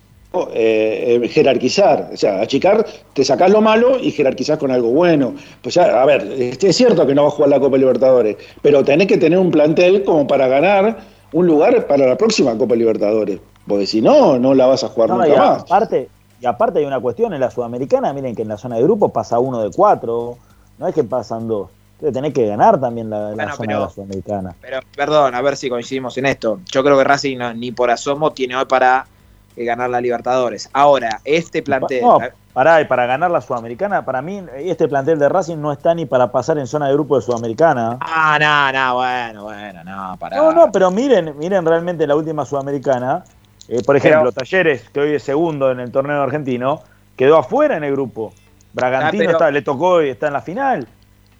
eh, 0.53 1.19
eh, 1.23 1.27
jerarquizar. 1.27 2.09
O 2.13 2.17
sea, 2.17 2.41
achicar, 2.41 2.85
te 3.13 3.23
sacás 3.23 3.51
lo 3.51 3.61
malo 3.61 3.99
y 3.99 4.11
jerarquizás 4.11 4.57
con 4.57 4.71
algo 4.71 4.89
bueno. 4.89 5.35
Pues 5.61 5.75
ya, 5.75 6.01
a 6.01 6.05
ver, 6.05 6.21
este, 6.39 6.69
es 6.69 6.75
cierto 6.75 7.05
que 7.05 7.13
no 7.13 7.23
va 7.23 7.27
a 7.27 7.31
jugar 7.31 7.49
la 7.49 7.59
Copa 7.59 7.77
Libertadores, 7.77 8.37
pero 8.61 8.83
tenés 8.83 9.07
que 9.07 9.17
tener 9.17 9.37
un 9.37 9.51
plantel 9.51 10.03
como 10.03 10.25
para 10.25 10.47
ganar 10.47 10.97
un 11.33 11.47
lugar 11.47 11.87
para 11.87 12.07
la 12.07 12.17
próxima 12.17 12.57
Copa 12.57 12.75
Libertadores. 12.75 13.39
Porque 13.67 13.87
si 13.87 14.01
no, 14.01 14.37
no 14.39 14.53
la 14.53 14.65
vas 14.67 14.83
a 14.83 14.89
jugar 14.89 15.09
No, 15.09 15.25
y 15.25 15.29
nunca 15.29 15.41
más. 15.41 15.61
aparte, 15.63 16.09
y 16.41 16.45
aparte 16.45 16.79
hay 16.79 16.85
una 16.85 16.99
cuestión 16.99 17.33
en 17.33 17.39
la 17.39 17.49
Sudamericana, 17.49 18.11
miren 18.13 18.35
que 18.35 18.41
en 18.41 18.49
la 18.49 18.57
zona 18.57 18.75
de 18.75 18.83
grupo 18.83 19.09
pasa 19.09 19.39
uno 19.39 19.61
de 19.61 19.71
cuatro, 19.71 20.37
no 20.77 20.87
es 20.87 20.93
que 20.93 21.03
pasan 21.03 21.47
dos. 21.47 21.69
Entonces 21.93 22.13
tenés 22.13 22.33
que 22.33 22.45
ganar 22.47 22.79
también 22.81 23.09
la, 23.09 23.29
la 23.29 23.35
Bueno, 23.35 23.55
zona 23.55 23.67
pero- 23.67 23.79
de 23.79 23.85
la 23.85 23.89
Sudamericana. 23.91 24.55
Pero, 24.59 24.79
perdón, 24.95 25.35
a 25.35 25.41
ver 25.41 25.55
si 25.55 25.69
coincidimos 25.69 26.17
en 26.17 26.25
esto. 26.25 26.59
Yo 26.71 26.83
creo 26.83 26.97
que 26.97 27.03
Racing 27.05 27.37
no- 27.37 27.53
ni 27.53 27.71
por 27.71 27.89
asomo 27.89 28.31
tiene 28.33 28.57
hoy 28.57 28.65
para 28.65 29.05
eh, 29.55 29.63
ganar 29.63 29.89
la 29.89 30.01
Libertadores. 30.01 30.69
Ahora, 30.73 31.21
este 31.23 31.61
plantel. 31.63 32.01
No, 32.01 32.17
pará, 32.51 32.81
y 32.81 32.85
para 32.85 33.05
ganar 33.05 33.31
la 33.31 33.39
Sudamericana, 33.39 34.03
para 34.03 34.21
mí 34.21 34.43
este 34.57 34.87
plantel 34.89 35.17
de 35.19 35.29
Racing 35.29 35.57
no 35.57 35.71
está 35.71 35.93
ni 35.95 36.05
para 36.05 36.29
pasar 36.31 36.57
en 36.57 36.67
zona 36.67 36.87
de 36.87 36.93
grupo 36.93 37.15
de 37.15 37.21
Sudamericana. 37.21 37.97
Ah, 38.01 38.37
no, 38.41 38.77
no, 38.77 38.95
bueno, 38.95 39.43
bueno, 39.43 39.83
no, 39.85 40.17
para. 40.17 40.35
No, 40.35 40.51
no, 40.51 40.71
pero 40.73 40.91
miren, 40.91 41.37
miren 41.37 41.65
realmente 41.65 42.05
la 42.05 42.15
última 42.17 42.43
Sudamericana. 42.45 43.23
Eh, 43.67 43.81
por 43.85 43.95
ejemplo, 43.95 44.31
Talleres, 44.31 44.89
que 44.89 44.99
hoy 44.99 45.13
es 45.15 45.23
segundo 45.23 45.71
en 45.71 45.79
el 45.79 45.91
torneo 45.91 46.21
argentino, 46.21 46.81
quedó 47.15 47.37
afuera 47.37 47.77
en 47.77 47.83
el 47.83 47.91
grupo. 47.93 48.33
Bragantino 48.73 49.23
Ah, 49.23 49.25
pero- 49.27 49.31
está, 49.31 49.51
le 49.51 49.61
tocó 49.61 50.01
y 50.01 50.09
está 50.09 50.27
en 50.27 50.33
la 50.33 50.41
final. 50.41 50.87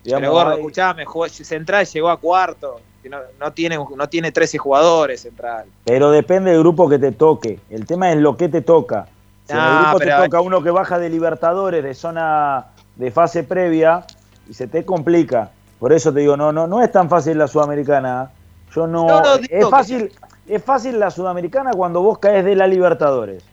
Digamos, 0.04 0.22
pero 0.22 0.32
gordo, 0.34 0.54
escuchame, 0.54 1.06
jugó- 1.06 1.30
Central 1.30 1.86
llegó 1.86 2.10
a 2.10 2.18
cuarto. 2.20 2.80
No, 3.10 3.18
no 3.40 3.52
tiene, 3.52 3.78
no 3.98 4.08
tiene 4.08 4.32
13 4.32 4.58
jugadores 4.58 5.22
Central. 5.22 5.66
Pero 5.84 6.10
depende 6.12 6.52
del 6.52 6.60
grupo 6.62 6.88
que 6.88 6.98
te 7.00 7.12
toque. 7.12 7.60
El 7.70 7.86
tema 7.86 8.10
es 8.12 8.18
lo 8.18 8.38
que 8.38 8.48
te 8.48 8.62
toca. 8.62 9.08
Si 9.45 9.52
en 9.54 9.60
el 9.60 9.80
grupo 9.84 10.00
te 10.00 10.10
toca 10.10 10.40
uno 10.40 10.64
que 10.64 10.72
baja 10.72 11.00
de 11.00 11.10
Libertadores, 11.10 11.84
de 11.84 11.94
zona 11.94 12.68
de 12.95 13.12
fase 13.12 13.44
previa, 13.44 14.06
y 14.48 14.54
se 14.54 14.68
te 14.68 14.86
complica. 14.86 15.52
Por 15.80 15.91
eso 15.91 16.14
te 16.14 16.22
digo, 16.22 16.38
no, 16.38 16.54
no, 16.54 16.66
no 16.68 16.82
es 16.82 16.91
tan 16.94 17.10
fácil 17.10 17.38
la 17.38 17.48
sudamericana. 17.50 18.32
Yo 18.74 18.88
no. 18.88 19.08
es 19.50 19.70
fácil, 19.70 20.10
es 20.48 20.64
fácil 20.64 20.99
la 20.99 21.10
sudamericana 21.10 21.72
cuando 21.72 22.02
vos 22.02 22.20
caes 22.20 22.44
de 22.45 22.56
la 22.56 22.68
Libertadores. 22.68 23.44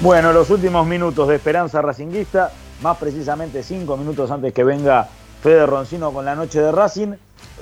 Bueno, 0.00 0.32
los 0.32 0.50
últimos 0.50 0.86
minutos 0.86 1.28
de 1.28 1.36
Esperanza 1.36 1.80
Racinguista, 1.80 2.52
más 2.82 2.98
precisamente 2.98 3.62
cinco 3.62 3.96
minutos 3.96 4.30
antes 4.30 4.52
que 4.52 4.64
venga 4.64 5.08
Fede 5.42 5.64
Roncino 5.66 6.12
con 6.12 6.24
la 6.24 6.34
noche 6.34 6.60
de 6.60 6.72
Racing. 6.72 7.12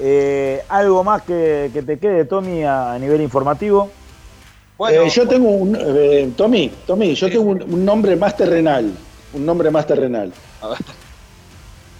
Eh, 0.01 0.63
¿Algo 0.69 1.05
más 1.05 1.23
que, 1.23 1.71
te 1.87 1.99
quede, 1.99 2.25
Tommy, 2.25 2.65
a, 2.65 2.97
nivel 2.99 3.21
informativo? 3.21 3.91
Bueno, 4.79 5.03
eh, 5.03 5.11
yo 5.11 5.29
tengo 5.29 5.51
un. 5.51 5.77
Eh, 5.79 6.33
Tommy, 6.37 6.73
Tommy, 6.87 7.15
yo 7.15 7.29
tengo 7.29 7.45
un, 7.45 7.85
nombre 7.85 8.17
más 8.17 8.37
terrenal. 8.37 8.91
Un 9.35 9.47
nombre 9.47 9.71
más 9.71 9.87
terrenal. 9.87 10.33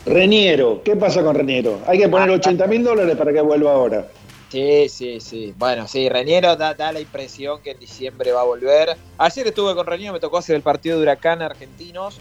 Reniero. 0.07 0.83
¿Qué 0.83 0.97
pasa 0.97 1.23
con 1.23 1.37
Reniero? 1.37 1.81
Hay 1.87 1.99
que 1.99 2.09
poner 2.09 2.31
80 2.31 2.65
ah, 2.65 2.67
mil 2.67 2.83
dólares 2.83 3.17
para 3.17 3.33
que 3.33 3.41
vuelva 3.41 3.73
ahora. 3.73 4.07
Sí, 4.53 4.87
sí, 4.91 5.19
sí. 5.19 5.55
Bueno, 5.57 5.89
sí, 5.89 6.11
Reñero 6.11 6.57
da, 6.57 6.75
la 6.93 7.01
impresión 7.01 7.63
que 7.63 7.71
en 7.71 7.79
diciembre 7.79 8.33
va 8.33 8.43
a 8.43 8.45
volver. 8.45 8.99
Ayer 9.17 9.47
estuve 9.47 9.75
con 9.75 9.87
Reñero, 9.87 10.13
me 10.13 10.21
tocó 10.21 10.37
hacer 10.37 10.55
el 10.55 10.61
partido 10.61 10.99
de 10.99 11.05
Huracán 11.05 11.41
Argentinos. 11.41 12.19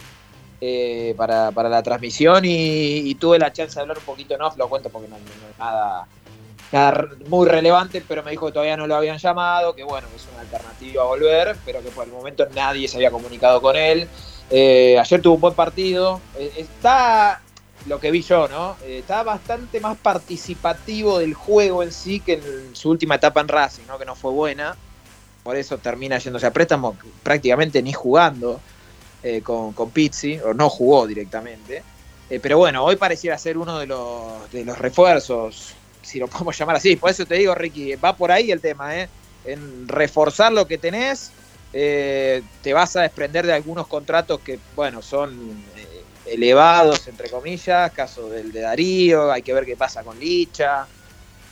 eh, 0.62 1.14
para, 1.18 1.50
para 1.50 1.68
la 1.68 1.82
transmisión 1.82 2.44
y, 2.46 3.14
tuve 3.16 3.38
la 3.38 3.52
chance 3.52 3.74
de 3.74 3.82
hablar 3.82 3.98
un 3.98 4.04
poquito 4.04 4.34
off, 4.40 4.56
lo 4.56 4.68
cuento 4.70 4.88
porque 4.88 5.08
no, 5.08 5.18
no 5.18 5.24
es 5.24 5.58
nada, 5.58 6.06
muy 7.28 7.46
relevante, 7.48 8.02
pero 8.08 8.22
me 8.22 8.30
dijo 8.30 8.46
que 8.46 8.52
todavía 8.52 8.78
no 8.78 8.86
lo 8.86 8.94
habían 8.94 9.18
llamado, 9.18 9.74
que 9.74 9.84
bueno, 9.84 10.08
es 10.16 10.26
una 10.32 10.40
alternativa 10.40 11.02
a 11.02 11.06
volver, 11.06 11.56
pero 11.66 11.82
que 11.82 11.90
por 11.90 12.06
el 12.06 12.12
momento 12.12 12.46
nadie 12.54 12.88
se 12.88 12.96
había 12.96 13.10
comunicado 13.10 13.60
con 13.60 13.76
él. 13.76 14.08
Eh, 14.48 14.96
ayer 14.98 15.20
tuvo 15.20 15.34
un 15.34 15.40
buen 15.42 15.54
partido, 15.54 16.20
Eh, 16.38 16.52
está 16.56 17.42
lo 17.86 17.98
que 18.00 18.10
vi 18.10 18.22
yo, 18.22 18.48
¿no? 18.48 18.76
Eh, 18.84 18.98
está 18.98 19.22
bastante 19.22 19.80
más 19.80 19.96
participativo 19.96 21.18
del 21.18 21.34
juego 21.34 21.82
en 21.82 21.92
sí 21.92 22.20
que 22.20 22.34
en 22.34 22.76
su 22.76 22.90
última 22.90 23.16
etapa 23.16 23.40
en 23.40 23.48
Racing, 23.48 23.84
¿no? 23.86 23.98
Que 23.98 24.04
no 24.04 24.14
fue 24.14 24.30
buena. 24.32 24.76
Por 25.42 25.56
eso 25.56 25.78
termina 25.78 26.18
yéndose 26.18 26.46
a 26.46 26.52
préstamo, 26.52 26.96
prácticamente 27.22 27.82
ni 27.82 27.92
jugando 27.92 28.60
eh, 29.22 29.42
con, 29.42 29.72
con 29.72 29.90
Pizzi, 29.90 30.38
o 30.38 30.54
no 30.54 30.70
jugó 30.70 31.06
directamente. 31.06 31.82
Eh, 32.30 32.38
pero 32.40 32.58
bueno, 32.58 32.84
hoy 32.84 32.96
pareciera 32.96 33.36
ser 33.36 33.58
uno 33.58 33.78
de 33.78 33.86
los, 33.86 34.50
de 34.52 34.64
los 34.64 34.78
refuerzos, 34.78 35.74
si 36.02 36.20
lo 36.20 36.28
podemos 36.28 36.56
llamar 36.56 36.76
así. 36.76 36.94
Por 36.96 37.10
eso 37.10 37.26
te 37.26 37.34
digo, 37.34 37.54
Ricky, 37.54 37.96
va 37.96 38.16
por 38.16 38.30
ahí 38.30 38.52
el 38.52 38.60
tema, 38.60 38.96
¿eh? 38.96 39.08
En 39.44 39.88
reforzar 39.88 40.52
lo 40.52 40.68
que 40.68 40.78
tenés, 40.78 41.32
te 41.72 42.72
vas 42.72 42.94
a 42.94 43.02
desprender 43.02 43.44
de 43.44 43.54
algunos 43.54 43.88
contratos 43.88 44.38
que, 44.40 44.60
bueno, 44.76 45.02
son 45.02 45.64
elevados, 46.26 47.08
entre 47.08 47.30
comillas, 47.30 47.90
caso 47.92 48.28
del 48.28 48.52
de 48.52 48.60
Darío, 48.60 49.32
hay 49.32 49.42
que 49.42 49.52
ver 49.52 49.64
qué 49.64 49.76
pasa 49.76 50.02
con 50.02 50.18
Licha, 50.18 50.86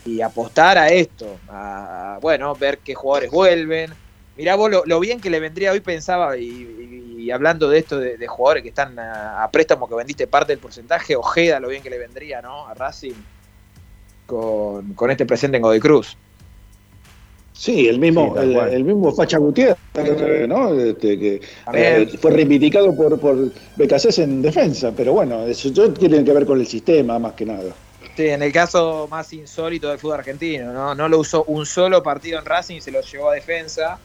y 0.05 0.20
apostar 0.20 0.78
a 0.78 0.88
esto, 0.88 1.38
a, 1.48 2.18
bueno, 2.22 2.55
ver 2.55 2.78
qué 2.78 2.94
jugadores 2.94 3.30
vuelven. 3.30 3.92
Mirá 4.36 4.55
vos 4.55 4.70
lo, 4.70 5.01
bien 5.01 5.20
que 5.20 5.28
le 5.28 5.40
vendría 5.40 5.72
hoy, 5.72 5.80
pensaba, 5.80 6.36
y, 6.36 7.30
hablando 7.30 7.68
de 7.68 7.78
esto 7.78 7.98
de, 7.98 8.26
jugadores 8.26 8.62
que 8.62 8.70
están 8.70 8.98
a, 8.98 9.44
a 9.44 9.51
préstamo, 9.51 9.88
que 9.88 9.94
vendiste 9.94 10.26
parte 10.26 10.52
del 10.52 10.59
porcentaje, 10.59 11.14
Ojeda, 11.14 11.60
lo 11.60 11.68
bien 11.68 11.82
que 11.82 11.90
le 11.90 11.98
vendría, 11.98 12.40
¿no? 12.40 12.66
A 12.66 12.74
Racing 12.74 13.14
con, 14.30 14.94
con 14.94 15.10
este 15.10 15.26
presente 15.26 15.56
en 15.56 15.62
Godoy 15.62 15.80
Cruz. 15.80 16.16
Sí, 17.60 17.86
el 17.88 17.98
mismo, 17.98 18.34
Sí, 18.40 18.56
el, 18.56 18.84
mismo 18.84 19.12
Facha 19.12 19.36
Gutiérrez, 19.36 19.76
¿no? 20.48 20.72
Este, 20.80 21.18
que 21.18 21.42
eh, 21.74 22.08
fue 22.18 22.30
reivindicado 22.30 22.96
por, 22.96 23.20
por 23.20 23.36
BKC 23.76 24.18
en 24.20 24.40
defensa, 24.40 24.94
pero 24.96 25.12
bueno, 25.12 25.44
eso, 25.44 25.68
eso 25.68 25.92
tiene 25.92 26.24
que 26.24 26.32
ver 26.32 26.46
con 26.46 26.58
el 26.58 26.66
sistema 26.66 27.18
más 27.18 27.34
que 27.34 27.44
nada. 27.44 27.74
Sí, 28.16 28.28
en 28.28 28.42
el 28.42 28.50
caso 28.50 29.08
más 29.10 29.30
insólito 29.34 29.90
del 29.90 29.98
fútbol 29.98 30.20
argentino, 30.20 30.72
¿no? 30.72 30.94
No 30.94 31.06
lo 31.06 31.18
usó 31.18 31.44
un 31.48 31.66
solo 31.66 32.02
partido 32.02 32.38
en 32.38 32.46
Racing 32.46 32.76
y 32.76 32.80
se 32.80 32.90
lo 32.90 33.02
llevó 33.02 33.28
a 33.28 33.34
defensa. 33.34 33.98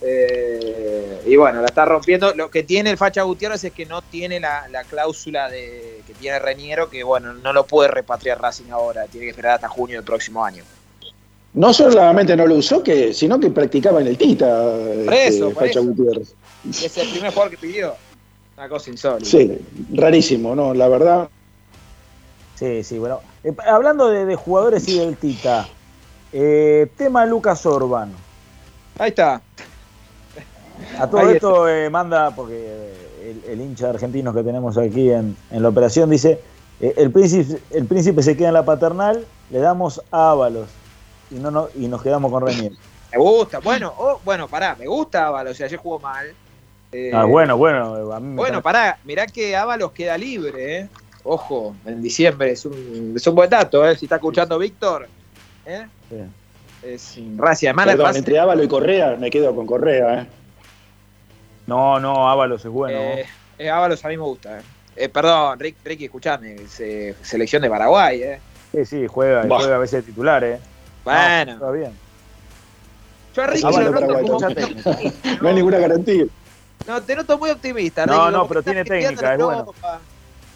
Eh, 0.00 1.20
y 1.26 1.36
bueno, 1.36 1.60
la 1.60 1.66
está 1.66 1.84
rompiendo. 1.84 2.34
Lo 2.34 2.50
que 2.50 2.62
tiene 2.62 2.88
el 2.88 2.96
Facha 2.96 3.24
Gutiérrez 3.24 3.62
es 3.62 3.72
que 3.74 3.84
no 3.84 4.00
tiene 4.00 4.40
la, 4.40 4.68
la 4.68 4.84
cláusula 4.84 5.50
de 5.50 6.00
que 6.06 6.14
tiene 6.14 6.38
Reñero, 6.38 6.88
que 6.88 7.04
bueno, 7.04 7.34
no 7.34 7.52
lo 7.52 7.66
puede 7.66 7.90
repatriar 7.90 8.40
Racing 8.40 8.70
ahora, 8.70 9.04
tiene 9.04 9.26
que 9.26 9.30
esperar 9.32 9.56
hasta 9.56 9.68
junio 9.68 9.98
del 9.98 10.04
próximo 10.04 10.42
año. 10.42 10.64
No 11.56 11.72
solamente 11.72 12.36
no 12.36 12.46
lo 12.46 12.56
usó, 12.56 12.82
que, 12.82 13.14
sino 13.14 13.40
que 13.40 13.48
practicaba 13.50 14.02
en 14.02 14.08
el 14.08 14.18
Tita, 14.18 14.46
Por 14.46 15.14
este, 15.14 15.28
eso, 15.28 15.44
por 15.46 15.54
Facha 15.54 15.80
eso. 15.80 15.84
Gutiérrez. 15.84 16.34
Es 16.68 16.98
el 16.98 17.08
primer 17.08 17.32
jugador 17.32 17.50
que 17.50 17.56
pidió. 17.56 17.94
Una 18.58 18.68
cosa 18.68 18.90
insólita. 18.90 19.24
Sí, 19.24 19.58
rarísimo, 19.94 20.54
¿no? 20.54 20.74
La 20.74 20.88
verdad. 20.88 21.30
Sí, 22.56 22.84
sí, 22.84 22.98
bueno. 22.98 23.20
Eh, 23.42 23.54
hablando 23.66 24.10
de, 24.10 24.26
de 24.26 24.36
jugadores 24.36 24.86
y 24.86 24.98
del 24.98 25.16
Tita, 25.16 25.66
eh, 26.30 26.88
tema 26.98 27.24
Lucas 27.24 27.64
Orban. 27.64 28.12
Ahí 28.98 29.08
está. 29.08 29.40
A 30.98 31.08
todo 31.08 31.22
Ahí 31.22 31.36
esto 31.36 31.66
eh, 31.70 31.88
manda, 31.88 32.32
porque 32.36 32.92
el, 33.24 33.50
el 33.50 33.60
hincha 33.62 33.88
argentino 33.88 34.34
que 34.34 34.42
tenemos 34.42 34.76
aquí 34.76 35.10
en, 35.10 35.34
en 35.50 35.62
la 35.62 35.70
operación 35.70 36.10
dice, 36.10 36.38
eh, 36.82 36.92
el, 36.98 37.10
príncipe, 37.10 37.58
el 37.70 37.86
príncipe 37.86 38.22
se 38.22 38.36
queda 38.36 38.48
en 38.48 38.54
la 38.54 38.64
paternal, 38.66 39.24
le 39.50 39.58
damos 39.58 40.02
a 40.10 40.32
Ábalos 40.32 40.68
y, 41.30 41.34
no, 41.36 41.50
no, 41.50 41.68
y 41.74 41.88
nos 41.88 42.02
quedamos 42.02 42.30
con 42.30 42.46
Reñero. 42.46 42.74
Me 43.12 43.18
gusta. 43.18 43.60
Bueno, 43.60 43.94
oh, 43.96 44.20
bueno, 44.24 44.48
pará, 44.48 44.74
me 44.78 44.86
gusta 44.86 45.28
Ábalos, 45.28 45.52
o 45.52 45.54
sea, 45.54 45.66
ayer 45.66 45.78
jugó 45.78 45.98
mal. 46.00 46.34
Eh, 46.92 47.10
Ah, 47.14 47.24
bueno, 47.24 47.56
bueno, 47.56 48.12
a 48.12 48.20
mí 48.20 48.26
me 48.28 48.34
Bueno, 48.36 48.60
parece- 48.60 48.62
pará, 48.62 48.98
mirá 49.04 49.26
que 49.26 49.56
Ábalos 49.56 49.92
queda 49.92 50.18
libre, 50.18 50.78
¿eh? 50.80 50.88
Ojo, 51.22 51.74
en 51.86 52.02
diciembre 52.02 52.50
es 52.52 52.64
un, 52.66 53.14
es 53.16 53.26
un 53.26 53.34
buen 53.34 53.48
dato, 53.48 53.88
¿eh? 53.88 53.96
Si 53.96 54.04
está 54.06 54.16
escuchando 54.16 54.58
Víctor, 54.58 55.08
¿eh? 55.64 55.86
Sí. 56.10 56.16
Es 56.82 57.18
Racia, 57.36 57.70
además 57.70 57.86
Perdón, 57.86 58.16
entre 58.16 58.38
Ávalo 58.38 58.62
y 58.62 58.68
Correa, 58.68 59.16
me 59.16 59.30
quedo 59.30 59.54
con 59.54 59.66
Correa, 59.66 60.22
¿eh? 60.22 60.26
No, 61.66 61.98
no, 62.00 62.28
Ábalos 62.28 62.64
es 62.64 62.70
bueno. 62.70 62.96
eh, 62.98 63.26
eh, 63.58 63.70
Ábalos 63.70 64.04
a 64.04 64.08
mí 64.08 64.16
me 64.16 64.22
gusta, 64.24 64.58
¿eh? 64.58 64.62
Eh, 64.96 65.08
perdón, 65.08 65.58
Rick, 65.58 65.76
Ricky, 65.84 66.04
escuchame, 66.06 66.54
es, 66.54 66.80
eh, 66.80 67.14
selección 67.22 67.62
de 67.62 67.70
Paraguay, 67.70 68.22
¿eh? 68.22 68.40
Sí, 68.72 68.84
sí, 68.84 69.06
juega, 69.06 69.42
Bah. 69.46 69.58
juega 69.58 69.76
a 69.76 69.78
veces 69.78 70.04
titular, 70.04 70.42
¿eh? 70.44 70.58
Bueno. 71.12 71.44
No, 71.46 71.52
está 71.52 71.70
bien. 71.70 71.92
Yo 73.34 73.42
a 73.42 73.46
Ricky 73.46 73.66
Ábalos 73.66 73.94
lo 73.94 74.00
noto 74.00 74.22
como-. 74.26 75.12
No 75.42 75.48
hay 75.48 75.54
ninguna 75.54 75.78
garantía. 75.78 76.24
No, 76.86 77.02
te 77.02 77.16
noto 77.16 77.38
muy 77.38 77.50
optimista. 77.50 78.06
No, 78.06 78.26
Ricky, 78.26 78.32
no, 78.36 78.48
pero 78.48 78.62
tiene 78.62 78.84
técnica, 78.84 79.10
es 79.12 79.34
en 79.34 79.40
Europa. 79.40 80.00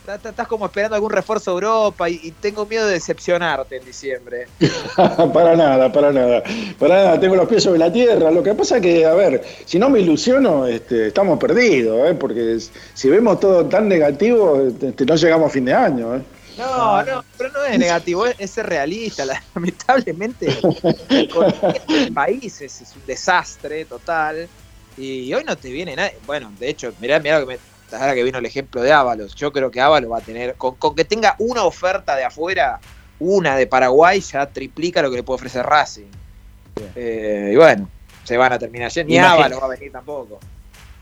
Estás- 0.07 0.49
como 0.49 0.67
esperando 0.67 0.97
algún 0.97 1.11
refuerzo 1.13 1.53
de 1.53 1.55
Europa 1.57 2.09
y, 2.09 2.19
y 2.23 2.31
tengo 2.33 2.67
miedo 2.67 2.87
de 2.87 2.95
decepcionarte 2.95 3.77
en 3.77 3.85
diciembre. 3.85 4.49
para 5.33 5.55
nada, 5.55 5.93
para 5.93 6.11
nada. 6.13 6.43
Para 6.79 6.95
nada, 7.05 7.21
tengo 7.21 7.37
los 7.37 7.47
pies 7.47 7.63
sobre 7.63 7.79
la 7.79 7.93
tierra. 7.93 8.31
Lo 8.31 8.43
que 8.43 8.55
pasa 8.55 8.77
es 8.77 8.83
que, 8.83 9.05
a 9.07 9.15
ver, 9.15 9.45
si 9.67 9.79
no 9.79 9.89
me 9.89 10.01
ilusiono, 10.01 10.67
este, 10.67 11.09
estamos 11.09 11.39
perdidos, 11.39 12.09
¿eh? 12.11 12.15
porque 12.15 12.59
si 12.95 13.09
vemos 13.11 13.39
todo 13.39 13.67
tan 13.67 13.89
negativo, 13.89 14.61
este, 14.83 15.05
no 15.05 15.15
llegamos 15.15 15.47
a 15.49 15.51
fin 15.51 15.65
de 15.67 15.75
año. 15.75 16.17
¿eh? 16.17 16.23
No, 16.61 17.03
no, 17.03 17.25
pero 17.37 17.51
no 17.53 17.65
es 17.65 17.79
negativo, 17.79 18.27
es, 18.27 18.37
es 18.39 18.51
ser 18.51 18.67
realista. 18.67 19.25
La- 19.25 19.43
lamentablemente, 19.55 20.47
el 21.11 21.21
economía 21.21 21.85
del 21.89 22.13
país 22.13 22.61
es, 22.61 22.81
es 22.81 22.97
un 22.97 23.07
desastre 23.07 23.85
total. 23.85 24.49
Y 24.97 25.33
hoy 25.33 25.45
no 25.45 25.57
te 25.57 25.71
viene 25.71 25.97
nadie. 25.97 26.19
Bueno, 26.27 26.53
de 26.59 26.69
hecho, 26.69 26.93
mirá, 27.01 27.19
mirá 27.21 27.41
lo 27.41 27.47
que 27.47 27.55
me. 27.55 27.61
Ahora 27.97 28.15
que 28.15 28.23
vino 28.23 28.39
el 28.39 28.47
ejemplo 28.47 28.83
de 28.83 28.93
Ábalos, 28.93 29.35
yo 29.35 29.51
creo 29.53 29.71
que 29.71 29.81
Ábalos 29.81 30.13
va 30.13 30.19
a 30.19 30.23
tener. 30.23 30.55
Con, 30.57 30.77
con 30.77 30.95
que 30.95 31.05
tenga 31.05 31.35
una 31.39 31.65
oferta 31.65 32.15
de 32.17 32.25
afuera, 32.25 32.79
una 33.19 33.57
de 33.57 33.67
Paraguay, 33.67 34.21
ya 34.21 34.47
triplica 34.47 35.03
lo 35.03 35.11
que 35.11 35.17
le 35.17 35.23
puede 35.23 35.37
ofrecer 35.37 35.65
Racing. 35.67 36.11
Eh, 36.95 37.51
y 37.53 37.57
bueno, 37.57 37.91
se 38.25 38.37
van 38.37 38.53
a 38.53 38.59
terminar 38.59 38.91
yendo. 38.93 39.11
Ni 39.11 39.19
Ábalos 39.19 39.61
va 39.61 39.67
a 39.67 39.69
venir 39.71 39.91
tampoco. 39.91 40.41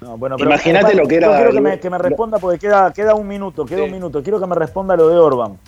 No, 0.00 0.16
bueno, 0.16 0.36
pero, 0.36 0.50
Imagínate 0.50 0.92
eh, 0.92 0.96
lo 0.96 1.08
que 1.08 1.16
era- 1.16 1.28
Yo 1.28 1.34
quiero 1.36 1.52
que 1.52 1.60
me, 1.60 1.80
que 1.80 1.90
me 1.90 1.98
responda 1.98 2.38
porque 2.38 2.58
queda, 2.58 2.92
queda 2.92 3.14
un 3.14 3.26
minuto, 3.26 3.64
queda 3.66 3.78
Sí. 3.78 3.84
un 3.84 3.90
minuto. 3.92 4.22
Quiero 4.22 4.38
que 4.40 4.46
me 4.46 4.54
responda 4.54 4.96
lo 4.96 5.08
de 5.08 5.16
Orban. 5.18 5.58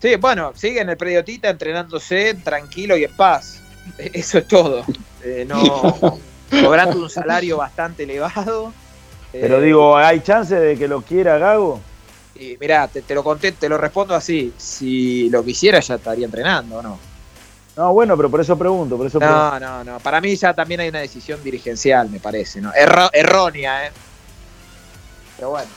Sí, 0.00 0.16
bueno, 0.16 0.52
sigue 0.54 0.80
en 0.80 0.90
el 0.90 0.96
predio 0.96 1.24
Tita 1.24 1.48
entrenándose 1.48 2.34
tranquilo 2.44 2.96
y 2.96 3.04
en 3.04 3.16
paz. 3.16 3.60
Eh, 3.98 4.10
Eso 4.14 4.38
es 4.38 4.46
todo. 4.48 4.84
Eh, 5.24 5.46
no 5.48 5.58
cobrando 6.62 6.98
un 7.02 7.10
salario 7.10 7.56
bastante 7.56 8.02
elevado. 8.04 8.72
Eh, 9.32 9.38
Pero 9.40 9.60
digo, 9.60 9.96
¿hay 9.96 10.20
chance 10.20 10.54
de 10.54 10.76
que 10.76 10.86
lo 10.88 11.02
quiera 11.02 11.38
Gago? 11.38 11.80
Y 12.36 12.56
mirá, 12.60 12.86
te, 12.88 13.02
te 13.02 13.14
lo 13.14 13.24
conté, 13.24 13.52
te 13.52 13.68
lo 13.68 13.76
respondo 13.78 14.14
así. 14.14 14.52
Si 14.56 15.28
lo 15.30 15.42
quisiera 15.44 15.80
ya 15.80 15.96
estaría 15.96 16.26
entrenando, 16.26 16.78
¿o 16.78 16.82
no? 16.82 16.98
No, 17.78 17.92
bueno, 17.92 18.16
pero 18.16 18.28
por 18.28 18.40
eso 18.40 18.58
pregunto, 18.58 18.96
por 18.96 19.06
eso 19.06 19.20
pregunto. 19.20 19.60
No, 19.60 19.60
no, 19.60 19.84
no. 19.84 19.98
Para 20.00 20.20
mí 20.20 20.34
ya 20.34 20.52
también 20.52 20.80
hay 20.80 20.88
una 20.88 20.98
decisión 20.98 21.40
dirigencial, 21.44 22.10
me 22.10 22.18
parece, 22.18 22.60
¿no? 22.60 22.72
Erro- 22.72 23.08
errónea, 23.12 23.86
¿eh? 23.86 23.92
Pero 25.36 25.50
bueno. 25.50 25.70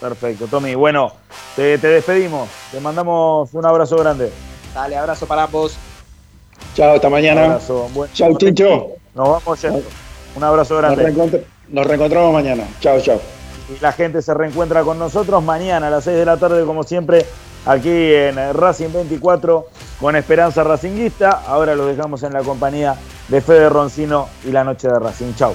Perfecto, 0.00 0.46
Tommy. 0.46 0.76
Bueno, 0.76 1.12
te, 1.56 1.76
te 1.78 1.88
despedimos. 1.88 2.48
Te 2.70 2.78
mandamos 2.78 3.52
un 3.52 3.66
abrazo 3.66 3.96
grande. 3.96 4.30
Dale, 4.74 4.96
abrazo 4.96 5.26
para 5.26 5.42
ambos. 5.42 5.76
Chao, 6.76 6.94
hasta 6.94 7.08
mañana. 7.10 7.46
Abrazo. 7.46 7.88
Buen- 7.92 8.12
Chao, 8.12 8.38
Chicho. 8.38 8.86
Nos 9.14 9.28
vamos 9.28 9.60
yendo. 9.62 9.82
Un 10.36 10.44
abrazo 10.44 10.74
Nos, 10.80 10.96
grande. 10.96 11.12
reencontr- 11.12 11.44
nos 11.68 11.84
reencontramos 11.84 12.32
mañana. 12.32 12.62
Chao, 12.78 13.00
chao. 13.00 13.20
Y 13.76 13.80
la 13.82 13.90
gente 13.90 14.22
se 14.22 14.32
reencuentra 14.34 14.82
con 14.84 15.00
nosotros 15.00 15.42
mañana 15.42 15.88
a 15.88 15.90
las 15.90 16.04
6 16.04 16.16
de 16.16 16.24
la 16.26 16.36
tarde, 16.36 16.64
como 16.64 16.84
siempre, 16.84 17.26
aquí 17.66 18.14
en 18.14 18.36
Racing 18.54 18.92
24 18.92 19.66
con 20.00 20.16
Esperanza 20.16 20.64
Racinguista. 20.64 21.42
Ahora 21.46 21.74
los 21.74 21.88
dejamos 21.88 22.22
en 22.22 22.32
la 22.32 22.40
compañía 22.40 22.96
de 23.28 23.40
Fede 23.40 23.68
Roncino 23.68 24.28
y 24.44 24.52
la 24.52 24.64
noche 24.64 24.88
de 24.88 24.98
Racing. 24.98 25.34
Chau. 25.34 25.52